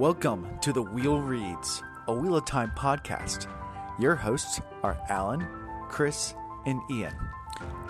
Welcome 0.00 0.58
to 0.62 0.72
the 0.72 0.80
Wheel 0.80 1.20
Reads, 1.20 1.82
a 2.08 2.14
Wheel 2.14 2.36
of 2.36 2.46
Time 2.46 2.72
podcast. 2.74 3.46
Your 3.98 4.14
hosts 4.14 4.58
are 4.82 4.98
Alan, 5.10 5.46
Chris, 5.90 6.32
and 6.64 6.80
Ian. 6.90 7.14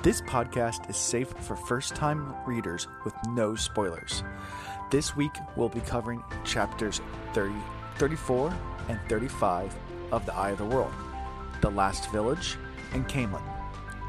This 0.02 0.20
podcast 0.20 0.90
is 0.90 0.96
safe 0.96 1.28
for 1.38 1.54
first 1.54 1.94
time 1.94 2.34
readers 2.44 2.88
with 3.04 3.14
no 3.28 3.54
spoilers. 3.54 4.24
This 4.90 5.14
week, 5.14 5.30
we'll 5.54 5.68
be 5.68 5.78
covering 5.82 6.20
chapters 6.44 7.00
30, 7.32 7.54
34 7.98 8.56
and 8.88 8.98
35 9.08 9.72
of 10.10 10.26
The 10.26 10.34
Eye 10.34 10.50
of 10.50 10.58
the 10.58 10.64
World, 10.64 10.92
The 11.60 11.70
Last 11.70 12.10
Village, 12.10 12.58
and 12.92 13.06
Caemlyn. 13.06 13.44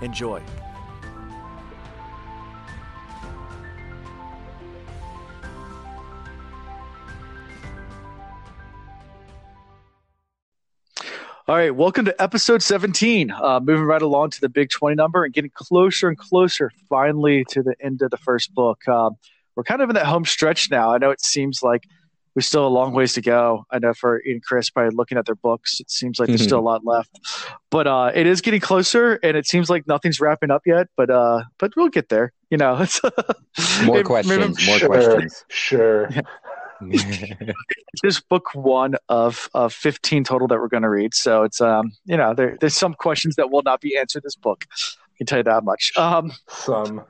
Enjoy. 0.02 0.42
All 11.52 11.58
right, 11.58 11.76
welcome 11.76 12.06
to 12.06 12.16
episode 12.22 12.64
17. 12.64 13.30
Uh, 13.30 13.60
moving 13.62 13.84
right 13.84 14.02
along 14.02 14.30
to 14.30 14.40
the 14.40 14.48
big 14.48 14.70
20 14.70 14.96
number 14.96 15.26
and 15.26 15.34
getting 15.34 15.52
closer 15.54 16.08
and 16.08 16.18
closer 16.18 16.72
finally 16.88 17.44
to 17.50 17.62
the 17.62 17.76
end 17.84 18.02
of 18.02 18.10
the 18.10 18.16
first 18.16 18.54
book. 18.56 18.88
Um, 18.88 19.18
we're 19.58 19.64
kind 19.64 19.82
of 19.82 19.90
in 19.90 19.96
that 19.96 20.06
home 20.06 20.24
stretch 20.24 20.72
now. 20.72 20.94
I 20.94 20.98
know 20.98 21.10
it 21.10 21.20
seems 21.20 21.62
like 21.62 21.84
we 22.36 22.42
still 22.42 22.62
have 22.64 22.72
a 22.72 22.74
long 22.74 22.94
ways 22.94 23.12
to 23.16 23.22
go. 23.22 23.66
I 23.70 23.80
know 23.80 23.94
for 23.94 24.22
Ian 24.26 24.36
and 24.36 24.44
Chris, 24.46 24.70
by 24.70 24.88
looking 24.88 25.18
at 25.18 25.26
their 25.26 25.36
books, 25.36 25.82
it 25.82 25.92
seems 25.92 26.20
like 26.22 26.30
there's 26.30 26.42
still 26.42 26.60
a 26.60 26.62
lot 26.62 26.86
left. 26.86 27.20
But 27.70 27.86
uh, 27.86 28.14
it 28.16 28.28
is 28.28 28.40
getting 28.40 28.62
closer, 28.62 29.20
and 29.22 29.36
it 29.36 29.46
seems 29.46 29.70
like 29.70 29.86
nothing's 29.90 30.22
wrapping 30.22 30.52
up 30.52 30.62
yet. 30.66 30.88
But 30.96 31.10
uh, 31.10 31.44
but 31.60 31.74
we'll 31.76 31.90
get 31.90 32.08
there. 32.08 32.32
You 32.50 32.60
know, 32.60 32.78
it's 32.80 33.02
More 33.84 34.00
it- 34.00 34.06
questions. 34.06 34.38
remember- 34.38 34.62
More 34.68 34.78
sure, 34.80 34.88
questions. 34.88 35.44
Sure. 35.50 36.06
it's 36.06 36.22
just 38.04 38.28
book 38.30 38.54
one 38.54 38.96
of 39.10 39.50
of 39.54 39.74
15 39.74 40.24
total 40.24 40.48
that 40.48 40.60
we're 40.60 40.68
going 40.68 40.84
to 40.84 40.90
read. 40.90 41.14
So 41.14 41.44
it's 41.44 41.62
um 41.62 41.92
you 42.06 42.18
know 42.18 42.34
there, 42.34 42.58
there's 42.60 42.76
some 42.76 42.94
questions 42.94 43.36
that 43.36 43.52
will 43.52 43.64
not 43.64 43.82
be 43.82 43.98
answered 43.98 44.24
this 44.24 44.36
book. 44.36 44.66
I 44.72 45.18
can 45.18 45.28
tell 45.28 45.40
you 45.40 45.44
that 45.44 45.64
much. 45.64 45.92
Um, 45.98 46.32
Some. 46.48 47.04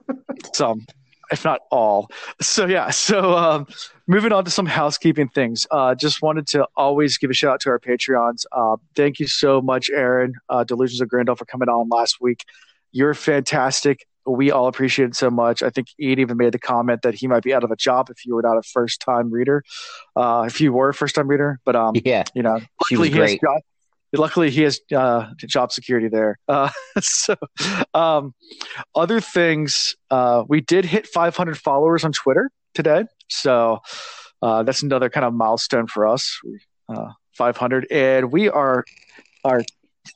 some, 0.52 0.86
if 1.30 1.44
not 1.44 1.60
all. 1.70 2.10
So 2.40 2.66
yeah. 2.66 2.90
So 2.90 3.36
um, 3.36 3.66
moving 4.06 4.32
on 4.32 4.44
to 4.44 4.50
some 4.50 4.66
housekeeping 4.66 5.28
things. 5.28 5.66
Uh, 5.70 5.94
just 5.94 6.22
wanted 6.22 6.46
to 6.48 6.66
always 6.76 7.18
give 7.18 7.30
a 7.30 7.34
shout 7.34 7.54
out 7.54 7.60
to 7.60 7.70
our 7.70 7.78
Patreons. 7.78 8.44
Uh, 8.52 8.76
thank 8.94 9.18
you 9.18 9.26
so 9.26 9.60
much, 9.60 9.90
Aaron, 9.90 10.34
uh, 10.48 10.64
Delusions 10.64 11.00
of 11.00 11.08
Grandel, 11.08 11.36
for 11.36 11.44
coming 11.44 11.68
on 11.68 11.88
last 11.88 12.20
week. 12.20 12.44
You're 12.92 13.14
fantastic. 13.14 14.06
We 14.26 14.50
all 14.50 14.66
appreciate 14.66 15.10
it 15.10 15.16
so 15.16 15.30
much. 15.30 15.62
I 15.62 15.70
think 15.70 15.88
Ian 16.00 16.20
even 16.20 16.36
made 16.36 16.52
the 16.52 16.58
comment 16.58 17.02
that 17.02 17.14
he 17.14 17.26
might 17.26 17.42
be 17.42 17.52
out 17.52 17.64
of 17.64 17.70
a 17.70 17.76
job 17.76 18.08
if 18.10 18.24
you 18.24 18.34
were 18.34 18.42
not 18.42 18.56
a 18.56 18.62
first 18.62 19.00
time 19.00 19.30
reader. 19.30 19.64
Uh, 20.14 20.44
if 20.46 20.60
you 20.60 20.72
were 20.72 20.90
a 20.90 20.94
first 20.94 21.14
time 21.14 21.28
reader, 21.28 21.58
but 21.64 21.76
um, 21.76 21.94
Yeah, 22.04 22.24
you 22.34 22.42
know, 22.42 22.60
luckily 22.80 23.10
he 23.10 23.18
has 23.18 23.32
job, 23.34 23.62
luckily 24.12 24.50
he 24.50 24.62
has 24.62 24.80
uh, 24.94 25.30
job 25.36 25.72
security 25.72 26.08
there. 26.08 26.38
Uh, 26.48 26.70
so, 27.00 27.34
um, 27.94 28.34
other 28.94 29.20
things, 29.20 29.96
uh, 30.10 30.44
we 30.48 30.60
did 30.60 30.84
hit 30.84 31.06
500 31.06 31.58
followers 31.58 32.04
on 32.04 32.12
Twitter 32.12 32.50
today, 32.74 33.04
so 33.28 33.80
uh, 34.40 34.62
that's 34.62 34.82
another 34.82 35.10
kind 35.10 35.26
of 35.26 35.34
milestone 35.34 35.86
for 35.86 36.06
us. 36.06 36.38
Uh, 36.88 37.12
500, 37.36 37.86
and 37.90 38.30
we 38.30 38.48
are 38.48 38.84
are 39.44 39.62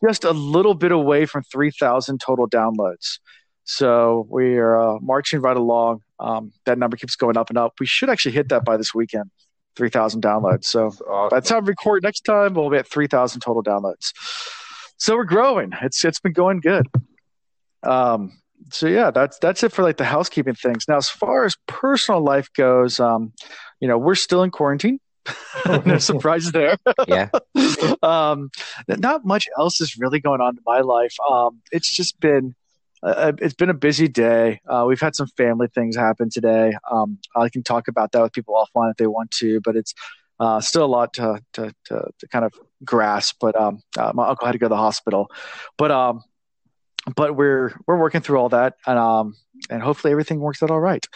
just 0.07 0.25
a 0.25 0.33
little 0.33 0.75
bit 0.75 0.93
away 0.93 1.27
from 1.27 1.43
3,000 1.45 2.21
total 2.21 2.49
downloads. 2.49 3.19
So 3.67 4.27
we 4.31 4.57
are 4.59 4.81
uh, 4.81 4.99
marching 5.01 5.41
right 5.41 5.57
along. 5.57 6.03
Um, 6.21 6.53
that 6.65 6.79
number 6.79 6.97
keeps 6.97 7.17
going 7.17 7.37
up 7.37 7.51
and 7.51 7.59
up. 7.59 7.75
We 7.81 7.87
should 7.87 8.09
actually 8.09 8.33
hit 8.33 8.49
that 8.49 8.65
by 8.65 8.77
this 8.77 8.95
weekend, 8.95 9.31
3,000 9.75 10.23
downloads. 10.23 10.65
So 10.65 10.87
awesome. 10.87 11.29
by 11.31 11.41
the 11.41 11.47
time 11.47 11.65
we 11.65 11.71
record 11.71 12.05
next 12.05 12.21
time, 12.21 12.55
we'll 12.55 12.71
be 12.71 12.79
at 12.79 12.87
3,000 12.87 13.41
total 13.41 13.65
downloads. 13.65 14.13
So 14.99 15.17
we're 15.17 15.25
growing. 15.25 15.73
It's 15.83 16.05
it's 16.05 16.21
been 16.21 16.33
going 16.33 16.61
good. 16.61 16.87
Um, 17.83 18.41
so 18.71 18.87
yeah, 18.87 19.11
that's 19.11 19.39
that's 19.41 19.63
it 19.63 19.73
for 19.73 19.83
like 19.83 19.99
the 19.99 20.05
housekeeping 20.05 20.55
things. 20.55 20.87
Now, 20.89 20.97
as 20.97 21.11
far 21.11 21.45
as 21.45 21.55
personal 21.67 22.23
life 22.23 22.49
goes, 22.55 22.99
um, 22.99 23.33
you 23.81 23.89
know, 23.89 23.99
we're 23.99 24.15
still 24.15 24.43
in 24.43 24.51
quarantine. 24.51 25.01
no 25.85 25.99
surprises 25.99 26.53
there. 26.53 26.77
yeah. 27.07 27.29
um, 28.03 28.51
not 28.89 29.27
much 29.27 29.49
else 29.59 29.81
is 29.81 29.99
really 29.99 30.21
going 30.21 30.41
on 30.41 30.57
in 30.57 30.63
my 30.65 30.81
life. 30.81 31.15
Um, 31.29 31.61
it's 31.73 31.95
just 31.95 32.19
been 32.21 32.55
uh, 33.03 33.33
it's 33.39 33.55
been 33.55 33.71
a 33.71 33.75
busy 33.75 34.09
day. 34.09 34.61
Uh, 34.67 34.85
we've 34.87 35.01
had 35.01 35.15
some 35.15 35.29
family 35.37 35.69
things 35.69 35.97
happen 35.97 36.31
today. 36.31 36.73
Um, 36.91 37.19
I 37.37 37.49
can 37.49 37.63
talk 37.63 37.89
about 37.89 38.13
that 38.13 38.23
with 38.23 38.33
people 38.33 38.55
offline 38.55 38.91
if 38.91 38.97
they 38.97 39.07
want 39.07 39.31
to, 39.33 39.61
but 39.61 39.77
it's 39.77 39.95
uh, 40.41 40.61
still 40.61 40.85
a 40.85 40.87
lot 40.87 41.13
to, 41.15 41.41
to, 41.55 41.73
to, 41.87 42.11
to 42.19 42.29
kind 42.29 42.45
of 42.45 42.53
grasp. 42.85 43.37
But 43.41 43.59
um, 43.61 43.83
uh, 43.99 44.13
my 44.15 44.29
uncle 44.29 44.47
had 44.47 44.53
to 44.53 44.59
go 44.59 44.67
to 44.67 44.71
the 44.71 44.77
hospital, 44.77 45.31
but 45.77 45.91
um, 45.91 46.23
but 47.15 47.37
we're 47.37 47.73
we're 47.87 47.99
working 47.99 48.21
through 48.21 48.39
all 48.39 48.49
that, 48.49 48.75
and 48.87 48.99
um, 48.99 49.35
and 49.71 49.83
hopefully 49.83 50.11
everything 50.11 50.41
works 50.41 50.63
out 50.63 50.71
all 50.71 50.81
right. 50.81 51.07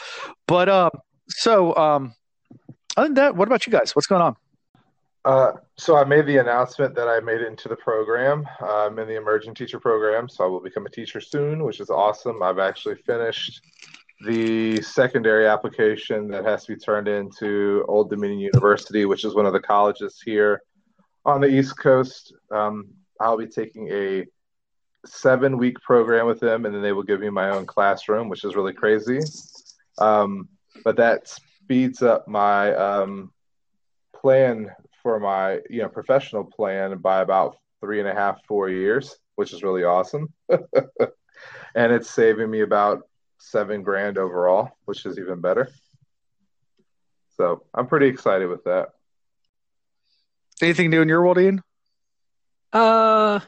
But 0.46 0.68
um, 0.68 0.90
so 1.28 1.74
um, 1.76 2.14
other 2.96 3.08
than 3.08 3.14
that, 3.14 3.36
what 3.36 3.48
about 3.48 3.66
you 3.66 3.72
guys? 3.72 3.94
What's 3.96 4.06
going 4.06 4.22
on? 4.22 4.36
Uh, 5.24 5.52
so 5.76 5.96
I 5.96 6.04
made 6.04 6.26
the 6.26 6.38
announcement 6.38 6.94
that 6.94 7.08
I 7.08 7.20
made 7.20 7.42
it 7.42 7.46
into 7.46 7.68
the 7.68 7.76
program. 7.76 8.46
I'm 8.60 8.98
in 8.98 9.06
the 9.06 9.16
emerging 9.16 9.54
teacher 9.54 9.78
program, 9.78 10.28
so 10.28 10.44
I 10.44 10.46
will 10.46 10.60
become 10.60 10.86
a 10.86 10.90
teacher 10.90 11.20
soon, 11.20 11.62
which 11.64 11.80
is 11.80 11.90
awesome. 11.90 12.42
I've 12.42 12.58
actually 12.58 12.94
finished 12.94 13.60
the 14.26 14.80
secondary 14.82 15.46
application 15.46 16.28
that 16.28 16.44
has 16.44 16.64
to 16.64 16.74
be 16.74 16.80
turned 16.80 17.08
into 17.08 17.84
Old 17.86 18.08
Dominion 18.08 18.40
University, 18.40 19.04
which 19.04 19.24
is 19.24 19.34
one 19.34 19.46
of 19.46 19.52
the 19.52 19.60
colleges 19.60 20.20
here 20.24 20.62
on 21.26 21.40
the 21.40 21.48
East 21.48 21.78
Coast. 21.78 22.34
Um, 22.50 22.88
I'll 23.20 23.38
be 23.38 23.46
taking 23.46 23.88
a 23.92 24.24
seven 25.04 25.58
week 25.58 25.80
program 25.80 26.26
with 26.26 26.40
them, 26.40 26.64
and 26.64 26.74
then 26.74 26.82
they 26.82 26.92
will 26.92 27.02
give 27.02 27.20
me 27.20 27.28
my 27.28 27.50
own 27.50 27.66
classroom, 27.66 28.30
which 28.30 28.44
is 28.44 28.56
really 28.56 28.72
crazy. 28.72 29.20
Um, 29.98 30.48
but 30.82 30.96
that 30.96 31.28
speeds 31.28 32.02
up 32.02 32.26
my 32.26 32.74
um, 32.74 33.32
plan 34.14 34.70
for 35.02 35.18
my 35.20 35.58
you 35.68 35.82
know 35.82 35.88
professional 35.88 36.44
plan 36.44 36.98
by 36.98 37.20
about 37.20 37.56
three 37.80 38.00
and 38.00 38.08
a 38.08 38.14
half 38.14 38.44
four 38.46 38.68
years 38.68 39.16
which 39.36 39.52
is 39.52 39.62
really 39.62 39.84
awesome 39.84 40.32
and 40.50 41.92
it's 41.92 42.10
saving 42.10 42.50
me 42.50 42.60
about 42.60 43.00
seven 43.38 43.82
grand 43.82 44.18
overall 44.18 44.70
which 44.84 45.06
is 45.06 45.18
even 45.18 45.40
better 45.40 45.68
so 47.36 47.62
i'm 47.74 47.86
pretty 47.86 48.06
excited 48.06 48.48
with 48.48 48.64
that 48.64 48.88
Anything 50.62 50.90
new 50.90 51.00
in 51.00 51.08
your 51.08 51.22
world, 51.22 51.38
Ian? 51.38 51.62
Uh, 52.72 53.40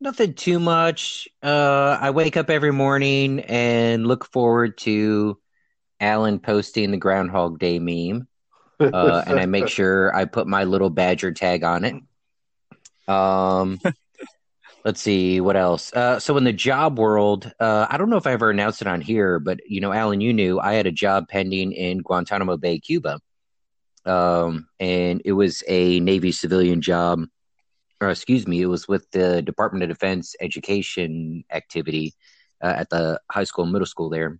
nothing 0.00 0.34
too 0.34 0.60
much. 0.60 1.28
Uh, 1.42 1.98
I 2.00 2.10
wake 2.10 2.36
up 2.36 2.48
every 2.48 2.72
morning 2.72 3.40
and 3.40 4.06
look 4.06 4.24
forward 4.24 4.78
to 4.78 5.38
Alan 6.00 6.38
posting 6.38 6.92
the 6.92 6.96
Groundhog 6.96 7.58
Day 7.58 7.78
meme. 7.80 8.28
Uh, 8.80 9.22
and 9.26 9.38
I 9.40 9.46
make 9.46 9.68
sure 9.68 10.14
I 10.14 10.24
put 10.24 10.46
my 10.46 10.64
little 10.64 10.90
badger 10.90 11.32
tag 11.32 11.64
on 11.64 11.84
it. 11.84 11.94
Um, 13.08 13.80
let's 14.84 15.00
see 15.00 15.40
what 15.40 15.56
else. 15.56 15.92
Uh, 15.92 16.18
so 16.18 16.36
in 16.36 16.44
the 16.44 16.52
job 16.52 16.98
world, 16.98 17.52
uh, 17.58 17.86
I 17.88 17.96
don't 17.96 18.10
know 18.10 18.16
if 18.16 18.26
I 18.26 18.32
ever 18.32 18.50
announced 18.50 18.80
it 18.80 18.88
on 18.88 19.00
here, 19.00 19.38
but 19.38 19.60
you 19.66 19.80
know, 19.80 19.92
Alan, 19.92 20.20
you 20.20 20.32
knew 20.32 20.60
I 20.60 20.74
had 20.74 20.86
a 20.86 20.92
job 20.92 21.28
pending 21.28 21.72
in 21.72 21.98
Guantanamo 21.98 22.56
Bay, 22.56 22.78
Cuba. 22.78 23.20
Um, 24.04 24.68
and 24.78 25.20
it 25.24 25.32
was 25.32 25.64
a 25.66 25.98
Navy 26.00 26.30
civilian 26.30 26.80
job, 26.80 27.24
or 28.00 28.10
excuse 28.10 28.46
me, 28.46 28.62
it 28.62 28.66
was 28.66 28.86
with 28.86 29.10
the 29.10 29.42
Department 29.42 29.82
of 29.82 29.88
Defense 29.88 30.36
education 30.40 31.44
activity 31.50 32.14
uh, 32.62 32.74
at 32.76 32.90
the 32.90 33.20
high 33.28 33.44
school, 33.44 33.64
and 33.64 33.72
middle 33.72 33.86
school 33.86 34.08
there. 34.08 34.38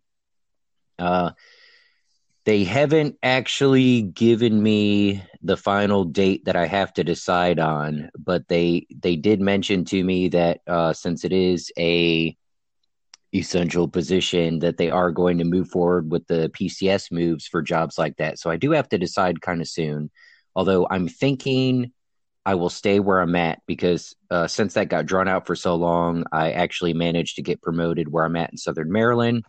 They 2.46 2.62
haven't 2.62 3.16
actually 3.24 4.02
given 4.02 4.62
me 4.62 5.20
the 5.42 5.56
final 5.56 6.04
date 6.04 6.44
that 6.44 6.54
I 6.54 6.66
have 6.66 6.94
to 6.94 7.02
decide 7.02 7.58
on, 7.58 8.08
but 8.16 8.46
they 8.46 8.86
they 8.94 9.16
did 9.16 9.40
mention 9.40 9.84
to 9.86 10.04
me 10.04 10.28
that 10.28 10.60
uh, 10.68 10.92
since 10.92 11.24
it 11.24 11.32
is 11.32 11.72
a 11.76 12.36
essential 13.34 13.88
position, 13.88 14.60
that 14.60 14.76
they 14.76 14.90
are 14.90 15.10
going 15.10 15.38
to 15.38 15.44
move 15.44 15.68
forward 15.68 16.12
with 16.12 16.24
the 16.28 16.48
PCS 16.50 17.10
moves 17.10 17.48
for 17.48 17.62
jobs 17.62 17.98
like 17.98 18.16
that. 18.18 18.38
So 18.38 18.48
I 18.48 18.56
do 18.56 18.70
have 18.70 18.88
to 18.90 18.98
decide 18.98 19.42
kind 19.42 19.60
of 19.60 19.68
soon. 19.68 20.08
Although 20.54 20.86
I'm 20.88 21.08
thinking 21.08 21.92
I 22.46 22.54
will 22.54 22.70
stay 22.70 23.00
where 23.00 23.18
I'm 23.18 23.34
at 23.34 23.60
because 23.66 24.14
uh, 24.30 24.46
since 24.46 24.74
that 24.74 24.88
got 24.88 25.06
drawn 25.06 25.26
out 25.26 25.48
for 25.48 25.56
so 25.56 25.74
long, 25.74 26.22
I 26.30 26.52
actually 26.52 26.94
managed 26.94 27.34
to 27.36 27.42
get 27.42 27.60
promoted 27.60 28.12
where 28.12 28.24
I'm 28.24 28.36
at 28.36 28.52
in 28.52 28.56
Southern 28.56 28.92
Maryland 28.92 29.44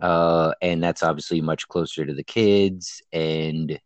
uh, 0.00 0.52
and 0.60 0.82
that's 0.82 1.02
obviously 1.02 1.40
much 1.40 1.68
closer 1.68 2.04
to 2.04 2.14
the 2.14 2.24
kids. 2.24 3.02
And 3.12 3.78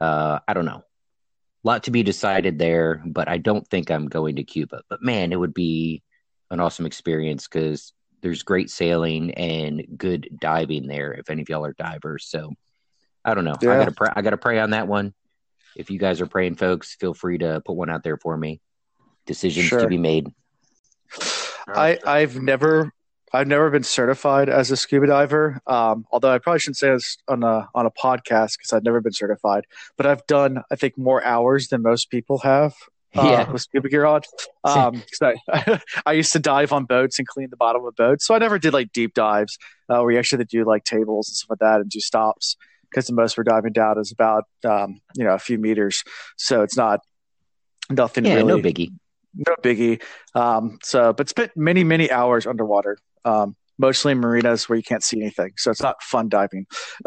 uh, 0.00 0.40
I 0.46 0.54
don't 0.54 0.64
know, 0.64 0.82
a 0.82 1.64
lot 1.64 1.84
to 1.84 1.90
be 1.90 2.02
decided 2.02 2.58
there. 2.58 3.02
But 3.04 3.28
I 3.28 3.38
don't 3.38 3.66
think 3.68 3.90
I'm 3.90 4.06
going 4.06 4.36
to 4.36 4.44
Cuba. 4.44 4.82
But 4.88 5.02
man, 5.02 5.32
it 5.32 5.36
would 5.38 5.54
be 5.54 6.02
an 6.50 6.60
awesome 6.60 6.86
experience 6.86 7.46
because 7.46 7.92
there's 8.22 8.42
great 8.42 8.70
sailing 8.70 9.32
and 9.32 9.82
good 9.96 10.28
diving 10.40 10.86
there. 10.86 11.12
If 11.12 11.30
any 11.30 11.42
of 11.42 11.48
y'all 11.48 11.64
are 11.64 11.74
divers, 11.74 12.26
so 12.26 12.54
I 13.24 13.34
don't 13.34 13.44
know. 13.44 13.56
Yeah. 13.60 13.72
I 13.72 13.78
gotta 13.78 13.92
pray. 13.92 14.08
I 14.14 14.22
gotta 14.22 14.36
pray 14.36 14.58
on 14.58 14.70
that 14.70 14.88
one. 14.88 15.14
If 15.76 15.90
you 15.90 15.98
guys 15.98 16.20
are 16.20 16.26
praying, 16.26 16.56
folks, 16.56 16.96
feel 16.96 17.14
free 17.14 17.38
to 17.38 17.62
put 17.64 17.76
one 17.76 17.90
out 17.90 18.02
there 18.02 18.16
for 18.16 18.36
me. 18.36 18.60
Decisions 19.26 19.66
Sure. 19.66 19.80
to 19.80 19.86
be 19.86 19.98
made. 19.98 20.28
I 21.68 21.98
I've 22.04 22.40
never 22.40 22.92
I've 23.32 23.46
never 23.46 23.70
been 23.70 23.82
certified 23.84 24.48
as 24.48 24.70
a 24.70 24.76
scuba 24.76 25.06
diver. 25.06 25.60
Um, 25.66 26.04
although 26.10 26.32
I 26.32 26.38
probably 26.38 26.58
shouldn't 26.60 26.78
say 26.78 26.90
this 26.90 27.16
on 27.28 27.42
a 27.42 27.68
on 27.74 27.86
a 27.86 27.90
podcast 27.90 28.58
because 28.58 28.72
I've 28.72 28.84
never 28.84 29.00
been 29.00 29.12
certified. 29.12 29.64
But 29.96 30.06
I've 30.06 30.26
done 30.26 30.62
I 30.70 30.76
think 30.76 30.98
more 30.98 31.22
hours 31.24 31.68
than 31.68 31.82
most 31.82 32.10
people 32.10 32.38
have. 32.38 32.74
Uh, 33.16 33.24
Yeah. 33.24 33.50
with 33.50 33.62
scuba 33.62 33.88
gear 33.88 34.04
on. 34.04 34.20
Um, 34.62 35.02
'cause 35.20 35.34
I, 35.52 35.80
I 36.06 36.12
used 36.12 36.32
to 36.32 36.38
dive 36.38 36.72
on 36.72 36.84
boats 36.84 37.18
and 37.18 37.26
clean 37.26 37.48
the 37.50 37.56
bottom 37.56 37.84
of 37.84 37.96
boats, 37.96 38.24
so 38.24 38.34
I 38.34 38.38
never 38.38 38.56
did 38.58 38.72
like 38.72 38.92
deep 38.92 39.14
dives 39.14 39.58
uh, 39.88 40.00
where 40.00 40.12
you 40.12 40.18
actually 40.18 40.44
do 40.44 40.64
like 40.64 40.84
tables 40.84 41.28
and 41.28 41.34
stuff 41.36 41.50
like 41.50 41.58
that 41.58 41.80
and 41.80 41.90
do 41.90 41.98
stops 41.98 42.56
because 42.88 43.06
the 43.08 43.12
most 43.12 43.36
we're 43.36 43.42
diving 43.42 43.72
down 43.72 43.98
is 43.98 44.12
about 44.12 44.44
um, 44.64 45.00
you 45.16 45.24
know 45.24 45.34
a 45.34 45.38
few 45.40 45.58
meters, 45.58 46.04
so 46.36 46.62
it's 46.62 46.76
not 46.76 47.00
nothing 47.90 48.24
Yeah, 48.24 48.34
really 48.34 48.46
no 48.46 48.58
biggie. 48.58 48.92
no 49.34 49.54
biggie. 49.62 50.00
Um, 50.36 50.78
so, 50.84 51.12
but 51.12 51.28
spent 51.28 51.50
many, 51.56 51.82
many 51.82 52.10
hours 52.12 52.46
underwater, 52.46 52.96
um, 53.24 53.56
mostly 53.78 54.12
in 54.12 54.20
marinas 54.20 54.68
where 54.68 54.76
you 54.76 54.82
can't 54.82 55.02
see 55.02 55.20
anything. 55.20 55.52
So 55.56 55.70
it's 55.70 55.82
not 55.82 56.02
fun 56.02 56.28
diving. 56.28 56.66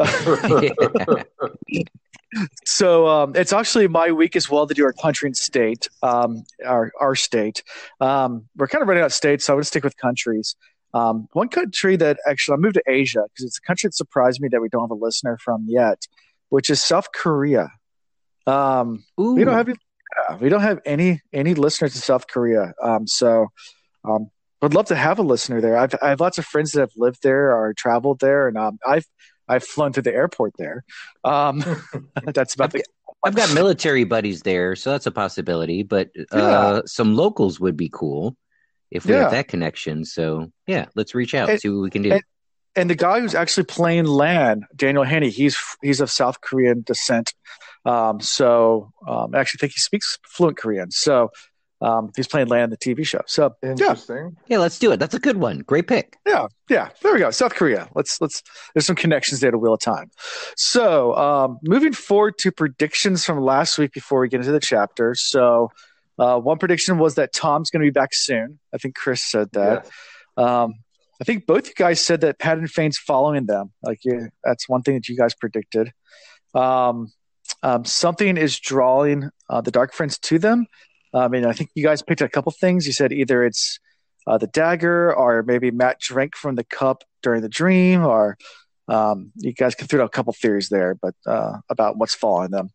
so 2.64 3.06
um, 3.06 3.32
it's 3.36 3.52
actually 3.52 3.88
my 3.88 4.10
week 4.10 4.36
as 4.36 4.50
well 4.50 4.66
to 4.66 4.74
do 4.74 4.84
our 4.84 4.92
country 4.92 5.28
and 5.28 5.36
state, 5.36 5.88
um, 6.02 6.44
our 6.66 6.92
our 7.00 7.14
state. 7.14 7.62
Um, 8.00 8.48
we're 8.56 8.68
kind 8.68 8.82
of 8.82 8.88
running 8.88 9.02
out 9.02 9.06
of 9.06 9.14
states, 9.14 9.46
so 9.46 9.52
I'm 9.52 9.56
going 9.56 9.62
to 9.62 9.68
stick 9.68 9.84
with 9.84 9.96
countries. 9.96 10.56
Um, 10.92 11.28
one 11.32 11.48
country 11.48 11.96
that 11.96 12.18
actually 12.26 12.54
I 12.54 12.58
moved 12.58 12.74
to 12.74 12.82
Asia 12.88 13.24
because 13.28 13.46
it's 13.46 13.58
a 13.58 13.66
country 13.66 13.88
that 13.88 13.94
surprised 13.94 14.40
me 14.40 14.48
that 14.52 14.60
we 14.60 14.68
don't 14.68 14.82
have 14.82 14.90
a 14.90 14.94
listener 14.94 15.38
from 15.42 15.64
yet, 15.68 16.06
which 16.50 16.70
is 16.70 16.82
South 16.82 17.08
Korea. 17.12 17.70
Um, 18.46 19.04
we 19.16 19.44
don't 19.44 19.54
have 19.54 19.68
any, 19.68 19.78
we 20.40 20.48
don't 20.48 20.60
have 20.60 20.80
any 20.84 21.20
any 21.32 21.54
listeners 21.54 21.94
in 21.94 22.02
South 22.02 22.26
Korea. 22.28 22.74
Um, 22.82 23.06
so 23.06 23.48
um, 24.04 24.30
would 24.62 24.74
love 24.74 24.86
to 24.86 24.94
have 24.96 25.18
a 25.18 25.22
listener 25.22 25.60
there. 25.60 25.76
I've 25.76 25.94
I 26.02 26.08
have 26.10 26.20
lots 26.20 26.38
of 26.38 26.44
friends 26.46 26.72
that 26.72 26.80
have 26.80 26.92
lived 26.96 27.22
there 27.22 27.54
or 27.56 27.74
traveled 27.74 28.20
there, 28.20 28.48
and 28.48 28.56
um, 28.56 28.78
I've 28.86 29.06
I've 29.48 29.64
flown 29.64 29.92
to 29.92 30.02
the 30.02 30.12
airport 30.14 30.52
there. 30.58 30.84
Um, 31.22 31.62
that's 32.24 32.54
about 32.54 32.72
the 32.72 32.82
I've 33.24 33.34
got 33.34 33.52
military 33.54 34.04
buddies 34.04 34.42
there, 34.42 34.76
so 34.76 34.90
that's 34.90 35.06
a 35.06 35.10
possibility. 35.10 35.82
But 35.82 36.10
uh, 36.30 36.82
some 36.86 37.14
locals 37.14 37.58
would 37.60 37.76
be 37.76 37.90
cool 37.92 38.36
if 38.90 39.06
we 39.06 39.12
Yeah. 39.14 39.22
have 39.22 39.30
that 39.32 39.48
connection. 39.48 40.04
So 40.04 40.50
yeah, 40.66 40.86
let's 40.94 41.14
reach 41.14 41.34
out, 41.34 41.48
And- 41.50 41.60
see 41.60 41.68
what 41.68 41.82
we 41.82 41.90
can 41.90 42.02
do. 42.02 42.12
and- 42.12 42.22
and 42.76 42.90
the 42.90 42.96
guy 42.96 43.20
who's 43.20 43.36
actually 43.36 43.66
playing 43.66 44.06
Lan, 44.06 44.66
Daniel 44.74 45.04
Henney, 45.04 45.30
he's 45.30 45.56
he's 45.80 46.00
of 46.00 46.10
South 46.10 46.40
Korean 46.40 46.82
descent. 46.82 47.32
Um, 47.84 48.18
so 48.20 48.90
um, 49.06 49.32
I 49.32 49.38
actually 49.38 49.58
think 49.58 49.74
he 49.74 49.78
speaks 49.78 50.18
fluent 50.26 50.56
Korean. 50.56 50.90
So 50.90 51.30
um, 51.80 52.10
he's 52.16 52.28
playing 52.28 52.48
Lan, 52.48 52.70
the 52.70 52.76
TV 52.76 53.06
show. 53.06 53.20
So 53.26 53.54
Interesting. 53.62 54.36
yeah, 54.48 54.58
let's 54.58 54.78
do 54.78 54.92
it. 54.92 54.98
That's 54.98 55.14
a 55.14 55.18
good 55.18 55.36
one. 55.36 55.58
Great 55.58 55.86
pick. 55.86 56.16
Yeah, 56.26 56.46
yeah. 56.70 56.90
There 57.02 57.12
we 57.12 57.18
go. 57.18 57.30
South 57.30 57.54
Korea. 57.54 57.88
Let's 57.94 58.20
let's. 58.20 58.42
There's 58.74 58.86
some 58.86 58.96
connections 58.96 59.40
there 59.40 59.50
to 59.50 59.58
Wheel 59.58 59.74
of 59.74 59.80
Time. 59.80 60.10
So 60.56 61.14
um, 61.16 61.58
moving 61.62 61.92
forward 61.92 62.38
to 62.38 62.52
predictions 62.52 63.24
from 63.24 63.40
last 63.40 63.78
week 63.78 63.92
before 63.92 64.20
we 64.20 64.28
get 64.28 64.40
into 64.40 64.52
the 64.52 64.60
chapter. 64.60 65.14
So 65.14 65.70
uh, 66.18 66.38
one 66.38 66.58
prediction 66.58 66.98
was 66.98 67.16
that 67.16 67.32
Thom's 67.32 67.70
going 67.70 67.82
to 67.82 67.86
be 67.86 67.92
back 67.92 68.10
soon. 68.12 68.58
I 68.72 68.78
think 68.78 68.94
Chris 68.94 69.22
said 69.22 69.48
that. 69.52 69.84
Yes. 69.84 70.46
Um, 70.46 70.74
I 71.20 71.24
think 71.24 71.46
both 71.46 71.68
you 71.68 71.74
guys 71.76 72.04
said 72.04 72.22
that 72.22 72.38
Padan 72.38 72.66
Fain's 72.66 72.98
following 72.98 73.46
them. 73.46 73.72
Like 73.82 74.00
yeah, 74.04 74.26
that's 74.42 74.68
one 74.68 74.82
thing 74.82 74.94
that 74.94 75.08
you 75.08 75.16
guys 75.16 75.34
predicted. 75.34 75.92
Um, 76.54 77.12
um, 77.62 77.84
something 77.84 78.36
is 78.36 78.58
drawing 78.58 79.30
uh, 79.48 79.60
the 79.60 79.70
Dark 79.70 79.92
Friends 79.92 80.18
to 80.20 80.38
them. 80.38 80.66
I 81.14 81.28
mean, 81.28 81.46
I 81.46 81.52
think 81.52 81.70
you 81.74 81.84
guys 81.84 82.02
picked 82.02 82.20
a 82.20 82.28
couple 82.28 82.52
things. 82.52 82.86
You 82.86 82.92
said 82.92 83.12
either 83.12 83.44
it's 83.44 83.78
uh, 84.26 84.38
the 84.38 84.46
dagger, 84.48 85.14
or 85.14 85.42
maybe 85.42 85.70
Mat 85.70 85.98
drank 86.00 86.34
from 86.36 86.56
the 86.56 86.64
cup 86.64 87.04
during 87.22 87.42
the 87.42 87.48
dream, 87.48 88.04
or 88.04 88.36
um, 88.88 89.32
you 89.36 89.52
guys 89.52 89.74
can 89.74 89.86
throw 89.86 90.02
out 90.02 90.06
a 90.06 90.10
couple 90.10 90.32
theories 90.32 90.68
there, 90.68 90.94
but 90.94 91.14
uh, 91.26 91.58
about 91.68 91.96
what's 91.98 92.14
following 92.14 92.50
them 92.50 92.70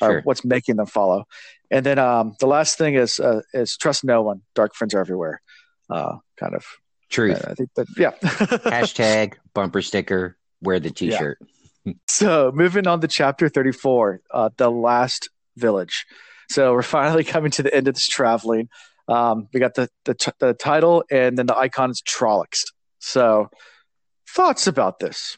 or 0.00 0.08
Sure. 0.10 0.20
what's 0.24 0.44
making 0.44 0.76
them 0.76 0.86
follow. 0.86 1.24
And 1.70 1.86
then 1.86 1.98
um, 1.98 2.34
the 2.40 2.46
last 2.46 2.78
thing 2.78 2.94
is 2.94 3.20
uh, 3.20 3.42
is 3.52 3.76
trust 3.76 4.04
no 4.04 4.22
one. 4.22 4.42
Dark 4.54 4.74
friends 4.74 4.94
are 4.94 5.00
everywhere. 5.00 5.40
Uh, 5.88 6.16
kind 6.38 6.54
of. 6.54 6.64
Truth. 7.10 7.44
I 7.48 7.54
think 7.54 7.70
that 7.76 7.86
yeah. 7.96 8.10
Hashtag 8.22 9.34
bumper 9.54 9.82
sticker. 9.82 10.36
Wear 10.62 10.80
the 10.80 10.90
t-shirt. 10.90 11.38
So 12.08 12.50
moving 12.54 12.86
on 12.86 13.00
to 13.02 13.08
chapter 13.08 13.48
34, 13.48 14.22
uh, 14.30 14.50
the 14.56 14.70
last 14.70 15.28
village. 15.56 16.06
So 16.50 16.72
we're 16.72 16.82
finally 16.82 17.24
coming 17.34 17.50
to 17.52 17.62
the 17.62 17.74
end 17.74 17.88
of 17.88 17.94
this 17.94 18.06
traveling. 18.06 18.68
Um, 19.08 19.48
we 19.52 19.60
got 19.60 19.74
the, 19.74 19.88
the 20.04 20.14
t- 20.14 20.32
the 20.38 20.54
title 20.54 21.04
and 21.10 21.36
then 21.36 21.46
the 21.46 21.56
icon 21.56 21.90
is 21.90 22.02
Trollocs. 22.02 22.64
So 23.00 23.50
thoughts 24.28 24.66
about 24.66 24.98
this? 24.98 25.36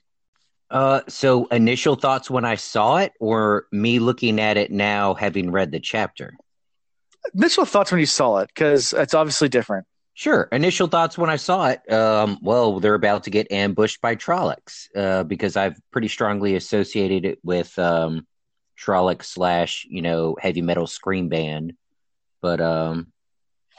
Uh, 0.70 1.00
so 1.08 1.46
initial 1.46 1.94
thoughts 1.94 2.30
when 2.30 2.44
I 2.44 2.56
saw 2.56 2.96
it, 2.96 3.12
or 3.20 3.66
me 3.70 3.98
looking 3.98 4.40
at 4.40 4.56
it 4.56 4.70
now, 4.70 5.14
having 5.14 5.52
read 5.52 5.70
the 5.70 5.80
chapter. 5.80 6.34
Initial 7.34 7.64
thoughts 7.64 7.92
when 7.92 8.00
you 8.00 8.06
saw 8.06 8.38
it, 8.38 8.50
because 8.54 8.92
it's 8.92 9.14
obviously 9.14 9.48
different. 9.48 9.86
Sure. 10.14 10.48
Initial 10.50 10.86
thoughts 10.86 11.18
when 11.18 11.28
I 11.30 11.36
saw 11.36 11.68
it. 11.68 11.92
Um, 11.92 12.38
well, 12.40 12.80
they're 12.80 12.94
about 12.94 13.24
to 13.24 13.30
get 13.30 13.52
ambushed 13.52 14.00
by 14.00 14.16
Trollocs, 14.16 14.88
uh, 14.96 15.24
because 15.24 15.56
I've 15.56 15.78
pretty 15.92 16.08
strongly 16.08 16.56
associated 16.56 17.24
it 17.24 17.38
with 17.44 17.78
um, 17.78 18.26
Trolloc 18.78 19.22
slash 19.24 19.86
you 19.88 20.02
know 20.02 20.36
heavy 20.40 20.62
metal 20.62 20.86
scream 20.86 21.28
band. 21.28 21.74
But 22.42 22.60
um, 22.60 23.12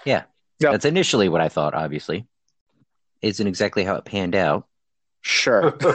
yeah, 0.05 0.23
Yeah. 0.59 0.71
that's 0.71 0.85
initially 0.85 1.29
what 1.29 1.41
I 1.41 1.49
thought. 1.49 1.73
Obviously, 1.73 2.27
isn't 3.21 3.47
exactly 3.47 3.83
how 3.83 3.95
it 3.95 4.05
panned 4.05 4.35
out. 4.35 4.67
Sure. 5.21 5.77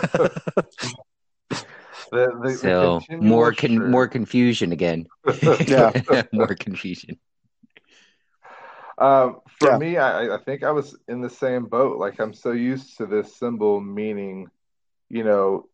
The, 2.10 2.26
the, 2.26 2.42
the 2.42 2.56
So 2.58 3.00
continual 3.00 3.32
more 3.32 3.52
con- 3.54 3.76
shirt. 3.76 3.88
more 3.90 4.06
confusion 4.06 4.72
again. 4.72 5.06
Yeah. 5.66 5.92
more 6.32 6.54
confusion. 6.54 7.18
Um, 8.98 9.40
for 9.58 9.70
Yeah. 9.70 9.78
me, 9.78 9.96
I, 9.96 10.34
I 10.34 10.38
think 10.38 10.62
I 10.62 10.72
was 10.72 10.94
in 11.08 11.22
the 11.22 11.30
same 11.30 11.64
boat. 11.64 11.98
Like 11.98 12.20
I'm 12.20 12.34
so 12.34 12.52
used 12.52 12.98
to 12.98 13.06
this 13.06 13.34
symbol 13.36 13.80
meaning, 13.80 14.48
you 15.08 15.24
know, 15.24 15.68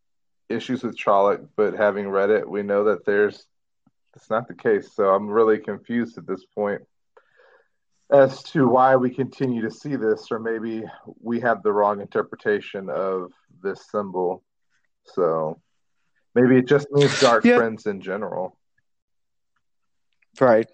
issues 0.49 0.83
with 0.83 0.97
Trolloc, 0.97 1.47
but 1.57 1.75
having 1.75 2.09
read 2.09 2.31
it, 2.31 2.49
we 2.49 2.63
know 2.63 2.85
that 2.85 3.05
there's 3.05 3.47
that's 4.15 4.31
not 4.31 4.49
the 4.49 4.55
case. 4.55 4.93
So 4.95 5.15
I'm 5.15 5.29
really 5.29 5.59
confused 5.59 6.19
at 6.19 6.27
this 6.27 6.45
point 6.55 6.83
as 8.11 8.43
to 8.45 8.67
why 8.67 8.97
we 8.97 9.11
continue 9.11 9.61
to 9.63 9.71
see 9.71 9.95
this, 9.97 10.29
or 10.31 10.39
maybe 10.39 10.83
we 11.21 11.41
have 11.41 11.63
the 11.63 11.73
wrong 11.73 12.01
interpretation 12.01 12.89
of 12.89 13.33
this 13.63 13.87
symbol. 13.91 14.43
So 15.05 15.61
maybe 16.35 16.57
it 16.57 16.67
just 16.67 16.91
means 16.91 17.21
dark 17.21 17.45
Yeah. 17.45 17.57
friends 17.57 17.87
in 17.87 18.01
general, 18.01 18.57
right. 20.41 20.67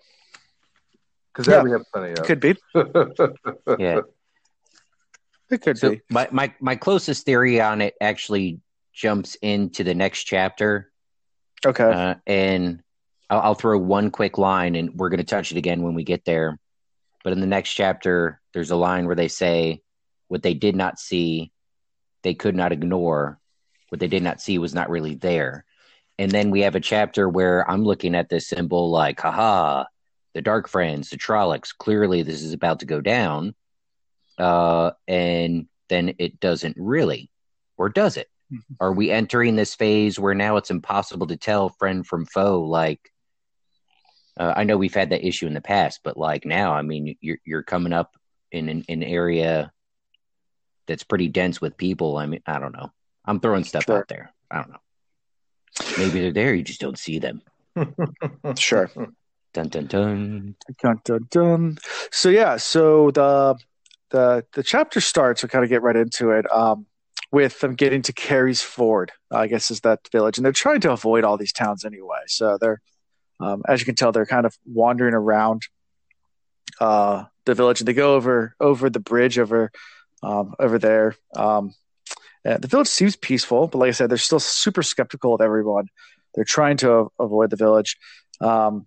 because 1.32 1.48
Yeah. 1.48 1.56
that 1.56 1.64
we 1.64 1.70
have 1.72 1.82
plenty 1.92 2.12
of. 2.12 2.24
Could 2.24 2.40
be. 2.40 2.56
Yeah. 3.78 4.00
It 5.50 5.60
could 5.60 5.76
So 5.78 5.90
be. 5.90 6.00
my, 6.10 6.28
my 6.32 6.54
my 6.60 6.74
closest 6.76 7.26
theory 7.26 7.60
on 7.60 7.80
it 7.80 7.94
actually 8.00 8.60
jumps 8.94 9.36
into 9.42 9.84
the 9.84 9.94
next 9.94 10.24
chapter, 10.24 10.90
Okay. 11.66 11.84
uh, 11.84 12.14
and 12.26 12.82
I'll, 13.28 13.40
I'll 13.40 13.54
throw 13.54 13.78
one 13.78 14.10
quick 14.10 14.38
line, 14.38 14.74
and 14.76 14.94
we're 14.94 15.08
going 15.10 15.18
to 15.18 15.24
touch 15.24 15.50
it 15.50 15.58
again 15.58 15.82
when 15.82 15.94
we 15.94 16.04
get 16.04 16.24
there. 16.24 16.58
But 17.22 17.32
in 17.32 17.40
the 17.40 17.46
next 17.46 17.72
chapter, 17.74 18.40
there's 18.52 18.70
a 18.70 18.76
line 18.76 19.06
where 19.06 19.16
they 19.16 19.28
say, 19.28 19.82
"What 20.28 20.42
they 20.42 20.54
did 20.54 20.76
not 20.76 20.98
see, 20.98 21.52
they 22.22 22.34
could 22.34 22.54
not 22.54 22.72
ignore. 22.72 23.40
What 23.88 24.00
they 24.00 24.08
did 24.08 24.22
not 24.22 24.40
see 24.40 24.58
was 24.58 24.74
not 24.74 24.90
really 24.90 25.14
there." 25.14 25.64
And 26.18 26.30
then 26.30 26.50
we 26.50 26.60
have 26.60 26.76
a 26.76 26.80
chapter 26.80 27.28
where 27.28 27.68
I'm 27.68 27.82
looking 27.82 28.14
at 28.14 28.28
this 28.28 28.48
symbol 28.48 28.90
like, 28.90 29.20
haha, 29.20 29.84
the 30.34 30.42
Dark 30.42 30.68
Friends, 30.68 31.10
the 31.10 31.16
Trollocs. 31.16 31.76
Clearly, 31.76 32.22
this 32.22 32.42
is 32.42 32.52
about 32.52 32.80
to 32.80 32.86
go 32.86 33.00
down. 33.00 33.54
Uh, 34.38 34.92
and 35.08 35.66
then 35.88 36.14
it 36.18 36.38
doesn't 36.40 36.76
really, 36.78 37.30
or 37.76 37.88
does 37.88 38.16
it? 38.16 38.28
Mhm. 38.54 38.60
Are 38.80 38.92
we 38.92 39.10
entering 39.10 39.56
this 39.56 39.74
phase 39.74 40.18
where 40.18 40.34
now 40.34 40.56
it's 40.56 40.70
impossible 40.70 41.26
to 41.26 41.36
tell 41.36 41.70
friend 41.70 42.06
from 42.06 42.26
foe? 42.26 42.60
Like, 42.62 43.12
uh, 44.38 44.52
I 44.56 44.64
know 44.64 44.76
we've 44.76 44.94
had 44.94 45.10
that 45.10 45.26
issue 45.26 45.46
in 45.46 45.54
the 45.54 45.60
past, 45.60 46.00
but 46.04 46.16
like 46.16 46.44
now, 46.44 46.72
I 46.72 46.82
mean, 46.82 47.16
you're 47.20 47.38
you're 47.44 47.62
coming 47.62 47.92
up 47.92 48.16
in 48.52 48.68
an, 48.68 48.84
an 48.88 49.02
area 49.02 49.72
that's 50.86 51.04
pretty 51.04 51.28
dense 51.28 51.60
with 51.60 51.76
people. 51.76 52.16
I 52.16 52.26
mean, 52.26 52.42
I 52.46 52.58
don't 52.58 52.72
know. 52.72 52.92
I'm 53.24 53.40
throwing 53.40 53.64
stuff 53.64 53.84
Sure. 53.86 53.98
out 53.98 54.08
there. 54.08 54.32
I 54.50 54.56
don't 54.56 54.70
know. 54.70 54.78
Maybe 55.96 56.20
they're 56.20 56.32
there. 56.32 56.54
You 56.54 56.62
just 56.62 56.80
don't 56.80 56.98
see 56.98 57.18
them. 57.18 57.42
Sure. 58.56 58.90
Dun 59.54 59.68
dun 59.68 59.86
dun. 59.86 60.54
Dun, 60.82 61.00
dun, 61.04 61.26
dun. 61.30 61.78
So 62.12 62.28
yeah, 62.28 62.56
so 62.56 63.10
the 63.10 63.56
the 64.10 64.44
the 64.52 64.62
chapter 64.62 65.00
starts. 65.00 65.42
We 65.42 65.48
kind 65.48 65.64
of 65.64 65.70
get 65.70 65.82
right 65.82 65.96
into 65.96 66.30
it. 66.30 66.44
Um, 66.52 66.86
with 67.34 67.58
them 67.58 67.74
getting 67.74 68.00
to 68.02 68.12
Carysford, 68.12 69.08
I 69.28 69.48
guess 69.48 69.70
is 69.72 69.80
that 69.80 70.08
village, 70.12 70.38
and 70.38 70.44
they're 70.44 70.52
trying 70.52 70.80
to 70.82 70.92
avoid 70.92 71.24
all 71.24 71.36
these 71.36 71.52
towns 71.52 71.84
anyway. 71.84 72.20
So 72.28 72.56
they're, 72.60 72.80
um, 73.40 73.62
as 73.68 73.80
you 73.80 73.86
can 73.86 73.96
tell, 73.96 74.12
they're 74.12 74.24
kind 74.24 74.46
of 74.46 74.56
wandering 74.64 75.14
around 75.14 75.62
uh, 76.80 77.24
the 77.44 77.54
village, 77.54 77.80
and 77.80 77.88
they 77.88 77.92
go 77.92 78.14
over 78.14 78.54
over 78.60 78.88
the 78.88 79.00
bridge 79.00 79.38
over 79.40 79.72
um, 80.22 80.54
over 80.60 80.78
there. 80.78 81.16
Um, 81.34 81.74
the 82.44 82.68
village 82.68 82.86
seems 82.86 83.16
peaceful, 83.16 83.66
but 83.66 83.78
like 83.78 83.88
I 83.88 83.92
said, 83.92 84.10
they're 84.10 84.18
still 84.18 84.38
super 84.38 84.84
skeptical 84.84 85.34
of 85.34 85.40
everyone. 85.40 85.88
They're 86.34 86.44
trying 86.44 86.76
to 86.78 87.10
avoid 87.18 87.50
the 87.50 87.56
village. 87.56 87.96
Um, 88.40 88.86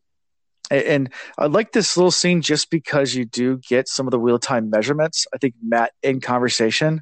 and 0.71 1.11
I 1.37 1.47
like 1.47 1.71
this 1.71 1.97
little 1.97 2.11
scene 2.11 2.41
just 2.41 2.69
because 2.69 3.13
you 3.13 3.25
do 3.25 3.57
get 3.57 3.87
some 3.87 4.07
of 4.07 4.11
the 4.11 4.19
wheel 4.19 4.39
time 4.39 4.69
measurements. 4.69 5.25
I 5.33 5.37
think 5.37 5.55
Mat 5.61 5.91
in 6.03 6.21
conversation 6.21 7.01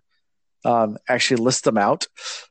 um, 0.63 0.97
actually 1.07 1.37
list 1.37 1.63
them 1.63 1.77
out. 1.77 2.07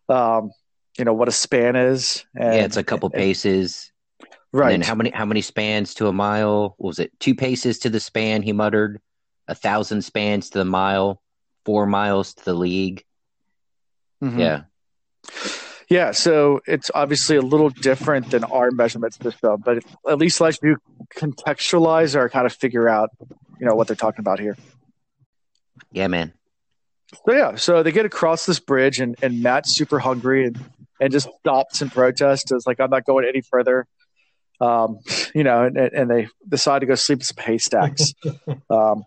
Um, 0.08 0.50
you 0.98 1.04
know 1.04 1.14
what 1.14 1.28
a 1.28 1.32
span 1.32 1.76
is. 1.76 2.24
And, 2.34 2.54
yeah, 2.54 2.64
it's 2.64 2.76
a 2.76 2.84
couple 2.84 3.08
and, 3.08 3.14
paces. 3.14 3.90
Right. 4.52 4.74
And 4.74 4.84
how 4.84 4.94
many 4.94 5.10
how 5.10 5.24
many 5.24 5.40
spans 5.40 5.94
to 5.94 6.08
a 6.08 6.12
mile? 6.12 6.74
What 6.78 6.88
was 6.88 6.98
it 6.98 7.12
two 7.18 7.34
paces 7.34 7.80
to 7.80 7.90
the 7.90 8.00
span? 8.00 8.42
He 8.42 8.52
muttered. 8.52 9.00
A 9.46 9.54
thousand 9.54 10.02
spans 10.02 10.50
to 10.50 10.58
the 10.58 10.64
mile. 10.64 11.20
Four 11.64 11.86
miles 11.86 12.34
to 12.34 12.44
the 12.44 12.54
league. 12.54 13.04
Mm-hmm. 14.22 14.38
Yeah. 14.38 14.62
Yeah, 15.90 16.12
so 16.12 16.60
it's 16.66 16.90
obviously 16.94 17.36
a 17.36 17.42
little 17.42 17.68
different 17.68 18.30
than 18.30 18.42
our 18.44 18.70
measurement 18.70 19.14
system, 19.14 19.62
but 19.64 19.84
at 20.08 20.18
least 20.18 20.40
lets 20.40 20.58
you 20.62 20.78
contextualize 21.14 22.14
or 22.14 22.28
kind 22.30 22.46
of 22.46 22.54
figure 22.54 22.88
out, 22.88 23.10
you 23.60 23.66
know, 23.66 23.74
what 23.74 23.86
they're 23.86 23.96
talking 23.96 24.20
about 24.20 24.40
here. 24.40 24.56
Yeah, 25.92 26.08
man. 26.08 26.32
So 27.12 27.32
yeah, 27.32 27.54
so 27.56 27.82
they 27.82 27.92
get 27.92 28.06
across 28.06 28.46
this 28.46 28.60
bridge, 28.60 29.00
and, 29.00 29.16
and 29.22 29.42
Mat's 29.42 29.76
super 29.76 29.98
hungry 29.98 30.46
and, 30.46 30.58
and 31.00 31.12
just 31.12 31.28
stops 31.40 31.82
and 31.82 31.92
protests. 31.92 32.50
It's 32.50 32.66
like 32.66 32.80
I'm 32.80 32.90
not 32.90 33.04
going 33.04 33.26
any 33.26 33.40
further. 33.40 33.86
Um, 34.60 34.98
you 35.34 35.44
know, 35.44 35.64
and, 35.64 35.76
and 35.76 36.10
they 36.10 36.28
decide 36.48 36.80
to 36.80 36.86
go 36.86 36.94
sleep 36.94 37.18
in 37.18 37.24
some 37.24 37.44
haystacks, 37.44 38.14
um, 38.70 39.04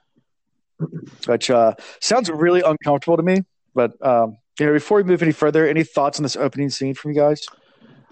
which 1.26 1.50
uh, 1.50 1.74
sounds 2.02 2.30
really 2.30 2.62
uncomfortable 2.62 3.18
to 3.18 3.24
me. 3.24 3.44
But 3.74 3.94
um, 4.06 4.38
you 4.60 4.66
know, 4.66 4.74
before 4.74 4.98
we 4.98 5.04
move 5.04 5.22
any 5.22 5.32
further, 5.32 5.68
any 5.68 5.84
thoughts 5.84 6.20
on 6.20 6.24
this 6.24 6.36
opening 6.36 6.70
scene 6.70 6.94
from 6.94 7.12
you 7.12 7.18
guys? 7.18 7.42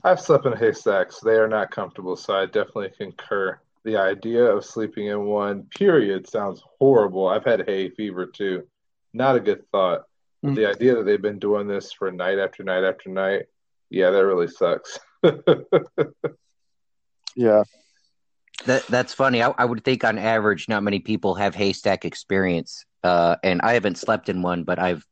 I've 0.04 0.22
slept 0.22 0.46
in 0.46 0.54
haystacks. 0.54 1.20
They 1.20 1.36
are 1.36 1.48
not 1.48 1.72
comfortable, 1.72 2.15
so 2.15 2.36
I 2.36 2.46
definitely 2.46 2.92
concur. 2.98 3.60
The 3.84 3.98
idea 3.98 4.44
of 4.44 4.63
sleeping 4.63 5.08
in 5.08 5.25
one 5.25 5.63
period 5.75 6.27
sounds 6.27 6.62
horrible. 6.80 7.27
I've 7.27 7.44
had 7.44 7.68
hay 7.68 7.89
fever 7.89 8.25
too. 8.25 8.63
Not 9.15 9.38
a 9.38 9.39
good 9.39 9.63
thought. 9.72 10.03
Mm. 10.45 10.55
The 10.55 10.65
idea 10.65 10.95
that 10.95 11.05
they've 11.05 11.22
been 11.22 11.39
doing 11.39 11.67
this 11.67 11.93
for 11.93 12.12
night 12.12 12.38
after 12.38 12.63
night 12.63 12.84
after 12.84 13.10
night, 13.10 13.43
yeah, 13.89 14.10
that 14.12 14.25
really 14.25 14.50
sucks. 14.50 15.00
yeah. 17.36 17.63
That 18.65 18.86
that's 18.88 19.13
funny. 19.13 19.41
I, 19.41 19.53
I, 19.57 19.63
would 19.63 19.86
think 19.86 20.03
on 20.03 20.17
average, 20.17 20.67
not 20.67 20.84
many 20.84 21.00
people 21.00 21.36
have 21.36 21.55
haystack 21.55 22.03
experience, 22.03 22.86
uh, 23.03 23.38
and 23.43 23.62
I 23.62 23.74
haven't 23.74 23.98
slept 23.98 24.27
in 24.27 24.41
one, 24.41 24.63
but 24.63 24.79
I've 24.79 25.05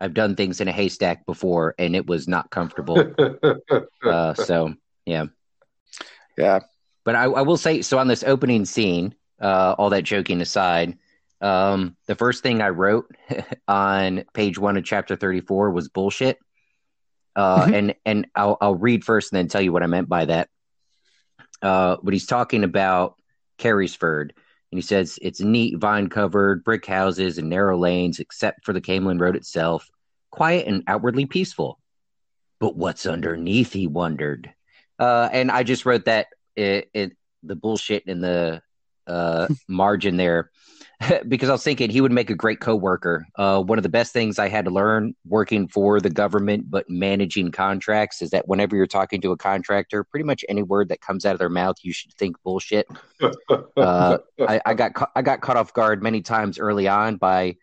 I've 0.00 0.14
done 0.14 0.36
things 0.36 0.60
in 0.60 0.68
a 0.68 0.72
haystack 0.72 1.24
before, 1.26 1.74
and 1.78 1.96
it 1.96 2.06
was 2.06 2.28
not 2.28 2.50
comfortable. 2.50 2.98
uh, 4.04 4.34
so 4.34 4.74
yeah, 5.06 5.26
yeah. 6.36 6.60
But 7.04 7.14
I, 7.14 7.24
I, 7.24 7.42
will 7.42 7.58
say, 7.58 7.82
so 7.82 7.98
on 7.98 8.08
this 8.08 8.24
opening 8.24 8.64
scene, 8.64 9.14
uh, 9.40 9.74
all 9.78 9.90
that 9.90 10.04
joking 10.04 10.40
aside, 10.40 10.98
um, 11.44 11.96
the 12.06 12.14
first 12.14 12.42
thing 12.42 12.62
I 12.62 12.70
wrote 12.70 13.14
on 13.68 14.24
page 14.32 14.58
one 14.58 14.78
of 14.78 14.84
chapter 14.84 15.14
thirty-four 15.14 15.70
was 15.70 15.90
bullshit. 15.90 16.38
Uh, 17.36 17.64
mm-hmm. 17.64 17.74
and 17.74 17.94
and 18.06 18.26
I'll 18.34 18.56
I'll 18.60 18.74
read 18.76 19.04
first 19.04 19.30
and 19.30 19.38
then 19.38 19.48
tell 19.48 19.60
you 19.60 19.72
what 19.72 19.82
I 19.82 19.86
meant 19.86 20.08
by 20.08 20.24
that. 20.24 20.48
Uh, 21.60 21.98
but 22.02 22.14
he's 22.14 22.26
talking 22.26 22.64
about 22.64 23.16
Carysford, 23.58 24.30
and 24.30 24.78
he 24.78 24.80
says 24.80 25.18
it's 25.20 25.40
neat, 25.40 25.76
vine 25.76 26.08
covered, 26.08 26.64
brick 26.64 26.86
houses, 26.86 27.36
and 27.36 27.50
narrow 27.50 27.76
lanes, 27.76 28.20
except 28.20 28.64
for 28.64 28.72
the 28.72 28.80
Caemlyn 28.80 29.20
Road 29.20 29.36
itself, 29.36 29.90
quiet 30.30 30.66
and 30.66 30.82
outwardly 30.86 31.26
peaceful. 31.26 31.78
But 32.58 32.74
what's 32.74 33.04
underneath, 33.04 33.72
he 33.72 33.86
wondered. 33.86 34.50
Uh, 34.98 35.28
and 35.30 35.50
I 35.50 35.62
just 35.62 35.84
wrote 35.84 36.06
that 36.06 36.28
it, 36.56 36.88
it 36.94 37.12
the 37.42 37.56
bullshit 37.56 38.04
in 38.06 38.20
the 38.20 38.62
uh, 39.06 39.48
margin 39.68 40.16
there 40.16 40.50
because 41.28 41.48
I 41.48 41.52
was 41.52 41.62
thinking 41.62 41.90
he 41.90 42.00
would 42.00 42.12
make 42.12 42.30
a 42.30 42.34
great 42.34 42.60
coworker. 42.60 43.26
Uh, 43.36 43.62
one 43.62 43.78
of 43.78 43.82
the 43.82 43.88
best 43.88 44.12
things 44.12 44.38
I 44.38 44.48
had 44.48 44.64
to 44.64 44.70
learn 44.70 45.14
working 45.26 45.68
for 45.68 46.00
the 46.00 46.10
government, 46.10 46.70
but 46.70 46.88
managing 46.88 47.50
contracts, 47.50 48.22
is 48.22 48.30
that 48.30 48.48
whenever 48.48 48.76
you're 48.76 48.86
talking 48.86 49.20
to 49.22 49.32
a 49.32 49.36
contractor, 49.36 50.04
pretty 50.04 50.24
much 50.24 50.44
any 50.48 50.62
word 50.62 50.88
that 50.88 51.00
comes 51.00 51.24
out 51.24 51.32
of 51.32 51.38
their 51.38 51.48
mouth, 51.48 51.76
you 51.82 51.92
should 51.92 52.12
think 52.14 52.36
bullshit. 52.42 52.86
uh, 53.76 54.18
I, 54.40 54.60
I, 54.64 54.74
got 54.74 55.10
I 55.14 55.22
got 55.22 55.40
caught 55.40 55.56
off 55.56 55.72
guard 55.72 56.02
many 56.02 56.22
times 56.22 56.58
early 56.58 56.88
on 56.88 57.16
by, 57.16 57.56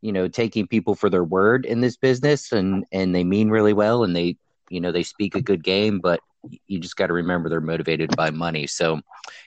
you 0.00 0.12
know, 0.12 0.28
taking 0.28 0.66
people 0.66 0.94
for 0.94 1.08
their 1.08 1.24
word 1.24 1.64
in 1.64 1.80
this 1.80 1.96
business, 1.96 2.52
and 2.52 2.84
and 2.92 3.14
they 3.14 3.24
mean 3.24 3.50
really 3.50 3.72
well, 3.72 4.04
and 4.04 4.14
they 4.16 4.36
you 4.72 4.80
know 4.80 4.90
they 4.90 5.02
speak 5.02 5.34
a 5.34 5.42
good 5.42 5.62
game, 5.62 6.00
but 6.00 6.20
you 6.66 6.78
just 6.78 6.96
got 6.96 7.06
to 7.08 7.12
remember 7.12 7.48
they're 7.48 7.60
motivated 7.60 8.16
by 8.16 8.30
money. 8.30 8.66
So, 8.66 9.00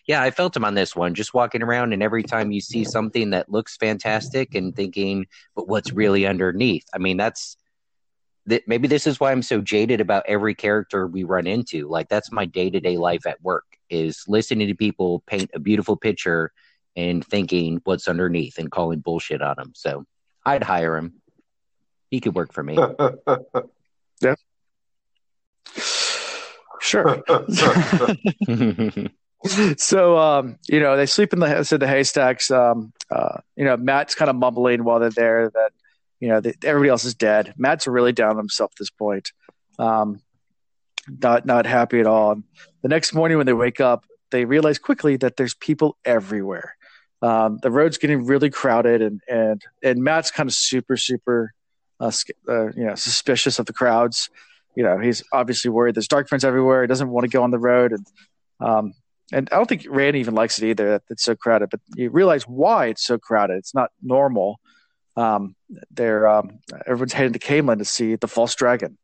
yeah, 0.08 0.22
I 0.22 0.32
felt 0.32 0.56
him 0.56 0.64
on 0.64 0.76
this 0.76 0.96
one. 0.96 1.14
Just 1.14 1.34
walking 1.34 1.64
around, 1.64 1.94
and 1.94 2.04
every 2.04 2.24
time 2.24 2.52
you 2.52 2.62
see 2.62 2.84
something 2.84 3.32
that 3.32 3.52
looks 3.52 3.76
fantastic, 3.78 4.56
and 4.56 4.76
thinking, 4.76 5.26
but 5.56 5.68
what's 5.68 5.92
really 5.92 6.26
underneath? 6.26 6.86
I 6.94 7.00
mean, 7.00 7.18
that's 7.18 7.58
that. 8.46 8.68
Maybe 8.68 8.88
this 8.88 9.08
is 9.08 9.20
why 9.20 9.32
I'm 9.32 9.42
so 9.42 9.62
jaded 9.62 10.00
about 10.00 10.24
every 10.28 10.56
character 10.56 11.08
we 11.08 11.24
run 11.24 11.48
into. 11.48 11.88
Like 11.88 12.08
that's 12.08 12.32
my 12.32 12.46
day 12.46 12.70
to 12.70 12.80
day 12.80 12.98
life 12.98 13.26
at 13.26 13.42
work 13.42 13.66
is 13.90 14.24
listening 14.28 14.68
to 14.68 14.76
people 14.76 15.24
paint 15.28 15.52
a 15.54 15.60
beautiful 15.60 15.96
picture 15.96 16.52
and 16.96 17.26
thinking 17.26 17.82
what's 17.84 18.08
underneath 18.08 18.58
and 18.58 18.72
calling 18.72 19.00
bullshit 19.00 19.42
on 19.42 19.56
them. 19.58 19.74
So, 19.76 20.06
I'd 20.46 20.64
hire 20.64 20.96
him. 20.96 21.22
He 22.12 22.20
could 22.20 22.36
work 22.36 22.54
for 22.54 22.64
me. 22.64 22.78
yeah. 24.22 24.36
Sure. 26.86 27.24
so 29.78 30.18
um, 30.20 30.58
you 30.68 30.80
know 30.80 30.96
they 30.96 31.08
sleep 31.08 31.34
in 31.34 31.40
the 31.40 31.64
said 31.64 31.80
the 31.80 31.88
haystacks. 31.88 32.52
Um, 32.52 32.94
uh, 33.10 33.40
you 33.56 33.66
know 33.66 33.76
Mat's 33.76 34.14
kind 34.14 34.30
of 34.30 34.36
mumbling 34.36 34.84
while 34.84 35.00
they're 35.00 35.10
there 35.10 35.50
that 35.50 35.72
you 36.20 36.28
know 36.28 36.44
everybody 36.64 36.90
else 36.90 37.04
is 37.04 37.16
dead. 37.16 37.56
Mat's 37.58 37.88
really 37.88 38.14
down 38.14 38.32
on 38.32 38.38
himself 38.38 38.72
at 38.74 38.78
this 38.78 38.92
point. 38.92 39.32
Um, 39.80 40.22
not 41.08 41.48
not 41.48 41.66
happy 41.66 42.00
at 42.00 42.06
all. 42.06 42.34
And 42.34 42.44
the 42.84 42.90
next 42.90 43.16
morning 43.16 43.38
when 43.38 43.48
they 43.48 43.54
wake 43.54 43.82
up, 43.82 44.06
they 44.30 44.46
realize 44.46 44.78
quickly 44.78 45.18
that 45.18 45.38
there's 45.38 45.56
people 45.56 45.98
everywhere. 46.06 46.76
Um, 47.24 47.58
the 47.64 47.72
road's 47.72 47.98
getting 47.98 48.28
really 48.28 48.52
crowded, 48.52 49.02
and 49.02 49.22
and 49.28 49.60
and 49.82 50.04
Mat's 50.04 50.30
kind 50.30 50.48
of 50.48 50.54
super 50.54 50.98
super, 50.98 51.52
uh, 52.00 52.12
uh, 52.48 52.68
you 52.74 52.86
know, 52.86 52.94
suspicious 52.94 53.58
of 53.58 53.66
the 53.66 53.74
crowds 53.74 54.30
you 54.76 54.84
know, 54.84 55.00
he's 55.00 55.24
obviously 55.32 55.70
worried. 55.70 55.96
There's 55.96 56.08
dark 56.08 56.28
friends 56.28 56.44
everywhere. 56.44 56.82
He 56.82 56.88
doesn't 56.88 57.10
want 57.10 57.24
to 57.26 57.30
go 57.30 57.44
on 57.44 57.52
the 57.52 57.60
road, 57.60 57.94
and 57.94 58.08
um, 58.60 58.94
and 59.32 59.50
I 59.52 59.56
don't 59.56 59.68
think 59.68 59.86
Randy 59.90 60.20
even 60.20 60.36
likes 60.36 60.60
it 60.62 60.68
either. 60.68 60.90
That 60.92 61.04
it's 61.10 61.24
so 61.24 61.36
crowded. 61.36 61.70
But 61.70 61.80
you 61.96 62.10
realize 62.10 62.44
why 62.44 62.88
it's 62.88 63.06
so 63.06 63.18
crowded. 63.18 63.58
It's 63.58 63.74
not 63.74 63.92
normal. 64.02 64.60
Um, 65.16 65.56
they're 65.92 66.28
um, 66.28 66.60
everyone's 66.86 67.14
heading 67.14 67.34
to 67.34 67.40
Caemlyn 67.40 67.80
to 67.80 67.86
see 67.86 68.16
the 68.16 68.28
false 68.28 68.56
dragon. 68.56 68.98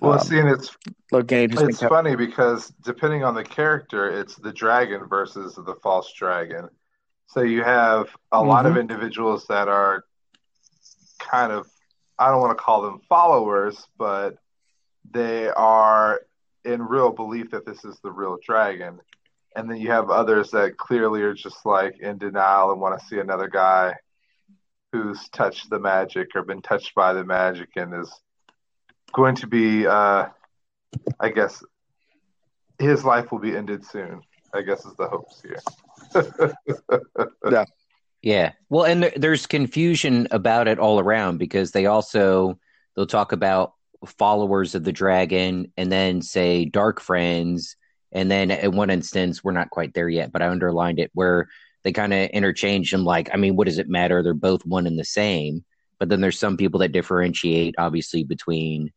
Well, 0.00 0.14
um, 0.14 0.20
see, 0.20 0.38
and 0.38 0.48
it's 0.48 0.76
Logain, 1.12 1.56
it's 1.68 1.80
funny 1.80 2.16
because 2.16 2.72
depending 2.84 3.22
on 3.22 3.34
the 3.34 3.44
character, 3.44 4.08
it's 4.08 4.34
the 4.34 4.52
dragon 4.52 5.06
versus 5.06 5.54
the 5.54 5.76
false 5.82 6.12
dragon. 6.12 6.68
So 7.28 7.42
you 7.42 7.62
have 7.62 8.08
a 8.32 8.38
mm-hmm. 8.38 8.48
lot 8.48 8.66
of 8.66 8.72
mm-hmm. 8.72 8.80
individuals 8.80 9.46
that 9.46 9.68
are 9.68 10.04
kind 11.20 11.52
of 11.52 11.68
I 12.18 12.30
don't 12.30 12.40
want 12.40 12.56
to 12.56 12.62
call 12.62 12.82
them 12.82 13.00
followers, 13.08 13.86
but 13.98 14.36
they 15.10 15.48
are 15.48 16.20
in 16.64 16.82
real 16.82 17.10
belief 17.10 17.50
that 17.50 17.66
this 17.66 17.84
is 17.84 17.98
the 18.02 18.10
real 18.10 18.38
dragon. 18.44 19.00
And 19.56 19.70
then 19.70 19.78
you 19.78 19.90
have 19.90 20.10
others 20.10 20.50
that 20.52 20.76
clearly 20.78 21.22
are 21.22 21.34
just 21.34 21.66
like 21.66 21.98
in 21.98 22.18
denial 22.18 22.72
and 22.72 22.80
want 22.80 22.98
to 22.98 23.06
see 23.06 23.18
another 23.18 23.48
guy 23.48 23.94
who's 24.92 25.28
touched 25.30 25.70
the 25.70 25.78
magic 25.78 26.28
or 26.34 26.42
been 26.42 26.62
touched 26.62 26.94
by 26.94 27.12
the 27.12 27.24
magic 27.24 27.70
and 27.76 27.94
is 27.94 28.12
going 29.12 29.34
to 29.36 29.46
be, 29.46 29.86
uh, 29.86 30.26
I 31.18 31.28
guess, 31.30 31.62
his 32.78 33.04
life 33.04 33.32
will 33.32 33.38
be 33.38 33.56
ended 33.56 33.84
soon. 33.86 34.22
I 34.54 34.62
guess 34.62 34.84
is 34.84 34.94
the 34.96 35.08
hopes 35.08 35.40
here. 35.40 35.58
yeah. 37.50 37.64
Yeah. 38.22 38.52
Well, 38.68 38.84
and 38.84 39.02
there, 39.02 39.12
there's 39.16 39.46
confusion 39.46 40.28
about 40.30 40.68
it 40.68 40.78
all 40.78 41.00
around 41.00 41.38
because 41.38 41.72
they 41.72 41.86
also 41.86 42.58
they'll 42.94 43.06
talk 43.06 43.32
about 43.32 43.74
followers 44.06 44.74
of 44.74 44.84
the 44.84 44.92
dragon 44.92 45.72
and 45.76 45.90
then 45.90 46.22
say 46.22 46.64
dark 46.64 47.00
friends. 47.00 47.76
And 48.12 48.30
then 48.30 48.50
in 48.50 48.76
one 48.76 48.90
instance 48.90 49.42
we're 49.42 49.52
not 49.52 49.70
quite 49.70 49.94
there 49.94 50.08
yet 50.08 50.32
but 50.32 50.42
i 50.42 50.48
underlined 50.48 50.98
it 50.98 51.10
where 51.14 51.48
they 51.82 51.92
kind 51.92 52.12
of 52.12 52.28
interchange 52.30 52.90
them 52.90 53.04
like 53.04 53.30
i 53.32 53.36
mean 53.36 53.56
what 53.56 53.66
does 53.66 53.78
it 53.78 53.88
matter? 53.88 54.22
They're 54.22 54.34
both 54.34 54.66
one 54.66 54.86
and 54.86 54.98
the 54.98 55.04
same. 55.04 55.64
But 55.98 56.08
then 56.08 56.20
there's 56.20 56.38
some 56.38 56.56
people 56.56 56.80
that 56.80 56.92
differentiate 56.92 57.76
obviously 57.78 58.24
between 58.24 58.92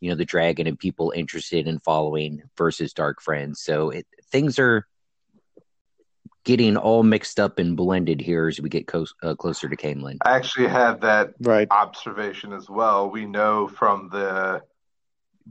you 0.00 0.10
know 0.10 0.16
the 0.16 0.24
dragon 0.24 0.66
and 0.66 0.78
people 0.78 1.12
interested 1.16 1.66
in 1.66 1.78
following 1.80 2.42
versus 2.56 2.92
dark 2.92 3.20
friends. 3.20 3.60
So 3.60 3.90
it, 3.90 4.06
things 4.30 4.58
are 4.58 4.86
getting 6.44 6.76
all 6.76 7.02
mixed 7.02 7.40
up 7.40 7.58
and 7.58 7.76
blended 7.76 8.20
here 8.20 8.48
as 8.48 8.60
we 8.60 8.68
get 8.68 8.86
co- 8.86 9.06
uh, 9.22 9.34
closer 9.34 9.68
to 9.68 9.76
Caemlyn. 9.76 10.18
I 10.24 10.36
actually 10.36 10.68
had 10.68 11.00
that 11.00 11.30
Right. 11.40 11.66
observation 11.70 12.52
as 12.52 12.68
well. 12.68 13.10
We 13.10 13.24
know 13.26 13.66
from 13.68 14.10
the 14.10 14.62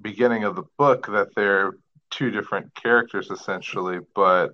beginning 0.01 0.43
of 0.43 0.55
the 0.55 0.63
book 0.77 1.07
that 1.07 1.29
they're 1.35 1.73
two 2.11 2.29
different 2.31 2.73
characters 2.75 3.31
essentially, 3.31 3.99
but 4.15 4.51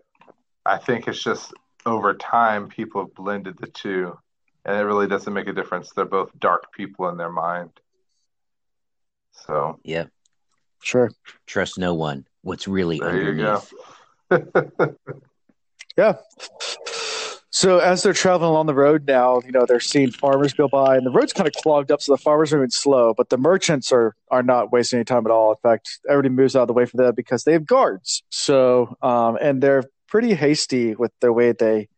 I 0.65 0.77
think 0.77 1.08
it's 1.08 1.22
just 1.22 1.53
over 1.86 2.13
time 2.13 2.69
people 2.69 3.01
have 3.01 3.13
blended 3.13 3.58
the 3.58 3.67
two, 3.67 4.17
and 4.65 4.77
it 4.77 4.81
really 4.84 5.08
doesn't 5.08 5.34
make 5.34 5.48
a 5.48 5.53
difference. 5.53 5.91
They're 5.91 6.05
both 6.05 6.31
dark 6.39 6.72
people 6.74 7.10
in 7.10 7.17
their 7.17 7.31
mind. 7.31 7.72
So 9.34 9.79
Yeah, 9.84 10.05
Sure. 10.81 11.12
trust 11.46 11.77
no 11.77 11.93
one. 11.93 12.25
What's 12.41 12.67
really 12.67 13.00
there 13.00 13.17
you 13.34 13.36
go. 13.36 13.62
underneath? 14.31 14.96
Yeah. 16.00 16.13
So 17.51 17.79
as 17.79 18.03
they're 18.03 18.13
traveling 18.13 18.51
along 18.51 18.68
the 18.68 18.74
road 18.74 19.06
now, 19.06 19.41
you 19.44 19.51
know, 19.51 19.65
they're 19.65 19.82
seeing 19.82 20.12
farmers 20.12 20.53
go 20.53 20.70
by 20.70 20.96
and 20.96 21.06
the 21.06 21.12
road's 21.12 21.34
kind 21.34 21.46
of 21.46 21.53
clogged 21.56 21.91
up, 21.91 22.01
so 22.01 22.13
the 22.13 22.18
farmers 22.18 22.53
are 22.53 22.56
moving 22.56 22.70
slow, 22.70 23.13
but 23.13 23.27
the 23.27 23.38
merchants 23.38 23.91
are 23.91 24.15
are 24.32 24.41
not 24.41 24.72
wasting 24.72 25.00
any 25.00 25.03
time 25.03 25.25
at 25.25 25.32
all. 25.32 25.51
In 25.51 25.58
fact, 25.62 26.00
everybody 26.10 26.34
moves 26.34 26.56
out 26.56 26.62
of 26.62 26.68
the 26.68 26.74
way 26.74 26.86
for 26.86 26.96
them 26.96 27.13
because 27.18 27.44
they 27.44 27.51
have 27.51 27.65
guards. 27.65 28.24
So 28.29 28.96
um 29.01 29.38
and 29.41 29.62
they're 29.62 29.84
pretty 30.08 30.36
hasty 30.36 30.96
with 30.96 31.12
the 31.20 31.34
way 31.34 31.51
they 31.51 31.89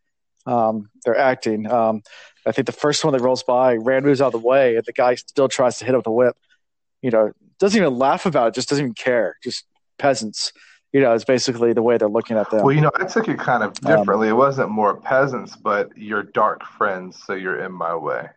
um 0.46 0.90
they're 1.04 1.16
acting. 1.16 1.70
Um 1.70 2.02
I 2.44 2.50
think 2.50 2.66
the 2.66 2.72
first 2.72 3.04
one 3.04 3.12
that 3.12 3.22
rolls 3.22 3.44
by, 3.44 3.76
Rand 3.76 4.04
moves 4.04 4.20
out 4.20 4.34
of 4.34 4.42
the 4.42 4.48
way 4.48 4.74
and 4.74 4.84
the 4.84 4.92
guy 4.92 5.14
still 5.14 5.46
tries 5.48 5.78
to 5.78 5.84
hit 5.84 5.92
him 5.92 5.98
with 5.98 6.08
a 6.08 6.10
whip. 6.10 6.36
You 7.02 7.12
know, 7.12 7.30
doesn't 7.60 7.80
even 7.80 7.96
laugh 7.96 8.26
about 8.26 8.48
it, 8.48 8.54
just 8.54 8.68
doesn't 8.68 8.84
even 8.84 8.94
care. 8.94 9.36
Just 9.44 9.64
peasants. 9.96 10.52
You 10.92 11.00
know, 11.00 11.12
it's 11.12 11.24
basically 11.24 11.72
the 11.72 11.82
way 11.82 11.96
they're 11.96 12.08
looking 12.08 12.36
at 12.36 12.50
them. 12.50 12.62
Well, 12.64 12.72
you 12.72 12.82
know, 12.82 12.90
I 12.98 13.04
took 13.04 13.28
it 13.28 13.38
kind 13.38 13.62
of 13.62 13.70
Um, 13.86 13.96
differently. 13.96 14.28
it 14.28 14.36
wasn't 14.36 14.70
more 14.70 14.96
peasants, 14.96 15.56
but 15.56 15.96
you're 15.96 16.22
dark 16.22 16.64
friends, 16.64 17.18
so 17.26 17.32
you're 17.34 17.64
in 17.64 17.72
my 17.72 17.94
way. 17.94 18.28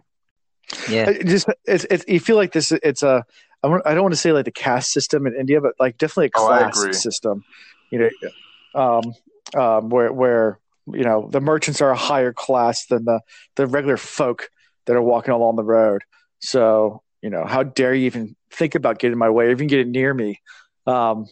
Yeah, 0.89 1.09
it 1.09 1.27
just 1.27 1.47
it's, 1.65 1.85
it's 1.89 2.05
you 2.07 2.19
feel 2.19 2.35
like 2.35 2.53
this 2.53 2.71
it's 2.71 3.03
a 3.03 3.25
I, 3.63 3.93
don't 3.93 4.03
want 4.03 4.13
to 4.13 4.19
say 4.19 4.31
like 4.31 4.45
the 4.45 4.51
caste 4.51 4.91
system 4.91 5.25
in 5.25 5.35
India 5.35 5.59
but 5.61 5.73
like 5.79 5.97
definitely 5.97 6.27
a 6.27 6.29
Oh, 6.35 6.47
class 6.47 6.79
agree. 6.79 6.93
system 6.93 7.43
you 7.91 7.99
know 7.99 8.79
um 8.79 9.13
um 9.59 9.89
where 9.89 10.11
where 10.11 10.59
you 10.87 11.03
know 11.03 11.27
the 11.31 11.41
merchants 11.41 11.81
are 11.81 11.91
a 11.91 11.95
higher 11.97 12.33
class 12.33 12.85
than 12.87 13.05
the 13.05 13.21
the 13.55 13.67
regular 13.67 13.97
folk 13.97 14.49
that 14.85 14.95
are 14.95 15.01
walking 15.01 15.33
along 15.33 15.55
the 15.55 15.63
road 15.63 16.03
so 16.39 17.01
you 17.21 17.29
know 17.29 17.43
how 17.45 17.63
dare 17.63 17.93
you 17.93 18.05
even 18.05 18.35
think 18.51 18.75
about 18.75 18.99
getting 18.99 19.13
in 19.13 19.19
my 19.19 19.29
way 19.29 19.45
or 19.45 19.51
even 19.51 19.67
getting 19.67 19.91
near 19.91 20.13
me 20.13 20.41
um 20.85 21.23
it 21.23 21.29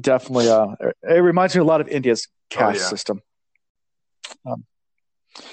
definitely 0.00 0.48
uh 0.48 0.68
it 1.02 1.22
reminds 1.22 1.54
me 1.54 1.60
a 1.60 1.64
lot 1.64 1.80
of 1.80 1.88
India's 1.88 2.28
caste 2.50 2.80
yeah. 2.80 2.88
system 2.88 3.22
Uh, 4.46 4.56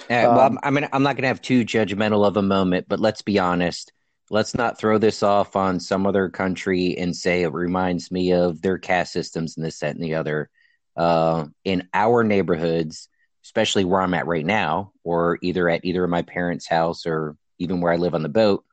well, 0.10 0.40
Um, 0.40 0.40
I'm, 0.40 0.60
I 0.64 0.70
mean, 0.72 0.90
I'm 0.94 1.04
not 1.04 1.16
going 1.16 1.24
to 1.24 1.28
have 1.28 1.42
too 1.42 1.66
judgmental 1.66 2.26
of 2.26 2.38
a 2.38 2.42
moment, 2.42 2.88
but 2.88 3.00
let's 3.00 3.22
be 3.22 3.40
honest. 3.40 3.92
Let's 4.30 4.56
not 4.56 4.78
throw 4.78 4.98
this 4.98 5.22
off 5.22 5.56
on 5.56 5.80
some 5.80 6.08
other 6.08 6.30
country 6.30 6.98
and 6.98 7.16
say 7.16 7.44
it 7.44 7.54
reminds 7.54 8.12
me 8.12 8.32
of 8.32 8.62
their 8.62 8.78
caste 8.78 9.12
systems 9.14 9.58
and 9.58 9.66
this, 9.66 9.80
that, 9.80 9.96
and 9.96 10.04
the 10.04 10.16
other. 10.16 10.50
Uh, 10.96 11.46
in 11.66 11.88
our 11.94 12.24
neighborhoods, 12.24 13.10
especially 13.44 13.84
where 13.84 14.02
I'm 14.02 14.14
at 14.14 14.28
right 14.28 14.46
now, 14.46 14.94
or 15.04 15.38
either 15.42 15.68
at 15.70 15.84
either 15.84 16.04
of 16.04 16.10
my 16.10 16.22
parents' 16.22 16.68
house 16.68 17.06
or 17.06 17.36
even 17.60 17.82
where 17.82 17.92
I 17.92 17.98
live 17.98 18.16
on 18.16 18.24
the 18.24 18.30
boat, 18.30 18.64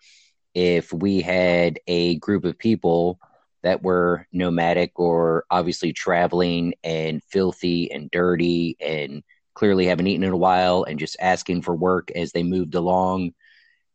if 0.55 0.93
we 0.93 1.21
had 1.21 1.81
a 1.87 2.17
group 2.17 2.45
of 2.45 2.59
people 2.59 3.19
that 3.62 3.83
were 3.83 4.26
nomadic 4.33 4.99
or 4.99 5.45
obviously 5.50 5.93
traveling 5.93 6.75
and 6.82 7.23
filthy 7.25 7.91
and 7.93 8.11
dirty 8.11 8.76
and 8.80 9.23
clearly 9.54 9.87
haven't 9.87 10.06
eaten 10.06 10.25
in 10.25 10.32
a 10.32 10.37
while 10.37 10.84
and 10.84 10.99
just 10.99 11.17
asking 11.21 11.63
for 11.63 11.75
work 11.75 12.11
as 12.13 12.32
they 12.32 12.43
moved 12.43 12.75
along, 12.75 13.32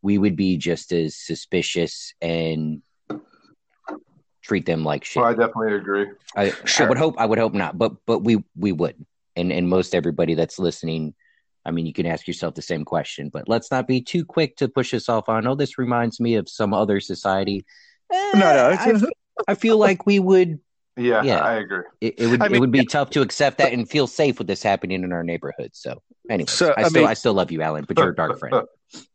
we 0.02 0.18
would 0.18 0.36
be 0.36 0.58
just 0.58 0.92
as 0.92 1.16
suspicious 1.16 2.14
and 2.22 2.82
treat 4.44 4.66
them 4.66 4.84
like 4.84 5.04
shit. 5.04 5.22
Well, 5.22 5.32
I 5.32 5.34
definitely 5.34 5.76
agree. 5.76 6.08
I, 6.36 6.52
Sure. 6.66 6.86
I 6.86 6.90
would 6.90 6.98
hope 6.98 7.16
I 7.18 7.26
would 7.26 7.40
hope 7.40 7.54
not, 7.54 7.78
but 7.78 7.94
but 8.06 8.20
we 8.20 8.44
we 8.56 8.72
would, 8.72 9.04
and 9.36 9.52
and 9.52 9.68
most 9.68 9.96
everybody 9.96 10.36
that's 10.36 10.60
listening, 10.60 11.16
I 11.66 11.72
mean, 11.72 11.88
you 11.88 11.94
can 11.94 12.06
ask 12.06 12.28
yourself 12.28 12.54
the 12.54 12.62
same 12.62 12.86
question, 12.86 13.30
but 13.30 13.50
let's 13.50 13.72
not 13.72 13.88
be 13.88 14.02
too 14.02 14.24
quick 14.24 14.58
to 14.58 14.68
push 14.68 14.92
this 14.92 15.10
off 15.10 15.30
on. 15.30 15.48
Oh, 15.48 15.56
this 15.56 15.80
reminds 15.80 16.20
me 16.20 16.36
of 16.36 16.48
some 16.48 16.74
other 16.74 17.00
society. 17.00 17.66
Eh, 18.14 18.32
no 18.36 18.54
no 18.54 18.78
I, 19.48 19.56
feel 19.56 19.78
like 19.78 20.06
we 20.06 20.20
would. 20.20 20.60
Yeah, 20.98 21.24
Yeah. 21.24 21.40
I 21.40 21.56
agree. 21.56 21.84
It, 22.02 22.20
it 22.20 22.28
would 22.28 22.42
I 22.42 22.48
it 22.48 22.60
would 22.60 22.72
be 22.72 22.86
tough 22.86 23.10
to 23.12 23.22
accept 23.22 23.58
that 23.58 23.74
and 23.74 23.90
feel 23.90 24.08
safe 24.08 24.38
with 24.38 24.48
this 24.48 24.64
happening 24.64 25.04
in 25.04 25.12
our 25.12 25.24
neighborhood. 25.24 25.72
So, 25.74 26.02
anyway, 26.30 26.48
So, 26.48 26.74
I, 26.78 26.84
I 26.84 26.90
still 26.90 27.08
I 27.08 27.14
still 27.16 27.34
love 27.34 27.52
you, 27.52 27.62
Alan, 27.62 27.86
but 27.86 27.98
you're 27.98 28.10
a 28.10 28.16
dark 28.16 28.40
friend. 28.40 28.66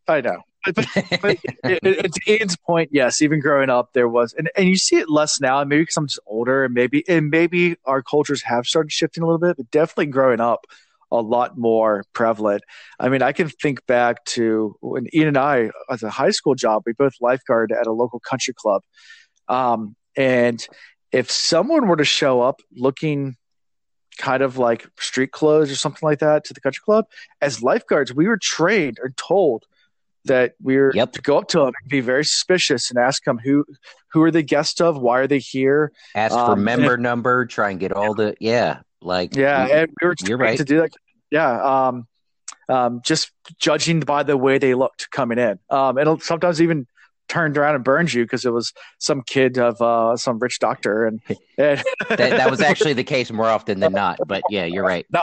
I 0.06 0.20
know 0.20 0.42
but, 0.64 0.74
but, 0.74 1.04
but 1.22 1.30
it, 1.64 1.80
it, 1.82 2.12
to 2.12 2.32
Ian's 2.32 2.56
point, 2.56 2.90
yes, 2.92 3.22
even 3.22 3.40
growing 3.40 3.70
up, 3.70 3.92
there 3.92 4.08
was, 4.08 4.34
and, 4.34 4.50
and 4.56 4.68
you 4.68 4.76
see 4.76 4.96
it 4.96 5.08
less 5.08 5.40
now. 5.40 5.62
Maybe 5.64 5.82
because 5.82 5.96
I'm 5.96 6.06
just 6.06 6.20
older, 6.26 6.64
and 6.64 6.74
maybe 6.74 7.06
and 7.08 7.30
maybe 7.30 7.76
our 7.84 8.02
cultures 8.02 8.42
have 8.42 8.66
started 8.66 8.92
shifting 8.92 9.22
a 9.22 9.26
little 9.26 9.38
bit, 9.38 9.56
but 9.56 9.70
definitely 9.70 10.06
growing 10.06 10.40
up, 10.40 10.66
a 11.10 11.20
lot 11.20 11.56
more 11.56 12.04
prevalent. 12.12 12.62
I 12.98 13.08
mean, 13.08 13.22
I 13.22 13.32
can 13.32 13.48
think 13.48 13.86
back 13.86 14.24
to 14.26 14.76
when 14.80 15.06
Ian 15.14 15.28
and 15.28 15.38
I, 15.38 15.70
as 15.90 16.02
a 16.02 16.10
high 16.10 16.30
school 16.30 16.54
job, 16.54 16.82
we 16.86 16.92
both 16.92 17.14
lifeguard 17.20 17.72
at 17.72 17.86
a 17.86 17.92
local 17.92 18.20
country 18.20 18.54
club, 18.54 18.82
um, 19.48 19.96
and 20.16 20.66
if 21.12 21.30
someone 21.30 21.88
were 21.88 21.96
to 21.96 22.04
show 22.04 22.40
up 22.40 22.60
looking 22.76 23.36
kind 24.18 24.42
of 24.42 24.58
like 24.58 24.86
street 24.98 25.32
clothes 25.32 25.70
or 25.70 25.76
something 25.76 26.06
like 26.06 26.18
that 26.18 26.44
to 26.44 26.52
the 26.54 26.60
country 26.60 26.82
club 26.84 27.06
as 27.40 27.62
lifeguards 27.62 28.12
we 28.14 28.26
were 28.28 28.38
trained 28.40 28.98
or 29.02 29.10
told 29.16 29.64
that 30.26 30.52
we 30.62 30.76
were 30.76 30.92
Yep. 30.94 31.12
to 31.12 31.22
go 31.22 31.38
up 31.38 31.48
to 31.48 31.58
them 31.58 31.68
and 31.80 31.88
be 31.88 32.00
very 32.00 32.24
suspicious 32.24 32.90
and 32.90 32.98
ask 32.98 33.24
them 33.24 33.38
who 33.38 33.64
who 34.12 34.22
are 34.22 34.30
they 34.30 34.42
guests 34.42 34.80
of 34.80 34.98
why 35.00 35.20
are 35.20 35.26
they 35.26 35.38
here 35.38 35.90
Ask 36.14 36.34
for 36.34 36.52
Um, 36.52 36.64
member 36.64 36.96
number, 36.98 37.46
try 37.46 37.70
and 37.70 37.80
get 37.80 37.92
all 37.92 38.12
the 38.14 38.34
yeah, 38.40 38.80
like 39.00 39.34
yeah 39.34 39.64
we- 39.64 39.72
and 39.72 39.90
we 40.02 40.06
were 40.08 40.14
you're 40.26 40.36
trained 40.36 40.50
right. 40.50 40.58
to 40.58 40.64
do 40.64 40.78
that 40.80 40.90
yeah 41.30 41.86
um 41.86 42.06
um 42.68 43.00
just 43.04 43.32
judging 43.58 44.00
by 44.00 44.22
the 44.22 44.36
way 44.36 44.58
they 44.58 44.74
looked 44.74 45.10
coming 45.10 45.38
in 45.38 45.58
um 45.70 45.96
and 45.96 46.22
sometimes 46.22 46.60
even 46.60 46.86
turned 47.30 47.56
around 47.56 47.76
and 47.76 47.84
burned 47.84 48.12
you 48.12 48.24
because 48.24 48.44
it 48.44 48.52
was 48.52 48.72
some 48.98 49.22
kid 49.22 49.56
of 49.56 49.80
uh 49.80 50.16
some 50.16 50.38
rich 50.40 50.58
doctor 50.58 51.06
and, 51.06 51.20
and 51.58 51.80
that, 52.08 52.18
that 52.18 52.50
was 52.50 52.60
actually 52.70 52.92
the 52.92 53.04
case 53.04 53.30
more 53.30 53.46
often 53.46 53.78
than 53.80 53.92
not. 53.92 54.18
But 54.26 54.42
yeah, 54.50 54.64
you're 54.64 54.84
right. 54.84 55.06
No, 55.12 55.22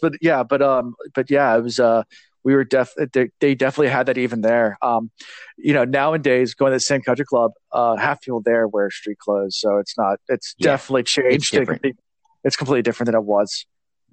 but 0.00 0.14
yeah, 0.22 0.42
but 0.42 0.62
um, 0.62 0.94
but 1.14 1.30
yeah, 1.30 1.54
it 1.56 1.62
was 1.62 1.78
uh, 1.78 2.02
we 2.42 2.54
were 2.54 2.64
def 2.64 2.92
they, 3.12 3.28
they 3.40 3.54
definitely 3.54 3.88
had 3.90 4.06
that 4.06 4.16
even 4.16 4.40
there. 4.40 4.78
Um, 4.80 5.10
you 5.58 5.74
know, 5.74 5.84
nowadays 5.84 6.54
going 6.54 6.70
to 6.72 6.76
the 6.76 6.80
same 6.80 7.02
country 7.02 7.26
club, 7.26 7.52
uh, 7.72 7.96
half 7.96 8.22
people 8.22 8.40
there 8.40 8.66
wear 8.66 8.90
street 8.90 9.18
clothes, 9.18 9.56
so 9.58 9.76
it's 9.76 9.96
not. 9.98 10.18
It's 10.28 10.54
Yeah, 10.58 10.72
definitely 10.72 11.04
changed. 11.04 11.54
it's. 11.54 11.98
It's 12.44 12.56
completely 12.56 12.82
different 12.82 13.06
than 13.06 13.14
it 13.14 13.24
was 13.24 13.66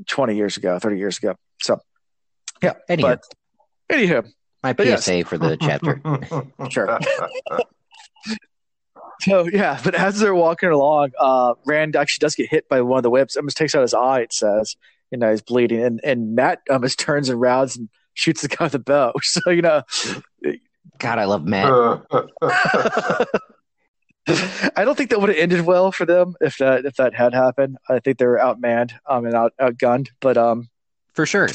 twenty 0.07 0.35
years 0.35 0.57
ago, 0.57 0.77
thirty 0.77 0.97
years 0.99 1.17
ago. 1.17 1.35
So 1.61 1.79
yeah, 2.61 2.73
Anywho, 2.89 3.01
but 3.01 3.21
anywho, 3.91 4.29
my 4.63 4.73
but 4.73 4.87
yes. 4.87 5.05
PSA 5.05 5.25
for 5.25 5.37
the 5.37 5.57
chapter. 5.57 6.01
Sure. 6.69 6.99
so 9.21 9.47
yeah, 9.47 9.79
but 9.83 9.95
as 9.95 10.19
they're 10.19 10.35
walking 10.35 10.69
along, 10.69 11.11
uh, 11.19 11.53
Rand 11.65 11.95
actually 11.95 12.21
does 12.21 12.35
get 12.35 12.49
hit 12.49 12.67
by 12.69 12.81
one 12.81 12.97
of 12.97 13.03
the 13.03 13.09
whips. 13.09 13.35
Almost 13.35 13.57
takes 13.57 13.75
out 13.75 13.81
his 13.81 13.93
eye. 13.93 14.21
It 14.21 14.33
says, 14.33 14.75
you 15.11 15.17
know, 15.17 15.31
he's 15.31 15.41
bleeding, 15.41 15.81
and 15.81 15.99
and 16.03 16.35
Mat 16.35 16.61
almost 16.69 16.99
turns 16.99 17.29
and 17.29 17.39
rounds 17.39 17.77
and 17.77 17.89
shoots 18.13 18.41
the 18.41 18.49
guy 18.49 18.65
with 18.65 18.75
a 18.75 18.79
bow. 18.79 19.13
So 19.23 19.49
you 19.49 19.61
know, 19.61 19.83
God, 20.97 21.19
I 21.19 21.25
love 21.25 21.45
Mat. 21.45 21.71
I 24.75 24.85
don't 24.85 24.95
think 24.95 25.09
that 25.09 25.19
would 25.19 25.29
have 25.29 25.39
ended 25.39 25.65
well 25.65 25.91
for 25.91 26.05
them 26.05 26.35
if 26.41 26.57
that 26.57 26.85
if 26.85 26.95
that 26.95 27.15
had 27.15 27.33
happened. 27.33 27.77
I 27.89 27.99
think 27.99 28.17
they 28.17 28.27
were 28.27 28.37
outmanned 28.37 28.91
um, 29.07 29.25
and 29.25 29.33
out 29.33 29.53
outgunned. 29.59 30.09
But 30.19 30.37
um, 30.37 30.69
for 31.13 31.25
sure. 31.25 31.49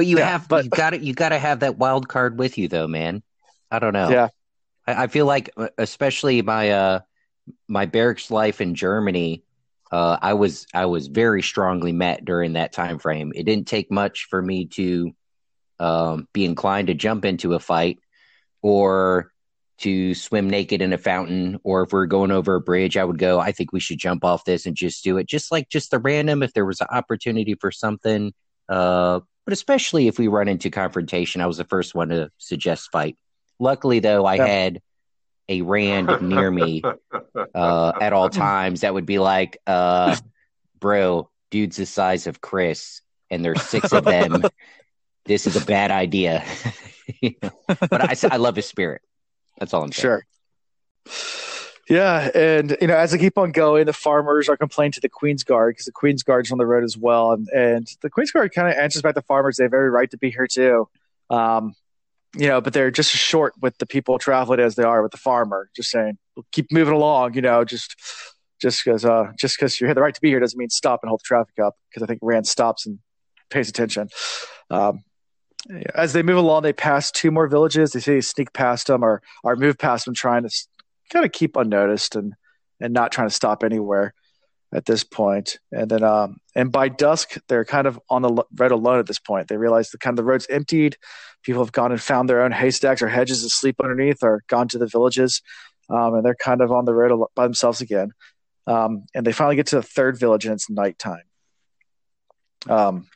But 0.00 0.06
you 0.06 0.16
Yeah, 0.16 0.30
have 0.30 0.48
but- 0.48 0.64
you 0.64 0.70
got 0.70 0.90
to 0.90 0.98
you 0.98 1.12
got 1.12 1.28
to 1.28 1.38
have 1.38 1.60
that 1.60 1.76
wild 1.76 2.08
card 2.08 2.38
with 2.38 2.56
you 2.56 2.68
though, 2.68 2.88
man. 2.88 3.22
I 3.70 3.80
don't 3.80 3.92
know. 3.92 4.08
Yeah. 4.08 4.28
I, 4.86 5.02
I 5.02 5.06
feel 5.08 5.26
like, 5.26 5.50
uh, 5.58 5.68
especially 5.76 6.40
my 6.40 6.70
uh 6.70 7.00
my 7.68 7.84
barracks 7.84 8.30
life 8.30 8.62
in 8.62 8.74
Germany, 8.74 9.44
uh, 9.92 10.16
I 10.22 10.32
was 10.32 10.66
I 10.72 10.86
was 10.86 11.08
very 11.08 11.42
strongly 11.42 11.92
met 11.92 12.24
during 12.24 12.54
that 12.54 12.72
time 12.72 12.98
frame. 12.98 13.32
It 13.34 13.44
didn't 13.44 13.66
take 13.68 13.90
much 13.90 14.26
for 14.30 14.40
me 14.40 14.68
to 14.68 15.12
um, 15.78 16.26
be 16.32 16.46
inclined 16.46 16.86
to 16.86 16.94
jump 16.94 17.26
into 17.26 17.52
a 17.52 17.58
fight 17.58 17.98
or 18.62 19.30
to 19.80 20.14
swim 20.14 20.48
naked 20.48 20.80
in 20.80 20.94
a 20.94 20.98
fountain 20.98 21.58
or 21.62 21.82
if 21.82 21.92
we 21.92 22.00
are 22.00 22.06
going 22.06 22.30
over 22.30 22.54
a 22.54 22.60
bridge 22.60 22.98
i 22.98 23.04
would 23.04 23.18
go 23.18 23.40
i 23.40 23.50
think 23.50 23.72
we 23.72 23.80
should 23.80 23.98
jump 23.98 24.26
off 24.26 24.44
this 24.44 24.66
and 24.66 24.76
just 24.76 25.02
do 25.02 25.16
it 25.16 25.26
just 25.26 25.50
like 25.50 25.70
just 25.70 25.90
the 25.90 25.98
random 25.98 26.42
if 26.42 26.52
there 26.52 26.66
was 26.66 26.82
an 26.82 26.86
opportunity 26.90 27.54
for 27.54 27.70
something 27.70 28.34
uh, 28.68 29.20
but 29.50 29.54
especially 29.54 30.06
if 30.06 30.16
we 30.16 30.28
run 30.28 30.46
into 30.46 30.70
confrontation 30.70 31.40
i 31.40 31.46
was 31.46 31.56
the 31.56 31.64
first 31.64 31.92
one 31.92 32.10
to 32.10 32.30
suggest 32.38 32.88
fight 32.92 33.16
Luckily, 33.62 33.98
though, 33.98 34.24
I 34.24 34.36
Yeah. 34.36 34.46
had 34.46 34.82
a 35.50 35.60
Rand 35.60 36.22
near 36.22 36.50
me 36.50 36.82
uh, 37.54 37.92
at 38.00 38.14
all 38.14 38.30
times 38.46 38.80
that 38.80 38.94
would 38.94 39.04
be 39.04 39.18
like, 39.18 39.58
uh, 39.66 40.16
bro, 40.78 41.28
dude's 41.50 41.76
the 41.76 41.84
size 41.84 42.26
of 42.26 42.40
Chris, 42.40 43.02
and 43.30 43.44
there's 43.44 43.60
six 43.60 43.92
of 43.92 44.04
them. 44.04 44.44
this 45.26 45.46
is 45.46 45.56
a 45.56 45.60
bad 45.60 45.90
idea. 45.90 46.42
You 47.20 47.34
know? 47.42 47.50
But 47.90 48.00
I, 48.02 48.14
I 48.30 48.36
love 48.36 48.54
his 48.54 48.66
spirit. 48.66 49.02
That's 49.58 49.74
all 49.74 49.82
I'm 49.82 49.90
saying. 49.90 50.22
Sure. 51.06 51.49
Yeah, 51.90 52.30
and 52.36 52.76
you 52.80 52.86
know, 52.86 52.96
as 52.96 53.12
I 53.12 53.18
keep 53.18 53.36
on 53.36 53.50
going, 53.50 53.86
the 53.86 53.92
farmers 53.92 54.48
are 54.48 54.56
complaining 54.56 54.92
to 54.92 55.00
the 55.00 55.08
Queen's 55.08 55.42
Guard 55.42 55.74
because 55.74 55.86
the 55.86 55.92
Queen's 55.92 56.22
Guard's 56.22 56.52
on 56.52 56.58
the 56.58 56.64
road 56.64 56.84
as 56.84 56.96
well, 56.96 57.32
and, 57.32 57.48
and 57.48 57.88
the 58.00 58.08
Queen's 58.08 58.30
Guard 58.30 58.54
kind 58.54 58.68
of 58.68 58.74
answers 58.74 59.02
back 59.02 59.16
the 59.16 59.22
farmers 59.22 59.56
they 59.56 59.64
have 59.64 59.74
every 59.74 59.90
right 59.90 60.08
to 60.12 60.16
be 60.16 60.30
here 60.30 60.46
too. 60.46 60.88
Um, 61.30 61.74
you 62.36 62.46
know, 62.46 62.60
but 62.60 62.74
they're 62.74 62.92
just 62.92 63.10
short 63.10 63.54
with 63.60 63.76
the 63.78 63.86
people 63.86 64.20
traveling 64.20 64.60
as 64.60 64.76
they 64.76 64.84
are 64.84 65.02
with 65.02 65.10
the 65.10 65.18
farmer. 65.18 65.68
Just 65.74 65.90
saying, 65.90 66.16
keep 66.52 66.70
moving 66.70 66.94
along. 66.94 67.34
You 67.34 67.42
know, 67.42 67.64
just 67.64 67.96
just 68.62 68.84
because 68.84 69.04
uh, 69.04 69.32
just 69.36 69.58
because 69.58 69.80
you 69.80 69.88
have 69.88 69.96
the 69.96 70.02
right 70.02 70.14
to 70.14 70.20
be 70.20 70.28
here 70.28 70.38
doesn't 70.38 70.58
mean 70.58 70.70
stop 70.70 71.00
and 71.02 71.08
hold 71.08 71.22
the 71.22 71.26
traffic 71.26 71.58
up. 71.58 71.74
Because 71.90 72.04
I 72.04 72.06
think 72.06 72.20
Rand 72.22 72.46
stops 72.46 72.86
and 72.86 73.00
pays 73.50 73.68
attention. 73.68 74.10
Um, 74.70 75.02
as 75.92 76.12
they 76.12 76.22
move 76.22 76.36
along, 76.36 76.62
they 76.62 76.72
pass 76.72 77.10
two 77.10 77.32
more 77.32 77.48
villages. 77.48 77.90
They 77.90 77.98
they 77.98 78.20
sneak 78.20 78.52
past 78.52 78.86
them 78.86 79.02
or 79.02 79.22
or 79.42 79.56
move 79.56 79.76
past 79.76 80.04
them, 80.04 80.14
trying 80.14 80.44
to 80.44 80.50
kind 81.10 81.24
of 81.24 81.32
keep 81.32 81.56
unnoticed 81.56 82.16
and 82.16 82.34
and 82.80 82.94
not 82.94 83.12
trying 83.12 83.28
to 83.28 83.34
stop 83.34 83.62
anywhere 83.62 84.14
at 84.72 84.86
this 84.86 85.04
point. 85.04 85.58
And 85.72 85.90
then 85.90 86.02
um 86.02 86.38
and 86.54 86.70
by 86.72 86.88
dusk 86.88 87.36
they're 87.48 87.64
kind 87.64 87.86
of 87.86 88.00
on 88.08 88.22
the 88.22 88.44
road 88.56 88.72
alone 88.72 88.98
at 88.98 89.06
this 89.06 89.18
point. 89.18 89.48
They 89.48 89.56
realize 89.56 89.90
the 89.90 89.98
kind 89.98 90.12
of 90.14 90.24
the 90.24 90.30
road's 90.30 90.46
emptied. 90.48 90.96
People 91.42 91.64
have 91.64 91.72
gone 91.72 91.92
and 91.92 92.00
found 92.00 92.28
their 92.28 92.42
own 92.42 92.52
haystacks 92.52 93.02
or 93.02 93.08
hedges 93.08 93.42
to 93.42 93.48
sleep 93.48 93.76
underneath, 93.82 94.22
or 94.22 94.44
gone 94.46 94.68
to 94.68 94.78
the 94.78 94.86
villages, 94.86 95.40
um, 95.88 96.14
and 96.14 96.24
they're 96.24 96.34
kind 96.34 96.60
of 96.60 96.70
on 96.70 96.84
the 96.84 96.94
road 96.94 97.26
by 97.34 97.44
themselves 97.44 97.80
again. 97.80 98.12
Um, 98.66 99.04
and 99.14 99.26
they 99.26 99.32
finally 99.32 99.56
get 99.56 99.68
to 99.68 99.76
the 99.76 99.82
third 99.82 100.18
village, 100.18 100.44
and 100.44 100.52
it's 100.52 100.68
nighttime. 100.68 101.22
Um, 102.68 103.08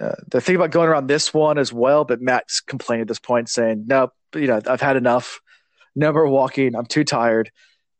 uh, 0.00 0.14
thinking 0.30 0.56
about 0.56 0.70
going 0.70 0.88
around 0.88 1.06
this 1.06 1.32
one 1.34 1.58
as 1.58 1.72
well, 1.72 2.04
but 2.04 2.20
Mat's 2.20 2.60
complaining 2.60 3.02
at 3.02 3.08
this 3.08 3.18
point, 3.18 3.48
saying, 3.48 3.84
"Nope, 3.86 4.12
you 4.34 4.46
know, 4.46 4.60
I've 4.66 4.80
had 4.80 4.96
enough. 4.96 5.40
No 5.98 6.12
more 6.12 6.28
walking. 6.28 6.76
I'm 6.76 6.86
too 6.86 7.02
tired. 7.02 7.50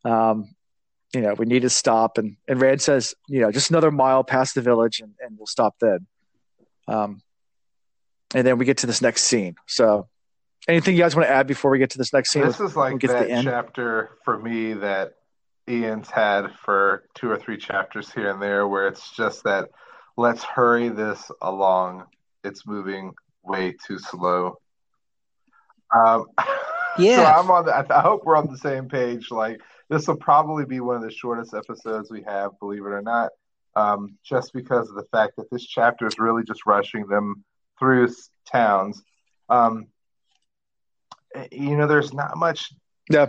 Um, 0.05 0.55
you 1.13 1.21
know, 1.21 1.35
we 1.35 1.47
need 1.47 1.63
to 1.63 1.71
stop." 1.71 2.17
And 2.17 2.37
and 2.47 2.61
Rand 2.61 2.81
says, 2.81 3.15
"You 3.29 3.41
know, 3.41 3.51
just 3.51 3.71
another 3.71 3.91
mile 3.91 4.23
past 4.23 4.55
the 4.55 4.63
village, 4.63 5.01
and, 5.01 5.15
and 5.21 5.37
we'll 5.37 5.47
stop 5.47 5.75
then." 5.81 6.07
Um, 6.87 7.23
and 8.35 8.47
then 8.47 8.57
we 8.57 8.65
get 8.65 8.79
to 8.79 8.87
this 8.87 9.03
next 9.03 9.25
scene. 9.25 9.57
So, 9.67 10.09
anything 10.69 10.95
you 10.95 11.03
guys 11.03 11.17
want 11.17 11.27
to 11.27 11.33
add 11.33 11.49
before 11.49 11.73
we 11.73 11.79
get 11.79 11.91
to 11.91 11.99
this 11.99 12.13
next 12.13 12.31
scene? 12.31 12.45
This 12.45 12.61
is 12.61 12.77
like 12.77 13.01
that 13.01 13.29
end? 13.29 13.45
chapter 13.45 14.11
for 14.25 14.39
me 14.39 14.75
that 14.75 15.15
Ian's 15.69 16.09
had 16.09 16.53
for 16.65 17.05
two 17.15 17.31
or 17.31 17.37
three 17.37 17.57
chapters 17.57 18.13
here 18.13 18.31
and 18.31 18.41
there, 18.41 18.69
where 18.69 18.87
it's 18.87 19.11
just 19.11 19.43
that 19.43 19.71
let's 20.17 20.45
hurry 20.45 20.89
this 20.89 21.33
along. 21.43 22.05
It's 22.45 22.65
moving 22.65 23.15
way 23.43 23.75
too 23.85 23.99
slow. 23.99 24.61
Um, 25.93 26.27
Yeah. 26.99 27.17
so 27.17 27.25
I'm 27.27 27.51
on. 27.51 27.67
The, 27.67 27.97
I 27.97 28.01
hope 28.01 28.25
we're 28.25 28.37
on 28.37 28.51
the 28.51 28.59
same 28.59 28.89
page. 28.89 29.31
Like 29.31 29.61
this 29.89 30.07
will 30.09 30.17
probably 30.17 30.65
be 30.65 30.81
one 30.81 30.97
of 30.97 31.03
the 31.03 31.11
shortest 31.11 31.55
episodes 31.55 32.11
we 32.11 32.23
have, 32.23 32.59
believe 32.61 32.85
it 32.85 32.89
or 32.91 33.03
not, 33.03 33.31
um, 33.77 34.17
just 34.25 34.53
because 34.53 34.89
of 34.89 34.97
the 34.97 35.07
fact 35.13 35.35
that 35.37 35.51
this 35.51 35.65
chapter 35.67 36.07
is 36.07 36.19
really 36.19 36.43
just 36.45 36.67
rushing 36.67 37.07
them 37.07 37.45
through 37.79 38.09
towns. 38.51 39.03
Um, 39.49 39.87
eh, 41.35 41.49
you 41.53 41.77
know, 41.77 41.87
there's 41.87 42.13
not 42.13 42.37
much 42.37 42.73
Yeah. 43.11 43.27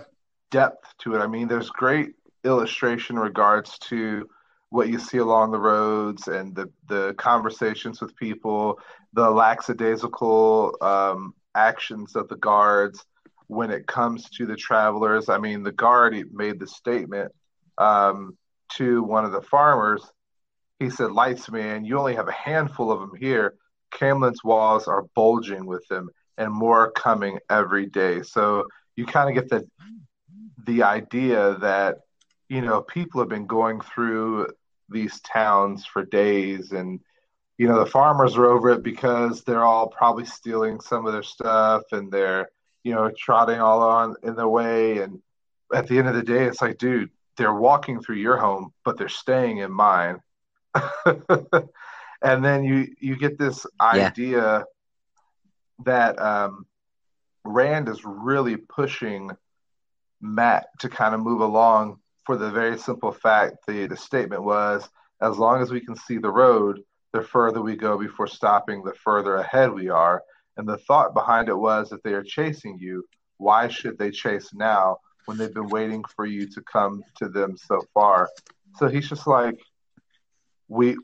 depth 0.52 0.86
to 1.00 1.16
it. 1.16 1.20
I 1.20 1.28
mean, 1.28 1.48
there's 1.48 1.70
great 1.70 2.12
illustration 2.44 3.18
in 3.18 3.22
regards 3.22 3.78
to 3.80 4.28
what 4.70 4.88
you 4.88 5.00
see 5.00 5.18
along 5.18 5.52
the 5.52 5.60
roads 5.60 6.28
and 6.28 6.56
the 6.56 6.72
the 6.88 7.14
conversations 7.18 8.02
with 8.02 8.16
people, 8.16 8.80
the 9.14 9.30
lackadaisical 9.30 10.76
um, 10.82 11.34
actions 11.56 12.16
of 12.16 12.28
the 12.30 12.38
guards 12.38 13.04
when 13.50 13.72
it 13.72 13.88
comes 13.88 14.30
to 14.30 14.46
the 14.46 14.56
travelers. 14.56 15.28
I 15.28 15.40
mean, 15.40 15.64
the 15.64 15.72
guard 15.72 16.16
made 16.32 16.60
the 16.60 16.68
statement 16.68 17.32
um, 17.80 18.38
to 18.76 19.02
one 19.04 19.26
of 19.26 19.32
the 19.32 19.42
farmers. 19.42 20.04
He 20.80 20.92
said, 20.92 21.12
"Lights, 21.12 21.50
man, 21.50 21.84
you 21.84 21.98
only 21.98 22.16
have 22.16 22.28
a 22.28 22.32
handful 22.32 22.92
of 22.92 23.00
them 23.00 23.16
here. 23.20 23.56
Caemlyn's 23.92 24.44
walls 24.44 24.88
are 24.88 25.08
bulging 25.16 25.66
with 25.66 25.86
them, 25.88 26.10
and 26.38 26.54
more 26.54 26.92
coming 26.92 27.40
every 27.50 27.88
day." 27.88 28.22
So 28.22 28.66
you 28.96 29.06
kind 29.06 29.30
of 29.30 29.36
get 29.36 29.50
the 29.50 29.68
the 30.68 30.84
idea 30.84 31.58
that 31.60 31.98
you 32.50 32.62
know 32.62 32.82
people 32.84 33.20
have 33.20 33.30
been 33.30 33.48
going 33.48 33.82
through 33.82 34.48
these 34.90 35.20
towns 35.22 35.88
for 35.88 36.06
days 36.06 36.72
and 36.72 37.00
you 37.58 37.68
know 37.68 37.80
the 37.80 37.90
farmers 37.90 38.38
are 38.38 38.46
over 38.46 38.70
it 38.70 38.84
because 38.84 39.44
they're 39.44 39.66
all 39.66 39.88
probably 39.88 40.26
stealing 40.26 40.80
some 40.80 41.08
of 41.08 41.14
their 41.14 41.24
stuff 41.24 41.82
and 41.92 42.12
they're 42.12 42.50
you 42.84 42.94
know 42.94 43.12
trotting 43.18 43.60
all 43.60 43.82
on 43.82 44.15
in 44.24 44.36
the 44.36 44.48
way. 44.48 45.00
And 45.00 45.22
at 45.74 45.88
the 45.88 45.98
end 45.98 46.08
of 46.08 46.15
the 46.15 46.24
day 46.24 46.46
it's 46.46 46.62
like 46.62 46.78
dude 46.78 47.10
they're 47.38 47.54
walking 47.54 48.02
through 48.02 48.18
your 48.18 48.38
home 48.38 48.74
but 48.84 48.98
they're 48.98 49.10
staying 49.10 49.58
in 49.58 49.72
mine. 49.72 50.20
And 52.22 52.44
then 52.44 52.63
you 52.63 52.88
you 53.00 53.15
get 53.15 53.38
this 53.38 53.65
idea 53.80 54.65
that 55.86 56.20
um 56.20 56.65
rand 57.44 57.88
is 57.88 58.04
really 58.04 58.58
pushing 58.58 59.32
Mat 60.22 60.68
to 60.80 60.89
kind 60.89 61.15
of 61.15 61.22
move 61.22 61.39
along 61.39 62.00
for 62.26 62.36
the 62.36 62.52
very 62.52 62.78
simple 62.78 63.12
fact 63.12 63.58
the, 63.65 63.88
the 63.88 63.96
statement 63.96 64.44
was 64.44 64.89
as 65.22 65.38
long 65.38 65.62
as 65.62 65.72
we 65.72 65.80
can 65.80 65.96
see 65.96 66.18
the 66.18 66.30
road, 66.30 66.82
the 67.13 67.22
further 67.22 67.62
we 67.62 67.76
go 67.76 67.98
before 67.98 68.28
stopping, 68.28 68.84
the 68.84 68.94
further 68.94 69.36
ahead 69.36 69.72
we 69.72 69.89
are. 69.89 70.22
And 70.60 70.67
the 70.67 70.78
thought 70.78 71.13
behind 71.13 71.48
it 71.48 71.58
was 71.58 71.93
if 71.93 72.04
they 72.04 72.12
are 72.12 72.22
chasing 72.22 72.78
you, 72.78 73.06
why 73.38 73.69
should 73.69 73.98
they 73.98 74.12
chase 74.12 74.50
now 74.54 74.98
when 75.24 75.38
they've 75.38 75.54
been 75.54 75.69
waiting 75.69 76.04
for 76.17 76.26
you 76.26 76.50
to 76.50 76.62
come 76.63 77.02
to 77.15 77.30
them 77.30 77.56
so 77.56 77.82
far? 77.93 78.30
So 78.76 78.89
he's 78.89 79.08
just 79.08 79.26
like, 79.26 79.58
we 80.67 80.98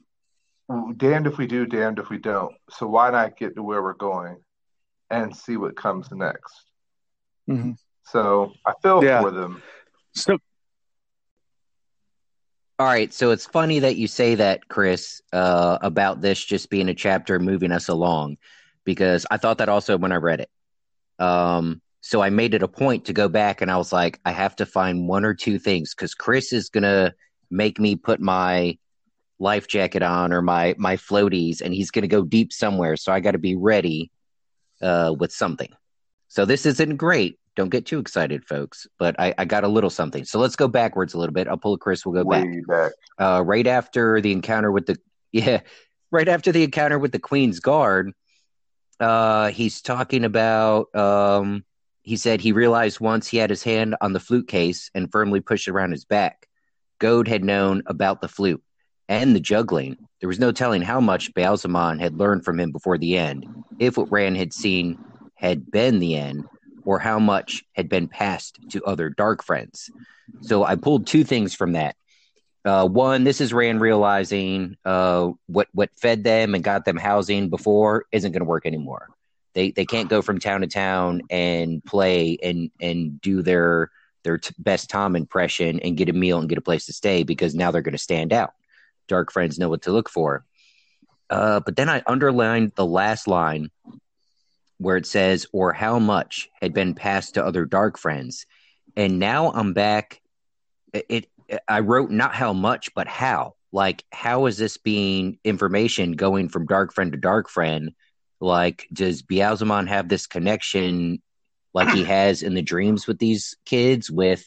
damned 0.98 1.28
if 1.28 1.38
we 1.38 1.48
do, 1.48 1.66
damned 1.66 2.00
if 2.00 2.10
we 2.10 2.18
don't. 2.18 2.54
So 2.70 2.86
why 2.86 3.12
not 3.12 3.38
get 3.38 3.56
to 3.56 3.64
where 3.64 3.82
we're 3.82 3.94
going 3.94 4.36
and 5.10 5.34
see 5.34 5.56
what 5.56 5.78
comes 5.78 6.12
next? 6.12 6.54
Mhm. 7.50 7.78
So 8.04 8.52
I 8.66 8.74
feel 8.84 9.02
Yeah. 9.02 9.22
for 9.22 9.32
them. 9.32 9.64
So 10.16 10.38
All 12.78 12.88
right, 12.88 13.14
so 13.14 13.32
it's 13.32 13.46
funny 13.46 13.80
that 13.80 13.96
you 13.96 14.06
say 14.06 14.36
that, 14.36 14.68
Chris, 14.68 15.22
uh, 15.32 15.78
about 15.82 16.20
this 16.20 16.44
just 16.44 16.70
being 16.70 16.90
a 16.90 16.94
chapter 16.94 17.40
moving 17.40 17.72
us 17.72 17.88
along, 17.88 18.36
because 18.86 19.26
I 19.30 19.38
thought 19.38 19.58
that 19.58 19.70
also 19.70 19.98
when 19.98 20.12
I 20.12 20.18
read 20.18 20.40
it. 20.42 20.50
Um, 21.20 21.82
so 22.02 22.22
I 22.22 22.30
made 22.30 22.54
it 22.54 22.64
a 22.64 22.68
point 22.68 23.06
to 23.06 23.14
go 23.14 23.28
back 23.28 23.62
and 23.62 23.72
I 23.72 23.78
was 23.78 23.92
like, 23.92 24.20
I 24.24 24.32
have 24.32 24.56
to 24.58 24.66
find 24.66 25.08
one 25.08 25.26
or 25.26 25.34
two 25.34 25.58
things 25.60 25.94
because 25.94 26.14
Chris 26.14 26.54
is 26.54 26.70
gonna 26.70 27.14
make 27.50 27.80
me 27.80 27.96
put 27.96 28.20
my 28.20 28.78
life 29.40 29.68
jacket 29.68 30.04
on 30.04 30.32
or 30.32 30.42
my 30.42 30.76
my 30.78 30.98
floaties, 30.98 31.62
and 31.62 31.74
he's 31.74 31.92
gonna 31.92 32.08
go 32.08 32.24
deep 32.24 32.54
somewhere. 32.54 32.96
So 32.96 33.12
I 33.12 33.20
got 33.20 33.32
to 33.32 33.38
be 33.38 33.56
ready 33.56 34.12
uh, 34.82 35.14
with 35.18 35.32
something. 35.32 35.70
So 36.28 36.46
this 36.46 36.66
isn't 36.66 36.98
great. 36.98 37.40
Don't 37.56 37.70
get 37.70 37.86
too 37.86 38.00
excited, 38.00 38.46
folks. 38.46 38.86
But 39.00 39.20
I, 39.20 39.34
I 39.38 39.46
got 39.46 39.64
a 39.64 39.68
little 39.68 39.90
something. 39.90 40.26
So 40.26 40.40
let's 40.40 40.56
go 40.56 40.68
backwards 40.68 41.14
a 41.14 41.18
little 41.18 41.34
bit. 41.34 41.48
I'll 41.48 41.58
pull 41.58 41.78
Chris. 41.78 42.06
We'll 42.06 42.24
go 42.24 42.30
back 42.30 42.48
back. 42.68 42.92
uh, 43.18 43.44
right 43.46 43.66
after 43.66 44.22
the 44.22 44.32
encounter 44.32 44.72
with 44.72 44.86
the 44.86 44.98
yeah, 45.32 45.62
right 46.12 46.28
after 46.28 46.52
the 46.52 46.64
encounter 46.64 47.00
with 47.00 47.12
the 47.12 47.20
Queen's 47.20 47.60
Guard, 47.60 48.12
uh, 49.00 49.50
he's 49.50 49.82
talking 49.82 50.24
about. 50.24 50.94
Um, 50.96 51.66
he 52.04 52.18
said 52.18 52.40
he 52.40 52.52
realized 52.52 53.00
once 53.00 53.28
he 53.28 53.38
had 53.38 53.50
his 53.50 53.64
hand 53.64 53.96
on 54.00 54.14
the 54.14 54.20
flute 54.20 54.48
case 54.48 54.92
and 54.94 55.12
firmly 55.12 55.42
pushed 55.42 55.68
it 55.68 55.72
around 55.72 55.92
his 55.92 56.06
back. 56.06 56.48
Gode 57.00 57.28
had 57.28 57.44
known 57.44 57.82
about 57.88 58.22
the 58.22 58.28
flute 58.28 58.62
and 59.10 59.36
the 59.36 59.40
juggling. 59.40 59.98
There 60.20 60.30
was 60.30 60.40
no 60.40 60.52
telling 60.52 60.82
how 60.82 61.00
much 61.00 61.34
Ba'alzamon 61.34 62.00
had 62.00 62.18
learned 62.18 62.46
from 62.46 62.60
him 62.60 62.72
before 62.72 62.98
the 62.98 63.18
end, 63.18 63.46
if 63.80 63.98
what 63.98 64.12
Rand 64.12 64.38
had 64.38 64.54
seen 64.54 64.98
had 65.36 65.70
been 65.72 66.00
the 66.00 66.16
end, 66.16 66.46
or 66.84 67.00
how 67.00 67.20
much 67.20 67.64
had 67.74 67.90
been 67.90 68.08
passed 68.08 68.60
to 68.70 68.84
other 68.84 69.10
dark 69.10 69.44
friends. 69.44 69.90
So 70.42 70.64
I 70.64 70.76
pulled 70.76 71.08
two 71.08 71.24
things 71.24 71.54
from 71.56 71.74
that. 71.74 71.96
Uh, 72.66 72.88
one, 72.88 73.24
this 73.24 73.42
is 73.42 73.54
Rand 73.54 73.80
realizing 73.80 74.76
uh, 74.84 75.30
what 75.46 75.68
what 75.74 75.92
fed 75.96 76.24
them 76.24 76.56
and 76.56 76.64
got 76.64 76.84
them 76.84 76.98
housing 76.98 77.50
before 77.50 78.06
isn't 78.12 78.32
going 78.32 78.42
to 78.42 78.46
work 78.46 78.66
anymore. 78.66 79.10
They 79.54 79.70
they 79.70 79.86
can't 79.86 80.10
go 80.10 80.24
from 80.24 80.40
town 80.40 80.62
to 80.62 80.68
town 80.68 81.22
and 81.30 81.86
play 81.86 82.40
and 82.42 82.72
and 82.82 83.22
do 83.22 83.44
their 83.44 83.92
their 84.24 84.40
t- 84.40 84.56
best 84.58 84.90
Thom 84.90 85.16
impression 85.16 85.80
and 85.80 85.96
get 85.96 86.10
a 86.10 86.14
meal 86.14 86.40
and 86.40 86.50
get 86.50 86.58
a 86.58 86.62
place 86.62 86.88
to 86.88 86.94
stay 86.94 87.22
because 87.22 87.54
now 87.54 87.70
they're 87.70 87.84
going 87.84 87.92
to 87.92 88.00
stand 88.00 88.34
out. 88.34 88.54
Dark 89.08 89.32
friends 89.32 89.60
know 89.60 89.70
what 89.70 89.84
to 89.84 89.92
look 89.92 90.10
for. 90.10 90.44
Uh, 91.30 91.60
but 91.60 91.76
then 91.76 91.88
I 91.88 92.02
underlined 92.08 92.72
the 92.76 92.86
last 92.86 93.28
line 93.28 93.70
where 94.78 94.98
it 94.98 95.06
says, 95.06 95.46
or 95.54 95.72
how 95.72 96.00
much 96.00 96.50
had 96.62 96.74
been 96.74 96.96
passed 96.96 97.36
to 97.36 97.46
other 97.46 97.66
dark 97.66 98.00
friends. 98.00 98.48
And 98.98 99.20
now 99.20 99.52
I'm 99.52 99.74
back. 99.74 100.22
It, 100.92 101.28
I 101.68 101.80
wrote 101.82 102.12
not 102.12 102.34
how 102.34 102.54
much, 102.54 102.94
but 102.94 103.08
how. 103.08 103.56
Like, 103.72 104.04
how 104.12 104.46
is 104.46 104.58
this 104.58 104.78
being 104.78 105.38
information 105.44 106.14
going 106.14 106.50
from 106.50 106.66
dark 106.66 106.94
friend 106.94 107.12
to 107.12 107.18
dark 107.18 107.50
friend? 107.50 107.92
Like, 108.40 108.88
does 108.92 109.22
Ba'alzamon 109.24 109.88
have 109.88 110.08
this 110.08 110.28
connection 110.28 111.22
like 111.74 111.90
he 111.90 112.04
has 112.06 112.42
in 112.42 112.54
the 112.54 112.62
dreams 112.62 113.08
with 113.08 113.20
these 113.20 113.56
kids 113.66 114.10
with 114.10 114.46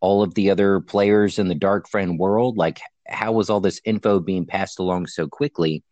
all 0.00 0.22
of 0.22 0.34
the 0.34 0.50
other 0.50 0.80
players 0.80 1.38
in 1.38 1.48
the 1.48 1.54
dark 1.54 1.88
friend 1.88 2.18
world? 2.18 2.56
Like, 2.56 2.80
how 3.06 3.32
was 3.32 3.50
all 3.50 3.60
this 3.60 3.80
info 3.84 4.20
being 4.20 4.46
passed 4.46 4.78
along 4.78 5.08
so 5.08 5.26
quickly? 5.26 5.82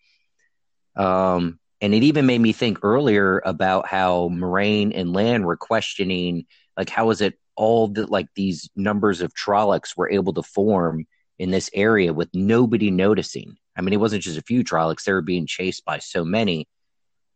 Um, 0.94 1.58
and 1.80 1.94
it 1.94 2.04
even 2.04 2.26
made 2.26 2.40
me 2.40 2.52
think 2.52 2.78
earlier 2.82 3.42
about 3.44 3.86
how 3.86 4.28
Moiraine 4.28 4.92
and 4.94 5.12
Lan 5.12 5.44
were 5.44 5.56
questioning, 5.56 6.46
like, 6.76 6.88
how 6.88 7.10
is 7.10 7.20
it 7.20 7.38
all 7.56 7.88
that 7.88 8.10
like 8.10 8.28
these 8.34 8.68
numbers 8.76 9.20
of 9.20 9.34
Trollocs 9.34 9.96
were 9.96 10.10
able 10.10 10.32
to 10.34 10.42
form 10.42 11.06
in 11.38 11.50
this 11.50 11.70
area 11.74 12.12
with 12.12 12.28
nobody 12.34 12.90
noticing? 12.90 13.56
I 13.76 13.82
mean, 13.82 13.92
it 13.92 14.00
wasn't 14.00 14.22
just 14.22 14.38
a 14.38 14.42
few 14.42 14.64
Trollocs; 14.64 15.04
they 15.04 15.12
were 15.12 15.22
being 15.22 15.46
chased 15.46 15.84
by 15.84 15.98
so 15.98 16.24
many, 16.24 16.68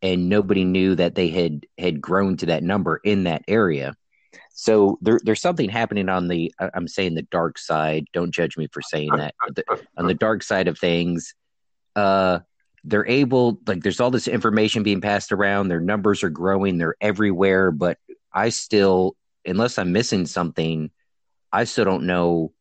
and 0.02 0.28
nobody 0.28 0.64
knew 0.64 0.94
that 0.94 1.14
they 1.14 1.28
had 1.28 1.66
had 1.78 2.00
grown 2.00 2.36
to 2.38 2.46
that 2.46 2.62
number 2.62 3.00
in 3.04 3.24
that 3.24 3.42
area. 3.48 3.94
So 4.52 4.98
there, 5.00 5.20
there's 5.22 5.40
something 5.40 5.70
happening 5.70 6.08
on 6.08 6.28
the 6.28 6.52
I'm 6.58 6.88
saying 6.88 7.14
the 7.14 7.22
dark 7.22 7.58
side. 7.58 8.06
Don't 8.12 8.32
judge 8.32 8.56
me 8.56 8.68
for 8.72 8.82
saying 8.82 9.10
that. 9.16 9.34
The, 9.54 9.64
on 9.96 10.06
the 10.06 10.14
dark 10.14 10.42
side 10.42 10.68
of 10.68 10.78
things, 10.78 11.34
uh, 11.96 12.40
they're 12.84 13.06
able 13.06 13.60
like 13.66 13.82
there's 13.82 14.00
all 14.00 14.10
this 14.10 14.28
information 14.28 14.82
being 14.82 15.00
passed 15.00 15.32
around 15.32 15.68
their 15.68 15.80
numbers 15.80 16.22
are 16.22 16.30
growing 16.30 16.78
they're 16.78 16.96
everywhere 17.00 17.70
but 17.70 17.98
i 18.32 18.48
still 18.48 19.16
unless 19.46 19.78
i'm 19.78 19.92
missing 19.92 20.26
something 20.26 20.90
i 21.52 21.64
still 21.64 21.84
don't 21.84 22.06
know 22.06 22.52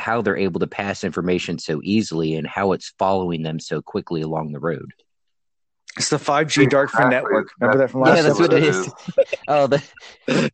how 0.00 0.22
they're 0.22 0.36
able 0.36 0.60
to 0.60 0.66
pass 0.66 1.04
information 1.04 1.58
so 1.58 1.80
easily 1.84 2.34
and 2.34 2.46
how 2.46 2.72
it's 2.72 2.94
following 2.98 3.42
them 3.42 3.60
so 3.60 3.82
quickly 3.82 4.22
along 4.22 4.52
the 4.52 4.58
road. 4.58 4.92
It's 5.96 6.08
the 6.08 6.16
5g 6.16 6.70
dark 6.70 6.90
friend 6.90 7.10
network. 7.10 7.50
Remember 7.60 7.78
that 7.78 7.90
from 7.90 8.00
last 8.00 8.16
yeah 8.16 8.22
that's 8.22 8.38
what 8.38 8.52
it 8.52 8.62
is. 8.62 8.90
oh 9.48 9.66
the 9.66 9.82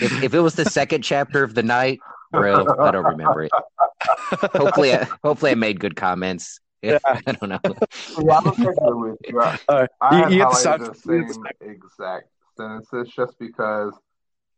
if, 0.00 0.22
if 0.22 0.34
it 0.34 0.40
was 0.40 0.54
the 0.54 0.64
second 0.64 1.02
chapter 1.02 1.42
of 1.42 1.54
the 1.54 1.62
night 1.62 1.98
bro 2.32 2.66
i 2.80 2.90
don't 2.90 3.04
remember 3.04 3.44
it. 3.44 3.52
Hopefully 4.54 4.94
I, 4.94 5.06
hopefully 5.24 5.52
i 5.52 5.54
made 5.54 5.80
good 5.80 5.96
comments. 5.96 6.60
Yeah. 6.82 6.98
I 7.04 7.20
don't 7.32 7.48
know. 7.48 7.58
yeah, 7.64 8.38
I'm 8.38 9.00
with 9.00 9.18
you. 9.26 9.40
I, 9.40 9.58
uh, 9.66 9.86
I 10.00 10.28
you, 10.28 10.36
you 10.36 10.44
the 10.44 10.94
same 10.94 11.44
exact 11.60 12.28
sentences 12.56 13.12
just 13.16 13.36
because 13.40 13.94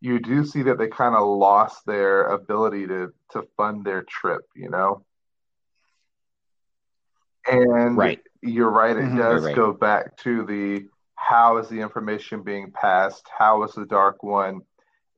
you 0.01 0.19
do 0.21 0.45
see 0.45 0.63
that 0.63 0.79
they 0.79 0.89
kind 0.89 1.15
of 1.15 1.27
lost 1.27 1.85
their 1.87 2.25
ability 2.25 2.87
to 2.87 3.13
to 3.33 3.43
fund 3.57 3.85
their 3.85 4.03
trip, 4.03 4.43
you 4.55 4.71
know. 4.71 5.05
And 7.51 7.97
right. 7.97 8.21
you're 8.43 8.71
right, 8.71 8.97
it 8.97 9.05
mm-hmm. 9.05 9.19
does 9.19 9.45
right. 9.45 9.57
go 9.57 9.73
back 9.73 10.17
to 10.19 10.45
the 10.45 10.87
how 11.15 11.57
is 11.59 11.69
the 11.69 11.81
information 11.81 12.43
being 12.43 12.71
passed? 12.71 13.27
How 13.37 13.63
is 13.65 13.73
the 13.73 13.87
Dark 13.87 14.23
One 14.23 14.61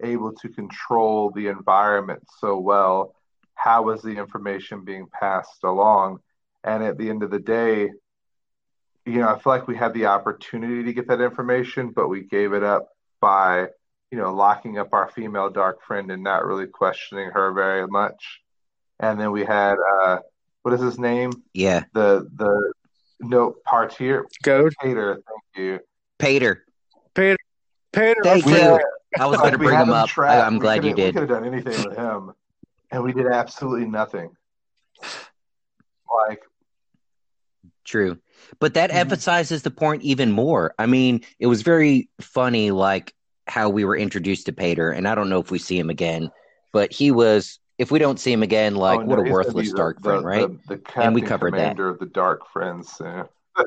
able 0.02 0.32
to 0.32 0.48
control 0.48 1.30
the 1.30 1.48
environment 1.48 2.22
so 2.38 2.58
well? 2.58 3.14
How 3.54 3.90
is 3.90 4.00
the 4.00 4.16
information 4.16 4.84
being 4.84 5.06
passed 5.12 5.62
along? 5.62 6.20
And 6.64 6.82
at 6.82 6.96
the 6.96 7.10
end 7.10 7.22
of 7.22 7.30
the 7.30 7.38
day, 7.38 7.90
you 9.04 9.18
know, 9.18 9.28
I 9.28 9.38
feel 9.38 9.52
like 9.52 9.68
we 9.68 9.76
had 9.76 9.92
the 9.92 10.06
opportunity 10.06 10.84
to 10.84 10.92
get 10.92 11.08
that 11.08 11.20
information, 11.20 11.90
but 11.90 12.08
we 12.08 12.22
gave 12.22 12.52
it 12.52 12.62
up 12.62 12.88
by, 13.20 13.68
you 14.10 14.18
know, 14.18 14.32
locking 14.34 14.78
up 14.78 14.92
our 14.92 15.08
female 15.10 15.50
dark 15.50 15.82
friend 15.82 16.10
and 16.10 16.22
not 16.22 16.44
really 16.44 16.66
questioning 16.66 17.30
her 17.30 17.52
very 17.52 17.86
much. 17.86 18.40
And 18.98 19.20
then 19.20 19.32
we 19.32 19.44
had 19.44 19.76
uh 20.02 20.18
what 20.62 20.74
is 20.74 20.80
his 20.80 20.98
name? 20.98 21.32
Yeah. 21.54 21.84
The 21.92 22.28
the 22.36 22.72
no 23.20 23.56
Partir 23.66 24.24
Gode. 24.42 24.74
Paitr, 24.82 25.14
thank 25.14 25.24
you. 25.56 25.80
Paitr. 26.18 26.56
Paitr. 27.14 27.36
Paitr. 27.92 28.14
Thank 28.22 28.46
you. 28.46 28.80
I 29.18 29.26
was 29.26 29.38
going 29.40 29.52
to 29.52 29.58
bring 29.58 29.78
him 29.78 29.90
up. 29.90 30.10
I, 30.18 30.46
am 30.46 30.58
glad 30.58 30.84
you 30.84 30.94
did. 30.94 31.14
We 31.14 31.20
could 31.20 31.30
have 31.30 31.42
done 31.42 31.52
anything 31.52 31.88
with 31.88 31.96
him, 31.96 32.32
and 32.90 33.02
we 33.02 33.12
did 33.12 33.26
absolutely 33.26 33.86
nothing. 33.86 34.30
Like 36.28 36.42
True. 37.90 38.18
But 38.60 38.74
that 38.74 38.90
mm-hmm. 38.90 39.00
emphasizes 39.00 39.62
the 39.62 39.70
point 39.70 40.02
even 40.02 40.30
more. 40.30 40.74
I 40.78 40.86
mean, 40.86 41.22
it 41.38 41.46
was 41.46 41.62
very 41.62 42.08
funny, 42.20 42.70
like 42.70 43.14
how 43.50 43.68
we 43.68 43.84
were 43.84 43.96
introduced 43.96 44.46
to 44.46 44.52
Paitr, 44.52 44.96
and 44.96 45.06
I 45.06 45.14
don't 45.14 45.28
know 45.28 45.40
if 45.40 45.50
we 45.50 45.58
see 45.58 45.78
him 45.78 45.90
again, 45.90 46.30
but 46.72 46.92
he 46.92 47.10
was. 47.10 47.58
If 47.78 47.90
we 47.90 47.98
don't 47.98 48.20
see 48.20 48.30
him 48.30 48.42
again, 48.42 48.76
oh, 48.76 48.80
like 48.80 49.00
oh, 49.00 49.02
no, 49.02 49.16
what 49.16 49.26
a 49.26 49.32
worthless 49.32 49.72
dark 49.72 50.02
the, 50.02 50.02
friend, 50.02 50.24
right? 50.24 50.68
The, 50.68 50.76
the 50.76 51.02
and 51.02 51.14
we 51.14 51.22
covered 51.22 51.54
that. 51.54 51.78
of 51.80 51.98
the 51.98 52.06
dark 52.06 52.50
friends. 52.52 52.94
Yeah. 53.00 53.24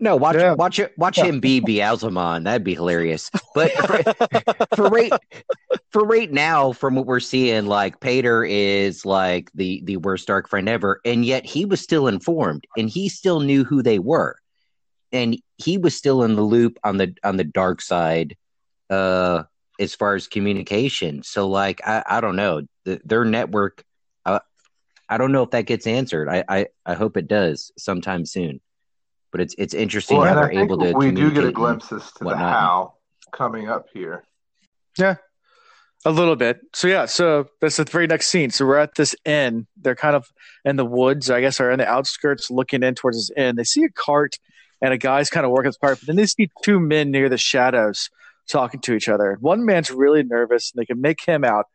No, 0.00 0.16
watch 0.16 0.36
yeah. 0.36 0.54
watch 0.54 0.78
it 0.80 0.92
watch 0.98 1.16
him 1.16 1.40
be 1.40 1.60
Ba'alzamon. 1.60 2.44
That'd 2.44 2.64
be 2.64 2.74
hilarious. 2.74 3.30
But 3.54 3.70
for, 3.72 4.02
for 4.76 4.88
right 4.88 5.12
for 5.92 6.04
right 6.04 6.30
now, 6.30 6.72
from 6.72 6.96
what 6.96 7.06
we're 7.06 7.20
seeing, 7.20 7.66
like 7.66 8.00
Paitr 8.00 8.46
is 8.46 9.06
like 9.06 9.50
the 9.54 9.82
the 9.84 9.98
worst 9.98 10.26
dark 10.26 10.48
friend 10.48 10.68
ever, 10.68 11.00
and 11.04 11.24
yet 11.24 11.46
he 11.46 11.64
was 11.64 11.80
still 11.80 12.08
informed 12.08 12.66
and 12.76 12.90
he 12.90 13.08
still 13.08 13.40
knew 13.40 13.62
who 13.62 13.82
they 13.82 14.00
were, 14.00 14.36
and 15.14 15.38
he 15.56 15.78
was 15.78 15.96
still 15.96 16.22
in 16.24 16.34
the 16.36 16.42
loop 16.42 16.78
on 16.84 16.98
the 16.98 17.14
on 17.24 17.38
the 17.38 17.44
dark 17.44 17.80
side, 17.80 18.36
uh, 18.90 19.44
as 19.80 19.94
far 19.94 20.14
as 20.14 20.28
communication. 20.28 21.22
So, 21.22 21.48
like, 21.48 21.80
I 21.86 22.02
I 22.06 22.20
don't 22.20 22.36
know 22.36 22.62
the, 22.84 23.00
their 23.04 23.24
network. 23.24 23.82
Uh, 24.26 24.40
I 25.08 25.16
don't 25.16 25.32
know 25.32 25.42
if 25.42 25.50
that 25.50 25.62
gets 25.62 25.86
answered. 25.86 26.28
I, 26.28 26.44
I 26.48 26.66
I 26.84 26.94
hope 26.94 27.16
it 27.16 27.28
does 27.28 27.72
sometime 27.78 28.26
soon 28.26 28.60
but 29.34 29.40
it's 29.40 29.54
it's 29.58 29.74
interesting 29.74 30.18
well, 30.18 30.32
how 30.32 30.34
they're 30.36 30.52
able 30.52 30.78
to. 30.78 30.92
We 30.92 31.10
do 31.10 31.28
get 31.28 31.42
a 31.42 31.50
glimpse 31.50 31.90
as 31.90 32.12
to 32.12 32.24
the 32.24 32.36
how 32.36 32.94
coming 33.32 33.68
up 33.68 33.88
here. 33.92 34.22
Yeah, 34.96 35.16
a 36.04 36.12
little 36.12 36.36
bit. 36.36 36.60
So 36.72 36.86
yeah, 36.86 37.06
so 37.06 37.48
that's 37.60 37.78
the 37.78 37.84
very 37.84 38.06
next 38.06 38.28
scene. 38.28 38.50
So 38.50 38.64
we're 38.64 38.76
at 38.76 38.94
this 38.94 39.16
inn. 39.24 39.66
They're 39.76 39.96
kind 39.96 40.14
of 40.14 40.30
in 40.64 40.76
the 40.76 40.84
woods, 40.84 41.30
I 41.30 41.40
guess, 41.40 41.58
or 41.60 41.72
in 41.72 41.80
the 41.80 41.88
outskirts, 41.88 42.48
looking 42.48 42.84
in 42.84 42.94
towards 42.94 43.16
this 43.16 43.36
inn. 43.36 43.56
They 43.56 43.64
see 43.64 43.82
a 43.82 43.88
cart 43.88 44.38
and 44.84 44.92
a 44.92 44.98
guy's 44.98 45.30
kind 45.30 45.46
of 45.46 45.50
working 45.50 45.70
his 45.70 45.78
part. 45.78 45.98
but 45.98 46.06
then 46.06 46.16
they 46.16 46.26
see 46.26 46.50
two 46.62 46.78
men 46.78 47.10
near 47.10 47.30
the 47.30 47.38
shadows 47.38 48.10
talking 48.50 48.80
to 48.82 48.92
each 48.92 49.08
other. 49.08 49.38
One 49.40 49.64
man's 49.64 49.90
really 49.90 50.22
nervous, 50.22 50.70
and 50.70 50.80
they 50.80 50.84
can 50.84 51.00
make 51.00 51.24
him 51.24 51.42
out, 51.42 51.66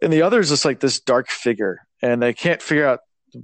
and 0.00 0.12
the 0.12 0.22
other 0.22 0.38
is 0.38 0.50
just 0.50 0.64
like 0.64 0.78
this 0.78 1.00
dark 1.00 1.28
figure, 1.28 1.80
and 2.00 2.22
they 2.22 2.32
can't 2.32 2.62
figure 2.62 2.86
out, 2.86 3.00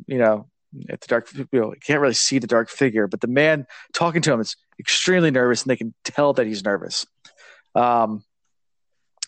you 0.07 0.19
know, 0.19 0.47
at 0.89 1.01
the 1.01 1.07
dark 1.09 1.29
you 1.35 1.47
know, 1.53 1.75
can't 1.85 2.01
really 2.01 2.15
see 2.15 2.39
the 2.39 2.47
dark 2.47 2.71
figure 2.71 3.07
but 3.07 3.21
the 3.21 3.27
man 3.27 3.67
talking 3.93 4.23
to 4.23 4.33
him 4.33 4.41
is 4.41 4.57
extremely 4.81 5.31
nervous 5.31 5.63
and 5.63 5.71
they 5.71 5.77
can 5.77 5.93
tell 6.03 6.33
that 6.33 6.47
he's 6.47 6.65
nervous 6.65 7.05
um, 7.75 8.25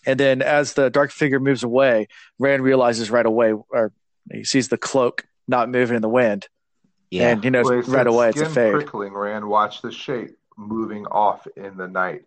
and 0.06 0.18
then 0.18 0.40
as 0.40 0.72
the 0.72 0.88
dark 0.88 1.10
figure 1.10 1.38
moves 1.38 1.62
away 1.62 2.08
rand 2.38 2.62
realizes 2.62 3.10
right 3.10 3.26
away 3.26 3.52
or 3.52 3.92
he 4.32 4.42
sees 4.42 4.68
the 4.68 4.78
cloak 4.78 5.26
not 5.46 5.68
moving 5.68 5.96
in 5.96 6.00
the 6.00 6.08
wind 6.08 6.48
yeah. 7.10 7.30
and 7.30 7.44
he 7.44 7.50
knows 7.50 7.66
well, 7.66 7.80
right 7.82 8.06
away 8.06 8.28
it's 8.30 8.40
a 8.40 8.48
fade 8.48 8.72
prickling 8.72 9.12
rand 9.12 9.46
watched 9.46 9.82
the 9.82 9.92
shape 9.92 10.36
moving 10.56 11.06
off 11.06 11.46
in 11.56 11.76
the 11.76 11.88
night 11.88 12.22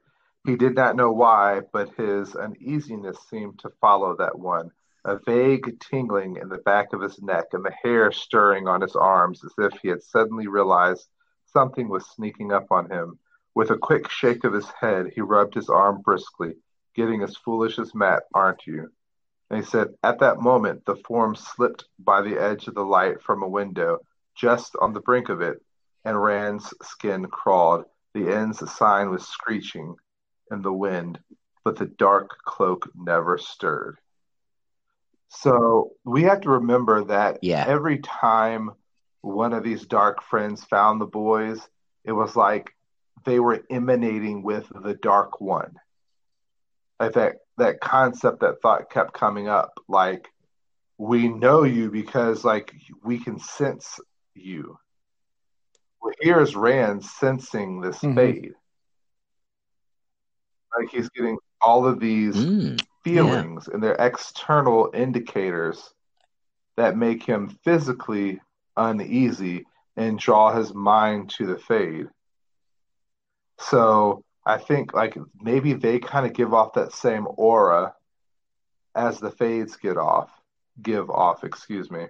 he 0.46 0.56
did 0.56 0.76
not 0.76 0.96
know 0.96 1.12
why 1.12 1.62
but 1.72 1.94
his 1.96 2.36
uneasiness 2.36 3.18
seemed 3.30 3.58
to 3.60 3.70
follow 3.82 4.16
that 4.16 4.38
one 4.38 4.72
a 5.08 5.18
vague 5.26 5.80
tingling 5.80 6.36
in 6.36 6.50
the 6.50 6.58
back 6.58 6.92
of 6.92 7.02
his 7.02 7.22
neck 7.22 7.46
and 7.54 7.64
the 7.64 7.74
hair 7.82 8.12
stirring 8.12 8.68
on 8.68 8.82
his 8.82 8.96
arms 8.96 9.42
as 9.46 9.54
if 9.58 9.80
he 9.82 9.88
had 9.88 10.04
suddenly 10.04 10.48
realized 10.48 11.08
something 11.46 11.88
was 11.88 12.06
sneaking 12.06 12.52
up 12.52 12.68
on 12.72 12.92
him. 12.92 13.18
With 13.56 13.72
a 13.72 13.78
quick 13.78 14.12
shake 14.12 14.44
of 14.44 14.52
his 14.52 14.70
head, 14.80 15.12
he 15.16 15.22
rubbed 15.22 15.56
his 15.56 15.70
arm 15.70 16.02
briskly, 16.02 16.56
getting 16.94 17.24
as 17.24 17.38
foolish 17.38 17.80
as 17.80 17.96
Mat, 17.96 18.24
aren't 18.34 18.68
you? 18.68 18.92
And 19.50 19.64
he 19.64 19.66
said, 19.66 19.96
At 20.04 20.20
that 20.20 20.42
moment, 20.42 20.86
the 20.86 20.98
form 20.98 21.36
slipped 21.36 21.86
by 21.98 22.22
the 22.22 22.38
edge 22.38 22.68
of 22.68 22.76
the 22.76 22.84
light 22.84 23.22
from 23.22 23.44
a 23.44 23.48
window, 23.48 24.00
just 24.38 24.76
on 24.80 24.94
the 24.94 25.02
brink 25.02 25.30
of 25.30 25.42
it, 25.42 25.62
and 26.06 26.22
Rand's 26.22 26.74
skin 26.84 27.26
crawled. 27.26 27.86
The 28.14 28.34
end's 28.34 28.60
sign 28.72 29.10
was 29.10 29.28
screeching 29.28 29.96
in 30.52 30.62
the 30.62 30.74
wind, 30.74 31.20
but 31.64 31.78
the 31.78 31.86
dark 31.86 32.30
cloak 32.46 32.90
never 32.96 33.38
stirred. 33.38 33.98
So 35.30 35.92
we 36.06 36.24
have 36.24 36.42
to 36.42 36.50
remember 36.50 37.04
that 37.06 37.40
yeah. 37.42 37.66
every 37.68 38.00
time 38.00 38.72
one 39.22 39.54
of 39.54 39.64
these 39.64 39.86
dark 39.86 40.24
friends 40.24 40.64
found 40.64 41.02
the 41.02 41.06
boys, 41.06 41.60
it 42.06 42.14
was 42.14 42.36
like 42.36 42.72
they 43.26 43.40
were 43.40 43.64
emanating 43.70 44.42
with 44.42 44.72
the 44.74 44.94
dark 44.94 45.42
one. 45.42 45.76
Like 47.00 47.14
that 47.14 47.36
that 47.58 47.82
concept, 47.82 48.40
that 48.40 48.62
thought 48.62 48.90
kept 48.90 49.14
coming 49.14 49.48
up. 49.50 49.74
Like 49.88 50.30
we 50.98 51.28
know 51.28 51.64
you 51.64 51.92
because 51.92 52.44
like 52.46 52.74
we 53.04 53.20
can 53.20 53.40
sense 53.40 54.00
you. 54.38 54.78
Well, 56.02 56.14
here's 56.22 56.56
Rand 56.56 57.04
sensing 57.04 57.82
this 57.82 57.98
Mhm. 58.00 58.16
fade. 58.16 58.56
Like 60.78 60.90
he's 60.90 61.10
getting 61.10 61.38
all 61.62 61.86
of 61.88 62.00
these 62.00 62.36
Mm, 62.36 62.86
feelings 63.04 63.68
and 63.68 63.82
they're 63.82 63.96
external 63.96 64.92
indicators 64.94 65.94
that 66.76 66.98
make 66.98 67.24
him 67.24 67.50
physically 67.64 68.40
uneasy 68.76 69.66
and 69.96 70.20
draw 70.20 70.54
his 70.54 70.74
mind 70.74 71.30
to 71.32 71.48
the 71.48 71.58
fade. 71.58 72.08
So 73.60 74.24
I 74.46 74.58
think 74.60 74.94
like 74.94 75.18
maybe 75.42 75.74
they 75.74 76.00
kind 76.00 76.26
of 76.26 76.34
give 76.34 76.54
off 76.54 76.74
that 76.74 76.94
same 76.94 77.28
aura 77.38 77.96
as 78.94 79.20
the 79.20 79.32
fades 79.32 79.76
get 79.78 79.98
off, 79.98 80.30
give 80.82 81.10
off, 81.10 81.44
excuse 81.44 81.90
me. 81.90 82.08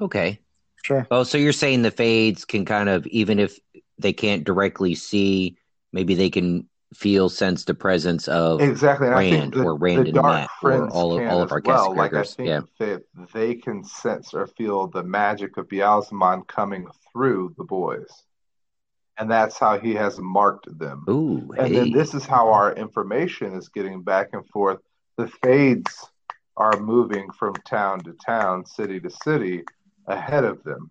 Okay. 0.00 0.40
Sure. 0.84 1.06
Oh, 1.10 1.22
so 1.24 1.38
you're 1.38 1.52
saying 1.52 1.82
the 1.82 1.90
fades 1.90 2.44
can 2.44 2.64
kind 2.64 2.88
of, 2.88 3.06
even 3.08 3.38
if 3.38 3.58
they 3.98 4.12
can't 4.12 4.44
directly 4.44 4.94
see, 4.94 5.56
maybe 5.92 6.14
they 6.14 6.30
can 6.30 6.68
feel, 6.94 7.28
sense 7.28 7.64
the 7.64 7.74
presence 7.74 8.28
of. 8.28 8.60
Exactly. 8.62 9.08
And 9.08 9.16
I 9.16 9.28
think 9.28 9.40
Rand 9.40 9.52
the, 9.54 9.62
or 9.64 9.74
Rand 9.76 10.08
and 10.08 10.22
Mat 10.22 10.48
or 10.62 10.88
all 10.88 11.18
of- 11.18 11.28
all 11.28 11.42
of 11.42 11.52
our 11.52 11.60
guest 11.60 11.88
well. 11.88 11.94
Like 11.96 12.12
characters, 12.12 12.36
yeah. 12.38 12.60
that 12.78 13.02
they 13.34 13.54
can 13.56 13.84
sense 13.84 14.32
or 14.32 14.46
feel 14.46 14.86
the 14.86 15.02
magic 15.02 15.56
of 15.56 15.68
Ba'alzamon 15.68 16.46
coming 16.46 16.86
through 17.12 17.54
the 17.58 17.64
boys. 17.64 18.08
And 19.18 19.28
that's 19.30 19.58
how 19.58 19.78
he 19.80 19.94
has 19.96 20.18
marked 20.20 20.78
them. 20.78 21.04
Ooh, 21.10 21.52
And 21.58 21.68
hey. 21.68 21.74
then 21.74 21.90
this 21.90 22.14
is 22.14 22.24
how 22.24 22.52
our 22.52 22.72
information 22.74 23.52
is 23.52 23.68
getting 23.68 24.02
back 24.02 24.28
and 24.32 24.46
forth. 24.46 24.78
The 25.16 25.26
fades 25.42 26.06
are 26.56 26.78
moving 26.78 27.28
from 27.32 27.54
town 27.66 28.00
to 28.04 28.12
town, 28.24 28.64
city 28.64 29.00
to 29.00 29.10
city, 29.10 29.64
ahead 30.08 30.44
of 30.44 30.62
them. 30.64 30.90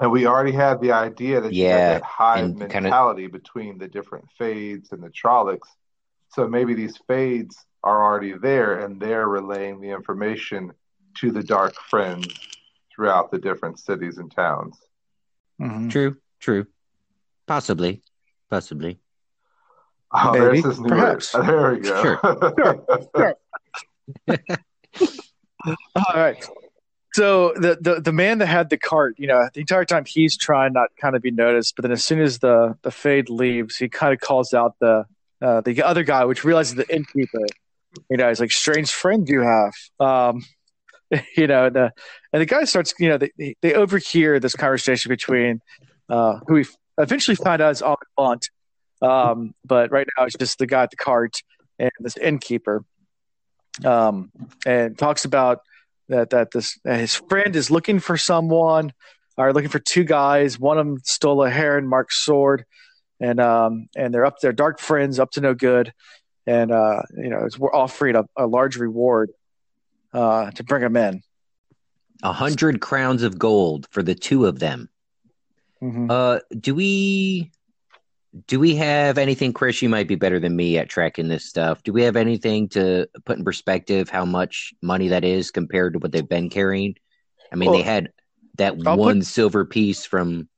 And 0.00 0.10
we 0.10 0.26
already 0.26 0.52
had 0.52 0.80
the 0.80 0.92
idea 0.92 1.40
that 1.40 1.52
you 1.52 1.64
Yeah, 1.64 1.78
had 1.78 2.02
that 2.02 2.02
hive 2.02 2.44
and 2.44 2.58
kinda- 2.58 2.80
mentality 2.82 3.26
between 3.28 3.78
the 3.78 3.86
different 3.88 4.28
fades 4.38 4.90
and 4.92 5.02
the 5.02 5.10
Trollocs. 5.10 5.68
So 6.30 6.48
maybe 6.48 6.74
these 6.74 6.96
fades 7.06 7.56
are 7.84 8.02
already 8.02 8.32
there 8.32 8.80
and 8.84 9.00
they're 9.00 9.28
relaying 9.28 9.80
the 9.80 9.90
information 9.90 10.72
to 11.18 11.30
the 11.30 11.44
dark 11.44 11.76
friends 11.80 12.44
throughout 12.92 13.30
the 13.30 13.38
different 13.38 13.78
cities 13.78 14.18
and 14.18 14.30
towns. 14.34 14.76
Mhm. 15.60 15.90
True, 15.90 16.16
true. 16.40 16.66
Possibly, 17.46 18.02
possibly. 18.50 18.98
Oh, 20.10 20.32
Maybe, 20.32 20.44
there's 20.44 20.62
this 20.64 20.78
new 20.80 20.88
perhaps. 20.88 21.34
word. 21.34 21.44
There 21.46 21.72
we 21.72 21.78
go. 21.80 22.02
Sure. 22.02 23.36
All 25.96 26.14
right. 26.16 26.44
So 27.14 27.52
the, 27.54 27.78
the 27.80 28.00
the 28.00 28.12
man 28.12 28.38
that 28.38 28.46
had 28.46 28.70
the 28.70 28.76
cart, 28.76 29.14
you 29.18 29.28
know, 29.28 29.48
the 29.54 29.60
entire 29.60 29.84
time 29.84 30.04
he's 30.04 30.36
trying 30.36 30.72
not 30.72 30.88
kind 31.00 31.14
of 31.14 31.22
be 31.22 31.30
noticed, 31.30 31.76
but 31.76 31.82
then 31.82 31.92
as 31.92 32.04
soon 32.04 32.20
as 32.20 32.40
the 32.40 32.76
the 32.82 32.90
fade 32.90 33.30
leaves, 33.30 33.76
he 33.76 33.88
kind 33.88 34.12
of 34.12 34.18
calls 34.18 34.52
out 34.52 34.74
the 34.80 35.04
uh, 35.40 35.60
the 35.60 35.80
other 35.84 36.02
guy, 36.02 36.24
which 36.24 36.42
realizes 36.42 36.74
the 36.74 36.92
innkeeper. 36.92 37.46
You 38.10 38.16
know, 38.16 38.28
he's 38.28 38.40
like, 38.40 38.50
"Strange 38.50 38.90
friend 38.90 39.28
you 39.28 39.42
have." 39.42 39.72
Um, 40.00 40.42
you 41.36 41.46
know, 41.46 41.70
the 41.70 41.92
and 42.32 42.42
the 42.42 42.46
guy 42.46 42.64
starts, 42.64 42.92
you 42.98 43.08
know, 43.08 43.18
they 43.18 43.54
they 43.62 43.74
overhear 43.74 44.40
this 44.40 44.56
conversation 44.56 45.08
between 45.08 45.60
uh, 46.08 46.40
who 46.48 46.54
we 46.54 46.66
eventually 46.98 47.36
find 47.36 47.62
out 47.62 47.70
is 47.70 47.80
Almen 47.80 47.96
Bunt, 48.18 48.48
um, 49.02 49.54
but 49.64 49.92
right 49.92 50.08
now 50.18 50.24
it's 50.24 50.34
just 50.36 50.58
the 50.58 50.66
guy 50.66 50.82
at 50.82 50.90
the 50.90 50.96
cart 50.96 51.36
and 51.78 51.92
this 52.00 52.16
innkeeper, 52.16 52.84
um, 53.84 54.32
and 54.66 54.98
talks 54.98 55.24
about 55.24 55.60
that 56.08 56.30
that 56.30 56.50
this 56.52 56.78
that 56.84 57.00
his 57.00 57.14
friend 57.14 57.56
is 57.56 57.70
looking 57.70 57.98
for 58.00 58.16
someone 58.16 58.92
or 59.36 59.52
looking 59.52 59.70
for 59.70 59.78
two 59.78 60.04
guys. 60.04 60.58
One 60.58 60.78
of 60.78 60.86
them 60.86 60.98
stole 61.04 61.42
a 61.44 61.50
heron-mark's 61.50 62.24
sword, 62.24 62.64
and 63.20 63.40
um 63.40 63.88
and 63.96 64.12
they're 64.12 64.26
up 64.26 64.40
there, 64.40 64.52
dark 64.52 64.78
friends, 64.78 65.18
up 65.18 65.30
to 65.32 65.40
no 65.40 65.54
good, 65.54 65.92
and 66.46 66.70
uh 66.70 67.02
you 67.16 67.30
know 67.30 67.44
it's, 67.44 67.58
we're 67.58 67.74
offering 67.74 68.16
a, 68.16 68.24
a 68.36 68.46
large 68.46 68.76
reward 68.76 69.30
uh 70.12 70.50
to 70.52 70.64
bring 70.64 70.82
them 70.82 70.96
in. 70.96 71.22
A 72.22 72.32
hundred 72.32 72.80
crowns 72.80 73.22
of 73.22 73.38
gold 73.38 73.86
for 73.90 74.02
the 74.02 74.14
two 74.14 74.46
of 74.46 74.58
them. 74.58 74.88
Mhm. 75.82 76.10
Uh, 76.10 76.40
do 76.58 76.74
we 76.74 77.50
do 78.46 78.58
we 78.58 78.74
have 78.76 79.16
anything, 79.18 79.52
Chris? 79.52 79.80
You 79.82 79.88
might 79.88 80.08
be 80.08 80.16
better 80.16 80.40
than 80.40 80.56
me 80.56 80.76
at 80.78 80.88
tracking 80.88 81.28
this 81.28 81.44
stuff. 81.44 81.82
Do 81.82 81.92
we 81.92 82.02
have 82.02 82.16
anything 82.16 82.68
to 82.70 83.06
put 83.24 83.38
in 83.38 83.44
perspective 83.44 84.08
how 84.08 84.24
much 84.24 84.74
money 84.82 85.08
that 85.08 85.24
is 85.24 85.50
compared 85.50 85.92
to 85.92 85.98
what 86.00 86.12
they've 86.12 86.28
been 86.28 86.50
carrying? 86.50 86.96
I 87.52 87.56
mean, 87.56 87.70
Well, 87.70 87.78
they 87.78 87.84
had 87.84 88.10
that 88.56 88.74
I'll 88.86 88.96
one 88.96 89.20
put- 89.20 89.26
silver 89.26 89.64
piece 89.64 90.04
from 90.04 90.48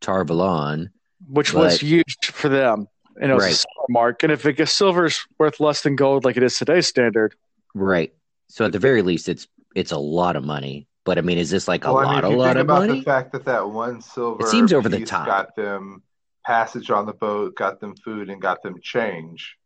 Tar 0.00 0.24
Valon. 0.24 0.88
which 1.28 1.52
was 1.54 1.74
But- 1.74 1.80
huge 1.80 2.16
for 2.32 2.48
them. 2.48 2.86
And 3.20 3.30
it 3.30 3.34
was 3.34 3.44
a 3.44 3.48
silver 3.54 3.86
mark. 3.90 4.22
And 4.24 4.32
if 4.32 4.44
it, 4.44 4.68
silver's 4.68 5.24
worth 5.38 5.60
less 5.60 5.82
than 5.82 5.94
gold, 5.96 6.24
like 6.24 6.36
it 6.36 6.42
is 6.42 6.58
today's 6.58 6.86
standard, 6.88 7.34
Right. 7.74 8.12
So 8.48 8.64
at 8.64 8.72
the 8.72 8.78
very 8.78 9.02
least, 9.02 9.28
it's 9.28 9.48
it's 9.74 9.90
a 9.92 9.98
lot 9.98 10.36
of 10.36 10.44
money. 10.44 10.86
But 11.04 11.18
I 11.18 11.20
mean, 11.22 11.38
is 11.38 11.50
this 11.50 11.66
like 11.68 11.84
a 11.84 11.92
Well, 11.92 11.98
I 11.98 12.04
mean, 12.04 12.12
lot, 12.14 12.24
if 12.24 12.30
a 12.30 12.36
lot 12.36 12.44
think 12.46 12.56
of 12.56 12.60
about 12.66 12.80
money? 12.86 12.98
the 13.00 13.04
fact 13.04 13.32
that 13.32 13.44
that 13.46 13.68
one 13.70 14.00
silver 14.00 14.44
It 14.44 14.48
seems 14.48 14.72
over 14.72 14.88
the 14.88 15.04
top. 15.04 15.26
got 15.26 15.56
them 15.56 16.02
passage 16.44 16.90
on 16.90 17.06
the 17.06 17.12
boat, 17.12 17.54
got 17.54 17.80
them 17.80 17.94
food, 17.96 18.30
and 18.30 18.40
got 18.40 18.62
them 18.62 18.80
change, 18.82 19.56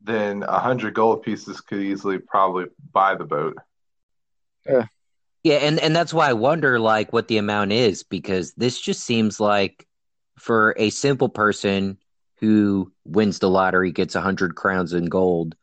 then 0.00 0.42
a 0.42 0.58
hundred 0.58 0.94
gold 0.94 1.22
pieces 1.22 1.60
could 1.60 1.80
easily 1.80 2.18
probably 2.18 2.66
buy 2.92 3.14
the 3.14 3.24
boat. 3.24 3.56
Yeah, 4.66 4.84
Yeah, 5.42 5.56
and 5.56 5.78
and 5.80 5.94
that's 5.94 6.14
why 6.14 6.28
I 6.28 6.34
wonder 6.34 6.78
like 6.78 7.12
what 7.12 7.28
the 7.28 7.38
amount 7.38 7.72
is 7.72 8.02
because 8.02 8.52
this 8.54 8.80
just 8.80 9.04
seems 9.04 9.40
like 9.40 9.86
for 10.38 10.74
a 10.78 10.90
simple 10.90 11.28
person 11.28 11.98
who 12.40 12.92
wins 13.04 13.38
the 13.38 13.50
lottery 13.50 13.92
gets 13.92 14.14
a 14.14 14.20
hundred 14.20 14.54
crowns 14.54 14.92
in 14.92 15.06
gold. 15.06 15.54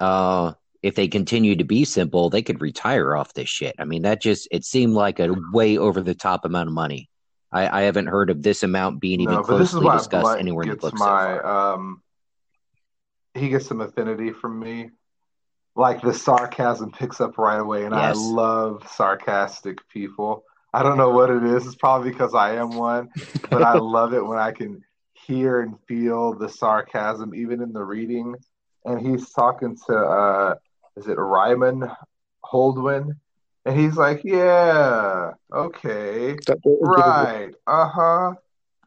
Uh, 0.00 0.54
if 0.82 0.94
they 0.94 1.08
continue 1.08 1.56
to 1.56 1.64
be 1.64 1.84
simple, 1.84 2.30
they 2.30 2.42
could 2.42 2.60
retire 2.60 3.14
off 3.14 3.34
this 3.34 3.48
shit. 3.48 3.74
I 3.78 3.84
mean, 3.84 4.02
that 4.02 4.22
just 4.22 4.48
it 4.50 4.64
seemed 4.64 4.94
like 4.94 5.20
a 5.20 5.34
way 5.52 5.76
over 5.76 6.00
the 6.00 6.14
top 6.14 6.44
amount 6.44 6.68
of 6.68 6.74
money. 6.74 7.09
I, 7.52 7.80
I 7.80 7.82
haven't 7.82 8.06
heard 8.06 8.30
of 8.30 8.42
this 8.42 8.62
amount 8.62 9.00
being 9.00 9.20
even 9.20 9.34
No, 9.36 9.42
but 9.42 9.58
this 9.58 9.72
is 9.72 9.78
closely 9.78 9.98
discussed 9.98 10.22
Bunt 10.24 10.40
anywhere 10.40 10.64
in 10.64 10.70
the 10.70 10.76
book 10.76 10.96
so 10.96 11.04
my 11.04 11.38
far. 11.40 11.74
um, 11.74 12.02
he 13.34 13.48
gets 13.48 13.66
some 13.66 13.80
affinity 13.80 14.32
from 14.32 14.58
me. 14.58 14.90
Like 15.76 16.02
the 16.02 16.12
sarcasm 16.12 16.90
picks 16.90 17.20
up 17.20 17.38
right 17.38 17.60
away, 17.60 17.84
and 17.84 17.94
I 17.94 18.12
love 18.12 18.86
sarcastic 18.90 19.78
people. 19.88 20.44
I 20.72 20.82
don't 20.82 20.98
know 20.98 21.10
what 21.10 21.30
it 21.30 21.42
is. 21.44 21.66
It's 21.66 21.76
probably 21.76 22.10
because 22.10 22.34
I 22.34 22.56
am 22.56 22.74
one, 22.74 23.08
but 23.48 23.62
I 23.62 23.74
love 23.78 24.12
it 24.12 24.24
when 24.24 24.38
I 24.38 24.50
can 24.52 24.82
hear 25.14 25.60
and 25.60 25.76
feel 25.86 26.34
the 26.34 26.48
sarcasm, 26.48 27.34
even 27.34 27.62
in 27.62 27.72
the 27.72 27.82
reading. 27.82 28.34
And 28.84 29.00
he's 29.00 29.30
talking 29.30 29.76
to, 29.86 29.94
uh, 29.96 30.54
is 30.96 31.06
it 31.06 31.16
Raimun 31.16 31.94
Holdwin? 32.44 33.16
And 33.66 33.78
he's 33.78 33.96
like, 33.96 34.22
"Yeah, 34.24 35.32
okay, 35.52 36.36
right, 36.80 37.50
uh 37.66 37.88
huh, 37.88 38.34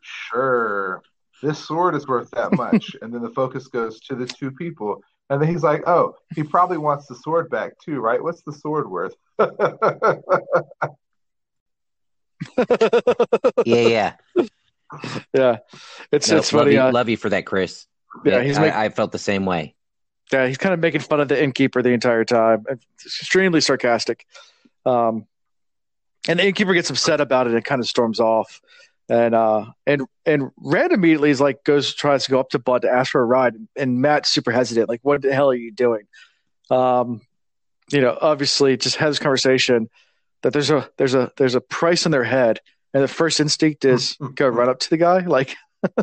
sure. 0.01 1.01
This 1.41 1.59
sword 1.59 1.95
is 1.95 2.07
worth 2.07 2.31
that 2.31 2.53
much." 2.53 2.95
and 3.01 3.13
then 3.13 3.21
the 3.21 3.29
focus 3.29 3.67
goes 3.67 3.99
to 4.01 4.15
the 4.15 4.25
two 4.25 4.51
people, 4.51 5.01
and 5.29 5.41
then 5.41 5.49
he's 5.49 5.63
like, 5.63 5.87
"Oh, 5.87 6.15
he 6.35 6.43
probably 6.43 6.77
wants 6.77 7.05
the 7.05 7.15
sword 7.15 7.49
back 7.49 7.73
too, 7.83 7.99
right? 7.99 8.21
What's 8.21 8.41
the 8.43 8.53
sword 8.53 8.89
worth?" 8.89 9.13
Yeah, 13.65 14.13
yeah. 14.35 14.35
yeah, 15.33 15.57
it's 16.11 16.29
No, 16.29 16.37
it's 16.37 16.53
love, 16.53 16.63
funny. 16.63 16.75
you, 16.75 16.81
Uh, 16.81 16.91
love 16.91 17.09
you 17.09 17.17
for 17.17 17.29
that, 17.29 17.45
Chris. 17.45 17.85
yeah, 18.25 18.41
he's 18.41 18.57
I, 18.57 18.61
making 18.61 18.77
I 18.77 18.89
felt 18.89 19.11
the 19.11 19.19
same 19.19 19.45
way. 19.45 19.75
Yeah, 20.31 20.47
he's 20.47 20.57
kind 20.57 20.73
of 20.73 20.79
making 20.79 21.01
fun 21.01 21.19
of 21.19 21.27
the 21.27 21.41
innkeeper 21.41 21.81
the 21.81 21.89
entire 21.89 22.25
time. 22.25 22.65
It's 22.69 23.21
extremely 23.21 23.61
sarcastic. 23.61 24.25
Um, 24.85 25.27
and 26.27 26.39
the 26.39 26.45
innkeeper 26.45 26.73
gets 26.73 26.89
upset 26.89 27.21
about 27.21 27.47
it 27.47 27.53
and 27.53 27.63
kind 27.65 27.81
of 27.81 27.87
storms 27.87 28.19
off. 28.19 28.61
And 29.09 29.35
uh, 29.35 29.65
and 29.85 30.03
and 30.25 30.51
Rand 30.57 30.93
immediately 30.93 31.29
is 31.29 31.41
like 31.41 31.65
goes 31.65 31.93
tries 31.93 32.23
to 32.25 32.31
go 32.31 32.39
up 32.39 32.49
to 32.51 32.59
Bud 32.59 32.83
to 32.83 32.89
ask 32.89 33.11
for 33.11 33.21
a 33.21 33.25
ride, 33.25 33.55
and 33.75 34.01
Mat's 34.01 34.29
super 34.29 34.51
hesitant. 34.51 34.87
Like, 34.87 35.01
what 35.03 35.21
the 35.21 35.33
hell 35.33 35.49
are 35.49 35.55
you 35.55 35.73
doing? 35.73 36.07
Um, 36.71 37.21
you 37.91 37.99
know, 37.99 38.17
obviously, 38.21 38.77
just 38.77 38.95
has 38.95 39.11
this 39.11 39.19
conversation 39.19 39.89
that 40.41 40.53
there's 40.53 40.69
a 40.69 40.89
there's 40.97 41.15
a 41.15 41.31
there's 41.35 41.55
a 41.55 41.61
price 41.61 42.05
in 42.05 42.13
their 42.13 42.23
head, 42.23 42.59
and 42.93 43.03
the 43.03 43.09
first 43.09 43.41
instinct 43.41 43.83
is 43.83 44.15
go 44.35 44.47
run 44.47 44.69
up 44.69 44.79
to 44.79 44.89
the 44.89 44.97
guy. 44.97 45.19
Like, 45.19 45.57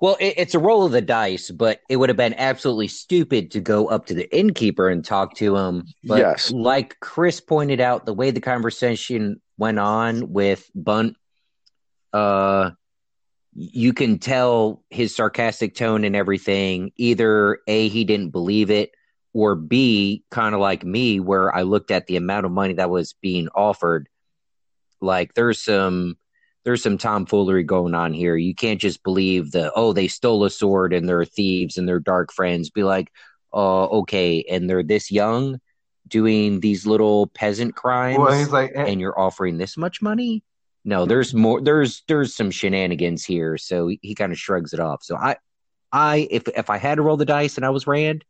Well, 0.00 0.16
it, 0.20 0.34
it's 0.36 0.54
a 0.54 0.58
roll 0.58 0.84
of 0.84 0.92
the 0.92 1.00
dice, 1.00 1.50
but 1.50 1.80
it 1.88 1.96
would 1.96 2.10
have 2.10 2.16
been 2.16 2.34
absolutely 2.34 2.88
stupid 2.88 3.50
to 3.52 3.60
go 3.60 3.86
up 3.86 4.06
to 4.06 4.14
the 4.14 4.36
innkeeper 4.36 4.88
and 4.88 5.04
talk 5.04 5.34
to 5.36 5.56
him. 5.56 5.84
But 6.04 6.18
Yes. 6.18 6.50
like 6.50 7.00
Chris 7.00 7.40
pointed 7.40 7.80
out, 7.80 8.04
the 8.04 8.12
way 8.12 8.30
the 8.30 8.40
conversation 8.40 9.40
went 9.56 9.78
on 9.78 10.32
with 10.32 10.70
Bunt, 10.74 11.16
uh, 12.12 12.72
you 13.54 13.94
can 13.94 14.18
tell 14.18 14.82
his 14.90 15.16
sarcastic 15.16 15.74
tone 15.74 16.04
and 16.04 16.14
everything. 16.14 16.92
Either 16.96 17.60
A, 17.66 17.88
he 17.88 18.04
didn't 18.04 18.30
believe 18.30 18.70
it, 18.70 18.90
or 19.32 19.54
B, 19.54 20.24
kind 20.30 20.54
of 20.54 20.60
like 20.60 20.84
me, 20.84 21.20
where 21.20 21.54
I 21.54 21.62
looked 21.62 21.90
at 21.90 22.06
the 22.06 22.16
amount 22.16 22.44
of 22.44 22.52
money 22.52 22.74
that 22.74 22.90
was 22.90 23.14
being 23.22 23.48
offered. 23.54 24.08
Like 25.00 25.32
there's 25.32 25.62
some 25.62 26.18
there's 26.66 26.82
some 26.82 26.98
tomfoolery 26.98 27.62
going 27.62 27.94
on 27.94 28.12
here. 28.12 28.36
You 28.36 28.52
can't 28.52 28.80
just 28.80 29.04
believe 29.04 29.52
the 29.52 29.72
oh 29.76 29.92
they 29.92 30.08
stole 30.08 30.44
a 30.44 30.50
sword 30.50 30.92
and 30.92 31.08
they're 31.08 31.24
thieves 31.24 31.78
and 31.78 31.88
they're 31.88 32.00
dark 32.00 32.32
friends. 32.32 32.70
Be 32.70 32.82
like, 32.82 33.12
oh 33.52 34.00
okay, 34.00 34.44
and 34.50 34.68
they're 34.68 34.82
this 34.82 35.12
young 35.12 35.60
doing 36.08 36.58
these 36.58 36.84
little 36.84 37.28
peasant 37.28 37.76
crimes. 37.76 38.18
Well, 38.18 38.36
he's 38.36 38.50
like, 38.50 38.72
and 38.74 39.00
you're 39.00 39.18
offering 39.18 39.58
this 39.58 39.76
much 39.76 40.02
money. 40.02 40.42
No, 40.84 41.06
there's 41.06 41.32
more. 41.32 41.60
There's 41.60 42.02
there's 42.08 42.34
some 42.34 42.50
shenanigans 42.50 43.24
here. 43.24 43.56
So 43.58 43.86
he, 43.86 44.00
he 44.02 44.14
kind 44.16 44.32
of 44.32 44.38
shrugs 44.38 44.72
it 44.72 44.80
off. 44.80 45.04
So 45.04 45.14
I, 45.14 45.36
I 45.92 46.26
if 46.32 46.48
if 46.48 46.68
I 46.68 46.78
had 46.78 46.96
to 46.96 47.02
roll 47.02 47.16
the 47.16 47.24
dice 47.24 47.56
and 47.56 47.64
I 47.64 47.70
was 47.70 47.86
Rand, 47.86 48.24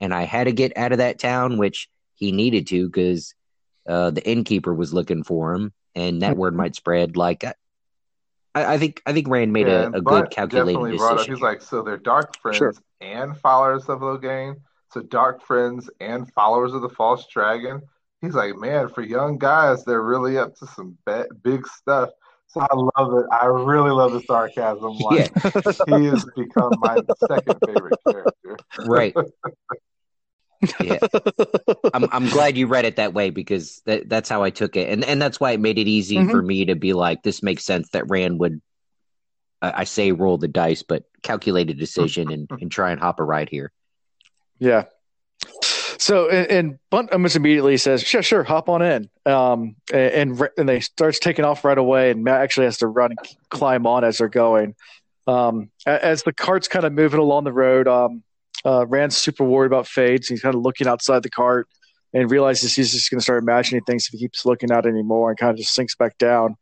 and 0.00 0.14
I 0.14 0.22
had 0.22 0.44
to 0.44 0.52
get 0.52 0.78
out 0.78 0.92
of 0.92 0.98
that 0.98 1.18
town, 1.18 1.58
which 1.58 1.90
he 2.14 2.32
needed 2.32 2.66
to 2.68 2.86
because 2.86 3.34
uh, 3.86 4.10
the 4.10 4.26
innkeeper 4.26 4.72
was 4.72 4.94
looking 4.94 5.22
for 5.22 5.52
him, 5.52 5.74
and 5.94 6.22
that 6.22 6.38
word 6.38 6.56
might 6.56 6.76
spread. 6.76 7.18
Like 7.18 7.44
I, 8.54 8.74
I 8.74 8.78
think 8.78 9.02
I 9.06 9.12
think 9.12 9.28
Rand 9.28 9.52
made 9.52 9.66
yeah, 9.66 9.84
a, 9.92 9.98
a 9.98 10.00
good 10.00 10.30
calculated 10.30 10.78
decision. 10.92 11.18
Up, 11.18 11.26
he's 11.26 11.40
like, 11.40 11.62
so 11.62 11.82
they're 11.82 11.96
dark 11.96 12.36
friends 12.40 12.58
Sure. 12.58 12.74
and 13.00 13.36
followers 13.38 13.88
of 13.88 14.00
Logain. 14.00 14.56
So 14.92 15.00
dark 15.02 15.42
friends 15.42 15.90
and 16.00 16.32
followers 16.32 16.72
of 16.72 16.82
the 16.82 16.88
false 16.88 17.26
dragon. 17.26 17.82
He's 18.20 18.34
like, 18.34 18.56
man, 18.56 18.88
for 18.88 19.02
young 19.02 19.38
guys, 19.38 19.84
they're 19.84 20.02
really 20.02 20.38
up 20.38 20.54
to 20.56 20.66
some 20.66 20.96
ba- 21.04 21.26
big 21.42 21.66
stuff. 21.66 22.10
So 22.46 22.60
I 22.60 22.74
love 22.74 23.12
it. 23.18 23.26
I 23.32 23.46
really 23.46 23.90
love 23.90 24.12
the 24.12 24.20
sarcasm. 24.20 24.96
Like 25.00 25.32
he 25.88 26.04
has 26.06 26.24
become 26.36 26.72
my 26.78 26.98
second 27.28 27.58
favorite 27.66 27.98
character. 28.08 28.56
right. 28.86 29.14
Yeah, 30.80 30.98
I'm 31.94 32.08
I'm 32.12 32.28
glad 32.28 32.56
you 32.56 32.66
read 32.66 32.84
it 32.84 32.96
that 32.96 33.14
way 33.14 33.30
because 33.30 33.82
that 33.86 34.08
that's 34.08 34.28
how 34.28 34.42
I 34.42 34.50
took 34.50 34.76
it, 34.76 34.88
and 34.90 35.04
and 35.04 35.20
that's 35.20 35.40
why 35.40 35.52
it 35.52 35.60
made 35.60 35.78
it 35.78 35.88
easy 35.88 36.16
Mhm. 36.16 36.30
for 36.30 36.42
me 36.42 36.64
to 36.66 36.74
be 36.74 36.92
like, 36.92 37.22
this 37.22 37.42
makes 37.42 37.64
sense 37.64 37.88
that 37.90 38.08
Rand 38.08 38.38
would, 38.40 38.60
I 39.62 39.80
I 39.80 39.84
say 39.84 40.12
roll 40.12 40.38
the 40.38 40.48
dice, 40.48 40.82
but 40.82 41.04
calculate 41.22 41.70
a 41.70 41.74
decision 41.74 42.30
and 42.32 42.48
and 42.60 42.70
try 42.70 42.90
and 42.90 43.00
hop 43.00 43.20
a 43.20 43.24
ride 43.24 43.48
here. 43.48 43.72
Yeah. 44.58 44.84
So 45.98 46.28
and, 46.28 46.50
and 46.50 46.78
Bunt 46.90 47.12
almost 47.12 47.36
immediately 47.36 47.76
says, 47.76 48.02
"Sure, 48.02 48.22
sure, 48.22 48.42
hop 48.42 48.68
on 48.68 48.82
in." 48.82 49.08
Um, 49.26 49.76
and 49.92 50.38
and, 50.40 50.48
and 50.58 50.68
they 50.68 50.80
starts 50.80 51.18
taking 51.18 51.44
off 51.44 51.64
right 51.64 51.78
away, 51.78 52.10
and 52.10 52.24
Mat 52.24 52.40
actually 52.40 52.66
has 52.66 52.78
to 52.78 52.86
run 52.86 53.12
and 53.12 53.18
climb 53.48 53.86
on 53.86 54.04
as 54.04 54.18
they're 54.18 54.28
going. 54.28 54.74
Um, 55.26 55.70
as 55.86 56.22
the 56.22 56.32
cart's 56.34 56.68
kind 56.68 56.84
of 56.84 56.92
moving 56.92 57.20
along 57.20 57.44
the 57.44 57.52
road, 57.52 57.88
um, 57.88 58.22
uh, 58.64 58.86
Rand's 58.86 59.16
super 59.16 59.44
worried 59.44 59.66
about 59.66 59.86
fades. 59.86 60.28
He's 60.28 60.42
kind 60.42 60.54
of 60.54 60.62
looking 60.62 60.86
outside 60.86 61.22
the 61.22 61.30
cart 61.30 61.68
and 62.12 62.30
realizes 62.30 62.74
he's 62.74 62.92
just 62.92 63.10
going 63.10 63.18
to 63.18 63.22
start 63.22 63.42
imagining 63.42 63.82
things 63.82 64.06
if 64.06 64.12
he 64.12 64.18
keeps 64.18 64.46
looking 64.46 64.70
out 64.70 64.86
anymore, 64.86 65.30
and 65.30 65.38
kind 65.38 65.50
of 65.50 65.56
just 65.56 65.74
sinks 65.74 65.94
back 65.94 66.16
down. 66.18 66.56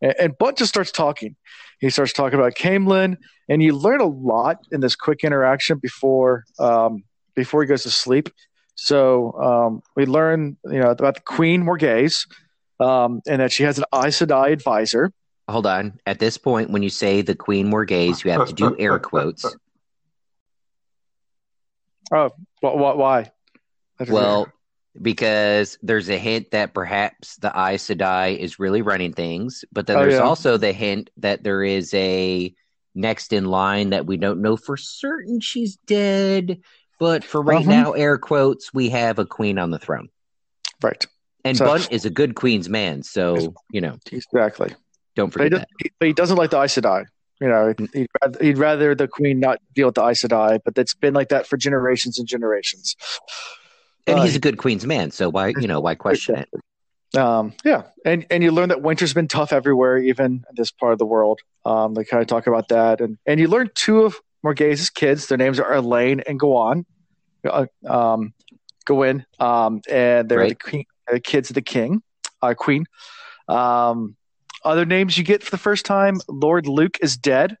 And, 0.00 0.14
and 0.18 0.38
Bunt 0.38 0.58
just 0.58 0.70
starts 0.70 0.90
talking. 0.90 1.36
He 1.80 1.90
starts 1.90 2.12
talking 2.12 2.38
about 2.38 2.54
Caemlyn, 2.54 3.16
and 3.48 3.62
you 3.62 3.76
learn 3.76 4.00
a 4.00 4.06
lot 4.06 4.58
in 4.72 4.80
this 4.80 4.96
quick 4.96 5.22
interaction 5.22 5.78
before 5.78 6.44
um, 6.58 7.04
before 7.34 7.62
he 7.62 7.68
goes 7.68 7.82
to 7.82 7.90
sleep. 7.90 8.30
So 8.76 9.32
um, 9.40 9.82
we 9.94 10.06
learn, 10.06 10.56
you 10.64 10.80
know, 10.80 10.90
about 10.90 11.16
the 11.16 11.20
Queen 11.20 11.62
Morgase, 11.64 12.26
um, 12.80 13.20
and 13.28 13.40
that 13.40 13.52
she 13.52 13.62
has 13.64 13.78
an 13.78 13.84
Aes 13.94 14.18
Sedai 14.18 14.52
advisor. 14.52 15.12
Hold 15.48 15.66
on. 15.66 16.00
At 16.06 16.18
this 16.18 16.38
point, 16.38 16.70
when 16.70 16.82
you 16.82 16.88
say 16.88 17.20
the 17.20 17.34
Queen 17.34 17.70
Morgase, 17.70 18.24
you 18.24 18.30
have 18.30 18.48
to 18.48 18.54
do 18.54 18.74
air 18.78 18.98
quotes. 18.98 19.44
Oh, 22.12 22.30
wh- 22.62 22.72
wh- 22.74 22.96
why? 22.96 23.30
Well, 24.08 24.48
because 25.00 25.78
there's 25.82 26.08
a 26.08 26.18
hint 26.18 26.50
that 26.52 26.74
perhaps 26.74 27.36
the 27.36 27.48
Aes 27.48 27.84
Sedai 27.88 28.36
is 28.38 28.58
really 28.58 28.82
running 28.82 29.12
things, 29.12 29.64
but 29.72 29.86
then 29.86 29.96
Oh, 29.96 30.00
there's 30.02 30.14
yeah. 30.14 30.20
also 30.20 30.56
the 30.56 30.72
hint 30.72 31.10
that 31.18 31.42
there 31.42 31.62
is 31.62 31.92
a 31.94 32.54
next 32.94 33.32
in 33.32 33.44
line 33.46 33.90
that 33.90 34.06
we 34.06 34.16
don't 34.16 34.40
know 34.40 34.56
for 34.56 34.76
certain 34.76 35.40
she's 35.40 35.76
dead. 35.86 36.60
But 37.00 37.24
for 37.24 37.42
right 37.42 37.66
Uh-huh. 37.66 37.70
now, 37.70 37.92
air 37.92 38.18
quotes, 38.18 38.72
we 38.72 38.88
have 38.90 39.18
a 39.18 39.26
queen 39.26 39.58
on 39.58 39.70
the 39.70 39.78
throne. 39.80 40.08
right, 40.82 41.04
And 41.44 41.56
So- 41.56 41.64
Bunt 41.66 41.88
is 41.90 42.04
a 42.04 42.10
good 42.10 42.34
queen's 42.34 42.68
man, 42.68 43.02
so 43.02 43.54
you 43.70 43.80
know, 43.80 43.96
exactly. 44.12 44.72
don't 45.16 45.32
But 45.32 45.42
he, 45.42 45.46
forget 45.46 45.60
that. 45.60 45.68
he, 45.82 45.90
but 45.98 46.06
he 46.08 46.12
doesn't 46.12 46.36
like 46.36 46.50
the 46.50 46.60
Aes 46.60 46.74
Sedai. 46.74 47.06
You 47.44 47.50
know, 47.50 47.74
he'd 47.92 48.08
rather, 48.22 48.42
he'd 48.42 48.56
rather 48.56 48.94
the 48.94 49.06
Queen 49.06 49.38
not 49.38 49.58
deal 49.74 49.88
with 49.88 49.96
the 49.96 50.02
Aes 50.02 50.22
Sedai, 50.22 50.60
but 50.64 50.78
it's 50.78 50.94
been 50.94 51.12
like 51.12 51.28
that 51.28 51.46
for 51.46 51.58
generations 51.58 52.18
and 52.18 52.26
generations. 52.26 52.96
And 54.06 54.18
Uh, 54.18 54.22
he's 54.22 54.34
a 54.34 54.40
good 54.40 54.56
queen's 54.56 54.86
man, 54.86 55.10
so 55.10 55.28
why 55.28 55.52
you 55.60 55.68
know 55.68 55.78
why 55.78 55.94
question 55.94 56.36
it? 56.36 57.18
Um, 57.18 57.52
yeah, 57.62 57.82
and 58.06 58.24
and 58.30 58.42
you 58.42 58.50
learn 58.50 58.70
that 58.70 58.80
winter's 58.80 59.12
been 59.12 59.28
tough 59.28 59.52
everywhere, 59.52 59.98
even 59.98 60.26
in 60.48 60.54
this 60.56 60.70
part 60.70 60.94
of 60.94 60.98
the 60.98 61.04
world. 61.04 61.40
Um, 61.66 61.92
they 61.92 62.04
kind 62.04 62.22
of 62.22 62.28
talk 62.28 62.46
about 62.46 62.68
that, 62.68 63.02
and 63.02 63.18
and 63.26 63.38
you 63.38 63.48
learn 63.48 63.68
two 63.74 64.04
of 64.04 64.16
Morgase's 64.42 64.88
kids. 64.88 65.26
Their 65.26 65.36
names 65.36 65.60
are 65.60 65.70
Elayne 65.70 66.22
and 66.26 66.40
Gawyn. 66.40 66.86
Uh, 67.46 67.66
um, 67.86 68.32
Gawyn, 68.86 69.26
um, 69.38 69.82
and 69.90 70.30
they're 70.30 70.48
the, 70.48 70.54
queen, 70.54 70.84
the 71.12 71.20
kids 71.20 71.50
of 71.50 71.54
the 71.54 71.62
king, 71.62 72.02
uh, 72.40 72.54
queen. 72.54 72.86
Um, 73.48 74.16
other 74.64 74.84
names 74.86 75.16
you 75.18 75.24
get 75.24 75.42
for 75.42 75.50
the 75.50 75.58
first 75.58 75.84
time: 75.84 76.20
Lord 76.28 76.66
Luc 76.66 76.98
is 77.00 77.16
dead, 77.16 77.56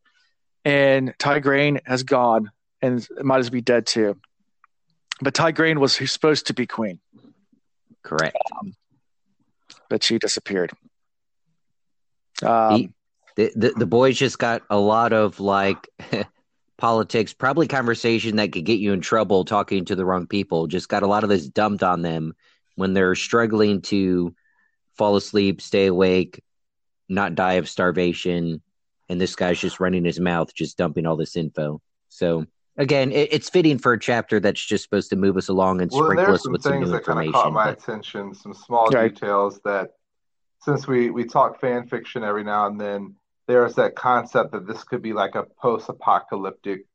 and 0.64 1.16
Tigraine 1.18 1.80
has 1.86 2.02
gone, 2.02 2.50
and 2.82 3.06
might 3.22 3.38
as 3.38 3.46
well 3.46 3.52
be 3.52 3.60
dead 3.60 3.86
too. 3.86 4.16
But 5.20 5.34
Tigraine 5.34 5.78
was 5.78 5.94
supposed 6.10 6.48
to 6.48 6.54
be 6.54 6.66
queen 6.66 6.98
Correct. 8.02 8.36
but 9.88 10.02
she 10.02 10.18
disappeared. 10.18 10.72
Um, 12.42 12.76
He- 12.76 12.90
the, 13.36 13.52
the 13.56 13.70
the 13.78 13.86
boys 13.86 14.16
just 14.16 14.38
got 14.38 14.62
a 14.70 14.78
lot 14.78 15.12
of 15.12 15.40
like 15.40 15.88
politics, 16.78 17.32
probably 17.32 17.66
conversation 17.66 18.36
that 18.36 18.52
could 18.52 18.64
get 18.64 18.78
you 18.78 18.92
in 18.92 19.00
trouble 19.00 19.44
talking 19.44 19.84
to 19.86 19.96
the 19.96 20.04
wrong 20.04 20.26
people. 20.28 20.68
Just 20.68 20.88
got 20.88 21.02
a 21.02 21.08
lot 21.08 21.24
of 21.24 21.30
this 21.30 21.48
dumped 21.48 21.82
on 21.82 22.02
them 22.02 22.34
when 22.76 22.92
they're 22.92 23.16
struggling 23.16 23.82
to 23.82 24.34
fall 24.96 25.16
asleep, 25.16 25.60
stay 25.60 25.86
awake, 25.86 26.42
not 27.08 27.34
die 27.34 27.54
of 27.54 27.68
starvation, 27.68 28.60
and 29.08 29.20
this 29.20 29.36
guy's 29.36 29.60
just 29.60 29.80
running 29.80 30.04
his 30.04 30.18
mouth, 30.20 30.54
just 30.54 30.76
dumping 30.78 31.06
all 31.06 31.16
this 31.16 31.36
info. 31.36 31.80
So 32.08 32.46
again, 32.76 33.12
it, 33.12 33.32
it's 33.32 33.50
fitting 33.50 33.78
for 33.78 33.92
a 33.92 33.98
chapter 34.00 34.40
that's 34.40 34.64
just 34.64 34.84
supposed 34.84 35.10
to 35.10 35.16
move 35.16 35.36
us 35.36 35.48
along 35.48 35.80
and 35.82 35.90
Well, 35.90 36.04
sprinkle 36.04 36.26
there's 36.26 36.34
us 36.36 36.42
some 36.44 36.52
with 36.52 36.62
some 36.62 36.80
new 36.80 36.86
that 36.86 37.04
kind 37.04 37.18
of 37.18 37.24
information. 37.26 37.32
caught 37.32 37.52
my 37.52 37.66
but- 37.72 37.78
attention, 37.82 38.34
some 38.34 38.54
small 38.54 38.86
Right. 38.90 39.12
details 39.14 39.60
that 39.64 39.90
since 40.60 40.86
we 40.86 41.10
we 41.10 41.24
talk 41.24 41.60
fan 41.60 41.86
fiction 41.86 42.24
every 42.24 42.42
now 42.44 42.66
and 42.66 42.80
then, 42.80 43.14
there's 43.46 43.74
that 43.74 43.94
concept 43.94 44.52
that 44.52 44.66
this 44.66 44.82
could 44.84 45.02
be 45.02 45.12
like 45.12 45.34
a 45.34 45.42
post-apocalyptic 45.60 46.86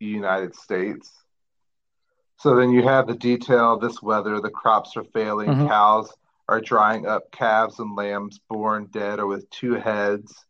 United 0.00 0.54
States. 0.54 1.10
So 2.36 2.54
then 2.56 2.70
you 2.72 2.82
have 2.82 3.06
the 3.06 3.14
detail, 3.14 3.78
this 3.78 4.02
weather, 4.02 4.38
the 4.40 4.50
crops 4.50 4.96
are 4.98 5.04
failing, 5.04 5.48
Mhm. 5.48 5.68
cows 5.68 6.12
are 6.48 6.60
drying 6.60 7.06
up, 7.06 7.30
calves 7.32 7.78
and 7.78 7.96
lambs 7.96 8.40
born 8.48 8.86
dead 8.90 9.18
or 9.20 9.26
with 9.26 9.48
two 9.50 9.74
heads, 9.74 10.44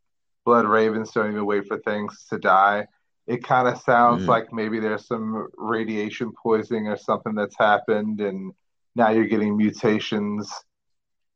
blood 0.45 0.66
ravens 0.66 1.12
don't 1.12 1.30
even 1.30 1.47
wait 1.47 1.66
for 1.66 1.78
things 1.78 2.26
to 2.30 2.38
die. 2.38 2.86
It 3.26 3.42
kind 3.45 3.68
of 3.68 3.78
sounds 3.78 4.24
Mhm. 4.24 4.28
like 4.28 4.53
maybe 4.53 4.80
there's 4.80 5.07
some 5.07 5.49
radiation 5.57 6.32
poisoning 6.42 6.88
or 6.88 6.97
something 6.97 7.34
that's 7.34 7.57
happened, 7.59 8.20
and 8.20 8.53
now 8.97 9.11
you're 9.11 9.26
getting 9.26 9.57
mutations 9.57 10.53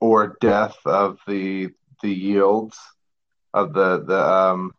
or 0.01 0.37
death 0.41 0.77
of 0.85 1.19
the 1.27 1.69
the 2.03 2.11
yields 2.13 2.79
of 3.55 3.73
the 3.73 4.05
the 4.05 4.21
um 4.21 4.73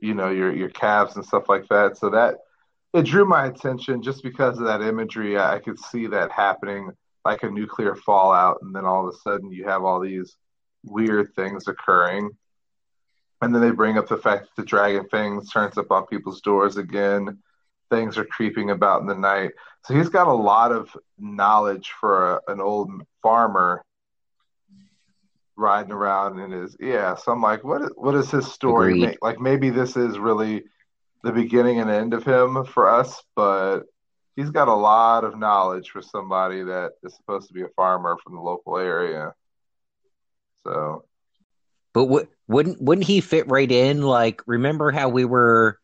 you 0.00 0.14
know 0.14 0.30
your 0.30 0.54
your 0.54 0.70
calves 0.70 1.16
and 1.16 1.24
stuff 1.24 1.48
like 1.48 1.66
that. 1.68 1.96
So 1.98 2.10
that 2.10 2.36
it 2.94 3.04
drew 3.04 3.24
my 3.26 3.46
attention 3.46 4.02
just 4.02 4.22
because 4.22 4.58
of 4.58 4.66
that 4.66 4.82
imagery. 4.82 5.38
I 5.38 5.60
could 5.60 5.78
see 5.78 6.06
that 6.08 6.32
happening 6.32 6.90
like 7.24 7.42
a 7.42 7.50
nuclear 7.50 7.94
fallout, 7.94 8.58
and 8.62 8.74
then 8.74 8.84
all 8.84 9.06
of 9.06 9.14
a 9.14 9.18
sudden 9.18 9.52
you 9.52 9.64
have 9.64 9.84
all 9.84 10.00
these 10.00 10.36
weird 10.84 11.34
things 11.34 11.68
occurring. 11.68 12.30
And 13.40 13.54
then 13.54 13.62
they 13.62 13.70
bring 13.70 13.98
up 13.98 14.08
the 14.08 14.16
fact 14.16 14.44
that 14.44 14.62
the 14.62 14.66
dragon 14.66 15.06
fangs 15.10 15.50
turns 15.50 15.76
up 15.76 15.90
on 15.90 16.06
people's 16.06 16.40
doors 16.40 16.76
again. 16.76 17.38
Things 17.90 18.16
are 18.16 18.24
creeping 18.24 18.70
about 18.70 19.00
in 19.00 19.06
the 19.06 19.14
night. 19.14 19.50
So 19.84 19.94
he's 19.94 20.08
got 20.08 20.28
a 20.28 20.32
lot 20.32 20.72
of 20.72 20.96
knowledge 21.18 21.92
for 21.98 22.34
a, 22.34 22.52
an 22.52 22.60
old 22.60 22.90
farmer 23.20 23.84
riding 25.56 25.92
around 25.92 26.38
in 26.38 26.50
his 26.52 26.76
yeah. 26.80 27.14
So 27.16 27.32
I'm 27.32 27.42
like, 27.42 27.64
what? 27.64 27.98
What 27.98 28.14
is 28.14 28.30
his 28.30 28.50
story? 28.50 29.02
Agreed. 29.02 29.18
Like 29.20 29.40
maybe 29.40 29.70
this 29.70 29.96
is 29.96 30.18
really 30.18 30.64
the 31.22 31.32
beginning 31.32 31.80
and 31.80 31.90
end 31.90 32.14
of 32.14 32.24
him 32.24 32.64
for 32.64 32.88
us, 32.88 33.22
but 33.36 33.82
he's 34.36 34.50
got 34.50 34.68
a 34.68 34.74
lot 34.74 35.24
of 35.24 35.38
knowledge 35.38 35.90
for 35.90 36.02
somebody 36.02 36.62
that 36.62 36.92
is 37.02 37.14
supposed 37.14 37.48
to 37.48 37.54
be 37.54 37.62
a 37.62 37.68
farmer 37.76 38.16
from 38.22 38.34
the 38.34 38.40
local 38.40 38.78
area. 38.78 39.34
So 40.66 41.04
But 41.92 42.04
w- 42.04 42.28
wouldn't 42.48 42.80
wouldn't 42.80 43.06
he 43.06 43.20
fit 43.20 43.48
right 43.48 43.70
in? 43.70 44.02
Like, 44.02 44.42
remember 44.46 44.90
how 44.90 45.08
we 45.08 45.24
were 45.24 45.78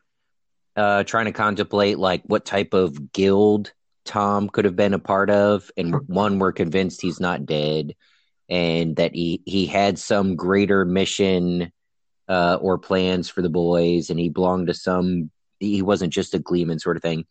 uh, 0.76 1.04
trying 1.04 1.26
to 1.26 1.32
contemplate 1.32 1.98
like 1.98 2.22
what 2.24 2.44
type 2.44 2.74
of 2.74 3.12
guild 3.12 3.72
Thom 4.04 4.48
could 4.48 4.64
have 4.64 4.76
been 4.76 4.94
a 4.94 4.98
part 4.98 5.28
of, 5.28 5.70
and 5.76 6.08
one 6.08 6.38
we're 6.38 6.52
convinced 6.52 7.02
he's 7.02 7.20
not 7.20 7.44
dead, 7.44 7.94
and 8.48 8.96
that 8.96 9.14
he 9.14 9.42
he 9.44 9.66
had 9.66 9.98
some 9.98 10.36
greater 10.36 10.84
mission 10.84 11.72
uh, 12.28 12.58
or 12.60 12.78
plans 12.78 13.28
for 13.28 13.42
the 13.42 13.50
boys, 13.50 14.08
and 14.08 14.18
he 14.18 14.30
belonged 14.30 14.68
to 14.68 14.74
some. 14.74 15.30
He 15.60 15.82
wasn't 15.82 16.12
just 16.12 16.34
a 16.34 16.38
Gleeman 16.38 16.78
sort 16.78 16.96
of 16.96 17.02
thing, 17.02 17.26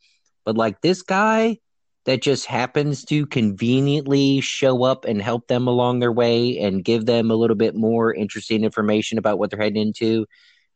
but 0.48 0.56
like 0.56 0.80
this 0.80 1.02
guy 1.02 1.58
that 2.06 2.22
just 2.22 2.46
happens 2.46 3.04
to 3.04 3.26
conveniently 3.26 4.40
show 4.40 4.84
up 4.86 5.04
and 5.04 5.22
help 5.22 5.46
them 5.50 5.68
along 5.68 6.00
their 6.00 6.12
way 6.12 6.58
and 6.60 6.86
give 6.86 7.06
them 7.06 7.30
a 7.30 7.36
little 7.36 7.58
bit 7.58 7.76
more 7.76 8.14
interesting 8.14 8.64
information 8.64 9.18
about 9.18 9.38
what 9.38 9.50
they're 9.52 9.60
heading 9.62 9.82
into. 9.88 10.26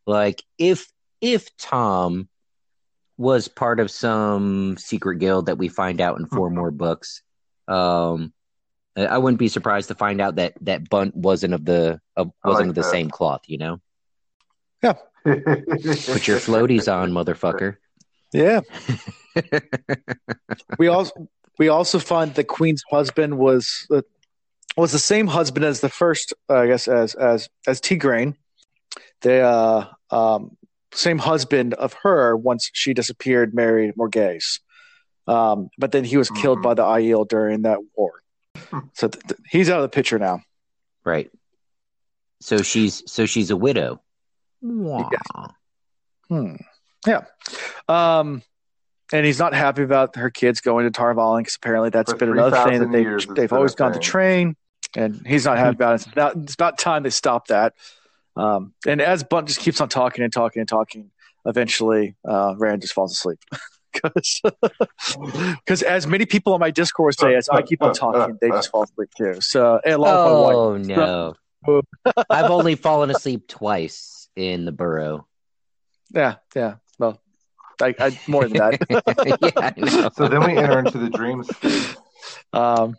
Like 0.06 0.44
if 0.58 0.92
if 1.22 1.56
Thom 1.56 2.28
was 3.18 3.48
part 3.48 3.80
of 3.80 3.90
some 3.90 4.76
secret 4.78 5.20
guild 5.20 5.46
that 5.46 5.58
we 5.58 5.70
find 5.70 6.02
out 6.02 6.20
in 6.20 6.26
4 6.26 6.50
Mhm. 6.50 6.56
more 6.56 6.72
books, 6.72 7.22
um, 7.70 8.34
I 8.98 9.06
I 9.06 9.18
wouldn't 9.20 9.40
be 9.40 9.48
surprised 9.48 9.88
to 9.88 9.96
find 9.96 10.20
out 10.20 10.36
that 10.36 10.56
that 10.66 10.90
Bunt 10.90 11.16
wasn't 11.16 11.54
of 11.54 11.64
the 11.64 12.02
of, 12.18 12.34
wasn't 12.44 12.68
like 12.68 12.70
of 12.72 12.76
the 12.76 12.82
that. 12.82 12.92
same 12.92 13.10
cloth. 13.10 13.44
You 13.48 13.58
know, 13.58 13.82
Yeah. 14.84 14.96
put 15.24 16.28
your 16.28 16.40
floaties 16.44 16.92
on, 16.92 17.12
motherfucker. 17.14 17.78
Yeah. 18.34 18.60
we 20.78 20.88
also 20.88 21.28
we 21.60 21.68
also 21.70 22.00
find 22.00 22.34
the 22.36 22.44
queen's 22.44 22.84
husband 22.90 23.38
was 23.38 23.88
uh, 23.92 24.02
was 24.78 24.92
the 24.92 25.00
same 25.00 25.28
husband 25.28 25.66
as 25.66 25.82
the 25.82 25.90
first, 25.90 26.34
uh, 26.50 26.56
I 26.56 26.68
guess, 26.68 26.88
as 26.88 27.16
as 27.16 27.50
as 27.68 27.82
Tigraine. 27.82 28.36
The 29.22 29.42
uh, 29.42 29.88
um, 30.10 30.58
same 30.94 31.18
husband 31.20 31.74
of 31.76 31.94
her 32.04 32.36
once 32.36 32.70
she 32.74 32.94
disappeared, 32.94 33.54
married 33.54 33.94
Morgase. 33.96 34.60
Um, 35.28 35.70
but 35.78 35.92
then 35.92 36.04
he 36.04 36.18
was 36.18 36.30
killed 36.32 36.60
Mhm. 36.60 36.64
by 36.64 36.74
the 36.74 36.84
Aiel 36.84 37.28
during 37.28 37.62
that 37.62 37.80
war. 37.96 38.14
So 38.94 39.08
th- 39.08 39.24
th- 39.28 39.40
he's 39.50 39.70
out 39.70 39.78
of 39.78 39.84
the 39.84 39.90
picture 39.90 40.18
now. 40.20 40.42
Right. 41.06 41.30
So 42.42 42.58
she's 42.64 43.04
so 43.10 43.26
she's 43.26 43.52
a 43.52 43.56
widow. 43.56 44.02
Wow. 44.62 45.10
Hmm. 46.28 46.56
Yeah. 47.06 47.26
Um, 47.88 48.42
and 49.12 49.26
he's 49.26 49.40
not 49.40 49.54
happy 49.54 49.84
about 49.84 50.16
her 50.16 50.30
kids 50.30 50.62
going 50.62 50.86
to 50.86 50.92
Tar 50.92 51.14
Valon 51.14 51.40
because 51.40 51.56
apparently 51.56 51.90
that's 51.90 52.12
For 52.12 52.18
been 52.18 52.30
another 52.30 52.64
thing 52.70 52.80
that 52.80 52.92
they 52.92 53.34
they've 53.34 53.54
always 53.54 53.76
gone 53.76 53.94
to 53.94 54.00
train, 54.00 54.56
and 54.96 55.26
he's 55.26 55.46
not 55.46 55.58
happy 55.58 55.76
about 55.76 55.94
it. 55.94 55.96
It's 55.96 56.06
about, 56.06 56.36
it's 56.38 56.54
about 56.54 56.78
time 56.78 57.04
they 57.04 57.10
stop 57.10 57.48
that. 57.48 57.74
Um, 58.36 58.74
and 58.88 59.02
as 59.02 59.24
Bunt 59.24 59.48
just 59.48 59.60
keeps 59.60 59.82
on 59.82 59.90
talking 59.90 60.24
and 60.24 60.32
talking 60.32 60.62
and 60.62 60.70
talking, 60.70 61.12
eventually 61.46 62.16
uh, 62.28 62.56
Rand 62.58 62.82
just 62.82 62.94
falls 62.94 63.12
asleep. 63.14 63.40
Because 63.94 65.84
as 65.84 66.08
many 66.08 66.26
people 66.26 66.54
on 66.54 66.62
my 66.62 66.72
Discord 66.72 67.20
say, 67.20 67.36
as 67.36 67.50
I 67.50 67.62
keep 67.62 67.82
on 67.82 67.94
talking, 67.94 68.38
they 68.40 68.48
just 68.50 68.72
fall 68.72 68.84
asleep 68.84 69.10
too. 69.18 69.42
So, 69.42 69.82
and 69.84 69.96
along 69.96 70.16
with 70.16 70.34
my 70.34 70.40
wife. 70.40 70.96
Oh 70.96 71.36
no. 71.66 72.14
I've 72.30 72.50
only 72.50 72.76
fallen 72.76 73.12
asleep 73.12 73.50
twice 73.50 74.30
in 74.38 74.64
the 74.64 74.72
burrow. 74.72 75.28
Yeah, 76.14 76.36
yeah. 76.56 76.76
Well, 77.82 77.94
I, 78.00 78.06
I 78.06 78.20
more 78.28 78.48
than 78.48 78.54
that. 78.54 79.74
yeah, 79.78 80.10
so 80.10 80.28
then 80.28 80.46
we 80.46 80.58
enter 80.58 80.80
into 80.80 80.98
the 80.98 81.10
dreams. 81.10 81.50
Um, 82.54 82.96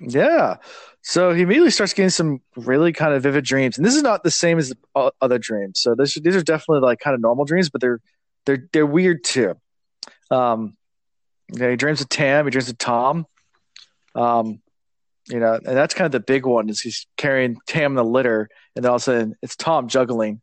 yeah. 0.00 0.56
So 1.02 1.32
he 1.32 1.42
immediately 1.42 1.70
starts 1.70 1.92
getting 1.92 2.10
some 2.10 2.40
really 2.56 2.92
kind 2.92 3.14
of 3.14 3.22
vivid 3.22 3.44
dreams, 3.44 3.76
and 3.78 3.86
this 3.86 3.94
is 3.94 4.02
not 4.02 4.24
the 4.24 4.30
same 4.30 4.58
as 4.58 4.70
the 4.70 5.12
other 5.20 5.38
dreams. 5.38 5.80
So 5.80 5.94
this, 5.94 6.14
these 6.14 6.34
are 6.34 6.42
definitely 6.42 6.80
like 6.80 6.98
kind 6.98 7.14
of 7.14 7.20
normal 7.20 7.44
dreams, 7.44 7.70
but 7.70 7.80
they're 7.80 8.00
they're 8.44 8.68
they're 8.72 8.86
weird 8.86 9.22
too. 9.22 9.54
Um, 10.30 10.76
yeah, 11.52 11.70
he 11.70 11.76
dreams 11.76 12.00
of 12.00 12.08
Tam. 12.08 12.44
He 12.46 12.50
dreams 12.50 12.68
of 12.68 12.78
Thom. 12.78 13.26
Um, 14.16 14.60
you 15.28 15.38
know, 15.38 15.54
and 15.54 15.76
that's 15.76 15.94
kind 15.94 16.06
of 16.06 16.12
the 16.12 16.20
big 16.20 16.44
one 16.44 16.68
is 16.68 16.80
he's 16.80 17.06
carrying 17.16 17.58
Tam 17.66 17.92
in 17.92 17.96
the 17.96 18.04
litter, 18.04 18.48
and 18.74 18.84
then 18.84 18.90
all 18.90 18.96
of 18.96 19.02
a 19.02 19.04
sudden 19.04 19.36
it's 19.42 19.56
Thom 19.56 19.88
juggling 19.88 20.40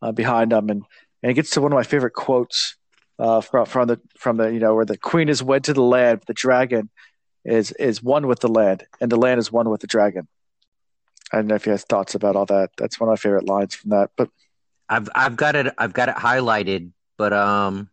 uh, 0.00 0.12
behind 0.12 0.52
him, 0.52 0.68
and 0.68 0.82
and 1.22 1.30
it 1.30 1.34
gets 1.34 1.50
to 1.50 1.60
one 1.60 1.72
of 1.72 1.76
my 1.76 1.82
favorite 1.82 2.12
quotes 2.14 2.76
uh, 3.18 3.40
from 3.40 3.66
from 3.66 3.88
the 3.88 4.00
from 4.16 4.36
the 4.36 4.52
you 4.52 4.60
know 4.60 4.74
where 4.74 4.84
the 4.84 4.98
queen 4.98 5.28
is 5.28 5.42
wed 5.42 5.64
to 5.64 5.72
the 5.72 5.82
land, 5.82 6.20
but 6.20 6.26
the 6.26 6.34
dragon 6.34 6.90
is 7.44 7.72
is 7.72 8.02
one 8.02 8.26
with 8.26 8.40
the 8.40 8.48
land, 8.48 8.84
and 9.00 9.10
the 9.10 9.16
land 9.16 9.38
is 9.38 9.52
one 9.52 9.68
with 9.68 9.80
the 9.80 9.86
dragon. 9.86 10.26
I 11.32 11.36
don't 11.36 11.46
know 11.46 11.54
if 11.54 11.66
you 11.66 11.72
have 11.72 11.82
thoughts 11.82 12.14
about 12.14 12.36
all 12.36 12.46
that. 12.46 12.70
That's 12.76 13.00
one 13.00 13.08
of 13.08 13.12
my 13.12 13.16
favorite 13.16 13.46
lines 13.46 13.74
from 13.74 13.90
that. 13.90 14.10
But 14.16 14.28
I've 14.88 15.08
I've 15.14 15.36
got 15.36 15.56
it 15.56 15.72
I've 15.78 15.92
got 15.92 16.08
it 16.08 16.16
highlighted, 16.16 16.90
but 17.16 17.32
um 17.32 17.88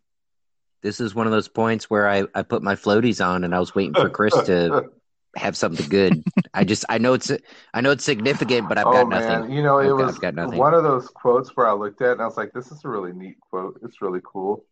this 0.81 0.99
is 1.01 1.13
one 1.13 1.27
of 1.27 1.31
those 1.33 1.49
points 1.49 1.89
where 1.89 2.07
I, 2.07 2.23
I 2.33 2.41
put 2.41 2.63
my 2.63 2.75
floaties 2.75 3.25
on 3.25 3.43
and 3.43 3.53
I 3.53 3.59
was 3.59 3.75
waiting 3.75 3.93
for 3.93 4.09
Chris 4.09 4.33
to 4.45 4.89
have 5.35 5.55
something 5.55 5.87
good. 5.89 6.23
I 6.53 6.63
just 6.63 6.85
I 6.89 6.97
know 6.97 7.13
it's 7.13 7.31
I 7.73 7.81
know 7.81 7.91
it's 7.91 8.03
significant, 8.03 8.67
but 8.69 8.77
I've 8.77 8.87
oh 8.87 8.91
got 8.91 9.09
man, 9.09 9.41
nothing. 9.41 9.51
you 9.51 9.63
know, 9.63 9.79
it 9.79 9.91
I've 9.91 9.97
was 10.07 10.19
got 10.19 10.35
one 10.35 10.73
of 10.73 10.83
those 10.83 11.07
quotes 11.07 11.55
where 11.55 11.67
I 11.67 11.73
looked 11.73 12.01
at 12.01 12.09
it 12.09 12.11
and 12.13 12.21
I 12.21 12.25
was 12.25 12.37
like, 12.37 12.51
"This 12.53 12.71
is 12.71 12.83
a 12.83 12.89
really 12.89 13.13
neat 13.13 13.39
quote. 13.49 13.79
It's 13.83 14.01
really 14.01 14.21
cool." 14.23 14.65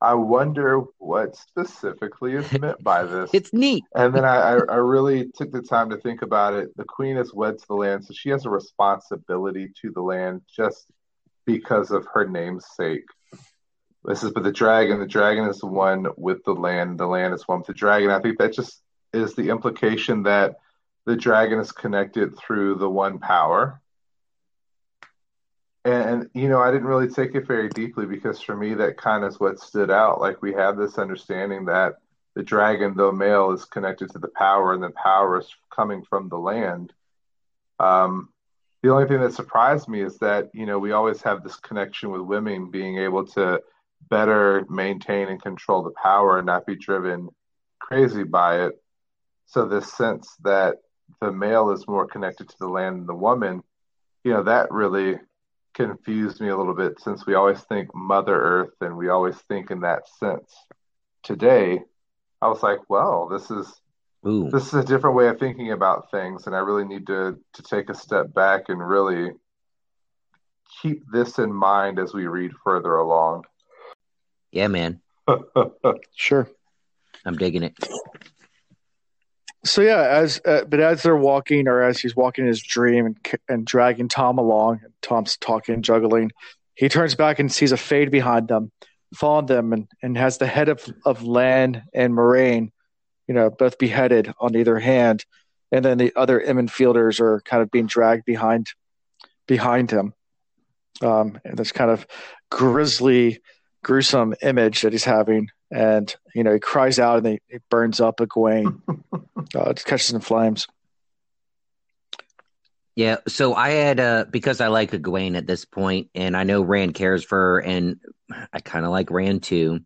I 0.00 0.12
wonder 0.14 0.82
what 0.98 1.34
specifically 1.34 2.34
is 2.34 2.52
meant 2.60 2.82
by 2.84 3.04
this. 3.06 3.30
It's 3.32 3.54
neat. 3.54 3.84
And 3.94 4.14
then 4.14 4.24
I, 4.26 4.36
I, 4.36 4.52
I 4.68 4.76
really 4.76 5.30
took 5.34 5.50
the 5.50 5.62
time 5.62 5.88
to 5.90 5.96
think 5.96 6.20
about 6.20 6.52
it. 6.52 6.76
The 6.76 6.84
queen 6.84 7.16
is 7.16 7.32
wed 7.32 7.58
to 7.58 7.64
the 7.66 7.74
land, 7.74 8.04
so 8.04 8.12
she 8.12 8.28
has 8.28 8.44
a 8.44 8.50
responsibility 8.50 9.72
to 9.80 9.90
the 9.92 10.02
land 10.02 10.42
just 10.54 10.86
because 11.46 11.90
of 11.90 12.06
her 12.12 12.28
name's 12.28 12.66
sake. 12.76 13.04
This 14.04 14.22
is 14.22 14.32
but 14.32 14.42
the 14.42 14.52
dragon. 14.52 15.00
The 15.00 15.06
dragon 15.06 15.48
is 15.48 15.60
the 15.60 15.66
one 15.66 16.06
with 16.18 16.44
the 16.44 16.52
land. 16.52 16.98
The 16.98 17.06
land 17.06 17.32
is 17.32 17.48
one 17.48 17.58
with 17.60 17.68
the 17.68 17.72
dragon. 17.72 18.10
I 18.10 18.20
think 18.20 18.38
that 18.38 18.52
just 18.52 18.82
is 19.14 19.34
the 19.34 19.50
implication 19.50 20.22
that 20.24 20.56
the 21.06 21.16
dragon 21.16 21.58
is 21.58 21.72
connected 21.72 22.36
through 22.36 22.76
the 22.76 22.88
one 22.88 23.18
power. 23.18 23.80
And, 25.84 26.30
you 26.32 26.48
know, 26.48 26.60
I 26.60 26.70
didn't 26.70 26.86
really 26.86 27.08
take 27.08 27.34
it 27.34 27.46
very 27.46 27.68
deeply 27.68 28.06
because 28.06 28.40
for 28.40 28.56
me, 28.56 28.72
that 28.74 28.96
kind 28.96 29.22
of 29.22 29.32
is 29.32 29.40
what 29.40 29.60
stood 29.60 29.90
out. 29.90 30.20
Like 30.20 30.40
we 30.40 30.54
have 30.54 30.78
this 30.78 30.96
understanding 30.96 31.66
that 31.66 31.96
the 32.34 32.42
dragon, 32.42 32.94
though 32.96 33.12
male, 33.12 33.52
is 33.52 33.64
connected 33.64 34.10
to 34.10 34.18
the 34.18 34.28
power, 34.28 34.72
and 34.72 34.82
the 34.82 34.90
power 34.90 35.38
is 35.38 35.54
coming 35.74 36.02
from 36.02 36.28
the 36.28 36.38
land. 36.38 36.92
Um, 37.78 38.30
the 38.82 38.90
only 38.90 39.06
thing 39.06 39.20
that 39.20 39.32
surprised 39.32 39.88
me 39.88 40.02
is 40.02 40.18
that 40.18 40.50
you 40.52 40.66
know 40.66 40.78
we 40.78 40.92
always 40.92 41.22
have 41.22 41.42
this 41.42 41.56
connection 41.56 42.10
with 42.10 42.20
women 42.22 42.70
being 42.70 42.98
able 42.98 43.26
to 43.28 43.62
better 44.10 44.66
maintain 44.68 45.28
and 45.28 45.40
control 45.40 45.82
the 45.82 45.94
power 46.02 46.38
and 46.38 46.46
not 46.46 46.66
be 46.66 46.76
driven 46.76 47.28
crazy 47.78 48.24
by 48.24 48.66
it. 48.66 48.80
So 49.46 49.66
this 49.66 49.92
sense 49.92 50.36
that 50.42 50.76
the 51.20 51.32
male 51.32 51.70
is 51.70 51.86
more 51.86 52.06
connected 52.06 52.48
to 52.48 52.56
the 52.58 52.68
land 52.68 53.00
than 53.00 53.06
the 53.06 53.14
woman, 53.14 53.62
you 54.24 54.32
know, 54.32 54.42
that 54.42 54.70
really 54.70 55.18
confused 55.74 56.40
me 56.40 56.48
a 56.48 56.56
little 56.56 56.74
bit 56.74 57.00
since 57.00 57.26
we 57.26 57.34
always 57.34 57.60
think 57.62 57.94
Mother 57.94 58.34
Earth 58.34 58.74
and 58.80 58.96
we 58.96 59.08
always 59.08 59.36
think 59.48 59.70
in 59.70 59.80
that 59.80 60.08
sense. 60.18 60.54
Today, 61.22 61.80
I 62.40 62.48
was 62.48 62.62
like, 62.62 62.78
well, 62.88 63.28
this 63.28 63.50
is 63.50 63.72
Ooh. 64.26 64.50
this 64.50 64.68
is 64.68 64.74
a 64.74 64.84
different 64.84 65.16
way 65.16 65.28
of 65.28 65.38
thinking 65.38 65.72
about 65.72 66.10
things, 66.10 66.46
and 66.46 66.54
I 66.54 66.60
really 66.60 66.84
need 66.84 67.06
to 67.08 67.38
to 67.54 67.62
take 67.62 67.90
a 67.90 67.94
step 67.94 68.32
back 68.32 68.68
and 68.68 68.86
really 68.86 69.30
keep 70.82 71.02
this 71.10 71.38
in 71.38 71.52
mind 71.52 71.98
as 71.98 72.14
we 72.14 72.26
read 72.26 72.52
further 72.62 72.96
along. 72.96 73.44
Yeah, 74.52 74.68
man. 74.68 75.00
sure. 76.14 76.48
I'm 77.24 77.36
digging 77.36 77.62
it. 77.62 77.74
So 79.64 79.80
yeah, 79.80 80.02
as 80.02 80.40
uh, 80.44 80.64
but 80.64 80.80
as 80.80 81.02
they're 81.02 81.16
walking, 81.16 81.68
or 81.68 81.82
as 81.82 81.98
he's 81.98 82.14
walking 82.14 82.46
his 82.46 82.62
dream 82.62 83.06
and 83.06 83.18
and 83.48 83.64
dragging 83.64 84.08
Thom 84.08 84.38
along, 84.38 84.80
and 84.84 84.92
Thom's 85.00 85.38
talking, 85.38 85.80
juggling, 85.80 86.32
he 86.74 86.88
turns 86.88 87.14
back 87.14 87.38
and 87.38 87.50
sees 87.50 87.72
a 87.72 87.78
fade 87.78 88.10
behind 88.10 88.48
them, 88.48 88.70
following 89.14 89.46
them, 89.46 89.72
and, 89.72 89.88
and 90.02 90.18
has 90.18 90.36
the 90.36 90.46
head 90.46 90.68
of 90.68 90.86
of 91.06 91.22
Lan 91.22 91.82
and 91.94 92.12
Moiraine, 92.12 92.72
you 93.26 93.34
know, 93.34 93.48
both 93.48 93.78
beheaded 93.78 94.32
on 94.38 94.54
either 94.54 94.78
hand, 94.78 95.24
and 95.72 95.82
then 95.82 95.96
the 95.96 96.12
other 96.14 96.40
Emond's 96.40 96.72
Fielders 96.72 97.18
are 97.20 97.40
kind 97.40 97.62
of 97.62 97.70
being 97.70 97.86
dragged 97.86 98.26
behind 98.26 98.68
behind 99.46 99.90
him. 99.90 100.12
Um, 101.00 101.40
and 101.44 101.56
this 101.56 101.72
kind 101.72 101.90
of 101.90 102.06
grisly, 102.50 103.40
gruesome 103.82 104.34
image 104.42 104.82
that 104.82 104.92
he's 104.92 105.04
having, 105.04 105.48
and 105.70 106.14
you 106.34 106.44
know, 106.44 106.52
he 106.52 106.60
cries 106.60 106.98
out 106.98 107.18
and 107.18 107.26
he, 107.26 107.40
he 107.48 107.58
burns 107.70 108.00
up 108.00 108.18
Egwene. 108.18 108.80
Uh, 109.54 109.70
it 109.70 109.84
catches 109.84 110.10
in 110.10 110.20
flames. 110.20 110.66
Yeah, 112.96 113.18
so 113.26 113.54
I 113.54 113.70
had 113.70 114.00
uh 114.00 114.24
because 114.28 114.60
I 114.60 114.68
like 114.68 114.92
Egwene 114.92 115.36
at 115.36 115.46
this 115.46 115.64
point, 115.64 116.10
and 116.14 116.36
I 116.36 116.44
know 116.44 116.62
Rand 116.62 116.94
cares 116.94 117.24
for 117.24 117.36
her, 117.38 117.58
and 117.60 118.00
I 118.52 118.60
kind 118.60 118.84
of 118.84 118.90
like 118.92 119.10
Rand 119.10 119.42
too. 119.42 119.80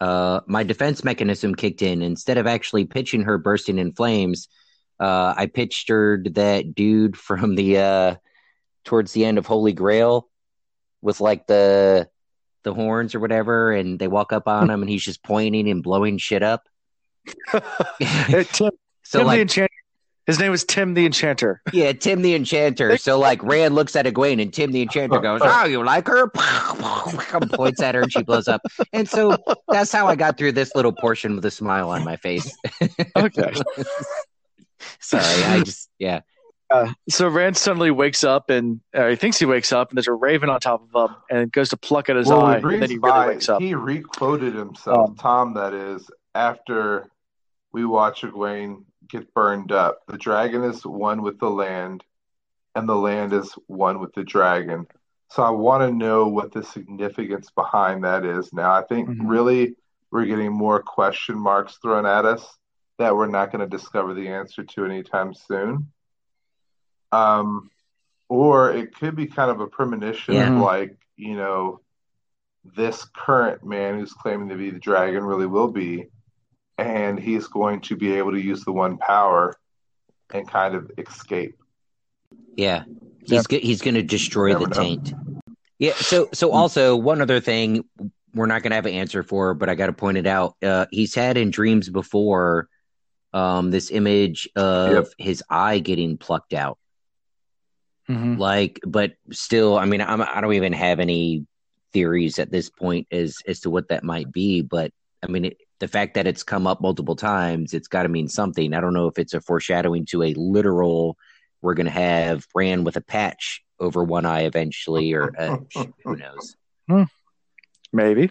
Uh, 0.00 0.40
my 0.46 0.64
defense 0.64 1.02
mechanism 1.02 1.54
kicked 1.54 1.82
in. 1.82 2.02
Instead 2.02 2.38
of 2.38 2.46
actually 2.46 2.84
pitching 2.84 3.22
her 3.22 3.38
bursting 3.38 3.78
in 3.78 3.92
flames, 3.92 4.48
uh, 4.98 5.34
I 5.36 5.46
pitched 5.46 5.88
her 5.88 6.22
that 6.32 6.74
dude 6.74 7.16
from 7.16 7.54
the 7.54 7.78
uh 7.78 8.14
towards 8.84 9.12
the 9.12 9.24
end 9.24 9.38
of 9.38 9.46
Holy 9.46 9.72
Grail 9.72 10.28
with 11.02 11.20
like 11.20 11.46
the 11.46 12.08
the 12.62 12.74
horns 12.74 13.14
or 13.14 13.20
whatever, 13.20 13.72
and 13.72 13.98
they 13.98 14.08
walk 14.08 14.32
up 14.32 14.46
on 14.48 14.70
him, 14.70 14.82
and 14.82 14.90
he's 14.90 15.04
just 15.04 15.22
pointing 15.22 15.68
and 15.68 15.82
blowing 15.82 16.18
shit 16.18 16.42
up. 16.42 16.68
Tim, 17.50 17.62
So 19.02 19.18
Tim 19.18 19.20
the 19.20 19.24
like, 19.24 19.40
Enchanter. 19.40 19.68
His 20.26 20.38
name 20.38 20.52
was 20.52 20.64
Tim 20.64 20.94
the 20.94 21.04
Enchanter. 21.06 21.60
yeah, 21.72 21.92
Tim 21.92 22.22
the 22.22 22.34
Enchanter. 22.36 22.96
So 22.98 23.18
like, 23.18 23.42
Rand 23.42 23.74
looks 23.74 23.96
at 23.96 24.06
Egwene, 24.06 24.40
and 24.40 24.52
Tim 24.52 24.70
the 24.70 24.82
Enchanter 24.82 25.18
goes, 25.18 25.40
"Oh, 25.42 25.64
you 25.64 25.82
like 25.82 26.06
her?" 26.06 26.28
Points 26.28 27.82
at 27.82 27.96
her, 27.96 28.02
and 28.02 28.12
she 28.12 28.22
blows 28.22 28.46
up. 28.46 28.60
And 28.92 29.08
so 29.08 29.36
that's 29.68 29.90
how 29.90 30.06
I 30.06 30.14
got 30.14 30.38
through 30.38 30.52
this 30.52 30.76
little 30.76 30.92
portion 30.92 31.34
with 31.34 31.44
a 31.46 31.50
smile 31.50 31.90
on 31.90 32.04
my 32.04 32.14
face. 32.16 32.56
Okay. 33.16 33.52
Sorry, 35.00 35.44
I 35.44 35.62
just 35.64 35.90
yeah. 35.98 36.20
Uh, 36.70 36.92
so 37.08 37.28
Rand 37.28 37.56
suddenly 37.56 37.90
wakes 37.90 38.22
up 38.22 38.48
and 38.48 38.80
uh, 38.94 39.08
he 39.08 39.16
thinks 39.16 39.38
he 39.38 39.46
wakes 39.46 39.72
up 39.72 39.90
and 39.90 39.96
there's 39.96 40.06
a 40.06 40.12
raven 40.12 40.48
on 40.48 40.60
top 40.60 40.82
of 40.94 41.10
him 41.10 41.16
and 41.28 41.52
goes 41.52 41.70
to 41.70 41.76
pluck 41.76 42.08
at 42.08 42.16
his 42.16 42.28
well, 42.28 42.42
eye 42.42 42.58
and 42.58 42.82
then 42.82 42.90
he 42.90 42.98
really 42.98 43.00
by, 43.00 43.26
wakes 43.26 43.48
up. 43.48 43.60
he 43.60 43.74
requoted 43.74 44.54
himself, 44.54 45.10
Um, 45.10 45.16
Thom, 45.16 45.54
that 45.54 45.74
is, 45.74 46.08
after 46.34 47.10
we 47.72 47.84
watch 47.84 48.22
Egwene 48.22 48.84
get 49.08 49.32
burned 49.34 49.72
up. 49.72 50.00
The 50.06 50.18
dragon 50.18 50.62
is 50.62 50.86
one 50.86 51.22
with 51.22 51.38
the 51.40 51.50
land, 51.50 52.04
and 52.74 52.88
the 52.88 52.94
land 52.94 53.32
is 53.32 53.52
one 53.66 53.98
with 54.00 54.12
the 54.14 54.22
dragon. 54.24 54.86
So 55.30 55.42
I 55.42 55.50
want 55.50 55.82
to 55.88 55.96
know 55.96 56.28
what 56.28 56.52
the 56.52 56.62
significance 56.62 57.50
behind 57.50 58.04
that 58.04 58.24
is. 58.24 58.52
Now, 58.52 58.72
I 58.72 58.82
think 58.82 59.08
Mhm. 59.08 59.28
really 59.28 59.76
we're 60.10 60.26
getting 60.26 60.52
more 60.52 60.82
question 60.82 61.38
marks 61.38 61.78
thrown 61.78 62.06
at 62.06 62.24
us 62.24 62.58
that 62.98 63.14
we're 63.14 63.26
not 63.26 63.50
going 63.52 63.60
to 63.60 63.76
discover 63.76 64.14
the 64.14 64.28
answer 64.28 64.62
to 64.62 64.84
anytime 64.84 65.32
soon. 65.34 65.90
Um, 67.12 67.70
or 68.28 68.72
it 68.72 68.94
could 68.94 69.16
be 69.16 69.26
kind 69.26 69.50
of 69.50 69.60
a 69.60 69.66
premonition 69.66 70.34
Yeah. 70.34 70.54
of 70.56 70.62
like, 70.62 70.96
you 71.16 71.36
know, 71.36 71.80
this 72.76 73.04
current 73.04 73.64
man 73.64 73.98
who's 73.98 74.12
claiming 74.12 74.48
to 74.50 74.56
be 74.56 74.70
the 74.70 74.78
dragon 74.78 75.24
really 75.24 75.46
will 75.46 75.70
be, 75.70 76.06
and 76.78 77.18
he's 77.18 77.46
going 77.48 77.80
to 77.82 77.96
be 77.96 78.12
able 78.14 78.32
to 78.32 78.40
use 78.40 78.64
the 78.64 78.72
one 78.72 78.98
power 78.98 79.54
and 80.32 80.48
kind 80.48 80.74
of 80.74 80.90
escape. 80.98 81.56
Yeah, 82.56 82.84
he's 83.24 83.46
go- 83.46 83.58
he's 83.58 83.80
going 83.80 83.94
to 83.94 84.02
destroy 84.02 84.54
the 84.54 84.66
know. 84.66 84.68
taint. 84.68 85.12
Yeah. 85.78 85.94
So 85.94 86.28
so 86.32 86.52
also 86.52 86.94
one 86.96 87.20
other 87.20 87.40
thing 87.40 87.84
we're 88.34 88.46
not 88.46 88.62
going 88.62 88.70
to 88.70 88.76
have 88.76 88.86
an 88.86 88.94
answer 88.94 89.22
for, 89.24 89.54
but 89.54 89.68
I 89.68 89.74
got 89.74 89.86
to 89.86 89.92
point 89.92 90.16
it 90.18 90.26
out. 90.26 90.54
Uh, 90.62 90.86
he's 90.92 91.14
had 91.14 91.36
in 91.36 91.50
dreams 91.50 91.88
before 91.88 92.68
um, 93.32 93.70
this 93.72 93.90
image 93.90 94.48
of 94.54 94.92
Yep. 94.92 95.06
his 95.18 95.42
eye 95.50 95.78
getting 95.80 96.16
plucked 96.18 96.52
out. 96.52 96.78
Mhm. 98.10 98.38
Like, 98.38 98.80
but 98.84 99.12
still, 99.30 99.78
I 99.78 99.84
mean, 99.84 100.00
I'm, 100.00 100.20
I 100.20 100.40
don't 100.40 100.54
even 100.54 100.72
have 100.72 100.98
any 100.98 101.46
theories 101.92 102.38
at 102.38 102.50
this 102.50 102.68
point 102.68 103.06
as 103.12 103.36
as 103.46 103.60
to 103.60 103.70
what 103.70 103.88
that 103.88 104.02
might 104.02 104.32
be. 104.32 104.62
But 104.62 104.92
I 105.22 105.28
mean, 105.28 105.44
it, 105.46 105.58
the 105.78 105.88
fact 105.88 106.14
that 106.14 106.26
it's 106.26 106.42
come 106.42 106.66
up 106.66 106.80
multiple 106.80 107.14
times, 107.14 107.72
it's 107.72 107.88
got 107.88 108.02
to 108.02 108.08
mean 108.08 108.28
something. 108.28 108.74
I 108.74 108.80
don't 108.80 108.94
know 108.94 109.06
if 109.06 109.18
it's 109.18 109.34
a 109.34 109.40
foreshadowing 109.40 110.06
to 110.06 110.24
a 110.24 110.34
literal. 110.34 111.16
We're 111.62 111.74
going 111.74 111.86
to 111.86 111.92
have 111.92 112.46
Bran 112.52 112.84
with 112.84 112.96
a 112.96 113.00
patch 113.00 113.62
over 113.78 114.02
one 114.02 114.26
eye 114.26 114.42
eventually, 114.42 115.12
or 115.12 115.32
uh, 115.38 115.58
who 116.04 116.16
knows? 116.16 116.56
Maybe. 117.92 118.30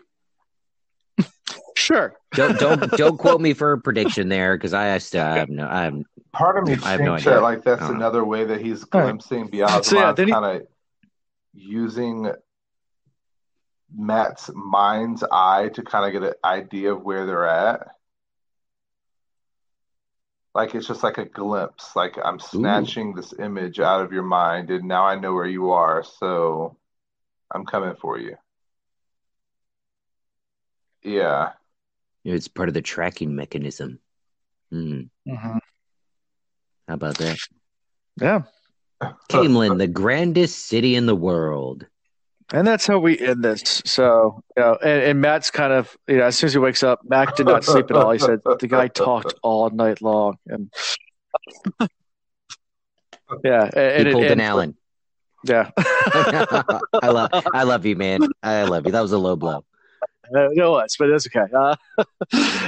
sure. 1.80 2.14
Don't 2.34 2.60
don't 2.60 2.92
don't 2.98 3.18
quote 3.18 3.42
me 3.42 3.54
for 3.54 3.74
a 3.74 3.80
prediction 3.80 4.30
there 4.30 4.58
because 4.58 4.74
I, 4.74 4.96
I 4.96 4.98
still 5.00 5.22
uh, 5.22 5.30
I 5.30 5.38
have 5.38 5.50
no 5.50 5.66
I'm 5.66 6.06
Part 6.32 6.58
of 6.58 6.66
me 6.66 6.78
I 6.84 6.92
have 6.92 7.02
no 7.02 7.14
idea. 7.16 7.32
that 7.32 7.42
like 7.42 7.64
that's 7.64 7.82
I 7.82 7.88
don't 7.88 7.94
know. 7.94 8.06
another 8.06 8.24
way 8.26 8.46
that 8.46 8.62
he's 8.62 8.84
All 8.92 9.00
right. 9.02 9.06
glimpsing 9.08 9.48
beyond 9.48 9.86
So, 9.86 9.96
yeah, 9.98 10.14
kind 10.14 10.46
of 10.46 10.68
using 11.54 12.32
Mat's 13.96 14.50
mind's 14.54 15.24
eye 15.32 15.70
to 15.74 15.82
kind 15.82 16.06
of 16.06 16.22
get 16.22 16.30
an 16.30 16.36
idea 16.44 16.94
of 16.94 17.02
where 17.02 17.26
they're 17.26 17.48
at. 17.48 17.88
Like 20.54 20.76
it's 20.76 20.88
just 20.88 21.04
like 21.04 21.18
a 21.18 21.26
glimpse. 21.26 21.96
Like 21.96 22.16
I'm 22.24 22.40
snatching 22.40 23.14
this 23.16 23.34
image 23.40 23.80
out 23.80 24.02
of 24.04 24.12
your 24.12 24.24
mind, 24.24 24.70
and 24.70 24.88
now 24.88 25.06
I 25.06 25.16
know 25.20 25.34
where 25.34 25.46
you 25.46 25.72
are, 25.72 26.04
so 26.04 26.78
I'm 27.54 27.66
coming 27.66 27.96
for 28.00 28.20
you. 28.20 28.36
Yeah. 31.02 31.54
It's 32.36 32.48
part 32.48 32.68
of 32.70 32.74
the 32.74 32.82
tracking 32.82 33.36
mechanism. 33.36 34.00
Hmm. 34.72 35.02
Mhm. 35.28 35.60
How 36.88 36.94
about 36.94 37.18
that? 37.18 37.38
Yeah. 38.20 38.42
Caemlyn, 39.30 39.78
the 39.78 39.88
grandest 39.88 40.68
city 40.68 40.96
in 40.96 41.06
the 41.06 41.16
world. 41.16 41.86
And 42.52 42.66
that's 42.66 42.88
how 42.88 42.98
we 42.98 43.18
end 43.20 43.44
this. 43.44 43.82
So, 43.86 44.42
you 44.58 44.64
know, 44.64 44.78
and, 44.82 45.04
and 45.04 45.22
Mat's 45.22 45.52
kind 45.52 45.72
of, 45.72 45.96
you 46.08 46.18
know, 46.18 46.26
as 46.26 46.38
soon 46.38 46.48
as 46.48 46.54
he 46.54 46.60
wakes 46.60 46.82
up, 46.82 47.00
Mat 47.08 47.36
did 47.36 47.46
not 47.46 47.64
sleep 47.64 47.92
at 47.92 47.98
all. 47.98 48.12
He 48.12 48.18
said 48.18 48.40
the 48.60 48.68
guy 48.68 48.88
talked 48.88 49.36
all 49.44 49.70
night 49.70 50.02
long. 50.02 50.38
And 50.48 50.74
yeah. 53.44 53.70
And, 53.76 54.08
He 54.08 54.14
pulled 54.14 54.26
an 54.26 54.42
Allen. 54.42 54.76
Yeah. 55.46 55.70
I 55.78 57.10
love 57.10 57.30
I 57.54 57.64
love 57.64 57.86
you, 57.86 57.96
man. 57.96 58.22
I 58.42 58.64
love 58.64 58.86
you. 58.86 58.92
That 58.92 59.02
was 59.02 59.12
a 59.12 59.18
low 59.18 59.36
blow. 59.36 59.64
Uh, 60.36 60.50
it 60.52 60.58
was, 60.70 60.96
but 60.98 61.10
it's 61.10 61.28
okay. 61.28 61.46
Uh, 61.56 61.76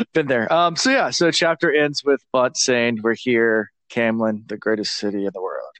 been 0.14 0.28
there. 0.28 0.52
Um, 0.52 0.76
so 0.76 0.90
yeah, 0.92 1.10
so 1.10 1.32
chapter 1.32 1.72
ends 1.74 2.04
with 2.04 2.22
Bunt 2.32 2.58
saying, 2.58 3.00
"We're 3.04 3.16
here, 3.16 3.72
Caemlyn, 3.92 4.48
the 4.48 4.58
greatest 4.58 4.96
city 4.98 5.26
in 5.26 5.32
the 5.34 5.42
world." 5.42 5.72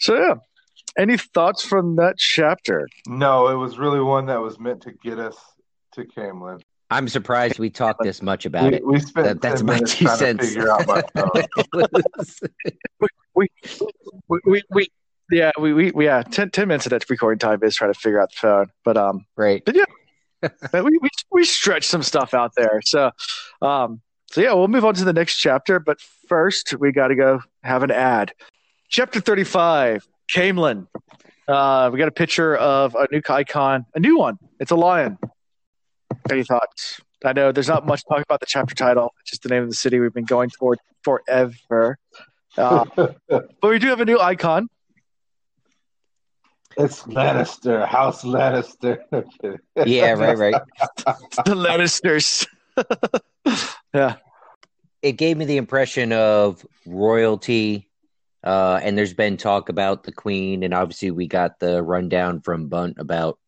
So 0.00 0.14
yeah, 0.16 0.34
any 0.98 1.16
thoughts 1.18 1.64
from 1.64 1.96
that 1.96 2.16
chapter? 2.18 2.88
No, 3.06 3.48
it 3.48 3.54
was 3.56 3.78
really 3.78 4.00
one 4.00 4.26
that 4.26 4.40
was 4.40 4.58
meant 4.58 4.82
to 4.82 4.92
get 4.92 5.18
us 5.18 5.36
to 5.94 6.04
Caemlyn. 6.04 6.60
I'm 6.90 7.08
surprised 7.08 7.58
we 7.58 7.70
talked 7.70 8.02
this 8.02 8.20
much 8.22 8.44
about 8.46 8.70
We, 8.70 8.76
it. 8.76 8.86
we 8.86 9.00
spent 9.00 9.26
That- 9.26 9.40
that's 9.40 9.60
10 9.62 9.66
my 9.66 9.78
two 9.80 10.06
cents. 10.08 10.46
figure 10.48 10.70
out 10.70 10.86
my 10.86 11.02
phone. 11.14 11.86
We 13.34 13.48
we, 14.44 14.62
we 14.70 14.88
yeah 15.30 15.50
we, 15.58 15.72
we 15.72 15.90
we- 15.92 16.04
yeah 16.04 16.22
10, 16.22 16.50
10 16.50 16.68
minutes 16.68 16.86
of 16.86 16.90
that 16.90 17.08
recording 17.08 17.38
time 17.38 17.58
is 17.62 17.74
trying 17.74 17.92
to 17.92 17.98
figure 17.98 18.20
out 18.20 18.30
the 18.30 18.36
phone, 18.36 18.66
but 18.84 18.96
um, 18.96 19.24
right. 19.36 19.62
but 19.64 19.74
we 20.72 20.98
we 20.98 21.08
we 21.30 21.44
stretched 21.44 21.88
some 21.88 22.02
stuff 22.02 22.34
out 22.34 22.52
there. 22.56 22.80
So 22.84 23.10
um, 23.62 24.00
so 24.30 24.40
yeah, 24.40 24.52
we'll 24.52 24.68
move 24.68 24.84
on 24.84 24.94
to 24.94 25.04
the 25.04 25.12
next 25.12 25.36
chapter, 25.36 25.78
but 25.78 26.00
first 26.28 26.74
we 26.78 26.92
got 26.92 27.08
to 27.08 27.14
go 27.14 27.40
have 27.62 27.82
an 27.82 27.90
ad. 27.90 28.32
Chapter 28.88 29.20
35, 29.20 30.06
Caemlyn. 30.34 30.86
Uh, 31.46 31.90
we 31.92 31.98
got 31.98 32.08
a 32.08 32.12
picture 32.12 32.56
of 32.56 32.94
a 32.94 33.06
new 33.12 33.20
icon, 33.28 33.86
a 33.94 34.00
new 34.00 34.18
one. 34.18 34.38
It's 34.60 34.70
a 34.70 34.76
lion. 34.76 35.18
Any 36.30 36.42
thoughts? 36.42 37.00
I 37.24 37.32
know 37.32 37.52
there's 37.52 37.68
not 37.68 37.86
much 37.86 38.02
talk 38.08 38.22
about 38.22 38.40
the 38.40 38.46
chapter 38.46 38.74
title. 38.74 39.14
It's 39.20 39.30
just 39.30 39.42
the 39.42 39.48
name 39.48 39.62
of 39.62 39.68
the 39.68 39.74
city 39.74 40.00
we've 40.00 40.12
been 40.12 40.24
going 40.24 40.50
toward 40.50 40.78
forever. 41.02 41.98
Uh, 42.56 42.84
but 43.28 43.48
we 43.62 43.78
do 43.78 43.88
have 43.88 44.00
a 44.00 44.04
new 44.04 44.18
icon. 44.18 44.68
It's 46.76 47.02
Lannister, 47.04 47.86
House 47.86 48.24
Lannister. 48.24 48.98
Yeah, 49.86 50.12
right, 50.12 50.36
right. 50.36 50.54
The 51.44 51.54
Lannisters. 51.54 52.46
yeah. 53.94 54.16
It 55.02 55.12
gave 55.12 55.36
me 55.36 55.44
the 55.44 55.56
impression 55.56 56.12
of 56.12 56.64
royalty. 56.86 57.88
Uh, 58.42 58.78
and 58.82 58.98
there's 58.98 59.14
been 59.14 59.36
talk 59.36 59.68
about 59.68 60.04
the 60.04 60.12
queen, 60.12 60.62
and 60.62 60.74
obviously 60.74 61.10
we 61.10 61.26
got 61.26 61.58
the 61.60 61.82
rundown 61.82 62.40
from 62.40 62.68
Bunt 62.68 62.96
about 62.98 63.38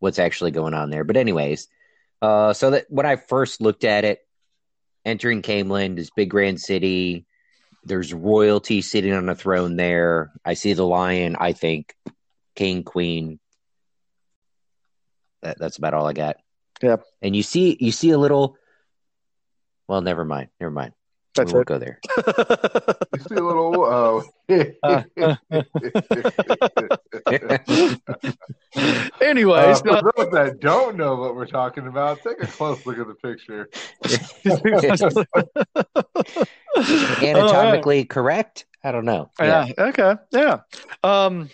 what's 0.00 0.18
actually 0.18 0.50
going 0.50 0.74
on 0.74 0.90
there. 0.90 1.04
But 1.04 1.16
anyways, 1.16 1.68
uh, 2.20 2.52
so 2.52 2.70
that 2.70 2.86
when 2.88 3.06
I 3.06 3.16
first 3.16 3.60
looked 3.60 3.84
at 3.84 4.04
it, 4.04 4.20
entering 5.04 5.40
Caemlyn, 5.40 5.96
this 5.96 6.10
big 6.10 6.30
grand 6.30 6.60
city, 6.60 7.26
there's 7.84 8.12
royalty 8.12 8.82
sitting 8.82 9.12
on 9.12 9.28
a 9.28 9.34
throne 9.34 9.76
there. 9.76 10.32
I 10.44 10.54
see 10.54 10.72
the 10.72 10.86
lion. 10.86 11.36
I 11.38 11.52
think 11.52 11.94
king, 12.56 12.82
queen. 12.82 13.38
That, 15.42 15.58
that's 15.58 15.76
about 15.78 15.94
all 15.94 16.06
I 16.06 16.12
got. 16.12 16.36
Yeah. 16.82 16.96
And 17.22 17.36
you 17.36 17.42
see, 17.42 17.76
you 17.78 17.92
see 17.92 18.10
a 18.10 18.18
little. 18.18 18.56
Well, 19.88 20.00
never 20.00 20.24
mind. 20.24 20.48
Never 20.60 20.72
mind. 20.72 20.92
That's 21.36 21.52
we 21.52 21.58
won't 21.58 21.68
go 21.68 21.78
there. 21.78 22.00
You 22.16 22.22
see 23.28 23.34
a 23.34 23.44
little. 23.44 23.84
Oh. 23.84 24.24
Anyways, 29.20 29.82
Uh, 29.82 30.00
for 30.00 30.12
those 30.16 30.30
that 30.32 30.58
don't 30.60 30.96
know 30.96 31.16
what 31.16 31.34
we're 31.34 31.46
talking 31.46 31.86
about, 31.86 32.22
take 32.22 32.42
a 32.42 32.46
close 32.46 32.84
look 32.86 32.98
at 32.98 33.06
the 33.06 33.14
picture. 33.14 33.68
Anatomically 37.22 38.04
correct? 38.04 38.66
I 38.84 38.92
don't 38.92 39.04
know. 39.04 39.30
yeah. 39.40 39.66
Okay. 39.78 40.14
Yeah. 40.32 40.60
Um. 41.02 41.50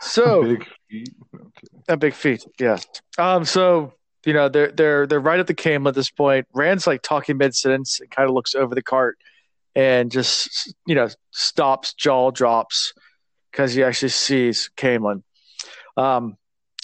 So 0.00 0.42
Big 0.42 0.66
feet. 0.88 1.14
Okay. 1.34 1.68
a 1.88 1.96
big 1.96 2.14
feat. 2.14 2.44
Yes. 2.58 2.86
Um. 3.18 3.44
So 3.44 3.92
you 4.24 4.32
know 4.32 4.48
they're 4.48 4.70
they're 4.72 5.06
they're 5.06 5.20
right 5.20 5.40
at 5.40 5.46
the 5.46 5.54
cam 5.54 5.86
at 5.86 5.94
this 5.94 6.10
point. 6.10 6.46
Rand's 6.54 6.86
like 6.86 7.02
talking 7.02 7.36
mid 7.36 7.54
sentence 7.54 8.00
and 8.00 8.10
kind 8.10 8.28
of 8.28 8.34
looks 8.34 8.54
over 8.54 8.74
the 8.74 8.82
cart 8.82 9.18
and 9.74 10.10
just 10.10 10.74
you 10.86 10.94
know 10.94 11.08
stops, 11.30 11.94
jaw 11.94 12.30
drops 12.30 12.92
because 13.50 13.74
he 13.74 13.82
actually 13.82 14.08
sees 14.10 14.70
Caemlyn. 14.76 15.22
Um. 15.96 16.36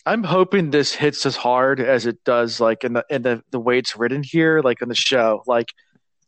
I'm 0.08 0.22
hoping 0.22 0.70
this 0.70 0.94
hits 0.94 1.26
as 1.26 1.34
hard 1.34 1.80
as 1.80 2.06
it 2.06 2.22
does, 2.22 2.60
like 2.60 2.84
in 2.84 2.92
the 2.92 3.04
in 3.10 3.22
the 3.22 3.42
the 3.50 3.58
way 3.58 3.78
it's 3.78 3.96
written 3.96 4.22
here, 4.22 4.60
like 4.62 4.80
in 4.80 4.88
the 4.88 4.94
show, 4.94 5.42
like 5.48 5.66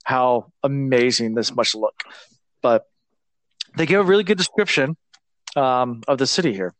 how 0.02 0.50
amazing 0.64 1.34
this 1.34 1.54
must 1.54 1.76
look. 1.76 1.94
But 2.60 2.86
they 3.76 3.86
give 3.86 4.00
a 4.00 4.02
really 4.02 4.24
good 4.24 4.36
description 4.36 4.96
um, 5.54 6.02
of 6.08 6.18
the 6.18 6.26
city 6.26 6.52
here. 6.52 6.74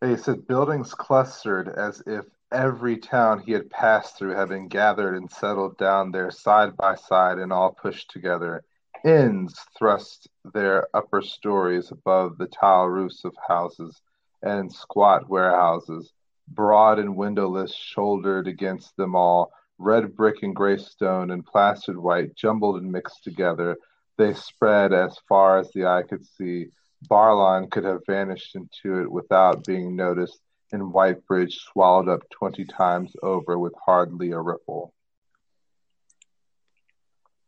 They 0.00 0.16
said 0.16 0.46
buildings 0.46 0.92
clustered 0.92 1.68
as 1.68 2.02
if 2.06 2.26
every 2.52 2.98
town 2.98 3.40
he 3.40 3.52
had 3.52 3.70
passed 3.70 4.18
through 4.18 4.34
had 4.34 4.50
been 4.50 4.68
gathered 4.68 5.16
and 5.16 5.30
settled 5.30 5.78
down 5.78 6.10
there 6.10 6.30
side 6.30 6.76
by 6.76 6.96
side 6.96 7.38
and 7.38 7.50
all 7.52 7.72
pushed 7.72 8.10
together. 8.10 8.62
Inns 9.04 9.58
thrust 9.78 10.28
their 10.52 10.86
upper 10.94 11.22
stories 11.22 11.90
above 11.90 12.36
the 12.36 12.46
tile 12.46 12.86
roofs 12.86 13.24
of 13.24 13.34
houses, 13.48 14.02
and 14.42 14.70
squat 14.72 15.28
warehouses, 15.30 16.12
broad 16.46 16.98
and 16.98 17.16
windowless, 17.16 17.74
shouldered 17.74 18.46
against 18.46 18.96
them 18.96 19.14
all, 19.16 19.50
red 19.78 20.14
brick 20.14 20.42
and 20.42 20.54
gray 20.54 20.76
stone 20.76 21.30
and 21.30 21.46
plastered 21.46 21.96
white, 21.98 22.34
jumbled 22.34 22.76
and 22.82 22.92
mixed 22.92 23.24
together. 23.24 23.76
They 24.18 24.34
spread 24.34 24.92
as 24.92 25.18
far 25.28 25.58
as 25.58 25.70
the 25.72 25.86
eye 25.86 26.02
could 26.02 26.26
see. 26.26 26.68
Baerlon 27.08 27.70
could 27.70 27.84
have 27.84 28.00
vanished 28.06 28.56
into 28.56 29.00
it 29.02 29.10
without 29.10 29.64
being 29.64 29.96
noticed, 29.96 30.38
and 30.72 30.92
Whitebridge 30.92 31.52
swallowed 31.72 32.08
up 32.08 32.28
twenty 32.30 32.64
times 32.64 33.12
over 33.22 33.58
with 33.58 33.74
hardly 33.84 34.32
a 34.32 34.40
ripple. 34.40 34.92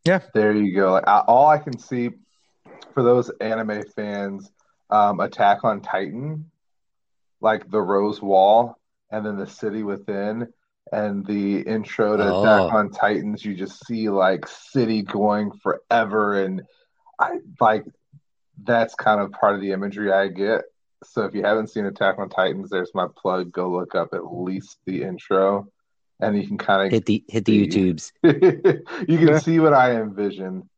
Yeah. 0.05 0.21
There 0.33 0.55
you 0.55 0.75
go. 0.75 0.93
Like, 0.93 1.09
I, 1.09 1.21
all 1.21 1.49
I 1.49 1.59
can 1.59 1.79
see 1.79 2.11
for 2.95 3.03
those 3.03 3.31
anime 3.41 3.83
fans, 3.95 4.51
um, 4.91 5.21
Attack 5.21 5.65
on 5.65 5.81
Titan, 5.81 6.51
like 7.41 7.71
the 7.71 7.81
Rose 7.81 8.23
Wall, 8.23 8.79
and 9.11 9.27
then 9.27 9.37
the 9.37 9.47
city 9.47 9.83
within, 9.83 10.49
and 10.93 11.27
the 11.27 11.61
intro 11.61 12.17
to 12.17 12.25
Oh. 12.25 12.43
Attack 12.43 12.73
on 12.73 12.91
Titans. 12.91 13.45
You 13.45 13.55
just 13.55 13.87
see 13.87 14.09
like 14.09 14.47
city 14.47 15.03
going 15.03 15.53
forever, 15.63 16.43
and 16.43 16.63
I 17.19 17.41
like 17.61 17.85
that's 18.65 18.95
kind 18.95 19.21
of 19.21 19.31
part 19.33 19.55
of 19.55 19.61
the 19.61 19.73
imagery 19.73 20.13
I 20.13 20.29
get. 20.29 20.63
So 21.05 21.23
if 21.25 21.35
you 21.35 21.45
haven't 21.45 21.69
seen 21.71 21.87
Attack 21.87 22.19
on 22.19 22.29
Titans, 22.29 22.71
there's 22.71 22.91
my 22.95 23.07
plug. 23.17 23.53
Go 23.53 23.71
look 23.71 23.95
up 23.95 24.09
at 24.15 24.33
least 24.33 24.79
the 24.85 25.03
intro, 25.03 25.69
and 26.21 26.37
you 26.41 26.47
can 26.47 26.59
kind 26.59 26.87
of 26.87 26.93
Hit 26.93 27.07
the 27.07 27.25
hit 27.29 27.45
the 27.45 27.71
See. 27.71 27.93
YouTubes. 27.93 28.13
you 29.09 29.19
can 29.19 29.29
Yeah. 29.29 29.39
see 29.39 29.61
what 29.61 29.73
I 29.75 30.01
envision. 30.01 30.69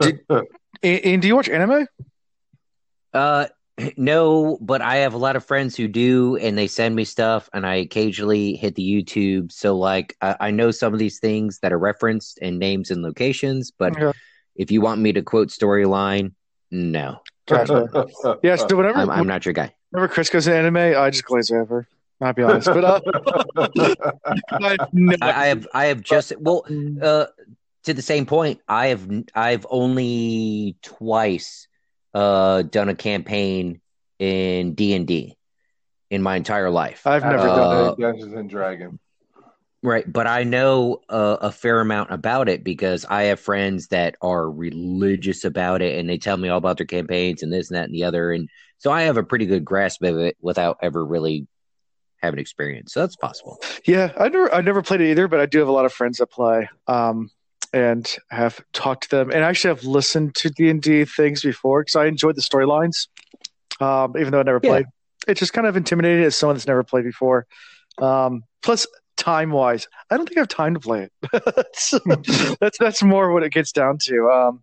Did- 0.00 0.20
And, 0.30 0.46
and 1.04 1.22
do 1.22 1.28
you 1.28 1.36
watch 1.36 1.48
anime? 1.48 1.86
Uh, 3.12 3.46
no, 3.96 4.58
but 4.60 4.80
I 4.82 4.96
have 4.96 5.14
a 5.14 5.18
lot 5.18 5.36
of 5.36 5.44
friends 5.44 5.76
who 5.76 5.86
do, 5.88 6.36
and 6.36 6.56
they 6.58 6.66
send 6.66 6.96
me 6.96 7.04
stuff, 7.04 7.48
and 7.52 7.66
I 7.66 7.76
occasionally 7.76 8.54
hit 8.56 8.74
the 8.74 8.82
YouTube. 8.82 9.52
So, 9.52 9.76
like, 9.76 10.16
I, 10.20 10.36
I 10.40 10.50
know 10.50 10.70
some 10.70 10.92
of 10.92 10.98
these 10.98 11.18
things 11.20 11.60
that 11.60 11.72
are 11.72 11.78
referenced 11.78 12.38
and 12.42 12.58
names 12.58 12.90
and 12.90 13.02
locations, 13.02 13.70
but 13.70 13.98
Yeah. 13.98 14.12
if 14.56 14.70
you 14.70 14.80
want 14.80 15.00
me 15.00 15.12
to 15.12 15.22
quote 15.22 15.48
storyline, 15.48 16.32
no, 16.70 17.20
Gotcha. 17.46 17.88
Yeah, 18.42 18.56
so 18.56 18.76
whenever 18.76 18.98
I'm, 18.98 19.10
I'm 19.10 19.26
not 19.26 19.44
your 19.46 19.54
guy. 19.54 19.74
whenever 19.90 20.12
Chris 20.12 20.28
goes 20.30 20.44
to 20.44 20.54
anime, 20.54 20.76
I 20.76 21.10
just 21.10 21.24
glaze 21.24 21.50
over. 21.50 21.86
I'll 22.20 22.32
be 22.32 22.42
honest, 22.42 22.66
but 22.66 22.84
uh, 22.84 23.00
I, 24.50 24.76
I, 24.80 25.16
I 25.22 25.46
have 25.46 25.68
I 25.72 25.84
have 25.86 26.02
just 26.02 26.32
well, 26.38 26.64
uh, 27.00 27.26
to 27.84 27.94
the 27.94 28.02
same 28.02 28.26
point. 28.26 28.60
I 28.68 28.88
have 28.88 29.08
I've 29.34 29.66
only 29.70 30.76
twice 30.82 31.68
uh 32.14 32.62
done 32.62 32.88
a 32.88 32.94
campaign 32.94 33.80
in 34.18 34.74
D 34.74 34.94
and 34.94 35.06
D 35.06 35.36
in 36.10 36.22
my 36.22 36.36
entire 36.36 36.70
life. 36.70 37.06
I've 37.06 37.22
never 37.22 37.48
I've 37.48 37.56
done 37.56 37.72
Uh, 37.76 37.90
it. 37.92 37.98
Dungeons 38.00 38.34
and 38.34 38.50
Dragons. 38.50 38.98
Right, 39.82 40.10
but 40.12 40.26
I 40.26 40.42
know 40.42 41.02
uh, 41.08 41.36
a 41.40 41.52
fair 41.52 41.78
amount 41.78 42.10
about 42.10 42.48
it 42.48 42.64
because 42.64 43.04
I 43.04 43.24
have 43.24 43.38
friends 43.38 43.88
that 43.88 44.16
are 44.20 44.50
religious 44.50 45.44
about 45.44 45.82
it, 45.82 45.98
and 45.98 46.10
they 46.10 46.18
tell 46.18 46.36
me 46.36 46.48
all 46.48 46.58
about 46.58 46.78
their 46.78 46.86
campaigns 46.86 47.44
and 47.44 47.52
this 47.52 47.70
and 47.70 47.76
that 47.76 47.84
and 47.84 47.94
the 47.94 48.02
other, 48.02 48.32
and 48.32 48.48
so 48.78 48.90
I 48.90 49.02
have 49.02 49.16
a 49.16 49.22
pretty 49.22 49.46
good 49.46 49.64
grasp 49.64 50.02
of 50.02 50.16
it 50.18 50.36
without 50.40 50.78
ever 50.82 51.04
really 51.04 51.46
having 52.20 52.40
experience. 52.40 52.92
So 52.92 53.00
that's 53.00 53.14
possible. 53.14 53.58
Yeah, 53.86 54.12
I 54.18 54.28
never 54.28 54.52
I 54.52 54.60
never 54.62 54.82
played 54.82 55.00
it 55.00 55.10
either, 55.10 55.28
but 55.28 55.38
I 55.38 55.46
do 55.46 55.60
have 55.60 55.68
a 55.68 55.72
lot 55.72 55.84
of 55.84 55.92
friends 55.92 56.18
that 56.18 56.26
play, 56.26 56.68
um, 56.88 57.30
and 57.72 58.16
have 58.30 58.60
talked 58.72 59.04
to 59.04 59.10
them, 59.10 59.30
and 59.30 59.44
actually 59.44 59.68
have 59.68 59.84
listened 59.84 60.34
to 60.36 60.50
D 60.50 60.70
and 60.70 60.82
D 60.82 61.04
things 61.04 61.42
before 61.42 61.82
because 61.82 61.94
I 61.94 62.06
enjoyed 62.06 62.34
the 62.34 62.42
storylines, 62.42 63.06
um, 63.80 64.16
even 64.18 64.32
though 64.32 64.40
I 64.40 64.42
never 64.42 64.60
Yeah. 64.60 64.70
played. 64.70 64.86
It's 65.28 65.38
just 65.38 65.52
kind 65.52 65.68
of 65.68 65.76
intimidating 65.76 66.24
as 66.24 66.34
someone 66.34 66.56
that's 66.56 66.66
never 66.66 66.82
played 66.82 67.04
before. 67.04 67.46
Um, 67.98 68.42
plus, 68.62 68.88
time 69.18 69.50
wise, 69.50 69.86
I 70.10 70.16
don't 70.16 70.26
think 70.26 70.38
I 70.38 70.40
have 70.40 70.48
time 70.48 70.74
to 70.74 70.80
play 70.80 71.02
it. 71.02 71.12
that's, 71.56 71.94
that's 72.60 72.78
that's 72.78 73.02
more 73.02 73.32
what 73.32 73.42
it 73.42 73.52
gets 73.52 73.72
down 73.72 73.98
to. 74.02 74.30
Um, 74.30 74.62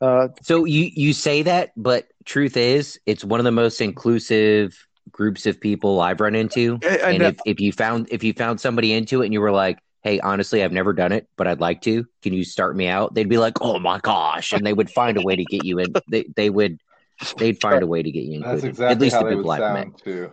uh, 0.00 0.28
So 0.42 0.64
you 0.64 0.90
you 0.94 1.12
say 1.12 1.42
that, 1.42 1.72
but 1.76 2.08
truth 2.24 2.56
is, 2.56 3.00
it's 3.06 3.24
one 3.24 3.40
of 3.40 3.44
the 3.44 3.52
most 3.52 3.80
inclusive 3.80 4.76
groups 5.10 5.46
of 5.46 5.60
people 5.60 6.00
I've 6.00 6.20
run 6.20 6.34
into. 6.34 6.78
I, 6.82 6.86
I 6.98 7.10
and 7.10 7.18
know- 7.20 7.28
if, 7.28 7.36
if 7.46 7.60
you 7.60 7.72
found 7.72 8.08
if 8.10 8.22
you 8.22 8.32
found 8.32 8.60
somebody 8.60 8.92
into 8.92 9.22
it 9.22 9.26
and 9.26 9.32
you 9.32 9.40
were 9.40 9.52
like, 9.52 9.78
"Hey, 10.02 10.20
honestly, 10.20 10.62
I've 10.62 10.72
never 10.72 10.92
done 10.92 11.12
it, 11.12 11.28
but 11.36 11.46
I'd 11.46 11.60
like 11.60 11.80
to. 11.82 12.06
Can 12.22 12.32
you 12.32 12.44
start 12.44 12.76
me 12.76 12.88
out?" 12.88 13.14
They'd 13.14 13.28
be 13.28 13.38
like, 13.38 13.54
"Oh 13.60 13.78
my 13.78 13.98
gosh!" 14.00 14.52
and 14.52 14.66
they 14.66 14.72
would 14.72 14.90
find 14.90 15.16
a 15.16 15.22
way 15.22 15.36
to 15.36 15.44
get 15.44 15.64
you 15.64 15.78
in. 15.78 15.92
They 16.08 16.24
they 16.34 16.50
would 16.50 16.78
they'd 17.36 17.60
find 17.60 17.82
a 17.82 17.86
way 17.86 18.02
to 18.02 18.10
get 18.10 18.24
you 18.24 18.36
included. 18.36 18.56
That's 18.56 18.64
exactly 18.64 18.92
At 18.94 19.00
least 19.00 19.14
how 19.14 19.22
the 19.22 19.28
they 19.30 19.36
people 19.36 19.50
would 19.50 19.60
I've 19.62 19.74
met, 19.74 19.86
sound 19.86 20.02
too. 20.04 20.32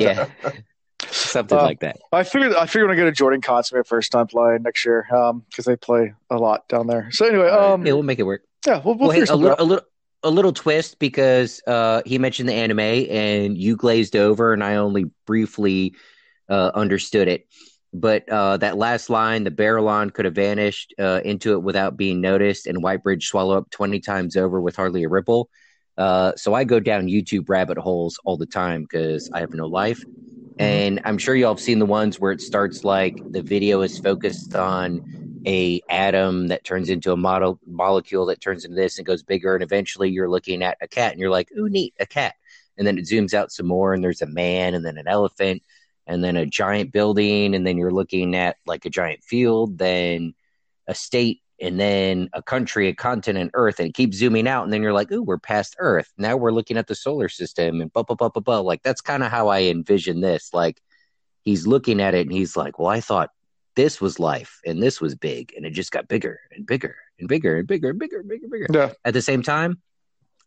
Yeah. 0.00 0.28
something 1.16 1.58
Uh, 1.58 1.62
like 1.62 1.80
that. 1.80 1.96
I 2.12 2.22
figured 2.22 2.54
I 2.54 2.66
figured 2.66 2.88
when 2.88 2.98
I 2.98 3.00
go 3.00 3.10
to 3.10 3.24
JordanCons 3.24 3.72
my 3.72 3.82
first 3.82 4.12
time 4.12 4.26
playing 4.26 4.62
next 4.62 4.84
year 4.84 5.06
because 5.50 5.64
they 5.64 5.76
play 5.76 6.14
a 6.30 6.36
lot 6.36 6.68
down 6.68 6.86
there. 6.86 7.08
So 7.10 7.26
anyway, 7.26 7.48
um, 7.48 7.84
Yeah, 7.86 7.92
we'll 7.92 8.02
make 8.02 8.18
it 8.18 8.24
work. 8.24 8.42
yeah, 8.66 8.80
we'll, 8.84 8.96
we'll 8.96 9.08
Well, 9.08 9.10
hey, 9.10 9.22
a 9.28 9.36
little 9.36 9.52
out. 9.52 9.60
a 9.60 9.64
little 9.64 9.84
a 10.22 10.30
little 10.30 10.52
twist 10.52 10.98
because 10.98 11.60
uh, 11.66 12.02
he 12.04 12.18
mentioned 12.18 12.48
the 12.48 12.54
anime 12.54 12.80
and 12.80 13.56
you 13.56 13.76
glazed 13.76 14.16
over, 14.16 14.52
and 14.52 14.64
I 14.64 14.76
only 14.76 15.06
briefly 15.26 15.94
uh, 16.48 16.70
understood 16.74 17.28
it. 17.28 17.46
But 17.92 18.28
uh, 18.28 18.56
that 18.58 18.76
last 18.76 19.08
line, 19.08 19.44
the 19.44 19.50
Baerlon 19.50 20.12
could 20.12 20.24
have 20.24 20.34
vanished 20.34 20.92
uh, 20.98 21.20
into 21.24 21.52
it 21.52 21.62
without 21.62 21.96
being 21.96 22.20
noticed, 22.20 22.66
and 22.66 22.82
Whitebridge 22.82 23.22
swallow 23.24 23.56
up 23.56 23.70
twenty 23.70 24.00
times 24.00 24.36
over 24.36 24.60
with 24.60 24.76
hardly 24.76 25.04
a 25.04 25.08
ripple. 25.08 25.48
Uh, 25.96 26.32
so 26.36 26.52
I 26.52 26.64
go 26.64 26.78
down 26.78 27.06
YouTube 27.06 27.48
rabbit 27.48 27.78
holes 27.78 28.18
all 28.24 28.36
the 28.36 28.44
time 28.46 28.82
because 28.82 29.30
I 29.32 29.40
have 29.40 29.54
no 29.54 29.66
life, 29.66 30.04
Mm-hmm. 30.58 30.64
and 30.64 31.00
I'm 31.04 31.18
sure 31.18 31.34
y'all 31.34 31.54
have 31.54 31.60
seen 31.60 31.78
the 31.78 31.86
ones 31.86 32.18
where 32.18 32.32
it 32.32 32.40
starts 32.40 32.82
like 32.82 33.20
the 33.30 33.42
video 33.42 33.82
is 33.82 33.98
focused 33.98 34.54
on 34.54 35.42
a 35.46 35.82
atom 35.90 36.48
that 36.48 36.64
turns 36.64 36.88
into 36.88 37.12
a 37.12 37.16
model 37.16 37.60
molecule 37.66 38.26
that 38.26 38.40
turns 38.40 38.64
into 38.64 38.74
this 38.74 38.96
and 38.96 39.06
goes 39.06 39.22
bigger 39.22 39.54
and 39.54 39.62
eventually 39.62 40.10
you're 40.10 40.30
looking 40.30 40.62
at 40.62 40.78
a 40.80 40.88
cat 40.88 41.12
and 41.12 41.20
you're 41.20 41.30
like 41.30 41.50
ooh 41.58 41.68
neat 41.68 41.94
a 42.00 42.06
cat. 42.06 42.34
And 42.78 42.86
then 42.86 42.96
it 42.98 43.04
zooms 43.04 43.34
out 43.34 43.52
some 43.52 43.66
more 43.66 43.92
and 43.92 44.02
there's 44.02 44.22
a 44.22 44.26
man 44.26 44.74
and 44.74 44.84
then 44.84 44.96
an 44.96 45.06
elephant 45.06 45.62
and 46.06 46.24
then 46.24 46.36
a 46.36 46.46
giant 46.46 46.90
building 46.90 47.54
and 47.54 47.66
then 47.66 47.76
you're 47.76 47.92
looking 47.92 48.34
at 48.34 48.56
like 48.66 48.86
a 48.86 48.90
giant 48.90 49.22
field 49.24 49.76
then 49.76 50.34
a 50.86 50.94
state 50.94 51.42
and 51.60 51.80
then 51.80 52.28
a 52.32 52.42
country 52.42 52.88
a 52.88 52.94
continent 52.94 53.50
earth 53.54 53.78
and 53.78 53.88
it 53.88 53.94
keeps 53.94 54.18
zooming 54.18 54.46
out 54.46 54.64
and 54.64 54.72
then 54.72 54.82
you're 54.82 54.92
like 54.92 55.10
ooh 55.10 55.22
we're 55.22 55.38
past 55.38 55.74
earth 55.78 56.12
now 56.18 56.36
we're 56.36 56.50
looking 56.50 56.76
at 56.76 56.86
the 56.86 56.94
solar 56.94 57.28
system 57.28 57.80
and 57.80 57.92
blah 57.92 58.02
blah 58.02 58.16
blah 58.16 58.28
blah 58.28 58.42
blah 58.42 58.58
like 58.58 58.82
that's 58.82 59.00
kind 59.00 59.22
of 59.22 59.30
how 59.30 59.48
i 59.48 59.62
envision 59.62 60.20
this 60.20 60.52
like 60.52 60.82
he's 61.42 61.66
looking 61.66 62.00
at 62.00 62.14
it 62.14 62.26
and 62.26 62.32
he's 62.32 62.56
like 62.56 62.78
well 62.78 62.88
i 62.88 63.00
thought 63.00 63.30
this 63.76 64.00
was 64.00 64.18
life 64.18 64.60
and 64.66 64.82
this 64.82 65.00
was 65.00 65.14
big 65.14 65.52
and 65.54 65.64
it 65.64 65.70
just 65.70 65.92
got 65.92 66.08
bigger 66.08 66.40
and 66.50 66.66
bigger 66.66 66.96
and 67.20 67.28
bigger 67.28 67.58
and 67.58 67.68
bigger 67.68 67.90
and 67.90 67.98
bigger 67.98 68.20
and 68.20 68.28
bigger, 68.28 68.48
bigger. 68.48 68.66
Yeah. 68.72 68.92
At 69.04 69.14
the 69.14 69.22
same 69.22 69.42
time, 69.42 69.80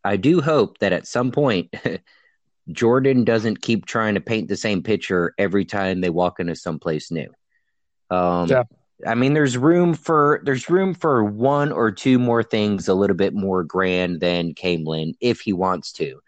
I 0.04 0.18
do 0.18 0.42
hope 0.42 0.80
that 0.80 0.92
at 0.92 1.08
some 1.08 1.32
point 1.32 1.74
Jordan 2.72 3.24
doesn't 3.24 3.62
keep 3.62 3.86
trying 3.86 4.16
to 4.16 4.22
paint 4.22 4.48
the 4.48 4.58
same 4.58 4.84
picture 4.84 5.34
every 5.38 5.64
time 5.64 6.02
they 6.02 6.10
walk 6.10 6.40
into 6.40 6.56
someplace 6.56 7.12
new. 7.12 7.32
Um 8.10 8.50
Yeah. 8.50 8.64
I 9.08 9.16
mean 9.16 9.34
there's 9.34 9.58
room 9.58 9.94
for 9.94 10.42
there's 10.44 10.70
room 10.70 10.94
for 10.94 11.24
one 11.24 11.72
or 11.72 11.92
two 11.92 12.20
more 12.20 12.44
things 12.44 12.88
a 12.88 12.94
little 12.94 13.16
bit 13.16 13.34
more 13.34 13.64
grand 13.64 14.20
than 14.20 14.54
Caemlyn 14.54 15.14
if 15.22 15.40
he 15.42 15.54
wants 15.54 15.92
to. 15.94 16.20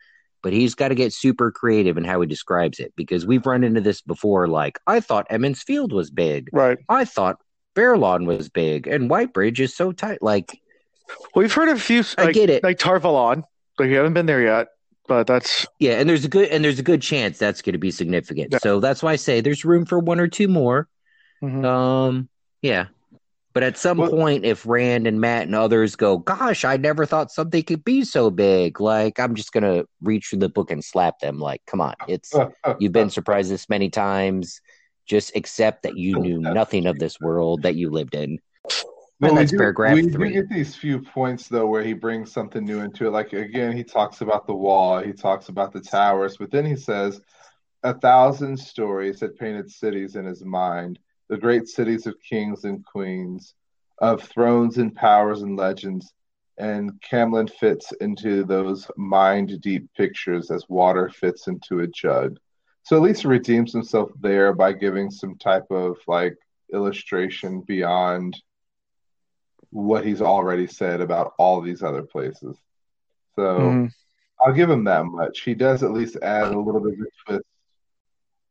But 0.44 0.54
he's 0.54 0.74
got 0.74 0.88
to 0.88 0.96
get 0.96 1.14
super 1.14 1.52
creative 1.52 1.98
in 1.98 2.04
how 2.04 2.20
he 2.22 2.28
describes 2.28 2.80
it 2.80 2.94
because 2.96 3.26
we've 3.28 3.46
run 3.46 3.64
into 3.64 3.80
this 3.80 4.02
before. 4.02 4.48
Like, 4.48 4.80
I 4.88 5.00
thought 5.00 5.28
Emond's 5.30 5.62
Field 5.62 5.94
was 5.94 6.10
big. 6.10 6.50
Right. 6.52 6.80
I 6.90 7.06
thought 7.06 7.38
Baerlon 7.76 8.26
was 8.26 8.50
big, 8.50 8.88
and 8.88 9.08
Whitebridge 9.08 9.60
is 9.60 9.76
so 9.76 9.92
tight. 9.92 10.24
Like, 10.24 10.60
We've 11.36 11.54
heard 11.54 11.70
a 11.70 11.78
few. 11.78 12.04
I 12.18 12.32
get 12.32 12.50
it. 12.50 12.64
Like 12.64 12.78
Tar 12.80 13.00
Valon. 13.00 13.44
Like 13.78 13.90
we 13.90 13.94
haven't 13.94 14.14
been 14.14 14.26
there 14.26 14.42
yet, 14.42 14.70
but 15.08 15.28
that's 15.28 15.66
yeah, 15.80 16.00
and 16.00 16.10
there's 16.10 16.26
a 16.26 16.30
good 16.30 16.50
and 16.50 16.64
there's 16.64 16.80
a 16.80 16.84
good 16.84 17.02
chance 17.02 17.38
that's 17.38 17.62
going 17.62 17.74
to 17.74 17.80
be 17.80 17.92
significant. 17.92 18.50
Yeah. 18.52 18.60
So 18.60 18.80
that's 18.80 19.04
why 19.04 19.14
I 19.14 19.16
say 19.18 19.42
there's 19.42 19.66
room 19.66 19.86
for 19.86 20.00
one 20.00 20.20
or 20.20 20.28
two 20.28 20.48
more. 20.48 20.88
mhm. 21.44 21.66
Um, 21.66 22.30
yeah, 22.62 22.88
But 23.54 23.64
at 23.64 23.78
some 23.78 23.98
Well- 23.98 24.10
point, 24.12 24.46
if 24.46 24.66
Rand 24.66 25.06
and 25.08 25.20
Mat 25.20 25.44
and 25.44 25.56
others 25.56 25.98
go, 25.98 26.20
"Gosh, 26.20 26.64
I 26.64 26.78
never 26.78 27.06
thought 27.06 27.32
something 27.34 27.64
could 27.64 27.84
be 27.84 28.06
so 28.06 28.30
big," 28.30 28.80
like 28.80 29.20
I'm 29.20 29.36
just 29.36 29.52
gonna 29.52 29.84
reach 30.02 30.28
through 30.30 30.40
the 30.40 30.48
book 30.48 30.72
and 30.72 30.82
slap 30.82 31.20
them. 31.20 31.38
Like, 31.38 31.62
come 31.68 31.82
on, 31.82 31.96
it's 32.08 32.32
you've 32.80 32.94
been 32.94 33.10
surprised 33.10 33.52
this 33.52 33.68
many 33.68 33.90
times. 33.90 34.62
Just 35.06 35.36
accept 35.36 35.84
that 35.84 35.98
you 35.98 36.18
knew 36.18 36.40
nothing 36.40 36.86
of 36.86 36.98
this 36.98 37.20
world 37.20 37.64
that 37.64 37.76
you 37.76 37.90
lived 37.90 38.16
in. 38.16 38.40
Well, 39.20 39.32
And 39.32 39.40
we 39.40 39.46
do- 39.48 39.58
paragraph 39.58 39.96
we 39.96 40.10
three. 40.10 40.30
do 40.30 40.34
get 40.36 40.50
these 40.50 40.74
few 40.76 41.02
points 41.02 41.50
though 41.50 41.68
where 41.68 41.84
he 41.84 41.92
brings 41.92 42.32
something 42.32 42.64
new 42.64 42.80
into 42.80 43.06
it. 43.06 43.10
Like 43.12 43.34
again, 43.34 43.76
he 43.76 43.84
talks 43.84 44.22
about 44.22 44.48
the 44.48 44.56
wall, 44.56 45.00
he 45.00 45.12
talks 45.12 45.50
about 45.50 45.74
the 45.74 45.82
towers, 45.82 46.38
but 46.38 46.52
then 46.52 46.66
he 46.66 46.78
says 46.78 47.20
a 47.84 47.94
thousand 47.94 48.56
stories 48.58 49.20
had 49.20 49.36
painted 49.36 49.70
cities 49.70 50.16
in 50.16 50.24
his 50.24 50.46
mind, 50.46 51.00
the 51.32 51.38
great 51.38 51.66
cities 51.66 52.08
of 52.08 52.22
kings 52.22 52.66
and 52.66 52.86
queens, 52.86 53.56
of 54.00 54.22
thrones 54.22 54.78
and 54.78 54.94
powers 54.94 55.44
and 55.44 55.56
legends. 55.56 56.14
And 56.58 56.92
Caemlyn 57.10 57.50
fits 57.50 57.94
into 58.02 58.44
those 58.44 58.86
mind 58.98 59.62
deep 59.62 59.88
pictures 59.96 60.52
as 60.52 60.68
water 60.68 61.10
fits 61.10 61.48
into 61.48 61.80
a 61.80 61.88
jug. 61.88 62.38
So 62.84 62.98
at 62.98 63.02
least 63.02 63.22
he 63.22 63.30
redeems 63.30 63.72
himself 63.72 64.12
there 64.20 64.52
by 64.52 64.74
giving 64.74 65.10
some 65.10 65.38
type 65.38 65.72
of 65.72 65.98
like 66.06 66.36
illustration 66.74 67.62
beyond 67.62 68.38
what 69.70 70.06
he's 70.06 70.22
already 70.22 70.68
said 70.68 71.00
about 71.00 71.34
all 71.40 71.62
these 71.62 71.82
other 71.82 72.04
places. 72.04 72.58
So 73.38 73.72
Mhm. 73.72 73.94
I'll 74.42 74.54
give 74.54 74.70
him 74.70 74.84
that 74.84 75.06
much. 75.06 75.44
He 75.44 75.54
does 75.54 75.82
at 75.82 75.94
least 75.94 76.18
add 76.22 76.52
a 76.52 76.60
little 76.60 76.82
bit 76.82 77.00
of 77.00 77.00
a 77.00 77.10
twist. 77.26 77.46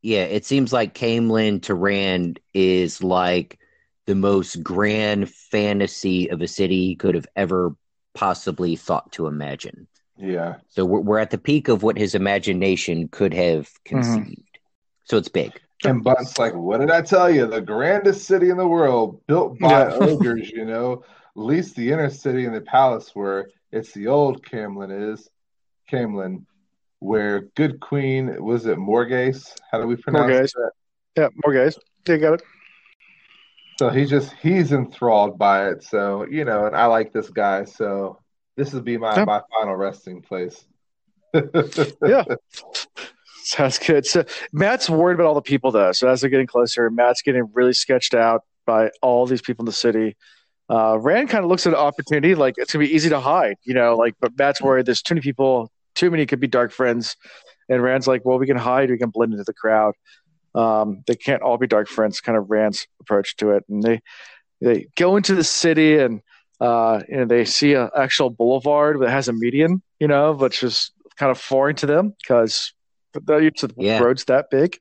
Yeah, 0.03 0.25
it 0.25 0.47
seems 0.47 0.73
like 0.73 0.95
Caemlyn 0.95 1.63
to 1.63 1.75
Rand 1.75 2.41
is 2.55 3.03
like 3.03 3.59
the 4.07 4.15
most 4.15 4.63
grand 4.63 5.31
fantasy 5.31 6.31
of 6.31 6.41
a 6.41 6.49
city 6.49 6.87
he 6.87 6.97
could 6.97 7.15
have 7.15 7.27
ever 7.37 7.75
possibly 8.15 8.77
thought 8.77 9.13
to 9.13 9.27
imagine. 9.27 9.87
Yeah. 10.17 10.57
So 10.69 10.85
we're, 10.85 11.01
we're 11.01 11.19
at 11.19 11.31
the 11.31 11.39
peak 11.39 11.69
of 11.69 11.83
what 11.83 11.99
his 11.99 12.15
imagination 12.15 13.09
could 13.09 13.35
have 13.35 13.69
mm-hmm. 13.69 14.01
conceived. 14.01 14.59
So 15.05 15.17
it's 15.17 15.29
big. 15.29 15.53
And 15.85 16.05
Bunt's 16.05 16.39
like, 16.39 16.55
what 16.55 16.81
did 16.81 16.91
I 16.91 17.01
tell 17.03 17.31
you? 17.31 17.47
The 17.47 17.61
grandest 17.61 18.27
city 18.27 18.51
in 18.51 18.59
the 18.59 18.69
world, 18.69 19.21
built 19.27 19.59
by 19.59 19.89
Yeah. 19.89 19.95
ogres, 20.01 20.51
you 20.51 20.65
know. 20.65 21.05
At 21.37 21.43
least 21.43 21.75
the 21.75 21.91
inner 21.91 22.11
city 22.11 22.45
and 22.45 22.55
the 22.55 22.61
palace 22.61 23.11
where 23.15 23.49
it's 23.73 23.93
the 23.93 24.09
old 24.09 24.45
Caemlyn 24.45 25.13
is. 25.13 25.29
Caemlyn, 25.91 26.45
where 27.01 27.41
good 27.57 27.81
queen 27.81 28.43
was 28.43 28.67
it 28.67 28.79
Morgase? 28.79 29.53
How 29.73 29.81
do 29.81 29.87
we 29.87 29.97
pronounce 29.97 30.31
Morgase. 30.31 30.53
that? 31.17 31.31
Yeah, 31.45 31.53
guys. 31.53 31.79
They 32.07 32.19
got 32.19 32.35
it. 32.35 32.43
So 33.79 33.89
he 33.89 34.05
just 34.05 34.33
he's 34.43 34.73
enthralled 34.73 35.39
by 35.39 35.69
it. 35.71 35.83
So, 35.83 36.27
you 36.31 36.45
know, 36.45 36.67
and 36.67 36.77
I 36.77 36.87
like 36.87 37.13
this 37.13 37.31
guy, 37.31 37.65
so 37.65 38.19
this 38.57 38.73
would 38.75 38.85
be 38.85 38.99
my, 38.99 39.17
Yeah. 39.17 39.25
my 39.25 39.41
final 39.59 39.75
resting 39.77 40.23
place. 40.23 40.65
Yeah. 42.07 42.25
Sounds 43.43 43.79
good. 43.79 44.07
So 44.07 44.25
Mat's 44.53 44.89
worried 44.91 45.15
about 45.15 45.27
all 45.27 45.35
the 45.35 45.43
people 45.43 45.71
though. 45.71 45.93
So 45.93 46.09
as 46.09 46.21
they're 46.21 46.31
getting 46.31 46.47
closer, 46.47 46.89
Mat's 46.91 47.23
getting 47.23 47.49
really 47.53 47.73
sketched 47.73 48.15
out 48.15 48.43
by 48.67 48.91
all 49.03 49.27
these 49.27 49.43
people 49.43 49.63
in 49.63 49.67
the 49.67 49.73
city. 49.73 50.17
Uh, 50.69 50.99
Rand 51.01 51.31
kind 51.31 51.43
of 51.43 51.49
looks 51.51 51.67
at 51.67 51.73
an 51.73 51.79
opportunity 51.79 52.35
like 52.35 52.55
it's 52.59 52.73
gonna 52.73 52.85
be 52.85 52.95
easy 52.95 53.09
to 53.09 53.19
hide, 53.19 53.57
you 53.65 53.75
know, 53.75 53.97
like 53.97 54.15
but 54.21 54.37
Mat's 54.39 54.61
worried 54.63 54.87
there's 54.87 55.03
too 55.03 55.15
many 55.15 55.23
people, 55.23 55.71
too 55.95 56.11
many 56.11 56.27
could 56.27 56.41
be 56.41 56.47
dark 56.47 56.73
friends. 56.73 57.17
And 57.69 57.83
Rand's 57.83 58.07
like, 58.07 58.25
well, 58.25 58.39
we 58.39 58.47
can 58.47 58.57
hide, 58.57 58.91
we 58.91 58.99
can 58.99 59.11
blend 59.11 59.33
into 59.33 59.45
the 59.45 59.55
crowd. 59.55 59.95
Um, 60.55 61.03
they 61.07 61.15
can't 61.15 61.43
all 61.43 61.59
be 61.59 61.67
dark 61.69 61.89
friends, 61.89 62.21
kind 62.21 62.37
of 62.37 62.51
Rand's 62.51 62.87
approach 63.01 63.37
to 63.37 63.51
it. 63.51 63.65
And 63.69 63.83
they 63.83 64.01
they 64.61 64.89
go 64.97 65.17
into 65.17 65.35
the 65.35 65.45
city 65.45 65.99
and 65.99 66.21
uh, 66.61 67.03
you 67.09 67.17
know, 67.17 67.25
they 67.25 67.45
see 67.45 67.73
an 67.75 67.89
actual 67.97 68.29
boulevard 68.29 69.01
that 69.01 69.09
has 69.11 69.29
a 69.29 69.33
median, 69.33 69.81
you 69.99 70.07
know, 70.09 70.33
which 70.33 70.63
is 70.63 70.91
kind 71.17 71.31
of 71.31 71.39
foreign 71.39 71.77
to 71.77 71.87
them 71.87 72.15
because 72.21 72.75
they're 73.27 73.41
used 73.41 73.59
to 73.59 73.69
the 73.69 73.75
Yeah. 73.79 73.99
roads 74.03 74.25
that 74.27 74.51
big. 74.51 74.79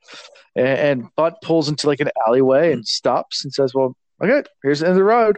And, 0.56 0.68
and 0.68 1.16
Bunt 1.16 1.36
pulls 1.42 1.70
into 1.70 1.88
like 1.88 2.00
an 2.02 2.10
alleyway 2.28 2.74
and 2.74 2.86
stops 2.86 3.44
and 3.46 3.54
says, 3.54 3.74
"Well, 3.74 3.96
okay, 4.22 4.44
here's 4.64 4.80
the 4.80 4.88
end 4.88 4.92
of 4.94 4.98
the 4.98 5.04
road 5.04 5.38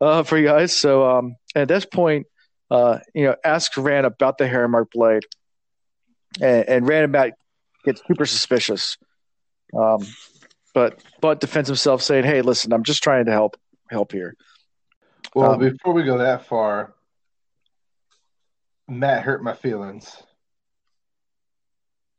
uh, 0.00 0.22
for 0.22 0.38
you 0.38 0.46
guys." 0.46 0.76
So 0.76 1.10
um, 1.10 1.34
at 1.56 1.66
this 1.68 1.84
point, 1.84 2.26
uh, 2.70 2.98
you 3.14 3.24
know, 3.24 3.36
asks 3.44 3.76
Rand 3.76 4.06
about 4.06 4.38
the 4.38 4.46
heron-mark 4.46 4.90
blade, 4.92 5.24
and, 6.40 6.68
and 6.68 6.88
Rand 6.88 7.06
about 7.06 7.32
gets 7.84 8.02
super 8.06 8.26
suspicious. 8.26 8.96
Um, 9.76 10.06
but 10.74 11.02
Bunt 11.20 11.40
defends 11.40 11.68
himself, 11.68 12.02
saying, 12.02 12.24
"Hey, 12.24 12.42
listen, 12.42 12.72
I'm 12.72 12.84
just 12.84 13.02
trying 13.02 13.26
to 13.26 13.32
help 13.32 13.56
help 13.90 14.12
here." 14.12 14.34
Well, 15.34 15.52
Um, 15.52 15.58
before 15.60 15.92
we 15.92 16.04
go 16.04 16.18
that 16.18 16.46
far, 16.46 16.94
Mat 18.88 19.22
hurt 19.22 19.42
my 19.42 19.54
feelings. 19.54 20.22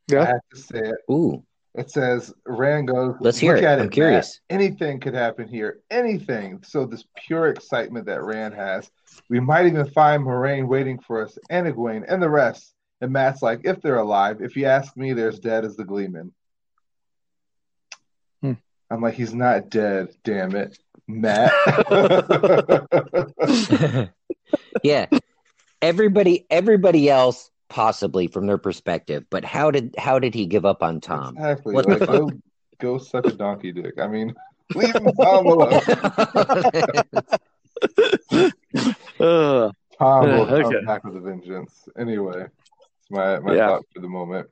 Yeah, 0.07 0.23
I 0.23 0.25
have 0.25 0.41
to 0.53 0.59
say 0.59 0.79
it. 0.79 0.95
Ooh, 1.11 1.43
It 1.73 1.89
says 1.89 2.33
Rand 2.45 2.89
goes, 2.89 3.15
Let's 3.21 3.37
hear 3.37 3.53
"Look 3.53 3.63
it. 3.63 3.67
at 3.67 3.79
I'm 3.79 3.85
Mat. 3.85 3.93
curious." 3.93 4.41
Anything 4.49 4.99
could 4.99 5.13
happen 5.13 5.47
here. 5.47 5.79
Anything. 5.89 6.61
So 6.63 6.85
this 6.85 7.05
pure 7.15 7.47
excitement 7.47 8.07
that 8.07 8.23
Rand 8.23 8.53
has. 8.55 8.89
We 9.29 9.39
might 9.39 9.67
even 9.67 9.85
find 9.87 10.23
Moiraine 10.23 10.67
waiting 10.67 10.99
for 10.99 11.23
us, 11.23 11.37
and 11.49 11.67
Egwene, 11.67 12.03
and 12.07 12.21
the 12.21 12.29
rest. 12.29 12.73
And 12.99 13.11
Mat's 13.11 13.41
like, 13.41 13.61
if 13.63 13.81
they're 13.81 13.97
alive, 13.97 14.41
if 14.41 14.55
you 14.55 14.65
ask 14.65 14.95
me, 14.95 15.13
they're 15.13 15.29
as 15.29 15.39
dead 15.39 15.65
as 15.65 15.75
the 15.75 15.85
Gleeman. 15.85 16.33
Hmm. 18.41 18.53
I'm 18.89 19.01
like, 19.01 19.15
he's 19.15 19.33
not 19.33 19.69
dead, 19.69 20.09
damn 20.23 20.55
it. 20.55 20.77
Mat. 21.07 21.51
yeah. 24.83 25.07
Everybody, 25.81 26.45
everybody 26.49 27.09
else 27.09 27.49
possibly 27.71 28.27
from 28.27 28.45
their 28.47 28.57
perspective, 28.57 29.25
but 29.29 29.45
how 29.45 29.71
did 29.71 29.95
how 29.97 30.19
did 30.19 30.33
he 30.35 30.45
give 30.45 30.65
up 30.65 30.83
on 30.83 30.99
Thom? 30.99 31.35
exactly. 31.35 31.75
What 31.75 31.87
the 31.87 31.91
Like, 31.93 32.05
go, 32.07 32.31
go 32.79 32.97
suck 32.97 33.29
a 33.29 33.33
donkey 33.33 33.71
dick. 33.71 33.97
I 33.97 34.07
mean, 34.07 34.35
leave 34.75 34.93
uh, 35.07 35.11
Thom 35.23 35.45
alone. 35.47 35.81
Thom 39.97 40.29
will 40.29 40.45
Yeah, 40.47 40.63
come 40.63 40.65
okay. 40.65 40.85
back 40.85 41.03
with 41.05 41.15
a 41.15 41.21
vengeance. 41.21 41.87
Anyway, 41.97 42.41
it's 42.43 43.09
my, 43.09 43.39
my 43.39 43.55
Yeah. 43.55 43.67
thought 43.67 43.85
for 43.93 44.01
the 44.01 44.09
moment. 44.09 44.47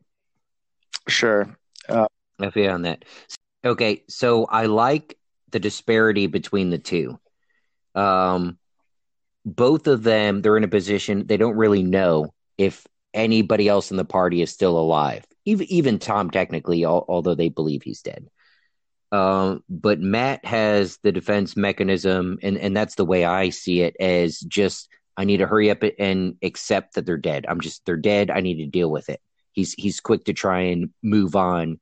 sure. 1.07 1.57
Uh, 1.89 2.07
I 2.39 2.49
feel 2.51 2.71
on 2.71 2.83
that. 2.83 3.03
Okay, 3.65 4.03
so 4.07 4.45
I 4.45 4.67
like 4.67 5.17
the 5.51 5.59
disparity 5.59 6.27
between 6.27 6.69
the 6.69 6.77
two. 6.77 7.19
Um, 7.95 8.57
both 9.45 9.87
of 9.87 10.03
them, 10.03 10.41
they're 10.41 10.55
in 10.55 10.63
a 10.63 10.69
position 10.69 11.27
they 11.27 11.37
don't 11.37 11.57
really 11.57 11.83
know 11.83 12.33
if 12.57 12.85
anybody 13.13 13.67
else 13.67 13.91
in 13.91 13.97
the 13.97 14.05
party 14.05 14.41
is 14.41 14.51
still 14.51 14.77
alive. 14.77 15.25
Even 15.45 15.67
even 15.71 15.99
Thom, 15.99 16.29
technically, 16.29 16.85
al- 16.85 17.05
although 17.07 17.35
they 17.35 17.49
believe 17.49 17.83
he's 17.83 18.01
dead. 18.01 18.27
Um, 19.11 19.63
but 19.69 19.99
Mat 19.99 20.45
has 20.45 20.97
the 21.03 21.11
defense 21.11 21.57
mechanism, 21.57 22.39
and 22.43 22.57
and 22.57 22.75
that's 22.75 22.95
the 22.95 23.05
way 23.05 23.25
I 23.25 23.49
see 23.49 23.81
it 23.81 23.95
as 23.99 24.39
just 24.39 24.89
I 25.17 25.25
need 25.25 25.37
to 25.37 25.47
hurry 25.47 25.71
up 25.71 25.83
and 25.97 26.35
accept 26.43 26.95
that 26.95 27.05
they're 27.05 27.17
dead. 27.17 27.45
I'm 27.47 27.61
just 27.61 27.85
they're 27.85 27.97
dead. 27.97 28.29
I 28.31 28.41
need 28.41 28.57
to 28.57 28.67
deal 28.67 28.91
with 28.91 29.09
it. 29.09 29.21
He's 29.51 29.73
he's 29.73 29.99
quick 29.99 30.25
to 30.25 30.33
try 30.33 30.61
and 30.61 30.91
move 31.01 31.35
on 31.35 31.79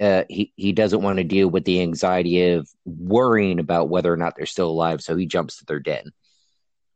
uh, 0.00 0.24
he 0.28 0.52
he 0.56 0.72
doesn't 0.72 1.02
want 1.02 1.18
to 1.18 1.24
deal 1.24 1.48
with 1.48 1.64
the 1.64 1.80
anxiety 1.80 2.50
of 2.50 2.68
worrying 2.84 3.58
about 3.58 3.88
whether 3.88 4.12
or 4.12 4.16
not 4.16 4.36
they're 4.36 4.46
still 4.46 4.68
alive, 4.70 5.00
so 5.00 5.16
he 5.16 5.26
jumps 5.26 5.58
to 5.58 5.64
their 5.64 5.80
dead. 5.80 6.04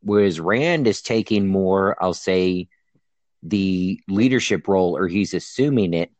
Whereas 0.01 0.39
Rand 0.39 0.87
is 0.87 1.01
taking 1.01 1.47
more, 1.47 2.01
I'll 2.01 2.13
say, 2.13 2.67
the 3.43 3.99
leadership 4.07 4.67
role, 4.67 4.97
or 4.97 5.07
he's 5.07 5.33
assuming 5.33 5.93
it, 5.93 6.11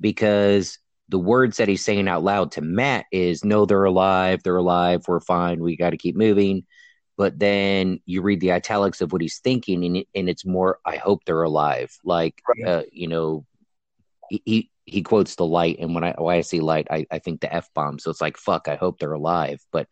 because 0.00 0.78
the 1.08 1.18
words 1.18 1.58
that 1.58 1.68
he's 1.68 1.84
saying 1.84 2.08
out 2.08 2.24
loud 2.24 2.52
to 2.52 2.60
Mat 2.60 3.06
is, 3.12 3.44
"No, 3.44 3.64
they're 3.64 3.84
alive. 3.84 4.42
They're 4.42 4.56
alive. 4.56 5.04
We're 5.06 5.20
fine. 5.20 5.60
We 5.60 5.76
got 5.76 5.90
to 5.90 5.96
keep 5.96 6.16
moving." 6.16 6.66
But 7.16 7.38
then 7.38 8.00
you 8.04 8.20
read 8.22 8.40
the 8.40 8.52
italics 8.52 9.00
of 9.00 9.12
what 9.12 9.22
he's 9.22 9.38
thinking, 9.38 9.84
and, 9.84 9.96
it, 9.98 10.08
and 10.14 10.28
it's 10.28 10.44
more, 10.44 10.80
"I 10.84 10.96
hope 10.96 11.24
they're 11.24 11.42
alive." 11.42 11.96
Like, 12.04 12.42
Right. 12.48 12.68
uh, 12.68 12.82
you 12.92 13.08
know, 13.08 13.46
he, 14.28 14.42
he 14.44 14.70
he 14.84 15.02
quotes 15.02 15.36
the 15.36 15.46
light, 15.46 15.78
and 15.78 15.94
when 15.94 16.04
I 16.04 16.14
when 16.18 16.36
I 16.36 16.40
see 16.42 16.60
light, 16.60 16.88
I, 16.90 17.06
I 17.10 17.20
think 17.20 17.40
the 17.40 17.52
f 17.54 17.68
bomb. 17.74 17.98
So 17.98 18.10
it's 18.10 18.20
like 18.20 18.36
fuck. 18.36 18.68
I 18.68 18.74
hope 18.76 18.98
they're 18.98 19.12
alive, 19.12 19.60
but 19.72 19.86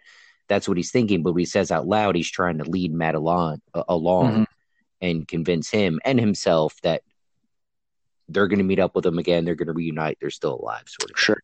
that's 0.49 0.69
what 0.69 0.77
he's 0.77 0.91
thinking. 0.91 1.23
But 1.23 1.33
when 1.33 1.41
he 1.41 1.47
says 1.47 1.71
out 1.71 1.87
loud, 1.87 2.17
he's 2.17 2.31
trying 2.31 2.59
to 2.59 2.65
lead 2.69 2.93
Mat 2.93 3.15
along 3.15 3.61
uh, 3.73 3.85
along 3.89 4.33
Mhm. 4.33 4.47
And 5.05 5.29
convince 5.29 5.71
him 5.71 6.01
and 6.05 6.19
himself 6.19 6.75
that 6.83 7.03
they're 8.29 8.49
going 8.49 8.59
to 8.59 8.65
meet 8.65 8.79
up 8.81 8.95
with 8.97 9.05
him 9.05 9.19
again. 9.19 9.45
They're 9.45 9.55
going 9.55 9.69
to 9.69 9.75
reunite. 9.75 10.19
They're 10.21 10.31
still 10.31 10.59
alive, 10.61 10.85
sort 10.87 11.11
of. 11.11 11.19
Sure. 11.19 11.43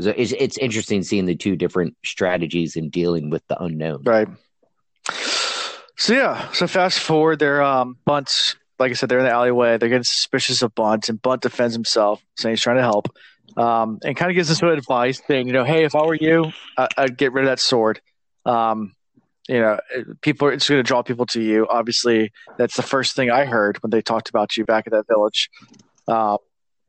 So 0.00 0.12
it's 0.16 0.32
it's 0.32 0.58
interesting 0.58 1.02
seeing 1.02 1.26
the 1.26 1.34
two 1.34 1.56
different 1.56 1.96
strategies 2.04 2.76
in 2.76 2.90
dealing 2.90 3.30
with 3.30 3.42
the 3.48 3.60
unknown. 3.60 4.02
Right. 4.04 4.28
So 5.96 6.12
yeah, 6.12 6.52
so 6.52 6.68
fast 6.68 7.00
forward, 7.00 7.40
they're 7.40 7.62
um 7.62 7.96
Bunt's 8.04 8.54
like 8.78 8.92
I 8.92 8.94
said, 8.94 9.08
they're 9.08 9.18
in 9.18 9.24
the 9.24 9.32
alleyway. 9.32 9.76
They're 9.78 9.88
getting 9.88 10.04
suspicious 10.04 10.62
of 10.62 10.72
Bunt, 10.74 11.08
and 11.08 11.20
Bunt 11.20 11.42
defends 11.42 11.74
himself, 11.74 12.22
saying 12.36 12.52
he's 12.52 12.60
trying 12.60 12.76
to 12.76 12.82
help, 12.82 13.08
um, 13.56 13.98
and 14.04 14.16
kind 14.16 14.30
of 14.30 14.36
gives 14.36 14.46
them 14.46 14.54
some 14.56 14.68
advice, 14.68 15.20
saying, 15.26 15.48
you 15.48 15.52
know, 15.52 15.64
hey, 15.64 15.82
if 15.82 15.96
I 15.96 16.02
were 16.06 16.14
you, 16.14 16.52
I- 16.76 16.86
I'd 16.96 17.18
get 17.18 17.32
rid 17.32 17.44
of 17.44 17.50
that 17.50 17.58
sword. 17.58 18.00
Um, 18.46 18.94
you 19.48 19.60
know, 19.60 19.78
people. 20.20 20.48
It's 20.48 20.68
going 20.68 20.78
to 20.78 20.86
draw 20.86 21.02
people 21.02 21.26
to 21.26 21.40
you. 21.40 21.66
Obviously, 21.68 22.32
that's 22.56 22.76
the 22.76 22.82
first 22.82 23.16
thing 23.16 23.30
I 23.30 23.46
heard 23.46 23.82
when 23.82 23.90
they 23.90 24.02
talked 24.02 24.28
about 24.28 24.56
you 24.56 24.64
back 24.64 24.86
at 24.86 24.92
that 24.92 25.06
village. 25.08 25.50
Uh, 26.06 26.36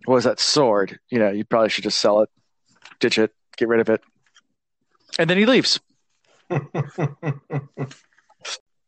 was 0.08 0.26
that 0.26 0.40
sword? 0.40 1.00
You 1.10 1.20
know, 1.20 1.32
you 1.32 1.46
probably 1.46 1.70
should 1.70 1.84
just 1.84 2.00
sell 2.00 2.22
it, 2.22 2.30
ditch 3.00 3.18
it, 3.18 3.32
get 3.58 3.68
rid 3.68 3.80
of 3.80 3.90
it, 3.90 4.02
and 5.18 5.30
then 5.30 5.38
he 5.38 5.46
leaves. 5.46 5.80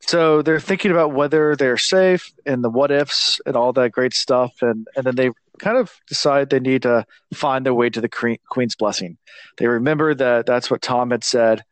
so 0.01 0.41
they're 0.41 0.59
thinking 0.59 0.91
about 0.91 1.13
whether 1.13 1.55
they're 1.55 1.77
safe 1.77 2.31
and 2.45 2.63
the 2.63 2.69
what 2.69 2.91
ifs 2.91 3.39
and 3.45 3.55
all 3.55 3.71
that 3.73 3.91
great 3.91 4.13
stuff, 4.13 4.53
and 4.61 4.87
and 4.95 5.05
then 5.05 5.15
they 5.15 5.31
kind 5.59 5.77
of 5.77 5.93
decide 6.07 6.49
they 6.49 6.59
need 6.59 6.81
to 6.81 7.05
find 7.33 7.65
their 7.65 7.73
way 7.73 7.89
to 7.89 8.01
the 8.01 8.09
Queen's 8.49 8.75
blessing. 8.75 9.17
They 9.57 9.67
remember 9.67 10.13
that 10.15 10.45
that's 10.45 10.69
what 10.69 10.81
Thom 10.81 11.11
had 11.11 11.23
said. 11.23 11.63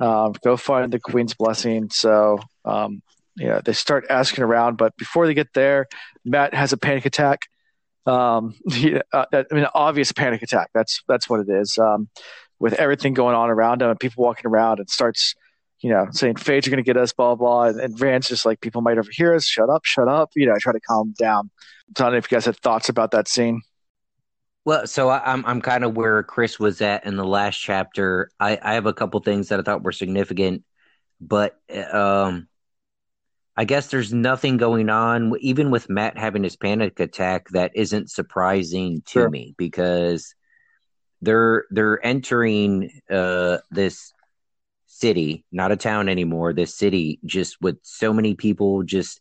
Um, 0.00 0.34
go 0.44 0.56
find 0.56 0.92
the 0.92 1.00
Queen's 1.00 1.34
blessing. 1.34 1.90
So 1.90 2.38
um, 2.64 3.02
yeah, 3.36 3.60
they 3.64 3.72
start 3.72 4.06
asking 4.10 4.44
around, 4.44 4.76
but 4.76 4.96
before 4.96 5.26
they 5.26 5.34
get 5.34 5.52
there, 5.54 5.86
Mat 6.24 6.54
has 6.54 6.72
a 6.72 6.76
panic 6.76 7.06
attack. 7.06 7.40
Um, 8.06 8.54
he, 8.70 8.96
uh, 9.12 9.26
I 9.32 9.44
mean, 9.52 9.66
obvious 9.74 10.12
panic 10.12 10.42
attack. 10.42 10.70
That's 10.74 11.02
that's 11.08 11.28
what 11.28 11.40
it 11.40 11.48
is. 11.48 11.78
Um, 11.78 12.08
with 12.60 12.74
everything 12.74 13.14
going 13.14 13.36
on 13.36 13.50
around 13.50 13.82
him 13.82 13.90
and 13.90 14.00
people 14.00 14.24
walking 14.24 14.48
around, 14.48 14.80
and 14.80 14.90
starts 14.90 15.34
you 15.80 15.90
know, 15.90 16.06
saying 16.10 16.36
Fades 16.36 16.66
are 16.66 16.70
going 16.70 16.82
to 16.82 16.86
get 16.86 16.96
us, 16.96 17.12
blah, 17.12 17.34
blah. 17.34 17.64
And, 17.64 17.80
and 17.80 18.00
Rand's 18.00 18.28
just 18.28 18.44
like, 18.44 18.60
people 18.60 18.82
might 18.82 18.98
overhear 18.98 19.34
us. 19.34 19.46
Shut 19.46 19.70
up, 19.70 19.84
shut 19.84 20.08
up. 20.08 20.30
You 20.34 20.46
know, 20.46 20.54
I 20.54 20.58
try 20.58 20.72
to 20.72 20.80
calm 20.80 21.14
down. 21.18 21.50
I 21.88 21.92
don't 21.94 22.12
know 22.12 22.18
if 22.18 22.30
you 22.30 22.36
guys 22.36 22.46
had 22.46 22.56
thoughts 22.56 22.88
about 22.88 23.12
that 23.12 23.28
scene. 23.28 23.62
Well, 24.68 24.86
so 24.86 25.08
I, 25.08 25.32
am 25.32 25.46
I'm, 25.46 25.46
I'm 25.46 25.60
kind 25.62 25.82
of 25.82 25.96
where 25.96 26.22
Chris 26.22 26.60
was 26.60 26.82
at 26.82 27.06
in 27.06 27.16
the 27.16 27.24
last 27.24 27.56
chapter. 27.56 28.30
I, 28.38 28.58
I 28.60 28.74
have 28.74 28.84
a 28.84 28.92
couple 28.92 29.18
things 29.20 29.48
that 29.48 29.58
I 29.58 29.62
thought 29.62 29.82
were 29.82 29.92
significant, 29.92 30.62
but 31.22 31.58
um, 31.90 32.48
I 33.56 33.64
guess 33.64 33.86
there's 33.86 34.12
nothing 34.12 34.58
going 34.58 34.90
on, 34.90 35.32
even 35.40 35.70
with 35.70 35.88
Mat 35.88 36.18
having 36.18 36.42
his 36.42 36.56
panic 36.56 37.00
attack, 37.00 37.48
that 37.52 37.72
isn't 37.76 38.10
surprising 38.10 39.00
to 39.06 39.20
sure. 39.20 39.30
me 39.30 39.54
because 39.56 40.34
they're 41.22 41.64
they're 41.70 42.04
entering 42.04 42.90
uh, 43.08 43.60
this 43.70 44.12
city, 44.84 45.46
not 45.50 45.72
a 45.72 45.76
town 45.76 46.10
anymore. 46.10 46.52
This 46.52 46.74
city, 46.74 47.20
just 47.24 47.56
with 47.62 47.78
so 47.84 48.12
many 48.12 48.34
people, 48.34 48.82
just 48.82 49.18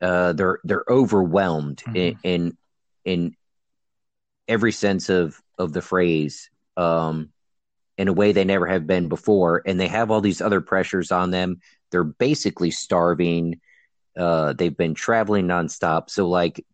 uh, 0.00 0.32
they're 0.32 0.60
they're 0.62 0.84
overwhelmed 0.88 1.78
mm-hmm. 1.78 1.96
in, 1.96 2.18
in, 2.22 2.56
in 3.04 3.36
every 4.50 4.72
sense 4.72 5.08
of 5.08 5.40
of 5.58 5.72
the 5.72 5.80
phrase, 5.80 6.50
um, 6.76 7.30
in 7.96 8.08
a 8.08 8.12
way 8.12 8.32
they 8.32 8.44
never 8.44 8.66
have 8.66 8.86
been 8.86 9.08
before, 9.08 9.62
and 9.64 9.80
they 9.80 9.88
have 9.88 10.10
all 10.10 10.20
these 10.20 10.42
other 10.42 10.60
pressures 10.60 11.12
on 11.12 11.30
them. 11.30 11.60
They're 11.90 12.04
basically 12.04 12.70
starving. 12.70 13.60
Uh, 14.18 14.52
they've 14.52 14.76
been 14.76 14.94
traveling 14.94 15.46
nonstop, 15.46 16.10
so 16.10 16.28
like 16.28 16.64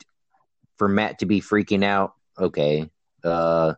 for 0.79 0.89
Mat 0.89 1.21
to 1.21 1.27
be 1.27 1.41
freaking 1.41 1.85
out, 1.85 2.15
okay, 2.39 2.91
uh, 3.23 3.75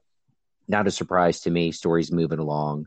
not 0.68 0.86
a 0.86 0.90
surprise 0.90 1.40
to 1.40 1.51
me. 1.51 1.72
Story's 1.72 2.12
moving 2.12 2.38
along 2.38 2.86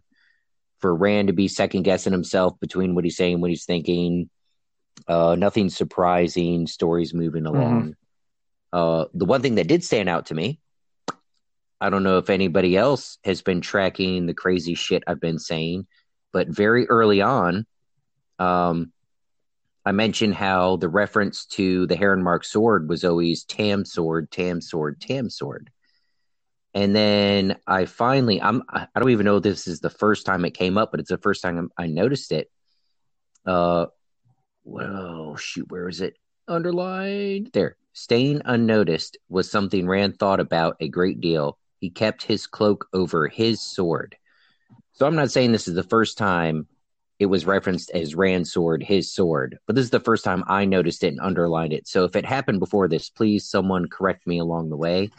for 0.79 0.95
Rand 0.95 1.27
to 1.27 1.33
be 1.33 1.47
second 1.47 1.83
guessing 1.83 2.11
himself 2.11 2.59
between 2.59 2.95
what 2.95 3.03
he's 3.03 3.15
saying, 3.15 3.39
what 3.39 3.51
he's 3.51 3.65
thinking. 3.65 4.29
Uh, 5.07 5.35
nothing 5.37 5.69
surprising. 5.69 6.67
Stories 6.67 7.13
moving 7.13 7.43
mm-hmm. 7.43 7.55
along. 7.55 7.81
Mm-hmm. 7.81 7.91
Uh, 8.73 9.05
the 9.13 9.25
one 9.25 9.41
thing 9.41 9.55
that 9.55 9.67
did 9.67 9.83
stand 9.83 10.09
out 10.09 10.27
to 10.27 10.33
me, 10.33 10.59
I 11.81 11.89
don't 11.89 12.03
know 12.03 12.17
if 12.17 12.29
anybody 12.29 12.77
else 12.77 13.17
has 13.23 13.41
been 13.41 13.59
tracking 13.59 14.25
the 14.25 14.33
crazy 14.33 14.75
shit 14.75 15.03
I've 15.07 15.19
been 15.19 15.39
saying, 15.39 15.87
but 16.31 16.47
very 16.47 16.87
early 16.87 17.21
on, 17.21 17.65
um, 18.39 18.93
I 19.83 19.91
mentioned 19.91 20.35
how 20.35 20.77
the 20.77 20.87
reference 20.87 21.45
to 21.47 21.87
the 21.87 21.95
Heron 21.95 22.23
Mark 22.23 22.45
sword 22.45 22.87
was 22.87 23.03
always 23.03 23.43
Tam 23.43 23.83
sword, 23.83 24.31
Tam 24.31 24.61
sword, 24.61 25.01
Tam 25.01 25.29
sword 25.29 25.71
and 26.73 26.95
then 26.95 27.57
I 27.67 27.85
finally 27.85 28.41
I'm 28.41 28.63
I 28.69 28.87
don't 28.95 29.09
even 29.09 29.25
know 29.25 29.37
if 29.37 29.43
this 29.43 29.67
is 29.67 29.79
the 29.79 29.89
first 29.89 30.25
time 30.25 30.45
it 30.45 30.51
came 30.51 30.77
up, 30.77 30.91
but 30.91 30.99
it's 30.99 31.09
the 31.09 31.17
first 31.17 31.41
time 31.41 31.69
I 31.77 31.87
noticed 31.87 32.31
it. 32.31 32.49
Uh, 33.45 33.87
well, 34.63 35.35
shoot, 35.35 35.69
where 35.69 35.89
is 35.89 36.01
it 36.01 36.15
underlined? 36.47 37.49
There, 37.53 37.75
staying 37.93 38.41
unnoticed 38.45 39.17
was 39.27 39.51
something 39.51 39.87
Rand 39.87 40.17
thought 40.17 40.39
about 40.39 40.77
a 40.79 40.87
great 40.87 41.19
deal. 41.19 41.57
He 41.81 41.89
kept 41.89 42.23
his 42.23 42.47
cloak 42.47 42.87
over 42.93 43.27
his 43.27 43.61
sword. 43.61 44.15
So 44.93 45.05
I'm 45.05 45.15
not 45.15 45.31
saying 45.31 45.51
this 45.51 45.67
is 45.67 45.75
the 45.75 45.83
first 45.83 46.17
time 46.17 46.67
it 47.19 47.25
was 47.25 47.45
referenced 47.45 47.91
as 47.91 48.15
Rand's 48.15 48.53
sword, 48.53 48.81
his 48.81 49.13
sword, 49.13 49.59
but 49.67 49.75
this 49.75 49.83
is 49.83 49.91
the 49.91 49.99
first 49.99 50.23
time 50.23 50.45
I 50.47 50.63
noticed 50.63 51.03
it 51.03 51.09
and 51.09 51.19
underlined 51.19 51.73
it. 51.73 51.87
So 51.89 52.05
if 52.05 52.15
it 52.15 52.25
happened 52.25 52.59
before 52.59 52.87
this, 52.87 53.09
please 53.09 53.49
someone 53.49 53.89
correct 53.89 54.25
me 54.25 54.39
along 54.39 54.69
the 54.69 54.77
way 54.77 55.11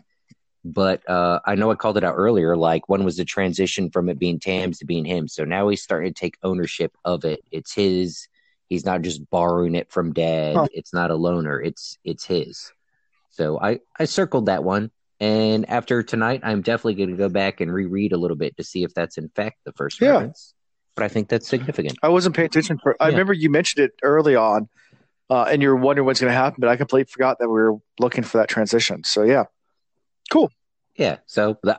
but 0.65 1.09
uh, 1.09 1.41
I 1.45 1.55
know 1.55 1.71
I 1.71 1.75
called 1.75 1.97
it 1.97 2.05
out 2.05 2.15
earlier. 2.15 2.57
Like 2.57 2.89
one 2.89 3.05
was 3.05 3.17
the 3.17 3.25
transition 3.25 3.91
from 3.91 4.09
it 4.09 4.19
being 4.19 4.39
Tam's 4.39 4.79
to 4.79 4.87
being 4.87 5.05
him. 5.05 5.29
So 5.29 5.45
now 5.45 5.69
he's 5.69 5.83
starting 5.83 6.13
to 6.13 6.21
take 6.21 6.39
ownership 6.43 6.97
of 7.05 7.25
it. 7.25 7.41
It's 7.51 7.75
his. 7.75 8.29
He's 8.69 8.87
not 8.87 9.03
just 9.03 9.29
borrowing 9.29 9.75
it 9.75 9.91
from 9.91 10.13
dad. 10.13 10.57
Huh. 10.57 10.69
It's 10.73 10.95
not 10.95 11.11
a 11.11 11.15
loaner. 11.15 11.65
It's 11.65 11.99
it's 12.05 12.25
his. 12.25 12.73
So 13.31 13.59
I 13.61 13.81
I 13.99 14.05
circled 14.05 14.47
that 14.47 14.65
one. 14.65 14.91
And 15.23 15.69
after 15.71 16.03
tonight, 16.03 16.41
I'm 16.43 16.63
definitely 16.63 16.95
going 16.95 17.11
to 17.11 17.17
go 17.17 17.29
back 17.29 17.61
and 17.61 17.73
reread 17.73 18.13
a 18.13 18.17
little 18.17 18.37
bit 18.37 18.57
to 18.57 18.65
see 18.65 18.83
if 18.83 18.93
that's 18.93 19.19
in 19.19 19.29
fact 19.29 19.61
the 19.65 19.73
first 19.73 20.01
yeah. 20.01 20.11
reference. 20.11 20.53
But 20.97 21.05
I 21.05 21.09
think 21.09 21.29
that's 21.29 21.49
significant. 21.49 21.97
I 22.03 22.09
wasn't 22.09 22.35
paying 22.35 22.47
attention. 22.47 22.79
For, 22.83 22.97
I 23.01 23.07
yeah. 23.07 23.13
remember 23.13 23.33
you 23.33 23.49
mentioned 23.49 23.85
it 23.85 23.93
early 24.03 24.37
on, 24.37 24.69
uh, 25.31 25.45
and 25.45 25.63
you're 25.63 25.77
wondering 25.77 26.07
what's 26.07 26.21
going 26.21 26.33
to 26.33 26.37
happen, 26.37 26.57
but 26.61 26.69
I 26.69 26.77
completely 26.77 27.11
forgot 27.11 27.39
that 27.39 27.49
we 27.49 27.55
were 27.55 27.77
looking 27.99 28.25
for 28.25 28.39
that 28.39 28.49
transition. 28.49 29.05
So 29.05 29.23
yeah, 29.23 29.45
Cool. 30.33 30.51
Yeah. 30.97 31.19
So 31.27 31.59
the, 31.63 31.79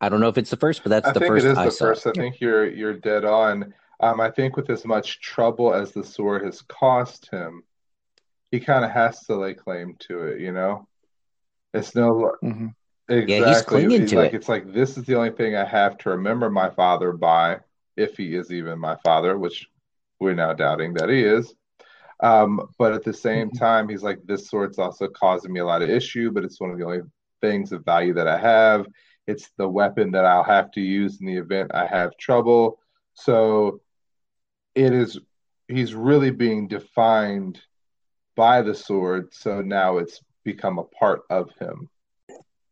I 0.00 0.08
don't 0.08 0.20
know 0.20 0.28
if 0.28 0.36
it's 0.36 0.50
the 0.50 0.56
first, 0.56 0.82
but 0.82 0.90
that's 0.90 1.06
I 1.06 1.12
the 1.12 1.20
think 1.20 1.30
first. 1.30 1.46
It 1.46 1.52
is 1.52 1.58
I 1.58 1.64
the 1.66 1.70
saw. 1.70 1.84
first. 1.86 2.06
I 2.06 2.12
think 2.12 2.40
you're 2.40 2.68
you're 2.68 2.94
dead 2.94 3.24
on. 3.24 3.72
Um, 4.00 4.20
I 4.20 4.30
think 4.30 4.56
with 4.56 4.68
as 4.68 4.84
much 4.84 5.20
trouble 5.20 5.72
as 5.72 5.92
the 5.92 6.04
sword 6.04 6.44
has 6.44 6.60
cost 6.62 7.30
him, 7.30 7.62
he 8.50 8.58
kind 8.58 8.84
of 8.84 8.90
has 8.90 9.20
to 9.26 9.36
lay 9.36 9.54
claim 9.54 9.96
to 10.08 10.24
it. 10.24 10.40
You 10.40 10.50
know, 10.50 10.88
it's 11.74 11.94
no 11.94 12.32
mm-hmm. 12.42 12.68
exactly. 13.08 13.36
Yeah, 13.36 13.48
he's 13.48 13.62
clinging 13.62 14.00
he's 14.02 14.10
to 14.10 14.16
like, 14.16 14.32
it. 14.32 14.36
It's 14.36 14.48
like 14.48 14.72
this 14.72 14.96
is 14.96 15.04
the 15.04 15.16
only 15.16 15.30
thing 15.30 15.56
I 15.56 15.64
have 15.64 15.98
to 15.98 16.10
remember 16.10 16.48
my 16.50 16.70
father 16.70 17.12
by, 17.12 17.58
if 17.96 18.16
he 18.16 18.34
is 18.34 18.50
even 18.50 18.78
my 18.78 18.96
father, 19.04 19.36
which 19.36 19.66
we're 20.20 20.34
now 20.34 20.52
doubting 20.52 20.94
that 20.94 21.08
he 21.08 21.20
is. 21.20 21.54
Um, 22.20 22.68
but 22.78 22.92
at 22.92 23.02
the 23.02 23.12
same 23.12 23.48
mm-hmm. 23.48 23.58
time, 23.58 23.88
he's 23.88 24.02
like, 24.02 24.20
this 24.24 24.46
sword's 24.46 24.78
also 24.78 25.08
causing 25.08 25.52
me 25.52 25.60
a 25.60 25.66
lot 25.66 25.82
of 25.82 25.90
issue, 25.90 26.30
but 26.30 26.44
it's 26.44 26.60
one 26.60 26.70
of 26.70 26.78
the 26.78 26.84
only 26.84 27.00
things 27.42 27.72
of 27.72 27.84
value 27.84 28.14
that 28.14 28.28
I 28.28 28.38
have. 28.38 28.86
It's 29.26 29.50
the 29.58 29.68
weapon 29.68 30.12
that 30.12 30.24
I'll 30.24 30.44
have 30.44 30.70
to 30.72 30.80
use 30.80 31.20
in 31.20 31.26
the 31.26 31.36
event 31.36 31.72
I 31.74 31.86
have 31.86 32.16
trouble. 32.16 32.78
So 33.14 33.80
it 34.74 34.92
is, 34.92 35.18
he's 35.68 35.94
really 35.94 36.30
being 36.30 36.68
defined 36.68 37.60
by 38.36 38.62
the 38.62 38.74
sword. 38.74 39.34
So 39.34 39.60
now 39.60 39.98
it's 39.98 40.20
become 40.44 40.78
a 40.78 40.84
part 40.84 41.22
of 41.30 41.50
him. 41.58 41.88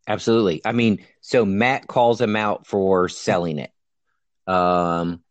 Absolutely. 0.06 0.60
I 0.64 0.72
mean, 0.72 1.04
so 1.20 1.44
Mat 1.44 1.86
calls 1.86 2.20
him 2.20 2.36
out 2.36 2.66
for 2.66 3.08
selling 3.08 3.58
it. 3.58 3.70
Um, 4.46 5.22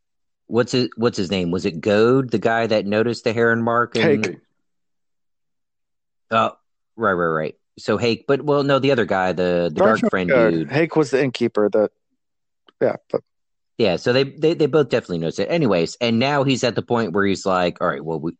what's 0.47 0.71
his 0.71 0.89
what's 0.95 1.17
his 1.17 1.29
name? 1.29 1.51
Was 1.51 1.65
it 1.65 1.81
Gode, 1.81 2.31
the 2.31 2.39
guy 2.39 2.67
that 2.67 2.85
noticed 2.85 3.23
the 3.23 3.33
heron 3.33 3.61
mark? 3.61 3.95
And, 3.97 4.25
Hake. 4.25 4.37
Oh, 6.31 6.53
right, 6.95 7.13
right, 7.13 7.25
right 7.25 7.55
so 7.81 7.97
Hake, 7.97 8.25
but 8.27 8.41
well, 8.41 8.63
no, 8.63 8.79
the 8.79 8.91
other 8.91 9.05
guy, 9.05 9.31
the 9.31 9.69
the 9.73 9.79
dark, 9.79 9.99
dark 9.99 10.11
friend 10.11 10.29
good. 10.29 10.51
dude. 10.51 10.71
Hake 10.71 10.95
was 10.95 11.11
the 11.11 11.21
innkeeper. 11.23 11.69
That 11.69 11.91
yeah, 12.81 12.95
but 13.11 13.21
yeah, 13.77 13.95
so 13.95 14.13
they, 14.13 14.23
they 14.23 14.53
they 14.53 14.67
both 14.67 14.89
definitely 14.89 15.19
noticed 15.19 15.39
it. 15.39 15.49
Anyways, 15.49 15.97
and 15.99 16.19
now 16.19 16.43
he's 16.43 16.63
at 16.63 16.75
the 16.75 16.81
point 16.81 17.13
where 17.13 17.25
he's 17.25 17.45
like, 17.45 17.81
all 17.81 17.87
right, 17.87 18.03
well, 18.03 18.19
we 18.19 18.33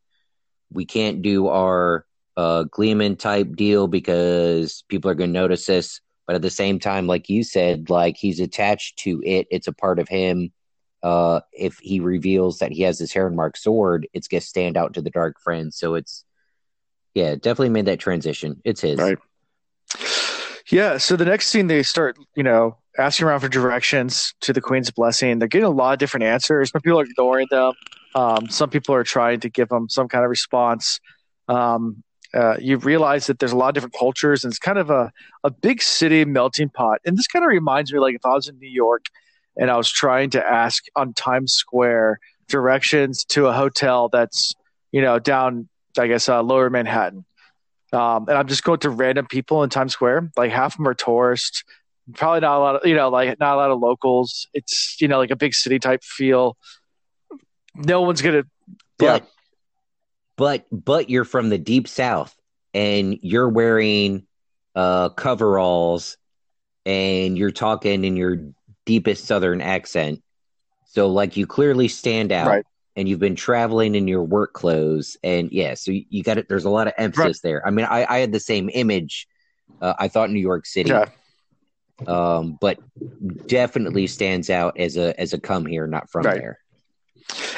we 0.72 0.86
can't 0.86 1.22
do 1.22 1.48
our 1.48 2.06
uh 2.38 2.64
Gleeman 2.64 3.18
type 3.18 3.56
deal 3.56 3.88
because 3.88 4.84
people 4.88 5.12
are 5.12 5.16
going 5.16 5.34
to 5.34 5.40
notice 5.40 5.66
this. 5.66 6.02
But 6.28 6.36
at 6.36 6.42
the 6.42 6.50
same 6.50 6.80
time, 6.80 7.08
like 7.08 7.30
you 7.30 7.44
said, 7.44 7.90
like 7.90 8.16
he's 8.18 8.40
attached 8.40 9.00
to 9.00 9.22
it. 9.26 9.48
It's 9.52 9.68
a 9.68 9.74
part 9.74 10.00
of 10.00 10.08
him. 10.08 10.52
Uh, 11.04 11.42
if 11.52 11.80
he 11.80 12.00
reveals 12.00 12.60
that 12.60 12.72
he 12.72 12.84
has 12.84 13.00
this 13.00 13.12
heron 13.12 13.36
mark 13.36 13.58
sword, 13.58 14.08
it's 14.14 14.28
going 14.28 14.40
to 14.40 14.48
stand 14.48 14.78
out 14.78 14.94
to 14.94 15.02
the 15.02 15.10
dark 15.10 15.42
Friends. 15.42 15.78
So 15.78 15.96
it's 15.96 16.24
yeah, 17.14 17.36
definitely 17.36 17.70
made 17.70 17.86
that 17.86 18.00
transition. 18.00 18.62
It's 18.64 18.82
his. 18.82 19.00
Right. 19.00 19.18
Yeah. 20.70 20.98
So 20.98 21.16
the 21.16 21.26
next 21.26 21.48
scene, 21.48 21.68
they 21.68 21.84
start, 21.84 22.18
you 22.36 22.44
know, 22.44 22.78
asking 22.98 23.28
around 23.28 23.42
for 23.42 23.50
directions 23.50 24.34
to 24.42 24.54
the 24.54 24.62
Queen's 24.62 24.92
blessing. 24.92 25.40
They're 25.40 25.48
getting 25.48 25.66
a 25.66 25.70
lot 25.70 25.94
of 25.94 26.00
different 26.00 26.24
answers. 26.24 26.72
Some 26.72 26.82
people 26.82 27.00
are 27.00 27.04
ignoring 27.04 27.48
them. 27.50 27.74
Um, 28.16 28.50
some 28.50 28.70
people 28.70 28.96
are 28.96 29.04
trying 29.04 29.42
to 29.42 29.50
give 29.50 29.70
them 29.70 29.90
some 29.90 30.08
kind 30.08 30.24
of 30.24 30.30
response. 30.30 31.00
Um, 31.48 32.04
uh, 32.34 32.56
you 32.60 32.78
realize 32.78 33.28
that 33.28 33.40
there's 33.40 33.52
a 33.52 33.58
lot 33.58 33.70
of 33.70 33.74
different 33.74 33.96
cultures, 33.98 34.44
and 34.44 34.52
it's 34.52 34.60
kind 34.60 34.78
of 34.78 34.90
a, 34.90 35.12
a 35.44 35.50
big 35.50 35.82
city 35.82 36.26
melting 36.26 36.70
pot. 36.70 37.00
And 37.06 37.18
this 37.18 37.28
kind 37.28 37.44
of 37.44 37.50
reminds 37.50 37.92
me, 37.92 38.00
like 38.00 38.16
if 38.16 38.26
I 38.26 38.34
was 38.34 38.48
in 38.48 38.58
New 38.60 38.70
York 38.70 39.06
and 39.58 39.70
I 39.70 39.78
was 39.78 39.90
trying 39.90 40.30
to 40.32 40.46
ask 40.46 40.84
on 40.96 41.14
Times 41.14 41.54
Square 41.54 42.20
directions 42.48 43.24
to 43.26 43.48
a 43.48 43.54
hotel 43.54 44.10
that's 44.10 44.54
you 44.92 45.02
know 45.02 45.20
down 45.20 45.70
I 45.98 46.08
guess 46.08 46.30
uh, 46.30 46.42
lower 46.42 46.70
Manhattan. 46.70 47.26
Um, 47.94 48.30
and 48.30 48.38
I'm 48.38 48.48
just 48.48 48.64
going 48.64 48.80
to 48.80 48.90
random 48.90 49.28
people 49.28 49.64
in 49.64 49.70
Times 49.70 49.92
Square. 49.92 50.32
Like 50.38 50.52
half 50.52 50.74
of 50.74 50.78
them 50.78 50.88
are 50.88 50.94
tourists, 50.94 51.64
probably 52.14 52.42
not 52.42 52.58
a 52.58 52.60
lot 52.60 52.76
of 52.76 52.88
you 52.88 52.96
know 52.96 53.10
like 53.10 53.40
not 53.40 53.56
a 53.56 53.58
lot 53.58 53.72
of 53.72 53.80
locals. 53.80 54.48
It's 54.54 54.98
you 55.00 55.08
know 55.08 55.18
like 55.18 55.32
a 55.32 55.36
big 55.36 55.54
city 55.54 55.80
type 55.80 56.04
feel. 56.04 56.58
No 57.76 58.02
one's 58.02 58.22
gonna. 58.22 58.44
But, 58.98 59.06
yeah. 59.06 59.28
But 60.42 60.66
but 60.72 61.08
you're 61.08 61.24
from 61.24 61.50
the 61.50 61.60
deep 61.60 61.88
south 61.88 62.36
and 62.74 63.20
you're 63.22 63.48
wearing 63.48 64.26
uh, 64.74 65.10
coveralls 65.10 66.18
and 66.84 67.38
you're 67.38 67.52
talking 67.52 68.04
in 68.04 68.18
your 68.18 68.38
deepest 68.84 69.26
southern 69.26 69.62
accent. 69.62 70.24
So 70.86 71.10
like 71.10 71.38
you 71.38 71.46
clearly 71.46 71.88
stand 71.88 72.32
out. 72.32 72.48
Right 72.48 72.66
and 72.96 73.08
you've 73.08 73.20
been 73.20 73.38
traveling 73.38 73.96
in 73.96 74.06
your 74.08 74.22
work 74.22 74.52
clothes 74.52 75.16
and 75.24 75.50
yeah 75.54 75.76
so 75.76 75.92
you, 75.92 76.04
you 76.10 76.24
got 76.24 76.38
it 76.38 76.50
there's 76.50 76.66
a 76.66 76.70
lot 76.70 76.88
of 76.88 76.94
emphasis 76.98 77.26
right. 77.26 77.42
there 77.42 77.66
i 77.66 77.70
mean 77.70 77.86
I, 77.86 78.06
I 78.06 78.20
had 78.20 78.34
the 78.34 78.40
same 78.40 78.70
image 78.74 79.30
uh, 79.82 79.94
i 79.98 80.10
thought 80.10 80.30
new 80.30 80.42
york 80.42 80.66
city 80.66 80.90
yeah. 80.90 81.06
um, 82.06 82.58
but 82.60 82.80
definitely 83.48 84.08
stands 84.08 84.50
out 84.50 84.78
as 84.78 84.98
a 84.98 85.18
as 85.18 85.32
a 85.32 85.40
come 85.40 85.66
here 85.66 85.88
not 85.88 86.12
from 86.12 86.24
right. 86.24 86.42
there 86.42 86.60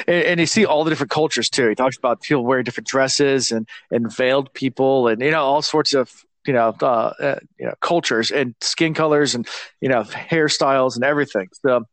and, 0.06 0.24
and, 0.24 0.40
you 0.40 0.46
see 0.46 0.64
all 0.64 0.84
the 0.84 0.90
different 0.90 1.10
cultures 1.10 1.48
too 1.48 1.68
he 1.68 1.74
talks 1.74 1.96
about 1.96 2.20
people 2.22 2.44
wearing 2.44 2.64
different 2.64 2.86
dresses 2.86 3.50
and 3.50 3.68
and 3.90 4.14
veiled 4.14 4.52
people 4.54 5.08
and 5.08 5.20
you 5.20 5.30
know 5.30 5.42
all 5.42 5.62
sorts 5.62 5.94
of 5.94 6.24
you 6.46 6.52
know, 6.52 6.74
uh, 6.82 7.12
uh, 7.20 7.38
you 7.58 7.66
know, 7.66 7.74
cultures 7.80 8.30
and 8.30 8.54
skin 8.60 8.94
colors 8.94 9.34
and 9.34 9.48
you 9.80 9.88
know, 9.88 10.02
hairstyles 10.02 10.94
and 10.94 11.04
everything. 11.04 11.48
So, 11.52 11.84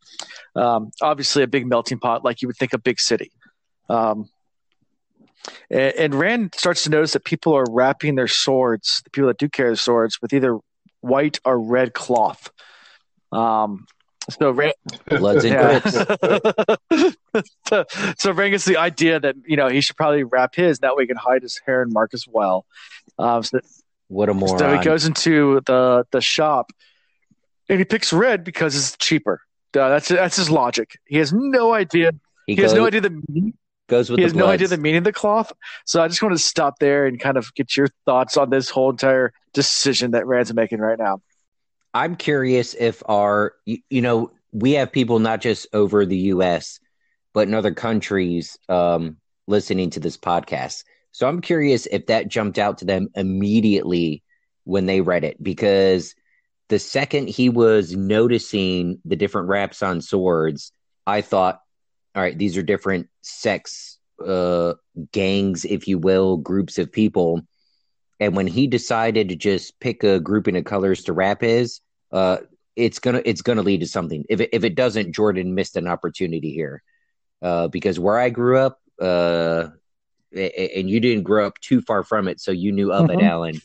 um, 0.55 0.91
obviously, 1.01 1.43
a 1.43 1.47
big 1.47 1.65
melting 1.67 1.99
pot, 1.99 2.24
like 2.24 2.41
you 2.41 2.47
would 2.47 2.57
think 2.57 2.74
a 2.74 2.78
big 2.78 2.99
city. 2.99 3.32
Um, 3.89 4.30
and, 5.69 5.93
and, 5.95 6.15
Rand 6.15 6.53
starts 6.55 6.84
to 6.84 6.89
notice 6.89 7.13
that 7.13 7.26
people 7.26 7.53
are 7.53 7.65
wrapping 7.69 8.15
their 8.15 8.28
swords, 8.28 9.01
the 9.03 9.09
people 9.09 9.28
that 9.28 9.38
do 9.38 9.49
carry 9.49 9.76
swords, 9.76 10.22
with 10.22 10.34
either 10.34 10.59
white 11.01 11.39
or 11.45 11.59
red 11.59 11.93
cloth. 11.93 12.51
Um, 13.32 13.86
so 14.30 14.51
Rand, 14.51 14.74
bloods 15.09 15.45
and 15.45 15.53
yeah. 15.53 15.80
so, 17.67 17.86
so 18.17 18.32
Rand 18.32 18.51
gets 18.51 18.65
the 18.65 18.78
idea 18.78 19.19
that 19.19 19.36
you 19.45 19.57
know 19.57 19.67
he 19.67 19.82
should 19.82 19.97
probably 19.97 20.24
wrap 20.24 20.55
his 20.55 20.80
that 20.80 20.95
way 20.95 21.03
he 21.03 21.07
can 21.07 21.17
hide 21.17 21.41
his 21.41 21.59
heron 21.65 21.91
mark 21.91 22.13
as 22.13 22.26
well. 22.28 22.65
Um, 23.17 23.43
so, 23.43 23.59
what 24.07 24.30
a 24.30 24.34
moron! 24.34 24.59
So 24.59 24.78
he 24.78 24.84
goes 24.84 25.05
into 25.05 25.61
the 25.65 26.05
the 26.11 26.22
shop 26.22 26.72
and 27.69 27.80
he 27.80 27.86
picks 27.86 28.13
red 28.13 28.43
because 28.43 28.76
it's 28.76 28.95
cheaper. 28.97 29.41
Uh, 29.74 29.89
that's 29.89 30.09
that's 30.09 30.36
his 30.36 30.49
logic. 30.49 30.99
He 31.05 31.17
has 31.17 31.34
no 31.34 31.74
idea. 31.74 32.11
He, 32.45 32.53
he 32.53 32.55
goes, 32.55 32.72
has 32.72 32.74
no 32.74 32.86
idea 32.86 33.01
the 33.01 33.53
goes 33.88 34.09
with. 34.09 34.19
He 34.19 34.24
has 34.24 34.34
bloods. 34.34 34.45
no 34.45 34.51
idea 34.51 34.67
the 34.67 34.78
meaning 34.78 34.99
of 34.99 35.03
the 35.05 35.13
cloth. 35.13 35.53
So 35.86 36.03
I 36.03 36.07
just 36.07 36.22
want 36.22 36.36
to 36.36 36.41
stop 36.41 36.80
there 36.80 37.05
and 37.05 37.19
kind 37.19 37.38
of 37.38 37.53
get 37.55 37.76
your 37.78 37.88
thoughts 38.05 38.38
on 38.38 38.49
this 38.49 38.69
whole 38.69 38.89
entire 38.89 39.34
decision 39.53 40.11
that 40.11 40.28
Rand's 40.28 40.53
making 40.53 40.80
right 40.80 40.99
now. 40.99 41.22
I'm 41.93 42.15
curious 42.15 42.73
if 42.73 43.03
our 43.07 43.53
you, 43.65 43.79
you 43.89 44.01
know 44.01 44.31
we 44.51 44.73
have 44.73 44.91
people 44.91 45.19
not 45.19 45.41
just 45.41 45.67
over 45.73 46.05
the 46.05 46.17
U.S. 46.17 46.79
but 47.33 47.47
in 47.47 47.53
other 47.53 47.73
countries 47.73 48.57
um, 48.69 49.17
listening 49.47 49.89
to 49.91 49.99
this 49.99 50.17
podcast. 50.17 50.83
So 51.11 51.27
I'm 51.27 51.41
curious 51.41 51.87
if 51.87 52.07
that 52.07 52.29
jumped 52.29 52.57
out 52.57 52.77
to 52.79 52.85
them 52.85 53.09
immediately 53.15 54.23
when 54.63 54.85
they 54.85 55.01
read 55.01 55.23
it 55.23 55.41
because 55.41 56.15
the 56.69 56.79
second 56.79 57.27
he 57.27 57.49
was 57.49 57.95
noticing 57.95 58.99
the 59.03 59.17
different 59.17 59.49
wraps 59.49 59.83
on 59.83 60.01
swords, 60.01 60.71
I 61.05 61.21
thought, 61.21 61.59
all 62.15 62.21
right, 62.21 62.37
these 62.37 62.57
are 62.57 62.63
different 62.63 63.09
sex 63.21 63.97
uh, 64.25 64.73
gangs, 65.11 65.65
if 65.65 65.87
you 65.87 65.97
will, 65.97 66.37
groups 66.37 66.77
of 66.77 66.91
people. 66.91 67.41
And 68.22 68.36
when 68.36 68.47
he 68.47 68.67
decided 68.67 69.30
to 69.30 69.36
just 69.36 69.80
pick 69.80 70.03
a 70.03 70.19
grouping 70.19 70.55
of 70.55 70.63
colors 70.63 71.03
to 71.05 71.13
wrap 71.13 71.41
his, 71.41 71.82
uh, 72.11 72.38
it's 72.76 72.99
gonna 72.99 73.22
it's 73.26 73.41
gonna 73.41 73.63
lead 73.63 73.82
to 73.82 73.88
something. 73.88 74.24
If 74.30 74.39
it, 74.39 74.51
if 74.53 74.63
it 74.63 74.76
doesn't, 74.76 75.11
Jordan 75.11 75.55
missed 75.55 75.76
an 75.76 75.88
opportunity 75.88 76.53
here, 76.53 76.84
uh, 77.41 77.67
because 77.67 77.99
where 77.99 78.19
I 78.19 78.30
grew 78.30 78.59
up, 78.59 78.80
uh, 79.01 79.69
and 80.34 80.89
you 80.89 80.99
didn't 80.99 81.24
grow 81.24 81.47
up 81.47 81.59
too 81.59 81.82
far 81.82 82.03
from 82.03 82.28
it, 82.28 82.39
so 82.39 82.51
you 82.51 82.72
knew 82.72 82.93
of 82.93 83.07
mm-hmm. 83.07 83.19
it, 83.19 83.24
Alan 83.24 83.61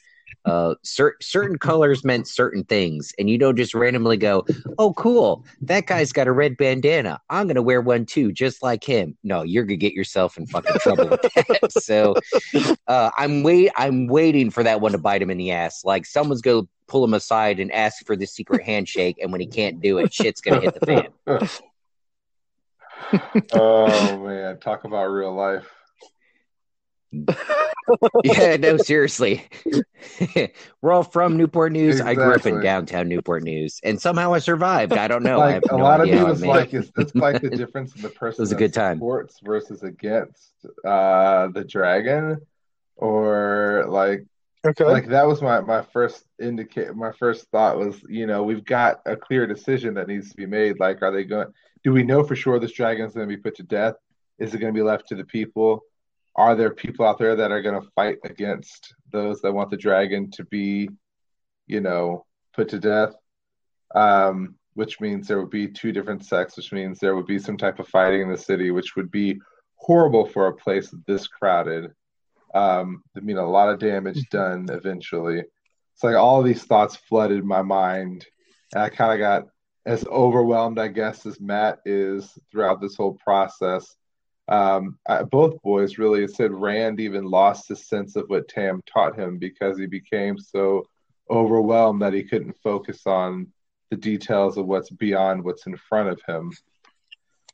uh, 0.46 0.74
cer- 0.82 1.16
certain 1.20 1.58
colors 1.58 2.04
meant 2.04 2.28
certain 2.28 2.64
things, 2.64 3.12
and 3.18 3.28
you 3.28 3.36
don't 3.36 3.56
just 3.56 3.74
randomly 3.74 4.16
go, 4.16 4.46
"Oh, 4.78 4.94
cool, 4.94 5.44
that 5.62 5.86
guy's 5.86 6.12
got 6.12 6.28
a 6.28 6.32
red 6.32 6.56
bandana. 6.56 7.20
I'm 7.28 7.46
gonna 7.46 7.62
wear 7.62 7.80
one 7.80 8.06
too, 8.06 8.32
just 8.32 8.62
like 8.62 8.84
him." 8.84 9.16
No, 9.22 9.42
you're 9.42 9.64
gonna 9.64 9.76
get 9.76 9.92
yourself 9.92 10.38
in 10.38 10.46
fucking 10.46 10.76
trouble 10.80 11.10
with 11.10 11.22
that. 11.22 11.72
So, 11.86 12.14
uh, 12.86 13.10
I'm 13.16 13.42
wait, 13.42 13.70
I'm 13.76 14.06
waiting 14.06 14.50
for 14.50 14.62
that 14.62 14.80
one 14.80 14.92
to 14.92 14.98
bite 14.98 15.22
him 15.22 15.30
in 15.30 15.38
the 15.38 15.50
ass. 15.50 15.84
Like 15.84 16.06
someone's 16.06 16.40
gonna 16.40 16.62
pull 16.88 17.04
him 17.04 17.14
aside 17.14 17.60
and 17.60 17.72
ask 17.72 18.04
for 18.06 18.16
the 18.16 18.26
secret 18.26 18.62
handshake, 18.62 19.16
and 19.20 19.32
when 19.32 19.40
he 19.40 19.46
can't 19.46 19.80
do 19.80 19.98
it, 19.98 20.12
shit's 20.12 20.40
gonna 20.40 20.60
hit 20.60 20.74
the 20.74 20.86
fan. 20.86 21.08
oh 23.52 24.24
man, 24.24 24.58
talk 24.58 24.84
about 24.84 25.06
real 25.06 25.34
life. 25.34 25.75
Yeah, 28.24 28.56
no, 28.60 28.76
seriously. 28.76 29.46
We're 30.82 30.92
all 30.92 31.02
from 31.02 31.36
Newport 31.36 31.72
News. 31.72 31.96
Exactly. 31.96 32.10
I 32.10 32.26
grew 32.26 32.34
up 32.34 32.46
in 32.46 32.60
downtown 32.60 33.08
Newport 33.08 33.42
News, 33.42 33.80
and 33.84 34.00
somehow 34.00 34.34
I 34.34 34.38
survived. 34.38 34.92
I 34.92 35.08
don't 35.08 35.22
know. 35.22 35.38
like, 35.38 35.62
no 35.70 35.76
a 35.76 35.78
lot 35.78 36.00
of 36.00 36.08
me 36.08 36.22
was 36.22 36.44
like, 36.44 36.74
it's, 36.74 36.90
it's 36.96 37.14
like 37.14 37.40
the 37.40 37.50
difference 37.50 37.94
in 37.94 38.02
the 38.02 38.08
person 38.08 38.38
it 38.40 38.42
was 38.42 38.52
a 38.52 38.56
good 38.56 38.74
time. 38.74 38.98
sports 38.98 39.40
versus 39.42 39.82
against 39.82 40.52
uh, 40.84 41.48
the 41.48 41.64
dragon, 41.64 42.40
or 42.96 43.86
like, 43.88 44.24
okay. 44.66 44.84
like 44.84 45.08
that 45.08 45.26
was 45.26 45.40
my 45.42 45.60
my 45.60 45.82
first 45.82 46.24
indicate. 46.40 46.94
My 46.94 47.12
first 47.12 47.48
thought 47.50 47.78
was, 47.78 48.02
you 48.08 48.26
know, 48.26 48.42
we've 48.42 48.64
got 48.64 49.00
a 49.06 49.16
clear 49.16 49.46
decision 49.46 49.94
that 49.94 50.08
needs 50.08 50.30
to 50.30 50.36
be 50.36 50.46
made. 50.46 50.80
Like, 50.80 51.02
are 51.02 51.12
they 51.12 51.24
going? 51.24 51.48
Do 51.84 51.92
we 51.92 52.02
know 52.02 52.24
for 52.24 52.34
sure 52.34 52.58
this 52.58 52.72
dragon 52.72 53.06
is 53.06 53.14
going 53.14 53.28
to 53.28 53.36
be 53.36 53.40
put 53.40 53.56
to 53.56 53.62
death? 53.62 53.94
Is 54.38 54.52
it 54.54 54.58
going 54.58 54.74
to 54.74 54.76
be 54.78 54.82
left 54.82 55.08
to 55.08 55.14
the 55.14 55.24
people? 55.24 55.84
Are 56.36 56.54
there 56.54 56.70
people 56.70 57.06
out 57.06 57.18
there 57.18 57.34
that 57.34 57.50
are 57.50 57.62
going 57.62 57.80
to 57.80 57.88
fight 57.94 58.18
against 58.24 58.94
those 59.10 59.40
that 59.40 59.52
want 59.52 59.70
the 59.70 59.76
dragon 59.76 60.30
to 60.32 60.44
be, 60.44 60.90
you 61.66 61.80
know, 61.80 62.26
put 62.54 62.68
to 62.68 62.78
death? 62.78 63.14
Um, 63.94 64.56
which 64.74 65.00
means 65.00 65.26
there 65.26 65.40
would 65.40 65.50
be 65.50 65.66
two 65.66 65.90
different 65.90 66.24
sects, 66.26 66.58
which 66.58 66.72
means 66.72 66.98
there 66.98 67.16
would 67.16 67.26
be 67.26 67.38
some 67.38 67.56
type 67.56 67.78
of 67.78 67.88
fighting 67.88 68.20
in 68.20 68.30
the 68.30 68.36
city, 68.36 68.70
which 68.70 68.94
would 68.94 69.10
be 69.10 69.40
horrible 69.76 70.26
for 70.26 70.48
a 70.48 70.54
place 70.54 70.94
this 71.06 71.26
crowded. 71.26 71.90
Um, 72.54 73.02
I 73.16 73.20
mean, 73.20 73.38
a 73.38 73.48
lot 73.48 73.70
of 73.70 73.78
damage 73.78 74.18
mm-hmm. 74.18 74.36
done 74.36 74.76
eventually. 74.76 75.38
It's 75.38 76.04
like 76.04 76.16
all 76.16 76.42
these 76.42 76.64
thoughts 76.64 76.96
flooded 76.96 77.42
my 77.42 77.62
mind, 77.62 78.26
and 78.74 78.82
I 78.82 78.90
kind 78.90 79.14
of 79.14 79.18
got 79.18 79.48
as 79.86 80.06
overwhelmed, 80.06 80.78
I 80.78 80.88
guess, 80.88 81.24
as 81.24 81.40
Mat 81.40 81.78
is 81.86 82.30
throughout 82.50 82.82
this 82.82 82.96
whole 82.96 83.14
process 83.24 83.96
um, 84.48 84.98
both 85.30 85.60
boys 85.62 85.98
really 85.98 86.26
said 86.28 86.52
Rand 86.52 87.00
even 87.00 87.24
lost 87.24 87.68
his 87.68 87.84
sense 87.84 88.16
of 88.16 88.28
what 88.28 88.48
Tam 88.48 88.82
taught 88.86 89.18
him 89.18 89.38
because 89.38 89.78
he 89.78 89.86
became 89.86 90.38
so 90.38 90.86
overwhelmed 91.28 92.02
that 92.02 92.12
he 92.12 92.22
couldn't 92.22 92.56
focus 92.62 93.06
on 93.06 93.48
the 93.90 93.96
details 93.96 94.56
of 94.56 94.66
what's 94.66 94.90
beyond 94.90 95.42
what's 95.42 95.66
in 95.66 95.76
front 95.76 96.08
of 96.08 96.20
him. 96.26 96.52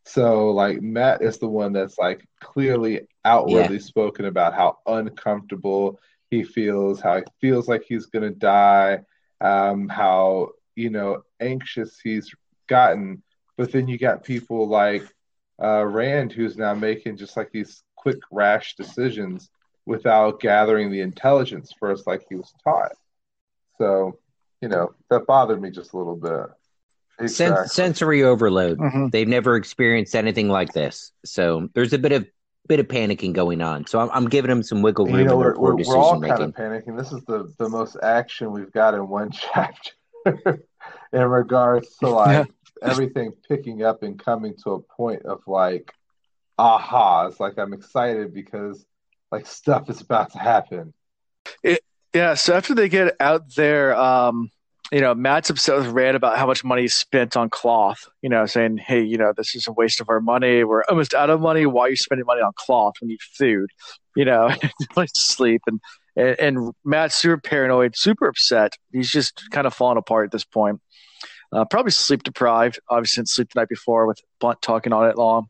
So, 0.04 0.50
like, 0.50 0.82
Mat 0.82 1.22
is 1.22 1.38
the 1.38 1.48
one 1.48 1.72
that's 1.72 1.98
like 1.98 2.26
clearly 2.40 3.06
outwardly 3.24 3.76
yeah. 3.76 3.82
spoken 3.82 4.24
about 4.26 4.54
how 4.54 4.78
uncomfortable 4.86 6.00
he 6.30 6.42
feels, 6.42 7.00
how 7.00 7.16
he 7.16 7.22
feels 7.40 7.68
like 7.68 7.84
he's 7.86 8.06
going 8.06 8.24
to 8.24 8.38
die, 8.38 9.00
um, 9.40 9.88
how, 9.88 10.50
you 10.74 10.90
know, 10.90 11.22
anxious 11.40 12.00
he's 12.02 12.34
gotten. 12.66 13.22
But 13.56 13.70
then 13.70 13.86
you 13.86 13.96
got 13.98 14.24
people 14.24 14.66
like 14.66 15.04
uh, 15.62 15.84
Rand, 15.84 16.32
who's 16.32 16.56
now 16.56 16.74
making 16.74 17.16
just 17.16 17.36
like 17.36 17.50
these 17.52 17.82
quick, 17.96 18.18
rash 18.30 18.74
decisions 18.74 19.48
without 19.86 20.40
gathering 20.40 20.90
the 20.90 21.00
intelligence 21.00 21.72
first, 21.78 22.06
like 22.06 22.26
he 22.28 22.34
was 22.34 22.52
taught. 22.64 22.92
So, 23.78 24.18
you 24.60 24.68
know, 24.68 24.94
that 25.10 25.26
bothered 25.26 25.60
me 25.60 25.70
just 25.70 25.92
a 25.92 25.98
little 25.98 26.16
bit. 26.16 26.46
Exactly. 27.18 27.68
sensory 27.68 28.24
overload. 28.24 28.78
Mm-hmm. 28.78 29.08
They've 29.08 29.28
never 29.28 29.56
experienced 29.56 30.16
anything 30.16 30.48
like 30.48 30.72
this, 30.72 31.12
so 31.24 31.68
there's 31.74 31.92
a 31.92 31.98
bit 31.98 32.12
of 32.12 32.26
bit 32.68 32.80
of 32.80 32.88
panicking 32.88 33.32
going 33.32 33.60
on. 33.60 33.86
So 33.86 34.00
I'm, 34.00 34.10
I'm 34.12 34.28
giving 34.28 34.48
them 34.48 34.62
some 34.62 34.82
wiggle 34.82 35.06
room. 35.06 35.18
You 35.18 35.24
know, 35.26 35.36
we're, 35.36 35.56
we're, 35.56 35.76
we're 35.76 35.96
all 35.96 36.18
making. 36.18 36.36
kind 36.36 36.48
of 36.48 36.54
panicking. 36.54 36.96
This 36.96 37.12
is 37.12 37.22
the 37.24 37.52
the 37.58 37.68
most 37.68 37.96
action 38.02 38.50
we've 38.50 38.72
got 38.72 38.94
in 38.94 39.08
one 39.08 39.30
chapter 39.30 39.92
in 41.12 41.22
regards 41.22 41.96
to 41.98 42.08
like 42.08 42.48
yeah 42.48 42.52
everything 42.82 43.32
picking 43.48 43.82
up 43.82 44.02
and 44.02 44.18
coming 44.18 44.54
to 44.64 44.72
a 44.72 44.80
point 44.80 45.24
of 45.24 45.40
like 45.46 45.92
aha! 46.58 47.26
It's 47.26 47.40
Like 47.40 47.58
I'm 47.58 47.72
excited 47.72 48.32
because 48.32 48.84
like 49.30 49.46
stuff 49.46 49.88
is 49.90 50.00
about 50.00 50.32
to 50.32 50.38
happen. 50.38 50.92
It, 51.62 51.80
yeah. 52.14 52.34
So 52.34 52.54
after 52.54 52.74
they 52.74 52.88
get 52.88 53.16
out 53.20 53.54
there, 53.56 53.96
um, 53.96 54.50
you 54.92 55.00
know, 55.00 55.14
Mat's 55.14 55.48
upset 55.48 55.76
with 55.76 55.86
Rand 55.88 56.16
about 56.16 56.36
how 56.36 56.46
much 56.46 56.62
money 56.62 56.82
he 56.82 56.88
spent 56.88 57.36
on 57.36 57.48
cloth. 57.48 58.06
You 58.20 58.28
know, 58.28 58.46
saying, 58.46 58.78
"Hey, 58.78 59.02
you 59.02 59.16
know, 59.16 59.32
this 59.36 59.54
is 59.54 59.66
a 59.66 59.72
waste 59.72 60.00
of 60.00 60.08
our 60.08 60.20
money. 60.20 60.64
We're 60.64 60.84
almost 60.84 61.14
out 61.14 61.30
of 61.30 61.40
money. 61.40 61.66
Why 61.66 61.86
are 61.86 61.90
you 61.90 61.96
spending 61.96 62.26
money 62.26 62.42
on 62.42 62.52
cloth 62.56 62.94
you 63.00 63.08
eat 63.08 63.22
food? 63.22 63.70
You 64.14 64.26
know, 64.26 64.50
place 64.92 65.12
to 65.12 65.20
sleep." 65.20 65.62
And, 65.66 65.80
and 66.14 66.36
and 66.38 66.72
Mat's 66.84 67.16
super 67.16 67.40
paranoid, 67.40 67.96
super 67.96 68.28
upset. 68.28 68.74
He's 68.92 69.10
just 69.10 69.42
kind 69.50 69.66
of 69.66 69.74
falling 69.74 69.98
apart 69.98 70.26
at 70.26 70.32
this 70.32 70.44
point. 70.44 70.80
Uh, 71.52 71.64
probably 71.64 71.92
sleep 71.92 72.22
deprived. 72.22 72.80
Obviously, 72.88 73.20
didn't 73.20 73.28
sleep 73.28 73.52
the 73.52 73.60
night 73.60 73.68
before 73.68 74.06
with 74.06 74.20
Bunt 74.40 74.62
talking 74.62 74.92
all 74.92 75.02
night 75.02 75.18
long. 75.18 75.48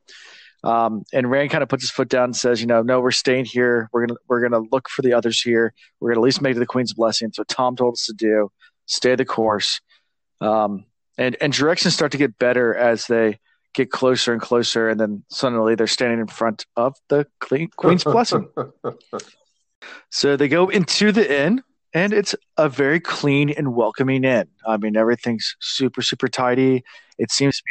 Um, 0.65 1.03
and 1.13 1.31
Rand 1.31 1.51
kind 1.51 1.63
of 1.63 1.69
puts 1.69 1.83
his 1.83 1.91
foot 1.91 2.09
down 2.09 2.25
and 2.25 2.37
says, 2.37 2.61
"You 2.61 2.67
know, 2.67 2.83
no, 2.83 3.01
we're 3.01 3.11
staying 3.11 3.47
here. 3.47 3.89
We're 3.93 4.07
gonna 4.07 4.19
we're 4.29 4.41
gonna 4.41 4.65
look 4.71 4.89
for 4.89 5.03
the 5.03 5.13
others 5.13 5.41
here. 5.41 5.75
We're 6.01 6.11
gonna 6.11 6.21
at 6.21 6.25
least 6.25 6.41
make 6.41 6.53
it 6.53 6.55
to 6.55 6.61
the 6.61 6.67
Queen's 6.67 6.93
blessing." 6.93 7.31
So 7.33 7.45
Thom 7.45 7.77
told 7.77 7.95
us 7.95 8.07
to 8.07 8.13
do. 8.13 8.51
Stay 8.87 9.15
the 9.15 9.25
course. 9.25 9.81
Um, 10.41 10.87
and 11.19 11.37
and 11.41 11.53
directions 11.53 11.95
start 11.95 12.13
to 12.13 12.19
get 12.19 12.39
better 12.39 12.75
as 12.75 13.07
they 13.07 13.39
get 13.75 13.91
closer 13.91 14.33
and 14.33 14.41
closer, 14.41 14.89
and 14.89 15.01
then 15.01 15.25
suddenly 15.31 15.75
they're 15.75 15.87
standing 15.87 16.21
in 16.21 16.27
front 16.27 16.67
of 16.77 16.97
the 17.09 17.27
Queen's 17.77 18.05
blessing. 18.05 18.49
so 20.11 20.37
they 20.37 20.49
go 20.49 20.69
into 20.69 21.13
the 21.13 21.43
inn, 21.43 21.63
and 21.95 22.13
it's 22.13 22.35
a 22.57 22.69
very 22.69 23.01
clean 23.01 23.51
and 23.51 23.75
welcoming 23.75 24.25
inn. 24.25 24.49
I 24.67 24.77
mean, 24.77 24.97
everything's 24.97 25.57
super 25.61 26.03
super 26.03 26.29
tidy. 26.29 26.85
It 27.19 27.31
seems. 27.31 27.63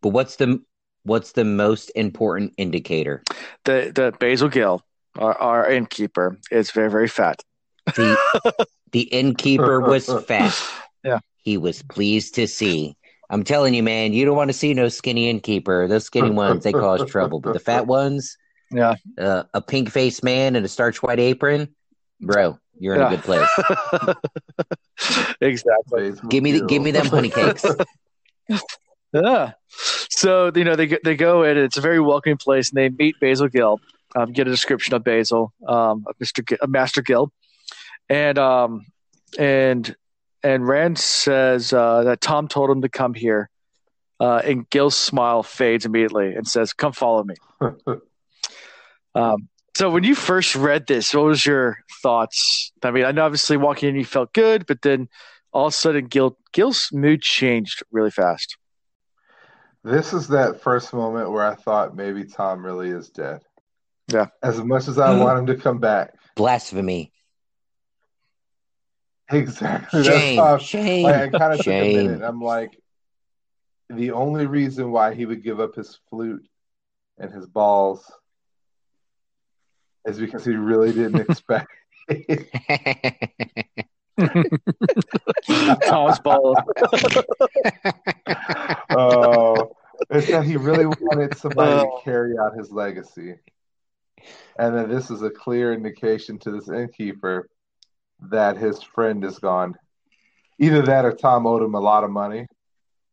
But 0.00 0.10
what's 0.10 0.36
the 0.36 0.62
what's 1.04 1.32
the 1.32 1.44
most 1.44 1.90
important 1.94 2.54
indicator? 2.56 3.22
The 3.64 3.92
the 3.94 4.14
Basil 4.18 4.48
Gill, 4.48 4.82
our, 5.18 5.34
our 5.40 5.70
innkeeper, 5.70 6.38
is 6.50 6.70
very 6.70 6.90
very 6.90 7.08
fat. 7.08 7.42
The 7.86 8.66
the 8.92 9.02
innkeeper 9.02 9.80
was 9.80 10.06
fat. 10.26 10.58
Yeah, 11.02 11.20
he 11.38 11.56
was 11.56 11.82
pleased 11.82 12.34
to 12.36 12.46
see. 12.46 12.96
I'm 13.30 13.42
telling 13.42 13.74
you, 13.74 13.82
man, 13.82 14.12
you 14.12 14.24
don't 14.24 14.36
want 14.36 14.48
to 14.48 14.54
see 14.54 14.74
no 14.74 14.88
skinny 14.88 15.28
innkeeper. 15.28 15.88
Those 15.88 16.04
skinny 16.04 16.30
ones 16.30 16.62
they 16.62 16.72
cause 16.72 17.08
trouble, 17.10 17.40
but 17.40 17.54
the 17.54 17.58
fat 17.58 17.86
ones, 17.86 18.36
yeah, 18.70 18.96
uh, 19.18 19.44
a 19.54 19.60
pink 19.60 19.90
faced 19.90 20.22
man 20.22 20.56
in 20.56 20.64
a 20.64 20.68
starch 20.68 21.02
white 21.02 21.18
apron, 21.18 21.74
bro, 22.20 22.58
you're 22.78 22.94
in 22.94 23.00
yeah. 23.00 23.06
a 23.06 23.10
good 23.10 23.24
place. 23.24 23.48
exactly. 25.40 26.12
Give 26.28 26.42
me 26.42 26.52
the, 26.58 26.66
give 26.66 26.82
me 26.82 26.90
them 26.90 27.06
honey 27.06 27.30
cakes. 27.30 27.64
Yeah. 29.14 29.52
So 30.10 30.50
you 30.54 30.64
know 30.64 30.74
they 30.74 30.98
they 31.04 31.14
go 31.14 31.44
in. 31.44 31.56
It's 31.56 31.76
a 31.76 31.80
very 31.80 32.00
welcoming 32.00 32.36
place, 32.36 32.70
and 32.70 32.76
they 32.76 32.88
meet 32.88 33.14
Basil 33.20 33.46
Gill. 33.46 33.80
Um, 34.16 34.32
get 34.32 34.48
a 34.48 34.50
description 34.50 34.92
of 34.94 35.04
Basil, 35.04 35.52
um, 35.68 36.04
of 36.08 36.16
Mister 36.18 36.42
G- 36.42 36.56
Master 36.66 37.00
Gill, 37.00 37.30
and 38.08 38.38
um, 38.38 38.84
and 39.38 39.94
and 40.42 40.66
Rand 40.66 40.98
says 40.98 41.72
uh, 41.72 42.02
that 42.02 42.20
Thom 42.20 42.48
told 42.48 42.70
him 42.70 42.82
to 42.82 42.88
come 42.88 43.14
here, 43.14 43.50
uh, 44.18 44.42
and 44.44 44.68
Gill's 44.68 44.96
smile 44.96 45.44
fades 45.44 45.86
immediately 45.86 46.34
and 46.34 46.46
says, 46.46 46.72
"Come 46.72 46.92
follow 46.92 47.22
me." 47.22 47.36
um, 49.14 49.48
so 49.76 49.90
when 49.90 50.04
you 50.04 50.14
first 50.14 50.54
read 50.54 50.86
this, 50.86 51.14
what 51.14 51.24
was 51.24 51.44
your 51.44 51.78
thoughts? 52.02 52.72
I 52.82 52.90
mean, 52.90 53.04
I 53.04 53.12
know 53.12 53.24
obviously 53.24 53.56
walking 53.56 53.88
in 53.88 53.96
you 53.96 54.04
felt 54.04 54.32
good, 54.32 54.66
but 54.66 54.82
then 54.82 55.08
all 55.52 55.66
of 55.66 55.72
a 55.72 55.76
sudden, 55.76 56.06
Gill 56.06 56.36
Gill's 56.52 56.90
mood 56.92 57.22
changed 57.22 57.82
really 57.90 58.10
fast. 58.10 58.56
This 59.82 60.12
is 60.12 60.28
that 60.28 60.60
first 60.62 60.92
moment 60.92 61.30
where 61.30 61.44
I 61.44 61.54
thought 61.54 61.94
maybe 61.94 62.24
Thom 62.24 62.64
really 62.64 62.90
is 62.90 63.10
dead. 63.10 63.42
Yeah. 64.08 64.28
As 64.42 64.62
much 64.62 64.88
as 64.88 64.98
I 64.98 65.10
mm-hmm. 65.10 65.22
want 65.22 65.38
him 65.40 65.46
to 65.46 65.56
come 65.56 65.78
back. 65.78 66.14
Blasphemy. 66.36 67.12
Exactly. 69.30 70.04
Shame. 70.04 70.36
That's 70.36 70.48
how, 70.48 70.58
Shame. 70.58 71.04
Like, 71.04 71.34
I 71.34 71.38
kind 71.38 71.52
of 71.52 71.58
took 71.58 71.64
Shame. 71.64 71.98
a 71.98 72.02
minute. 72.02 72.22
I'm 72.22 72.40
like, 72.40 72.78
the 73.90 74.12
only 74.12 74.46
reason 74.46 74.90
why 74.90 75.14
he 75.14 75.26
would 75.26 75.42
give 75.42 75.60
up 75.60 75.74
his 75.74 75.98
flute 76.08 76.46
and 77.18 77.32
his 77.32 77.46
balls 77.46 78.10
is 80.06 80.18
because 80.18 80.44
he 80.44 80.54
really 80.54 80.92
didn't 80.92 81.20
expect 81.28 81.68
Thom's 85.82 86.18
ball. 86.20 86.56
Oh, 88.96 89.72
it's 90.10 90.28
that 90.28 90.44
he 90.44 90.56
really 90.56 90.86
wanted 90.86 91.36
somebody 91.36 91.82
to 91.82 91.90
carry 92.04 92.38
out 92.38 92.56
his 92.56 92.70
legacy. 92.70 93.34
And 94.58 94.76
then 94.76 94.88
this 94.88 95.10
is 95.10 95.22
a 95.22 95.30
clear 95.30 95.72
indication 95.72 96.38
to 96.40 96.50
this 96.52 96.68
innkeeper 96.68 97.48
that 98.30 98.56
his 98.56 98.82
friend 98.82 99.24
is 99.24 99.38
gone. 99.38 99.74
Either 100.58 100.82
that 100.82 101.04
or 101.04 101.12
Thom 101.12 101.46
owed 101.46 101.62
him 101.62 101.74
a 101.74 101.80
lot 101.80 102.04
of 102.04 102.10
money. 102.10 102.46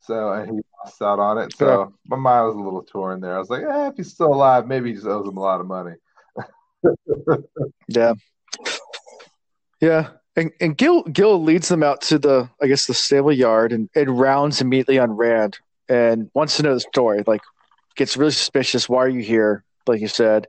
So 0.01 0.31
and 0.31 0.51
he 0.51 0.61
lost 0.83 1.01
out 1.01 1.19
on 1.19 1.37
it. 1.39 1.55
So 1.55 1.65
yeah. 1.67 1.85
my 2.07 2.17
mind 2.17 2.47
was 2.47 2.55
a 2.55 2.59
little 2.59 2.83
torn 2.83 3.21
there. 3.21 3.35
I 3.35 3.39
was 3.39 3.49
like, 3.49 3.63
eh, 3.63 3.87
if 3.87 3.97
he's 3.97 4.11
still 4.11 4.33
alive, 4.33 4.67
maybe 4.67 4.89
he 4.89 4.95
just 4.95 5.07
owes 5.07 5.27
him 5.27 5.37
a 5.37 5.41
lot 5.41 5.61
of 5.61 5.67
money. 5.67 5.93
yeah. 7.87 8.13
Yeah. 9.79 10.09
And, 10.35 10.51
and 10.61 10.77
Gil 10.77 11.03
Gill 11.03 11.43
leads 11.43 11.67
them 11.67 11.83
out 11.83 12.01
to 12.03 12.17
the 12.17 12.49
I 12.61 12.67
guess 12.67 12.85
the 12.85 12.93
stable 12.93 13.33
yard 13.33 13.73
and, 13.73 13.89
and 13.95 14.17
rounds 14.19 14.61
immediately 14.61 14.97
on 14.97 15.11
Rand 15.11 15.59
and 15.89 16.31
wants 16.33 16.57
to 16.57 16.63
know 16.63 16.73
the 16.73 16.79
story. 16.79 17.23
Like 17.27 17.41
gets 17.95 18.15
really 18.15 18.31
suspicious. 18.31 18.87
Why 18.87 19.03
are 19.03 19.09
you 19.09 19.21
here? 19.21 19.63
Like 19.87 19.99
you 19.99 20.07
said, 20.07 20.47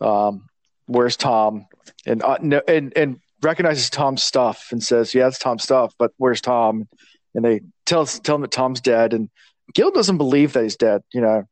um, 0.00 0.48
where's 0.86 1.16
Thom? 1.16 1.66
And 2.06 2.22
uh, 2.22 2.38
no, 2.40 2.62
and 2.66 2.96
and 2.96 3.20
recognizes 3.42 3.90
Thom's 3.90 4.22
stuff 4.22 4.68
and 4.70 4.82
says, 4.82 5.14
"Yeah, 5.14 5.28
it's 5.28 5.38
Thom's 5.38 5.64
stuff, 5.64 5.94
but 5.98 6.12
where's 6.16 6.40
Thom?" 6.40 6.88
And 7.34 7.44
they 7.44 7.60
tell 7.84 8.06
tell 8.06 8.36
him 8.36 8.42
that 8.42 8.52
Thom's 8.52 8.80
dead, 8.80 9.12
and 9.12 9.28
Gill 9.74 9.90
doesn't 9.90 10.18
believe 10.18 10.52
that 10.54 10.62
he's 10.62 10.76
dead. 10.76 11.02
You 11.12 11.20
know, 11.20 11.44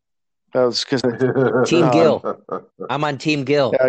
that 0.53 0.63
was 0.65 0.85
because 0.85 1.03
Team 1.69 1.91
Gill. 1.93 2.43
I'm 2.91 3.05
on 3.05 3.19
Team 3.19 3.45
Gill. 3.45 3.73
Yeah. 3.75 3.89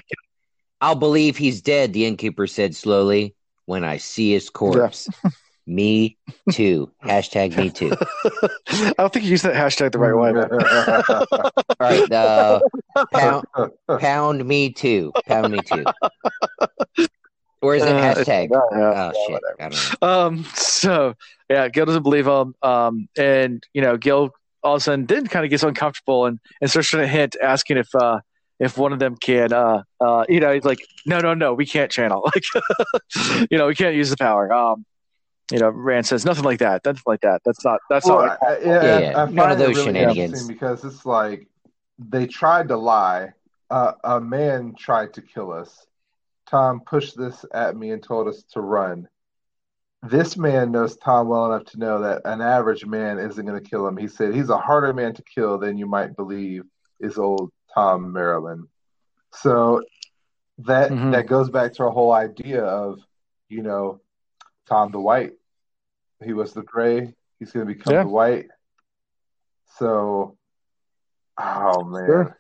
I'll 0.82 0.96
believe 0.96 1.38
he's 1.38 1.62
dead. 1.62 1.94
The 1.94 2.06
innkeeper 2.06 2.48
said 2.48 2.76
slowly 2.76 3.36
when 3.66 3.84
I 3.84 3.98
see 3.98 4.32
his 4.32 4.50
corpse. 4.50 5.10
Yeah. 5.24 5.32
me 5.68 6.18
too. 6.52 6.90
Hashtag 7.04 7.58
me 7.58 7.70
too. 7.70 7.92
I 8.70 8.94
don't 8.98 9.12
think 9.12 9.26
you 9.26 9.32
used 9.32 9.44
that 9.44 9.56
hashtag 9.56 9.92
the 9.92 10.00
right 10.00 10.16
way. 10.16 10.30
All 10.30 11.76
right. 11.80 12.12
Uh, 12.12 12.62
pound, 13.12 13.46
pound 14.00 14.46
me 14.46 14.72
too. 14.72 15.12
Pound 15.28 15.52
me 15.52 15.60
too. 15.60 15.84
Or 17.62 17.76
is 17.76 17.84
it 17.84 17.90
uh, 17.90 18.16
hashtag? 18.16 18.52
Uh, 18.54 18.62
yeah, 18.72 19.12
oh 19.12 19.28
shit! 19.28 19.42
I 19.60 19.70
don't 19.70 20.02
know. 20.02 20.08
Um. 20.08 20.46
So 20.56 21.16
yeah, 21.50 21.68
Gill 21.68 21.86
doesn't 21.86 22.04
believe 22.04 22.26
him. 22.26 22.56
Um. 22.62 23.10
And 23.18 23.62
you 23.74 23.82
know, 23.82 23.98
Gill 23.98 24.32
all 24.64 24.76
of 24.76 24.82
a 24.82 24.84
sudden 24.84 25.06
then 25.06 25.28
kind 25.28 25.46
of 25.46 25.50
gets 25.50 25.64
uncomfortable 25.64 26.26
and 26.26 26.40
and 26.62 26.70
starts 26.70 26.90
trying 26.90 27.04
to 27.04 27.08
hint, 27.08 27.36
asking 27.42 27.78
if 27.78 27.94
uh 27.96 28.20
if 28.60 28.78
one 28.78 28.92
of 28.92 29.00
them 29.00 29.16
can, 29.16 29.54
uh, 29.54 29.84
uh, 30.02 30.26
you 30.28 30.42
know, 30.42 30.54
he's 30.54 30.66
like, 30.66 30.80
no, 31.06 31.20
no, 31.20 31.34
no, 31.34 31.54
we 31.54 31.66
can't 31.66 31.90
channel. 31.90 32.30
Like, 32.36 33.48
you 33.50 33.58
know, 33.58 33.68
we 33.68 33.76
can't 33.76 33.96
use 33.96 34.10
the 34.10 34.18
power. 34.18 34.52
Um, 34.52 34.86
you 35.52 35.58
know, 35.58 35.70
Rand 35.70 36.06
says 36.06 36.26
nothing 36.26 36.44
like 36.44 36.60
that. 36.60 36.86
Nothing 36.86 37.02
like 37.06 37.22
that. 37.22 37.42
That's 37.44 37.64
not. 37.66 37.80
That's 37.90 38.06
well, 38.06 38.26
not. 38.26 38.44
I, 38.44 38.60
yeah, 38.60 38.84
yeah, 38.84 39.00
yeah. 39.00 39.28
none 39.32 39.52
of 39.52 39.58
those 39.58 39.78
really 39.78 39.86
shenanigans. 39.86 40.48
Because 40.48 40.84
it's 40.84 41.06
like 41.06 41.48
they 41.98 42.28
tried 42.28 42.68
to 42.68 42.78
lie. 42.78 43.34
Uh, 43.70 43.94
a 44.04 44.20
man 44.20 44.76
tried 44.78 45.14
to 45.14 45.22
kill 45.22 45.52
us. 45.52 45.88
Thom 46.48 46.82
pushed 46.82 47.18
this 47.18 47.46
at 47.54 47.76
me 47.76 47.92
and 47.92 48.02
told 48.02 48.28
us 48.28 48.44
to 48.54 48.62
run. 48.62 49.08
This 50.02 50.38
man 50.38 50.72
knows 50.72 50.96
Thom 50.96 51.28
well 51.28 51.52
enough 51.52 51.66
to 51.72 51.80
know 51.80 52.02
that 52.02 52.22
an 52.26 52.42
average 52.42 52.86
man 52.86 53.20
isn't 53.20 53.46
going 53.46 53.62
to 53.62 53.70
kill 53.70 53.86
him. 53.88 53.98
He 53.98 54.08
said 54.08 54.34
he's 54.34 54.50
a 54.50 54.58
harder 54.58 54.94
man 54.94 55.14
to 55.16 55.24
kill 55.24 55.58
than 55.58 55.78
you 55.78 55.88
might 55.88 56.16
believe. 56.16 56.64
Is 57.00 57.18
old 57.18 57.52
Thom 57.74 58.14
Merrilin. 58.14 58.64
So 59.32 59.84
that 60.60 60.92
mm-hmm. 60.92 61.12
that 61.12 61.28
goes 61.28 61.50
back 61.50 61.74
to 61.74 61.84
our 61.84 61.92
whole 61.92 62.12
idea 62.12 62.64
of, 62.64 63.00
you 63.48 63.62
know, 63.62 64.02
Thom 64.68 64.92
the 64.92 65.00
White. 65.00 65.34
He 66.24 66.34
was 66.34 66.54
the 66.54 66.64
gray. 66.64 67.14
He's 67.40 67.52
going 67.52 67.66
to 67.66 67.74
become 67.74 67.94
yeah. 67.94 68.04
the 68.04 68.10
white. 68.10 68.48
So, 69.78 70.38
oh 71.38 71.84
man. 71.86 72.06
Sure. 72.06 72.39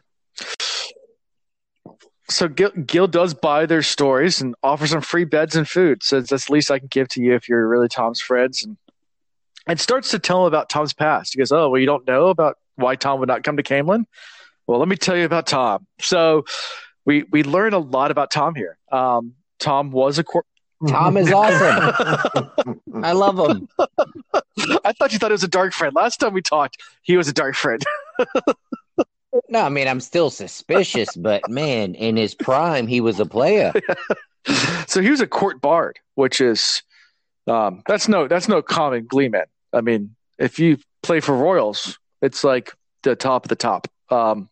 So 2.30 2.48
Gil, 2.48 2.70
Gill, 2.72 3.08
does 3.08 3.34
buy 3.34 3.66
their 3.66 3.82
stories 3.82 4.42
and 4.42 4.56
offers 4.64 4.92
them 4.92 5.02
free 5.02 5.26
beds 5.26 5.56
and 5.56 5.68
food. 5.68 6.04
So 6.04 6.22
that's 6.22 6.46
the 6.46 6.54
least 6.54 6.70
I 6.72 6.80
can 6.80 6.88
give 6.88 7.08
to 7.10 7.22
you 7.22 7.34
if 7.36 7.50
you're 7.50 7.68
really 7.68 7.88
Thom's 7.88 8.22
friends. 8.22 8.64
And 8.64 8.78
and 9.68 9.80
starts 9.80 10.10
to 10.12 10.20
tell 10.20 10.42
him 10.42 10.48
about 10.48 10.70
Thom's 10.70 10.94
past. 10.94 11.34
He 11.34 11.38
goes, 11.38 11.52
"Oh, 11.52 11.70
well, 11.70 11.80
you 11.80 11.86
don't 11.86 12.08
know 12.08 12.28
about 12.28 12.58
why 12.76 12.96
Thom 12.96 13.20
would 13.20 13.28
not 13.28 13.44
come 13.44 13.58
to 13.58 13.64
Caemlyn. 13.64 14.06
Well, 14.68 14.80
let 14.80 14.88
me 14.88 14.96
tell 14.96 15.18
you 15.18 15.26
about 15.26 15.48
Thom. 15.48 15.86
So 16.02 16.46
we 17.06 17.24
we 17.32 17.44
learn 17.44 17.74
a 17.74 17.80
lot 17.80 18.12
about 18.12 18.32
Thom 18.32 18.56
here. 18.56 18.78
Um, 18.92 19.34
Thom 19.60 19.92
was 19.92 20.18
a 20.20 20.24
cor- 20.24 20.46
Thom 20.88 21.18
is 21.18 21.32
awesome. 21.32 22.80
I 23.04 23.12
love 23.12 23.38
him. 23.38 23.68
I 24.86 24.94
thought 24.94 25.12
you 25.12 25.20
thought 25.20 25.32
it 25.32 25.34
was 25.34 25.44
a 25.44 25.48
dark 25.48 25.74
friend. 25.74 25.94
Last 25.94 26.18
time 26.18 26.34
we 26.34 26.42
talked, 26.42 26.78
he 27.02 27.18
was 27.18 27.28
a 27.28 27.34
dark 27.34 27.56
friend. 27.56 27.84
no, 29.50 29.62
I 29.62 29.70
mean 29.70 29.88
I'm 29.88 30.00
still 30.00 30.30
suspicious, 30.30 31.16
but 31.16 31.50
man, 31.50 31.96
in 31.96 32.18
his 32.18 32.34
prime, 32.36 32.88
he 32.88 33.02
was 33.02 33.20
a 33.20 33.26
player. 33.26 33.74
so 34.88 35.02
he 35.02 35.10
was 35.10 35.22
a 35.22 35.28
court 35.28 35.62
bard, 35.62 36.00
which 36.16 36.42
is 36.42 36.82
Um, 37.48 37.82
that's 37.88 38.08
no 38.08 38.28
that's 38.28 38.48
no 38.48 38.62
common 38.62 39.06
gleeman. 39.08 39.46
I 39.74 39.82
mean, 39.82 40.16
if 40.38 40.60
you 40.60 40.78
play 41.04 41.20
for 41.20 41.36
Royals, 41.36 41.98
it's 42.22 42.44
like 42.44 42.74
the 43.04 43.16
top 43.16 43.46
of 43.46 43.50
the 43.50 43.56
top. 43.56 43.88
Um, 44.10 44.50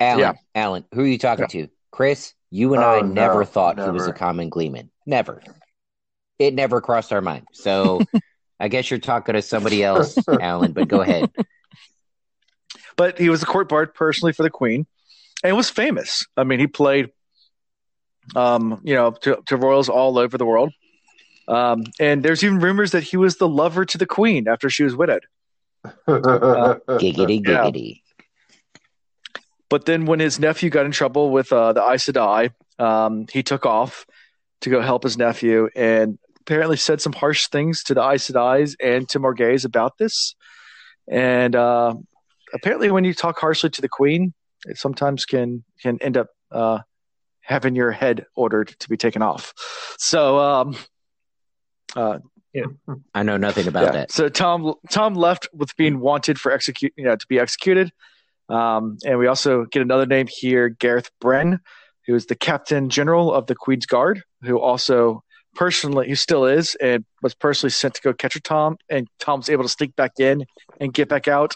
Alan, 0.00 0.20
Yeah. 0.20 0.32
Alan, 0.54 0.84
who 0.94 1.02
are 1.02 1.06
you 1.06 1.18
talking 1.18 1.46
to? 1.48 1.68
Chris, 1.90 2.34
you 2.50 2.74
and 2.74 2.82
Oh, 2.82 2.86
I 2.86 3.00
never 3.02 3.40
no, 3.40 3.44
thought 3.44 3.78
he 3.82 3.90
was 3.90 4.06
a 4.06 4.12
common 4.12 4.48
gleeman. 4.48 4.90
Never. 5.06 5.42
It 6.38 6.54
never 6.54 6.80
crossed 6.80 7.12
our 7.12 7.20
mind. 7.20 7.46
So 7.52 8.02
I 8.60 8.68
guess 8.68 8.90
you're 8.90 9.00
talking 9.00 9.34
to 9.34 9.42
somebody 9.42 9.82
else, 9.82 10.16
Alan, 10.28 10.72
but 10.72 10.88
go 10.88 11.00
ahead. 11.00 11.30
but 12.96 13.18
he 13.18 13.28
was 13.28 13.42
a 13.42 13.46
court 13.46 13.68
bard 13.68 13.94
personally 13.94 14.32
for 14.32 14.42
the 14.42 14.50
Queen, 14.50 14.86
and 15.42 15.56
was 15.56 15.70
famous. 15.70 16.26
I 16.36 16.44
mean, 16.44 16.60
he 16.60 16.66
played, 16.66 17.10
um, 18.36 18.80
you 18.84 18.94
know, 18.94 19.10
to, 19.22 19.42
to 19.46 19.56
royals 19.56 19.88
all 19.88 20.18
over 20.18 20.38
the 20.38 20.46
world. 20.46 20.72
Um, 21.48 21.84
and 21.98 22.22
there's 22.22 22.44
even 22.44 22.60
rumors 22.60 22.92
that 22.92 23.02
he 23.02 23.16
was 23.16 23.36
the 23.36 23.48
lover 23.48 23.84
to 23.84 23.98
the 23.98 24.06
Queen 24.06 24.46
after 24.48 24.70
she 24.70 24.84
was 24.84 24.94
widowed. 24.94 25.24
Giggity, 26.06 27.46
Yeah. 27.46 27.64
giggity. 27.64 28.02
But 29.68 29.86
then 29.86 30.04
when 30.04 30.20
his 30.20 30.38
nephew 30.38 30.70
got 30.70 30.84
in 30.86 30.92
trouble 30.92 31.30
with 31.30 31.52
uh, 31.52 31.72
the 31.72 31.82
Aes 31.82 32.06
Sedai, 32.06 32.50
um, 32.78 33.26
he 33.32 33.42
took 33.42 33.64
off 33.64 34.06
to 34.60 34.70
go 34.70 34.80
help 34.80 35.02
his 35.02 35.16
nephew 35.16 35.68
and 35.74 36.18
apparently 36.40 36.76
said 36.76 37.00
some 37.00 37.12
harsh 37.12 37.48
things 37.48 37.82
to 37.84 37.94
the 37.94 38.02
Aes 38.02 38.28
Sedais 38.30 38.74
and 38.80 39.08
to 39.08 39.18
Morgase 39.18 39.64
about 39.64 39.98
this. 39.98 40.34
And 41.08 41.56
uh, 41.56 41.94
apparently 42.52 42.90
when 42.90 43.04
you 43.04 43.14
talk 43.14 43.38
harshly 43.38 43.70
to 43.70 43.80
the 43.80 43.88
queen, 43.88 44.32
it 44.66 44.78
sometimes 44.78 45.24
can 45.24 45.64
can 45.80 45.98
end 46.00 46.16
up 46.16 46.28
uh, 46.50 46.78
having 47.40 47.74
your 47.74 47.90
head 47.90 48.26
ordered 48.34 48.68
to 48.78 48.88
be 48.88 48.96
taken 48.96 49.22
off. 49.22 49.52
So 49.98 50.38
um, 50.38 50.76
uh, 51.96 52.18
I 53.14 53.22
know 53.22 53.36
nothing 53.36 53.66
about 53.68 53.84
yeah. 53.84 53.92
that. 53.92 54.12
So 54.12 54.28
Thom 54.28 54.74
Thom 54.90 55.14
left 55.14 55.48
with 55.52 55.74
being 55.76 56.00
wanted 56.00 56.38
for 56.38 56.52
execute, 56.52 56.92
you 56.96 57.04
know, 57.04 57.16
to 57.16 57.26
be 57.26 57.38
executed. 57.38 57.90
Um, 58.48 58.98
and 59.04 59.18
we 59.18 59.26
also 59.26 59.64
get 59.64 59.82
another 59.82 60.06
name 60.06 60.26
here, 60.28 60.68
Gareth 60.68 61.10
Bren, 61.22 61.60
who 62.06 62.14
is 62.14 62.26
the 62.26 62.34
captain 62.34 62.90
general 62.90 63.32
of 63.32 63.46
the 63.46 63.54
Queen's 63.54 63.86
Guard, 63.86 64.22
who 64.42 64.58
also 64.58 65.22
personally, 65.54 66.08
who 66.08 66.14
still 66.14 66.44
is, 66.44 66.74
and 66.76 67.04
was 67.22 67.34
personally 67.34 67.70
sent 67.70 67.94
to 67.94 68.02
go 68.02 68.12
catch 68.12 68.38
Thom. 68.42 68.76
And 68.90 69.08
Thom's 69.18 69.48
able 69.48 69.62
to 69.62 69.68
sneak 69.68 69.96
back 69.96 70.12
in 70.18 70.44
and 70.80 70.92
get 70.92 71.08
back 71.08 71.28
out 71.28 71.54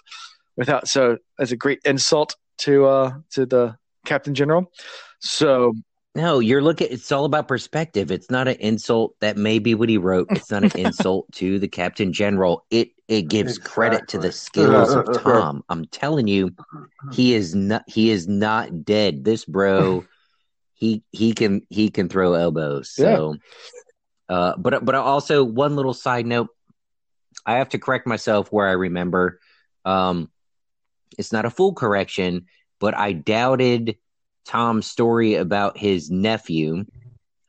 without. 0.56 0.88
So 0.88 1.18
as 1.38 1.52
a 1.52 1.56
great 1.56 1.80
insult 1.84 2.36
to 2.58 2.86
uh, 2.86 3.12
to 3.30 3.46
the 3.46 3.76
captain 4.04 4.34
general. 4.34 4.72
So 5.20 5.74
No, 6.14 6.38
you're 6.38 6.62
looking. 6.62 6.88
It's 6.90 7.12
all 7.12 7.24
about 7.26 7.48
perspective. 7.48 8.10
It's 8.10 8.30
not 8.30 8.48
an 8.48 8.56
insult. 8.60 9.14
That 9.20 9.36
may 9.36 9.58
be 9.58 9.74
what 9.74 9.88
he 9.88 9.98
wrote. 9.98 10.28
It's 10.34 10.50
not 10.50 10.64
an 10.64 10.72
insult 10.76 11.30
to 11.32 11.58
the 11.58 11.68
captain 11.68 12.12
general. 12.12 12.64
It 12.70 12.90
it 13.08 13.28
gives 13.28 13.58
credit 13.58 14.08
to 14.08 14.18
the 14.18 14.32
skills 14.32 14.94
of 14.94 15.12
Thom. 15.12 15.62
I'm 15.68 15.84
telling 15.86 16.26
you, 16.26 16.52
he 17.12 17.34
is 17.34 17.54
not. 17.54 17.84
He 17.86 18.10
is 18.10 18.26
not 18.26 18.84
dead. 18.84 19.24
This 19.24 19.44
bro, 19.44 20.04
he 20.74 21.02
he 21.12 21.32
can 21.32 21.66
he 21.68 21.90
can 21.90 22.08
throw 22.08 22.34
elbows. 22.34 22.90
So, 22.90 23.36
uh, 24.28 24.56
but 24.56 24.84
but 24.84 24.94
also 24.94 25.44
one 25.44 25.76
little 25.76 25.94
side 25.94 26.26
note. 26.26 26.48
I 27.44 27.58
have 27.58 27.68
to 27.70 27.78
correct 27.78 28.06
myself 28.06 28.50
where 28.50 28.66
I 28.66 28.72
remember. 28.72 29.38
Um, 29.84 30.30
it's 31.18 31.32
not 31.32 31.44
a 31.44 31.50
full 31.50 31.74
correction, 31.74 32.46
but 32.78 32.96
I 32.96 33.12
doubted 33.12 33.96
Thom's 34.46 34.86
story 34.86 35.34
about 35.34 35.78
his 35.78 36.10
nephew 36.10 36.84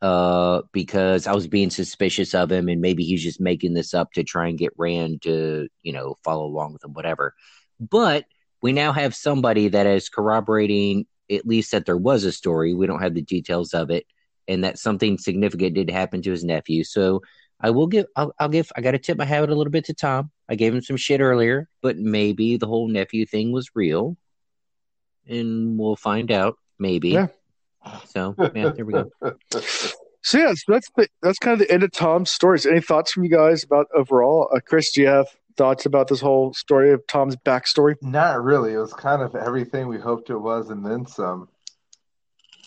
uh, 0.00 0.62
because 0.72 1.26
I 1.26 1.32
was 1.34 1.48
being 1.48 1.70
suspicious 1.70 2.34
of 2.34 2.52
him, 2.52 2.68
and 2.68 2.80
maybe 2.80 3.04
he's 3.04 3.22
just 3.22 3.40
making 3.40 3.74
this 3.74 3.94
up 3.94 4.12
to 4.12 4.24
try 4.24 4.48
and 4.48 4.58
get 4.58 4.72
Rand 4.76 5.22
to, 5.22 5.68
you 5.82 5.92
know, 5.92 6.16
follow 6.24 6.46
along 6.46 6.72
with 6.72 6.84
him, 6.84 6.92
whatever. 6.92 7.34
But 7.80 8.24
we 8.62 8.72
now 8.72 8.92
have 8.92 9.14
somebody 9.14 9.68
that 9.68 9.86
is 9.86 10.08
corroborating 10.08 11.06
at 11.30 11.46
least 11.46 11.72
that 11.72 11.84
there 11.84 11.96
was 11.96 12.24
a 12.24 12.32
story. 12.32 12.74
We 12.74 12.86
don't 12.86 13.02
have 13.02 13.14
the 13.14 13.22
details 13.22 13.74
of 13.74 13.90
it, 13.90 14.06
and 14.46 14.64
that 14.64 14.78
something 14.78 15.18
significant 15.18 15.74
did 15.74 15.90
happen 15.90 16.22
to 16.22 16.30
his 16.30 16.44
nephew. 16.44 16.84
So 16.84 17.22
I 17.60 17.70
will 17.70 17.86
give, 17.86 18.06
I'll, 18.16 18.32
I'll 18.38 18.48
give, 18.48 18.70
I 18.76 18.80
got 18.80 18.92
to 18.92 18.98
tip 18.98 19.18
my 19.18 19.24
hat 19.24 19.48
a 19.48 19.54
little 19.54 19.70
bit 19.70 19.84
to 19.86 19.94
Thom. 19.94 20.30
I 20.48 20.54
gave 20.54 20.74
him 20.74 20.80
some 20.82 20.96
shit 20.96 21.20
earlier, 21.20 21.68
but 21.82 21.96
maybe 21.98 22.56
the 22.56 22.66
whole 22.66 22.88
nephew 22.88 23.26
thing 23.26 23.52
was 23.52 23.70
real, 23.74 24.16
and 25.26 25.78
we'll 25.78 25.96
find 25.96 26.30
out. 26.30 26.56
Maybe. 26.78 27.10
Yeah. 27.10 27.28
So 28.06 28.34
yeah, 28.54 28.70
there 28.70 28.84
we 28.84 28.92
go. 28.92 29.10
So 30.20 30.36
yeah, 30.36 30.52
so 30.52 30.72
that's 30.72 30.90
the, 30.96 31.08
that's 31.22 31.38
kind 31.38 31.52
of 31.54 31.60
the 31.66 31.72
end 31.72 31.84
of 31.84 31.92
Thom's 31.92 32.30
stories. 32.30 32.66
Any 32.66 32.80
thoughts 32.80 33.12
from 33.12 33.24
you 33.24 33.30
guys 33.30 33.62
about 33.64 33.86
overall? 33.94 34.50
Uh, 34.54 34.58
Chris, 34.60 34.92
do 34.92 35.00
you 35.00 35.06
have 35.06 35.26
thoughts 35.56 35.86
about 35.86 36.08
this 36.08 36.20
whole 36.20 36.52
story 36.52 36.92
of 36.92 37.06
Thom's 37.06 37.36
backstory? 37.36 37.94
Not 38.02 38.42
really. 38.42 38.74
It 38.74 38.78
was 38.78 38.92
kind 38.92 39.22
of 39.22 39.34
everything 39.36 39.86
we 39.86 39.96
hoped 39.98 40.28
it 40.28 40.36
was, 40.36 40.68
and 40.70 40.84
then 40.84 41.06
some. 41.06 41.48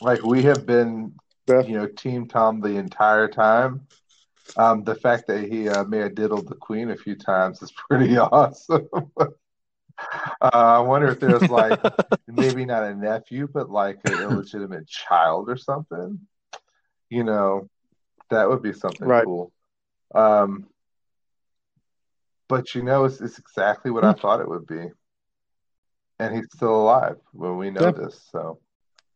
Like 0.01 0.23
we 0.23 0.41
have 0.43 0.65
been, 0.65 1.13
Yeah. 1.47 1.61
you 1.61 1.77
know, 1.77 1.87
Team 1.87 2.25
Thom 2.27 2.61
the 2.61 2.77
entire 2.77 3.27
time. 3.27 3.85
Um, 4.57 4.83
the 4.83 4.95
fact 4.95 5.27
that 5.27 5.45
he 5.49 5.69
uh, 5.69 5.85
may 5.85 5.99
have 5.99 6.15
diddled 6.15 6.49
the 6.49 6.55
queen 6.55 6.91
a 6.91 6.97
few 6.97 7.15
times 7.15 7.61
is 7.61 7.71
pretty 7.89 8.17
awesome. 8.17 8.87
uh, 9.19 9.29
I 10.41 10.79
wonder 10.79 11.09
if 11.09 11.19
there's 11.19 11.49
like 11.49 11.81
maybe 12.27 12.65
not 12.65 12.83
a 12.83 12.95
nephew, 12.95 13.47
but 13.51 13.69
like 13.69 13.99
an 14.03 14.19
illegitimate 14.19 14.87
child 14.87 15.49
or 15.49 15.57
something. 15.57 16.19
You 17.09 17.23
know, 17.23 17.69
that 18.29 18.49
would 18.49 18.61
be 18.61 18.73
something 18.73 19.07
Right. 19.07 19.23
cool. 19.23 19.51
Um, 20.13 20.67
but 22.47 22.75
you 22.75 22.83
know, 22.83 23.05
it's, 23.05 23.21
it's 23.21 23.39
exactly 23.39 23.91
what 23.91 24.03
I 24.03 24.13
thought 24.13 24.41
it 24.41 24.49
would 24.49 24.67
be. 24.67 24.89
And 26.19 26.35
he's 26.35 26.47
still 26.53 26.75
alive 26.75 27.17
when 27.33 27.57
we 27.57 27.71
know 27.71 27.85
Yeah. 27.85 27.91
this. 27.91 28.21
So, 28.31 28.59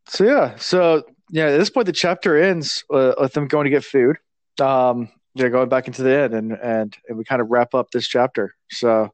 So 0.07 0.23
yeah, 0.23 0.55
so 0.57 1.03
yeah, 1.29 1.47
at 1.47 1.57
this 1.57 1.69
point 1.69 1.85
the 1.87 1.93
chapter 1.93 2.37
ends 2.37 2.83
uh, 2.93 3.13
with 3.19 3.33
them 3.33 3.47
going 3.47 3.65
to 3.65 3.69
get 3.69 3.83
food. 3.83 4.17
Um, 4.61 5.09
yeah, 5.33 5.49
going 5.49 5.69
back 5.69 5.87
into 5.87 6.01
the 6.01 6.17
end, 6.17 6.33
and 6.33 6.51
and 6.53 6.95
and 7.07 7.17
we 7.17 7.23
kind 7.25 7.41
of 7.41 7.49
wrap 7.49 7.73
up 7.73 7.91
this 7.91 8.07
chapter. 8.07 8.55
So, 8.71 9.09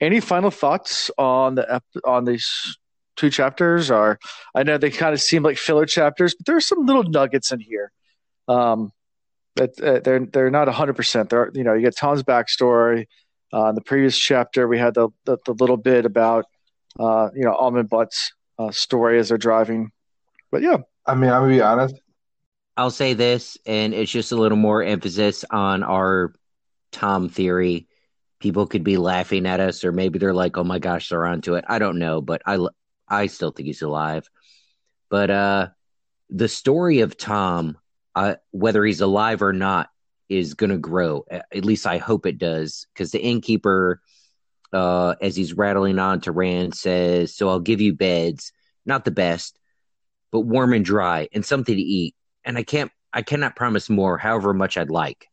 any 0.00 0.20
final 0.20 0.50
thoughts 0.50 1.10
on 1.16 1.54
the 1.54 1.80
on 2.04 2.24
these 2.24 2.76
two 3.16 3.30
chapters? 3.30 3.90
Are 3.90 4.18
I 4.54 4.62
know 4.62 4.76
they 4.76 4.90
kind 4.90 5.14
of 5.14 5.20
seem 5.20 5.42
like 5.42 5.56
filler 5.56 5.86
chapters, 5.86 6.34
but 6.34 6.46
there 6.46 6.56
are 6.56 6.60
some 6.60 6.84
little 6.86 7.04
nuggets 7.04 7.52
in 7.52 7.60
here. 7.60 7.90
Um, 8.48 8.92
that 9.56 9.80
uh, 9.80 10.00
they're 10.00 10.26
they're 10.26 10.50
not 10.50 10.68
hundred 10.68 10.94
percent. 10.94 11.30
There, 11.30 11.50
you 11.54 11.64
know, 11.64 11.74
you 11.74 11.82
get 11.82 11.96
Thom's 11.96 12.22
backstory. 12.22 13.06
Uh, 13.54 13.68
in 13.68 13.74
the 13.74 13.82
previous 13.82 14.16
chapter, 14.16 14.66
we 14.66 14.78
had 14.78 14.94
the 14.94 15.08
the, 15.24 15.38
the 15.44 15.52
little 15.52 15.76
bit 15.76 16.04
about 16.04 16.46
uh, 16.98 17.30
you 17.34 17.44
know 17.44 17.54
Almen 17.54 17.88
Bunt's 17.88 18.32
uh, 18.58 18.70
story 18.70 19.18
as 19.18 19.28
they're 19.28 19.38
driving. 19.38 19.90
But 20.50 20.62
yeah, 20.62 20.78
I 21.06 21.14
mean, 21.14 21.30
I'm 21.30 21.42
gonna 21.42 21.54
be 21.54 21.60
honest. 21.60 21.94
I'll 22.76 22.90
say 22.90 23.14
this, 23.14 23.58
and 23.66 23.92
it's 23.92 24.10
just 24.10 24.32
a 24.32 24.36
little 24.36 24.56
more 24.56 24.82
emphasis 24.82 25.44
on 25.50 25.82
our 25.82 26.34
Thom 26.92 27.28
theory. 27.28 27.88
People 28.40 28.66
could 28.66 28.84
be 28.84 28.96
laughing 28.96 29.46
at 29.46 29.60
us, 29.60 29.84
or 29.84 29.92
maybe 29.92 30.18
they're 30.18 30.34
like, 30.34 30.56
"Oh 30.56 30.64
my 30.64 30.78
gosh, 30.78 31.08
they're 31.08 31.26
onto 31.26 31.54
it." 31.54 31.64
I 31.68 31.78
don't 31.78 31.98
know, 31.98 32.20
but 32.20 32.42
I 32.46 32.58
I 33.08 33.26
still 33.26 33.50
think 33.50 33.66
he's 33.66 33.82
alive. 33.82 34.28
But 35.10 35.30
uh, 35.30 35.68
the 36.30 36.48
story 36.48 37.00
of 37.00 37.16
Thom, 37.16 37.78
uh, 38.14 38.36
whether 38.50 38.84
he's 38.84 39.02
alive 39.02 39.42
or 39.42 39.52
not, 39.52 39.90
is 40.28 40.54
going 40.54 40.70
to 40.70 40.78
grow. 40.78 41.26
At 41.30 41.64
least 41.64 41.86
I 41.86 41.98
hope 41.98 42.26
it 42.26 42.38
does, 42.38 42.86
because 42.94 43.10
the 43.12 43.20
innkeeper, 43.20 44.00
uh, 44.72 45.14
as 45.20 45.36
he's 45.36 45.54
rattling 45.54 45.98
on 45.98 46.22
to 46.22 46.32
Rand, 46.32 46.74
says, 46.74 47.36
"So 47.36 47.48
I'll 47.50 47.60
give 47.60 47.82
you 47.82 47.92
beds, 47.92 48.52
not 48.86 49.04
the 49.04 49.10
best, 49.10 49.58
but 50.30 50.40
warm 50.40 50.72
and 50.72 50.84
dry, 50.84 51.28
and 51.34 51.44
something 51.44 51.76
to 51.76 51.82
eat." 51.82 52.14
And 52.44 52.58
I 52.58 52.62
can't, 52.62 52.90
I 53.12 53.22
cannot 53.22 53.56
promise 53.56 53.88
more, 53.88 54.18
however 54.18 54.54
much 54.54 54.76
I'd 54.76 54.90
like. 54.90 55.28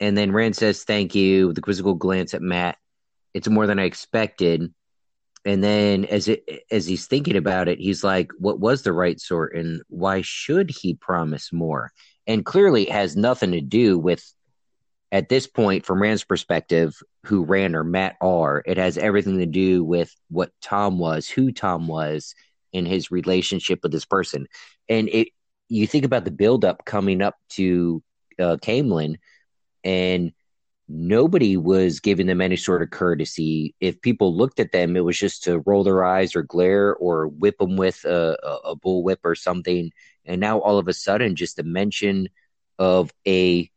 And 0.00 0.16
then 0.16 0.32
Rand 0.32 0.56
says, 0.56 0.84
"Thank 0.84 1.14
you." 1.14 1.48
With 1.48 1.58
a 1.58 1.62
quizzical 1.62 1.94
glance 1.94 2.34
at 2.34 2.42
Mat, 2.42 2.76
it's 3.34 3.48
more 3.48 3.66
than 3.66 3.78
I 3.78 3.84
expected. 3.84 4.72
And 5.44 5.62
then, 5.62 6.04
as 6.04 6.28
it 6.28 6.44
as 6.70 6.86
he's 6.86 7.06
thinking 7.06 7.36
about 7.36 7.68
it, 7.68 7.78
he's 7.78 8.04
like, 8.04 8.30
"What 8.38 8.60
was 8.60 8.82
the 8.82 8.92
right 8.92 9.20
sort, 9.20 9.54
and 9.56 9.82
why 9.88 10.22
should 10.22 10.70
he 10.70 10.94
promise 10.94 11.52
more?" 11.52 11.92
And 12.26 12.44
clearly, 12.44 12.88
it 12.88 12.92
has 12.92 13.16
nothing 13.16 13.52
to 13.52 13.60
do 13.60 13.98
with, 13.98 14.22
at 15.10 15.28
this 15.28 15.46
point, 15.46 15.86
from 15.86 16.02
Rand's 16.02 16.24
perspective, 16.24 16.94
who 17.24 17.44
Rand 17.44 17.74
or 17.74 17.84
Mat 17.84 18.16
are. 18.20 18.62
It 18.66 18.76
has 18.76 18.98
everything 18.98 19.38
to 19.38 19.46
do 19.46 19.82
with 19.82 20.14
what 20.28 20.52
Thom 20.60 20.98
was, 20.98 21.28
who 21.28 21.52
Thom 21.52 21.88
was, 21.88 22.34
in 22.72 22.84
his 22.84 23.10
relationship 23.10 23.80
with 23.82 23.92
this 23.92 24.04
person. 24.04 24.46
And 24.88 25.08
it, 25.08 25.28
you 25.68 25.86
think 25.86 26.04
about 26.04 26.24
the 26.24 26.30
buildup 26.30 26.84
coming 26.84 27.22
up 27.22 27.36
to 27.50 28.02
uh, 28.38 28.56
Caemlyn, 28.60 29.16
and 29.84 30.32
nobody 30.88 31.56
was 31.56 32.00
giving 32.00 32.26
them 32.26 32.40
any 32.40 32.56
sort 32.56 32.82
of 32.82 32.90
courtesy. 32.90 33.74
If 33.80 34.00
people 34.00 34.34
looked 34.34 34.58
at 34.58 34.72
them, 34.72 34.96
it 34.96 35.04
was 35.04 35.18
just 35.18 35.44
to 35.44 35.62
roll 35.66 35.84
their 35.84 36.04
eyes 36.04 36.34
or 36.34 36.42
glare 36.42 36.94
or 36.94 37.28
whip 37.28 37.58
them 37.58 37.76
with 37.76 38.04
a, 38.04 38.38
a, 38.42 38.70
a 38.70 38.76
bullwhip 38.76 39.18
or 39.24 39.34
something. 39.34 39.92
And 40.24 40.40
now 40.40 40.60
all 40.60 40.78
of 40.78 40.88
a 40.88 40.94
sudden, 40.94 41.36
just 41.36 41.56
the 41.56 41.62
mention 41.62 42.28
of 42.78 43.12
a 43.26 43.70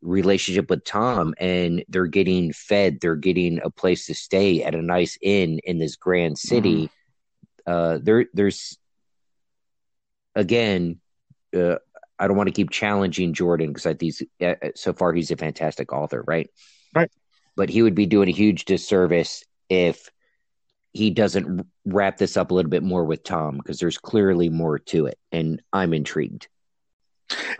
relationship 0.00 0.70
with 0.70 0.84
Thom 0.84 1.34
and 1.38 1.84
they're 1.88 2.06
getting 2.06 2.52
fed, 2.52 3.00
they're 3.00 3.16
getting 3.16 3.60
a 3.62 3.70
place 3.70 4.06
to 4.06 4.14
stay 4.14 4.62
at 4.62 4.74
a 4.74 4.80
nice 4.80 5.18
inn 5.20 5.60
in 5.64 5.78
this 5.78 5.96
grand 5.96 6.38
city. 6.38 6.86
Mm-hmm. 6.86 7.72
Uh, 7.72 7.98
there, 8.02 8.26
there's 8.32 8.78
again, 10.34 11.00
uh, 11.56 11.76
I 12.18 12.28
don't 12.28 12.36
want 12.36 12.48
to 12.48 12.52
keep 12.52 12.70
challenging 12.70 13.32
Jordan 13.32 13.68
because 13.68 13.86
I 13.86 13.94
think 13.94 14.14
uh, 14.40 14.54
so 14.74 14.92
far 14.92 15.12
he's 15.12 15.30
a 15.30 15.36
fantastic 15.36 15.92
author, 15.92 16.22
right? 16.26 16.50
Right. 16.94 17.10
But 17.56 17.70
he 17.70 17.82
would 17.82 17.94
be 17.94 18.06
doing 18.06 18.28
a 18.28 18.32
huge 18.32 18.66
disservice 18.66 19.44
if 19.68 20.10
he 20.92 21.10
doesn't 21.10 21.66
wrap 21.84 22.18
this 22.18 22.36
up 22.36 22.50
a 22.50 22.54
little 22.54 22.70
bit 22.70 22.82
more 22.82 23.04
with 23.04 23.24
Thom 23.24 23.56
because 23.56 23.78
there's 23.78 23.98
clearly 23.98 24.48
more 24.48 24.78
to 24.78 25.06
it, 25.06 25.18
and 25.32 25.62
I'm 25.72 25.94
intrigued. 25.94 26.48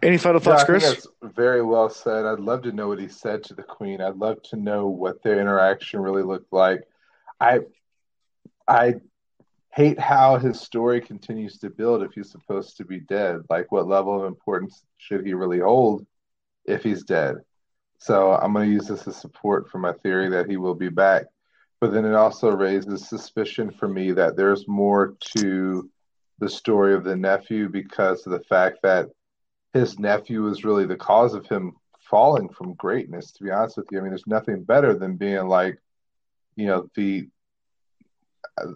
Any 0.03 0.19
final 0.19 0.41
thoughts, 0.41 0.63
yeah, 0.63 0.67
Chris? 0.67 0.83
that's 0.83 1.07
very 1.23 1.63
well 1.63 1.89
said. 1.89 2.27
I'd 2.27 2.41
love 2.41 2.63
to 2.63 2.73
know 2.73 2.89
what 2.89 2.99
he 2.99 3.09
said 3.09 3.45
to 3.45 3.55
the 3.55 3.63
Queen. 3.63 4.01
I'd 4.01 4.17
love 4.17 4.43
to 4.51 4.57
know 4.57 4.89
what 4.89 5.23
their 5.23 5.41
interaction 5.41 6.01
really 6.01 6.23
looked 6.23 6.53
like. 6.53 6.83
I, 7.39 7.61
I 8.67 8.95
hate 9.73 9.99
how 9.99 10.37
his 10.39 10.61
story 10.61 11.01
continues 11.01 11.59
to 11.59 11.71
build 11.71 12.03
if 12.03 12.13
he's 12.13 12.31
supposed 12.31 12.77
to 12.77 12.85
be 12.85 13.01
dead. 13.01 13.43
Like, 13.49 13.71
what 13.71 13.87
level 13.87 14.19
of 14.19 14.27
importance 14.27 14.83
should 14.99 15.25
he 15.25 15.35
really 15.35 15.61
hold 15.61 16.07
if 16.65 16.83
he's 16.83 17.05
dead? 17.05 17.37
So 17.99 18.33
I'm 18.33 18.53
going 18.53 18.69
to 18.69 18.73
use 18.73 18.89
this 18.89 19.07
as 19.07 19.17
support 19.17 19.71
for 19.71 19.79
my 19.79 19.93
theory 19.93 20.31
that 20.31 20.49
he 20.49 20.57
will 20.57 20.75
be 20.75 20.89
back 20.89 21.27
but 21.81 21.93
then 21.93 22.05
it 22.05 22.15
also 22.15 22.51
raises 22.51 23.09
suspicion 23.09 23.71
for 23.71 23.89
me 23.89 24.13
that 24.13 24.37
there's 24.37 24.69
more 24.69 25.17
to 25.21 25.91
the 26.39 26.49
story 26.49 26.95
of 26.95 27.05
the 27.05 27.17
nephew 27.17 27.69
because 27.69 28.27
of 28.27 28.33
the 28.33 28.45
fact 28.45 28.79
that 28.83 29.09
his 29.73 29.99
nephew 29.99 30.47
is 30.49 30.65
really 30.65 30.87
the 30.87 30.97
cause 30.97 31.35
of 31.35 31.47
him 31.47 31.73
falling 32.01 32.49
from 32.49 32.75
greatness 32.75 33.33
to 33.33 33.45
be 33.45 33.51
honest 33.51 33.77
with 33.77 33.87
you 33.91 33.99
i 33.99 34.01
mean 34.01 34.11
there's 34.11 34.27
nothing 34.27 34.63
better 34.65 34.95
than 34.95 35.17
being 35.17 35.47
like 35.47 35.79
you 36.57 36.67
know 36.67 36.89
the 36.97 37.29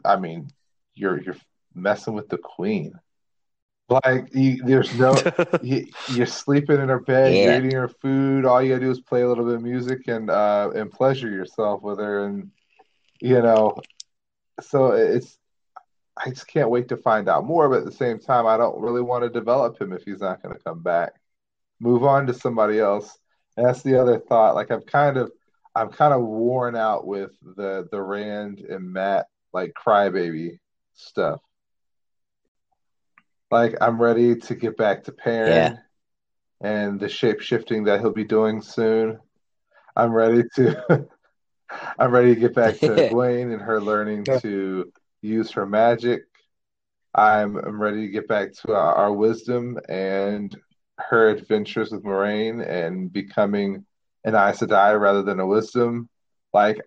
i 0.05 0.17
mean 0.17 0.49
you're 0.95 1.21
you're 1.23 1.37
messing 1.75 2.15
with 2.15 2.29
the 2.29 2.39
queen 2.39 2.93
like 3.89 4.35
you, 4.35 4.63
there's 4.65 4.97
no 4.99 5.15
you, 5.63 5.87
are 6.19 6.27
sleeping 6.27 6.81
in 6.81 6.89
her 6.89 7.01
bed 7.01 7.35
yeah. 7.35 7.45
you're 7.45 7.59
eating 7.59 7.77
her 7.77 7.89
food 7.89 8.47
all 8.47 8.63
you 8.63 8.71
gotta 8.71 8.81
do 8.81 8.91
is 8.91 9.01
play 9.01 9.23
a 9.23 9.29
little 9.29 9.45
bit 9.45 9.57
of 9.57 9.63
music 9.63 10.09
and 10.09 10.31
uh 10.31 10.71
and 10.75 10.91
pleasure 10.91 11.29
yourself 11.29 11.83
with 11.83 11.99
her 11.99 12.25
and 12.25 12.51
you 13.21 13.41
know, 13.41 13.77
so 14.61 14.93
it's 14.93 15.39
I 16.17 16.31
just 16.31 16.47
can't 16.47 16.71
wait 16.71 16.89
to 16.89 16.97
find 16.97 17.29
out 17.29 17.47
more. 17.47 17.69
But 17.69 17.81
at 17.81 17.85
the 17.87 17.93
same 17.93 18.19
time, 18.19 18.47
I 18.47 18.57
don't 18.57 18.81
really 18.81 19.01
want 19.01 19.25
to 19.25 19.31
develop 19.31 19.81
him 19.81 19.93
if 19.93 20.05
he's 20.05 20.21
not 20.21 20.43
going 20.43 20.55
to 20.55 20.63
come 20.63 20.83
back. 20.83 21.15
Move 21.81 22.05
on 22.05 22.27
to 22.27 22.35
somebody 22.35 22.79
else. 22.79 23.19
And 23.57 23.67
that's 23.67 23.83
the 23.83 24.01
other 24.01 24.19
thought. 24.19 24.55
Like 24.55 24.71
I'm 24.71 24.83
kind 24.83 25.17
of 25.17 25.33
I'm 25.75 25.89
kind 25.89 26.13
of 26.13 26.21
worn 26.21 26.77
out 26.77 27.07
with 27.07 27.33
the 27.43 27.89
the 27.91 28.01
Rand 28.01 28.61
and 28.61 28.93
Mat 28.93 29.27
like 29.53 29.73
crybaby 29.73 30.59
stuff. 30.95 31.41
Like 33.51 33.77
I'm 33.81 34.01
ready 34.01 34.37
to 34.37 34.55
get 34.55 34.77
back 34.77 35.05
to 35.05 35.13
Perrin 35.13 35.49
yeah. 35.49 35.77
and 36.61 36.99
the 36.99 37.09
shape 37.09 37.41
shifting 37.41 37.85
that 37.85 38.01
he'll 38.01 38.13
be 38.13 38.25
doing 38.25 38.63
soon. 38.63 39.21
I'm 39.97 40.13
ready 40.13 40.43
to 40.57 41.07
I'm 41.99 42.11
ready 42.11 42.35
to 42.35 42.41
get 42.41 42.55
back 42.55 42.79
to 42.79 42.89
Egwene 42.89 43.53
and 43.53 43.63
her 43.63 43.81
learning 43.81 44.25
to 44.41 44.93
use 45.23 45.51
her 45.53 45.67
magic. 45.67 46.23
I'm, 47.15 47.57
I'm 47.57 47.81
ready 47.81 48.07
to 48.07 48.13
get 48.13 48.27
back 48.27 48.53
to 48.55 48.75
our, 48.75 48.95
our 48.95 49.13
wisdom 49.13 49.79
and 49.89 50.55
her 50.99 51.29
adventures 51.31 51.93
with 51.93 52.03
Moiraine 52.03 52.67
and 52.67 53.13
becoming 53.13 53.85
an 54.25 54.35
Aes 54.35 54.59
Sedai 54.59 54.99
rather 54.99 55.23
than 55.23 55.39
a 55.41 55.47
wisdom. 55.47 56.09
Like, 56.53 56.81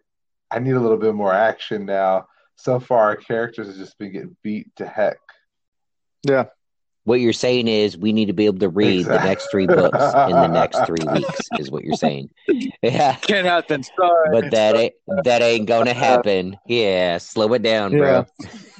I 0.51 0.59
need 0.59 0.73
a 0.73 0.79
little 0.79 0.97
bit 0.97 1.13
more 1.13 1.33
action 1.33 1.85
now. 1.85 2.27
So 2.57 2.79
far, 2.79 3.03
our 3.03 3.15
characters 3.15 3.67
have 3.67 3.77
just 3.77 3.97
been 3.97 4.11
getting 4.11 4.35
beat 4.43 4.75
to 4.77 4.87
heck. 4.87 5.17
Yeah. 6.23 6.45
What 7.03 7.21
you're 7.21 7.31
saying 7.31 7.69
is 7.69 7.97
we 7.97 8.11
need 8.11 8.25
to 8.25 8.33
be 8.33 8.47
able 8.47 8.59
to 8.59 8.67
read 8.67 9.01
exactly. 9.01 9.17
the 9.17 9.23
next 9.23 9.49
three 9.49 9.65
books 9.65 9.97
in 9.97 10.31
the 10.31 10.47
next 10.47 10.85
three 10.85 11.05
weeks 11.13 11.39
is 11.57 11.71
what 11.71 11.85
you're 11.85 11.95
saying. 11.95 12.29
Yeah. 12.81 13.15
Can't 13.15 13.47
happen 13.47 13.83
sorry 13.83 14.29
but 14.33 14.51
that 14.51 14.75
ain't 14.75 14.93
that 15.23 15.41
ain't 15.41 15.67
gonna 15.67 15.93
happen. 15.93 16.57
Yeah 16.67 17.19
slow 17.19 17.53
it 17.53 17.61
down 17.61 17.93
yeah. 17.93 17.97
bro 17.97 18.25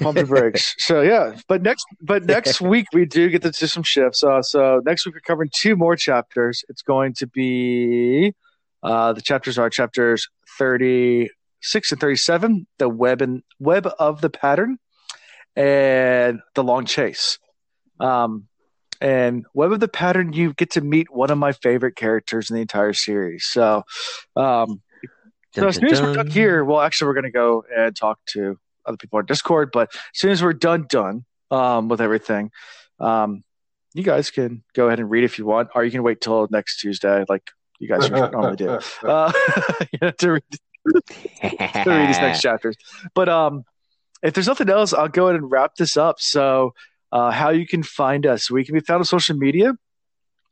pump 0.01 0.17
the 0.17 0.25
brakes. 0.25 0.75
So 0.79 0.99
yeah 0.99 1.37
but 1.47 1.61
next 1.61 1.85
but 2.01 2.25
next 2.25 2.59
week 2.73 2.87
we 2.91 3.05
do 3.05 3.29
get 3.29 3.43
to 3.43 3.51
do 3.51 3.65
some 3.65 3.83
shifts 3.83 4.21
uh, 4.25 4.41
so 4.41 4.81
next 4.85 5.05
week 5.05 5.15
we're 5.15 5.21
covering 5.21 5.49
two 5.55 5.77
more 5.77 5.95
chapters. 5.95 6.65
It's 6.67 6.81
going 6.81 7.13
to 7.19 7.27
be 7.27 8.33
uh, 8.83 9.13
the 9.13 9.21
chapters 9.21 9.57
are 9.57 9.69
chapters 9.69 10.27
36 11.68 11.91
and 11.91 12.02
37 12.02 12.68
the 12.77 12.89
web 12.89 13.22
and 13.22 13.44
web 13.60 13.88
of 13.99 14.22
the 14.22 14.30
pattern 14.30 14.77
and 15.56 16.39
the 16.56 16.64
long 16.64 16.85
chase 16.85 17.39
um, 17.99 18.48
and 18.99 19.45
Web 19.53 19.72
of 19.72 19.80
the 19.80 19.88
Pattern, 19.88 20.34
you 20.34 20.53
get 20.53 20.72
to 20.72 20.81
meet 20.81 21.07
one 21.11 21.30
of 21.30 21.38
my 21.38 21.52
favorite 21.52 21.95
characters 21.95 22.49
in 22.49 22.56
the 22.56 22.61
entire 22.61 22.94
series. 22.94 23.45
So, 23.45 23.84
um, 24.35 24.81
so 25.53 25.68
as 25.68 25.76
soon 25.76 25.91
as 25.91 26.02
we're 26.02 26.14
done 26.14 26.27
here, 26.27 26.64
well, 26.64 26.81
actually, 26.81 27.07
we're 27.07 27.14
going 27.14 27.23
to 27.26 27.31
go 27.31 27.64
and 27.76 27.95
talk 27.95 28.19
to 28.34 28.57
other 28.85 28.98
people 28.98 29.19
on 29.19 29.26
Discord. 29.26 29.69
But 29.72 29.89
as 29.94 29.99
soon 30.19 30.31
as 30.31 30.44
we're 30.44 30.53
done, 30.53 30.85
done 30.89 31.26
um, 31.52 31.89
with 31.89 32.02
everything, 32.02 32.52
um, 32.99 33.44
you 33.94 34.03
guys 34.03 34.30
can 34.31 34.64
go 34.76 34.88
ahead 34.88 34.99
and 34.99 35.10
read 35.10 35.23
if 35.23 35.39
you 35.39 35.45
want, 35.45 35.69
or 35.73 35.84
you 35.84 35.91
can 35.91 36.03
wait 36.03 36.22
till 36.22 36.48
next 36.52 36.80
Tuesday, 36.80 37.23
like 37.30 37.44
you 37.80 37.88
guys 37.88 38.10
normally 38.11 38.56
do, 38.56 38.80
uh, 39.03 39.31
to, 40.18 40.31
read, 40.31 40.44
to 40.93 41.84
read 41.85 42.09
these 42.09 42.19
next 42.19 42.41
chapters. 42.47 42.76
But 43.14 43.30
um, 43.30 43.64
if 44.23 44.34
there's 44.34 44.47
nothing 44.47 44.69
else, 44.69 44.93
I'll 44.93 45.07
go 45.07 45.27
ahead 45.27 45.41
and 45.41 45.51
wrap 45.51 45.76
this 45.76 45.97
up. 45.97 46.18
So 46.19 46.73
uh, 47.11 47.31
how 47.31 47.49
you 47.49 47.68
can 47.68 47.84
find 47.84 48.26
us. 48.26 48.51
We 48.51 48.65
can 48.65 48.73
be 48.73 48.81
found 48.81 48.99
on 48.99 49.05
social 49.05 49.38
media. 49.38 49.73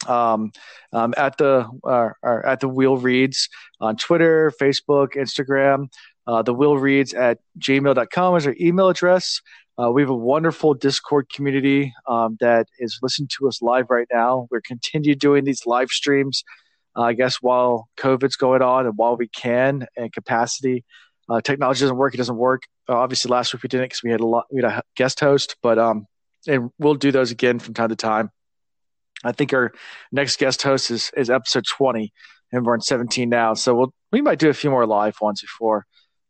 Um, 0.07 0.51
um, 0.93 1.13
at 1.17 1.37
the 1.37 1.67
uh, 1.83 2.09
at 2.45 2.59
the 2.59 2.67
Wheel 2.67 2.97
Reads 2.97 3.49
on 3.81 3.95
Twitter, 3.95 4.51
Facebook, 4.61 5.15
Instagram. 5.15 5.87
Uh, 6.27 6.41
the 6.41 6.53
Wheel 6.53 6.77
Reads 6.77 7.13
at 7.13 7.39
gmail.com 7.59 8.35
is 8.35 8.47
our 8.47 8.55
email 8.59 8.89
address. 8.89 9.41
Uh, 9.77 9.91
we 9.91 10.01
have 10.01 10.09
a 10.09 10.15
wonderful 10.15 10.73
Discord 10.73 11.27
community 11.33 11.93
um, 12.07 12.37
that 12.39 12.67
is 12.79 12.97
listening 13.01 13.29
to 13.37 13.47
us 13.47 13.61
live 13.61 13.89
right 13.89 14.07
now. 14.11 14.47
We're 14.49 14.61
continue 14.61 15.15
doing 15.15 15.43
these 15.43 15.65
live 15.65 15.89
streams, 15.89 16.43
uh, 16.95 17.01
I 17.01 17.13
guess, 17.13 17.37
while 17.41 17.89
COVID's 17.97 18.35
going 18.35 18.61
on 18.61 18.85
and 18.85 18.97
while 18.97 19.17
we 19.17 19.27
can 19.27 19.87
and 19.95 20.11
capacity. 20.11 20.83
Uh, 21.27 21.41
technology 21.41 21.81
doesn't 21.81 21.97
work; 21.97 22.13
it 22.13 22.17
doesn't 22.17 22.37
work. 22.37 22.63
Uh, 22.87 22.95
obviously, 22.97 23.29
last 23.29 23.53
week 23.53 23.63
we 23.63 23.69
didn't 23.69 23.85
because 23.85 24.03
we 24.03 24.11
had 24.11 24.21
a 24.21 24.25
lot. 24.25 24.45
We 24.51 24.61
had 24.61 24.71
a 24.71 24.83
guest 24.95 25.19
host, 25.19 25.55
but 25.63 25.79
um, 25.79 26.05
and 26.47 26.69
we'll 26.77 26.95
do 26.95 27.11
those 27.11 27.31
again 27.31 27.59
from 27.59 27.73
time 27.73 27.89
to 27.89 27.95
time. 27.95 28.29
I 29.23 29.31
think 29.31 29.53
our 29.53 29.71
next 30.11 30.37
guest 30.37 30.61
host 30.61 30.91
is, 30.91 31.09
is 31.17 31.29
episode 31.31 31.65
20, 31.65 32.13
and 32.51 32.65
we're 32.65 32.73
on 32.73 32.81
17 32.81 33.27
now. 33.27 33.55
So 33.55 33.73
we'll, 33.73 33.93
we 34.11 34.21
might 34.21 34.37
do 34.37 34.49
a 34.49 34.53
few 34.53 34.69
more 34.69 34.85
live 34.85 35.15
ones 35.19 35.41
before 35.41 35.85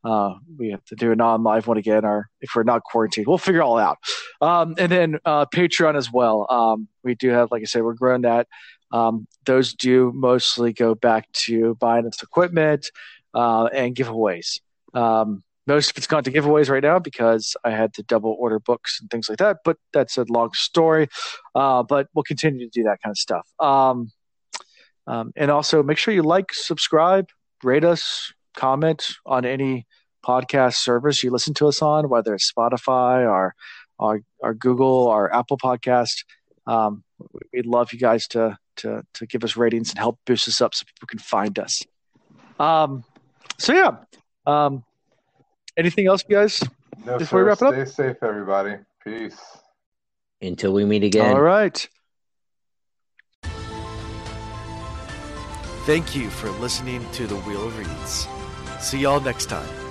uh, 0.05 0.35
we 0.57 0.69
have 0.69 0.85
to 0.85 0.95
do 0.95 1.11
a 1.11 1.15
non 1.15 1.43
live 1.43 1.65
one 1.67 1.77
again, 1.77 2.05
or 2.05 2.29
if 2.39 2.51
we're 2.55 2.63
not 2.63 2.83
quarantined, 2.83 3.25
we'll 3.27 3.39
figure 3.39 3.63
all 3.63 3.77
out. 3.77 3.97
Um, 4.39 4.75
and 4.77 4.91
then 4.91 5.17
uh, 5.25 5.47
Patreon 5.47 5.97
as 5.97 6.11
well. 6.11 6.45
Um, 6.49 6.87
we 7.03 7.15
do 7.15 7.29
have, 7.29 7.49
like 7.51 7.63
I 7.63 7.65
said, 7.65 7.81
we're 7.81 7.95
growing 7.95 8.21
that. 8.21 8.47
Um, 8.91 9.27
those 9.45 9.73
do 9.73 10.11
mostly 10.13 10.73
go 10.73 10.95
back 10.95 11.31
to 11.45 11.75
buying 11.75 12.07
us 12.07 12.21
equipment 12.21 12.89
uh, 13.33 13.65
and 13.65 13.95
giveaways. 13.95 14.59
Um, 14.93 15.43
most 15.67 15.91
of 15.91 15.97
it's 15.97 16.07
gone 16.07 16.23
to 16.23 16.31
giveaways 16.31 16.69
right 16.69 16.83
now 16.83 16.99
because 16.99 17.55
I 17.63 17.71
had 17.71 17.93
to 17.95 18.03
double 18.03 18.35
order 18.39 18.59
books 18.59 18.99
and 19.01 19.09
things 19.09 19.27
like 19.29 19.39
that. 19.39 19.57
But 19.65 19.77
that's 19.93 20.17
a 20.17 20.25
long 20.29 20.51
story. 20.53 21.07
Uh, 21.55 21.83
but 21.83 22.07
we'll 22.13 22.23
continue 22.23 22.65
to 22.65 22.71
do 22.71 22.83
that 22.83 23.01
kind 23.01 23.11
of 23.11 23.17
stuff. 23.17 23.47
Um, 23.59 24.11
um, 25.07 25.31
and 25.35 25.51
also 25.51 25.83
make 25.83 25.97
sure 25.97 26.13
you 26.13 26.23
like, 26.23 26.53
subscribe, 26.53 27.29
rate 27.63 27.83
us, 27.83 28.31
comment 28.55 29.07
on 29.25 29.45
any 29.45 29.85
podcast 30.25 30.75
service 30.75 31.23
you 31.23 31.31
listen 31.31 31.53
to 31.55 31.67
us 31.67 31.81
on, 31.81 32.09
whether 32.09 32.33
it's 32.33 32.51
Spotify 32.51 33.29
or 33.29 33.53
our, 33.99 34.53
Google 34.53 34.87
or 34.87 35.33
Apple 35.33 35.57
Podcast. 35.57 36.23
Um, 36.67 37.03
we'd 37.53 37.65
love 37.65 37.93
you 37.93 37.99
guys 37.99 38.27
to, 38.29 38.57
to, 38.77 39.03
to 39.13 39.25
give 39.25 39.43
us 39.43 39.55
ratings 39.55 39.89
and 39.91 39.99
help 39.99 40.19
boost 40.25 40.47
us 40.47 40.61
up 40.61 40.73
so 40.73 40.83
people 40.85 41.07
can 41.07 41.19
find 41.19 41.57
us. 41.59 41.83
Um, 42.59 43.03
so 43.57 43.73
yeah, 43.73 43.97
um, 44.45 44.83
Anything 45.77 46.07
else, 46.07 46.23
guys? 46.23 46.63
No, 47.05 47.17
before 47.17 47.39
sir. 47.39 47.43
we 47.43 47.49
wrap 47.49 47.61
it 47.61 47.67
up? 47.67 47.73
Stay 47.73 48.09
safe, 48.09 48.17
everybody. 48.21 48.77
Peace. 49.03 49.39
Until 50.41 50.73
we 50.73 50.85
meet 50.85 51.03
again. 51.03 51.35
All 51.35 51.41
right. 51.41 51.87
Thank 55.85 56.15
you 56.15 56.29
for 56.29 56.49
listening 56.51 57.05
to 57.11 57.27
the 57.27 57.35
Wheel 57.35 57.67
of 57.67 57.77
Reads. 57.77 58.27
See 58.79 58.99
y'all 58.99 59.19
next 59.19 59.47
time. 59.47 59.84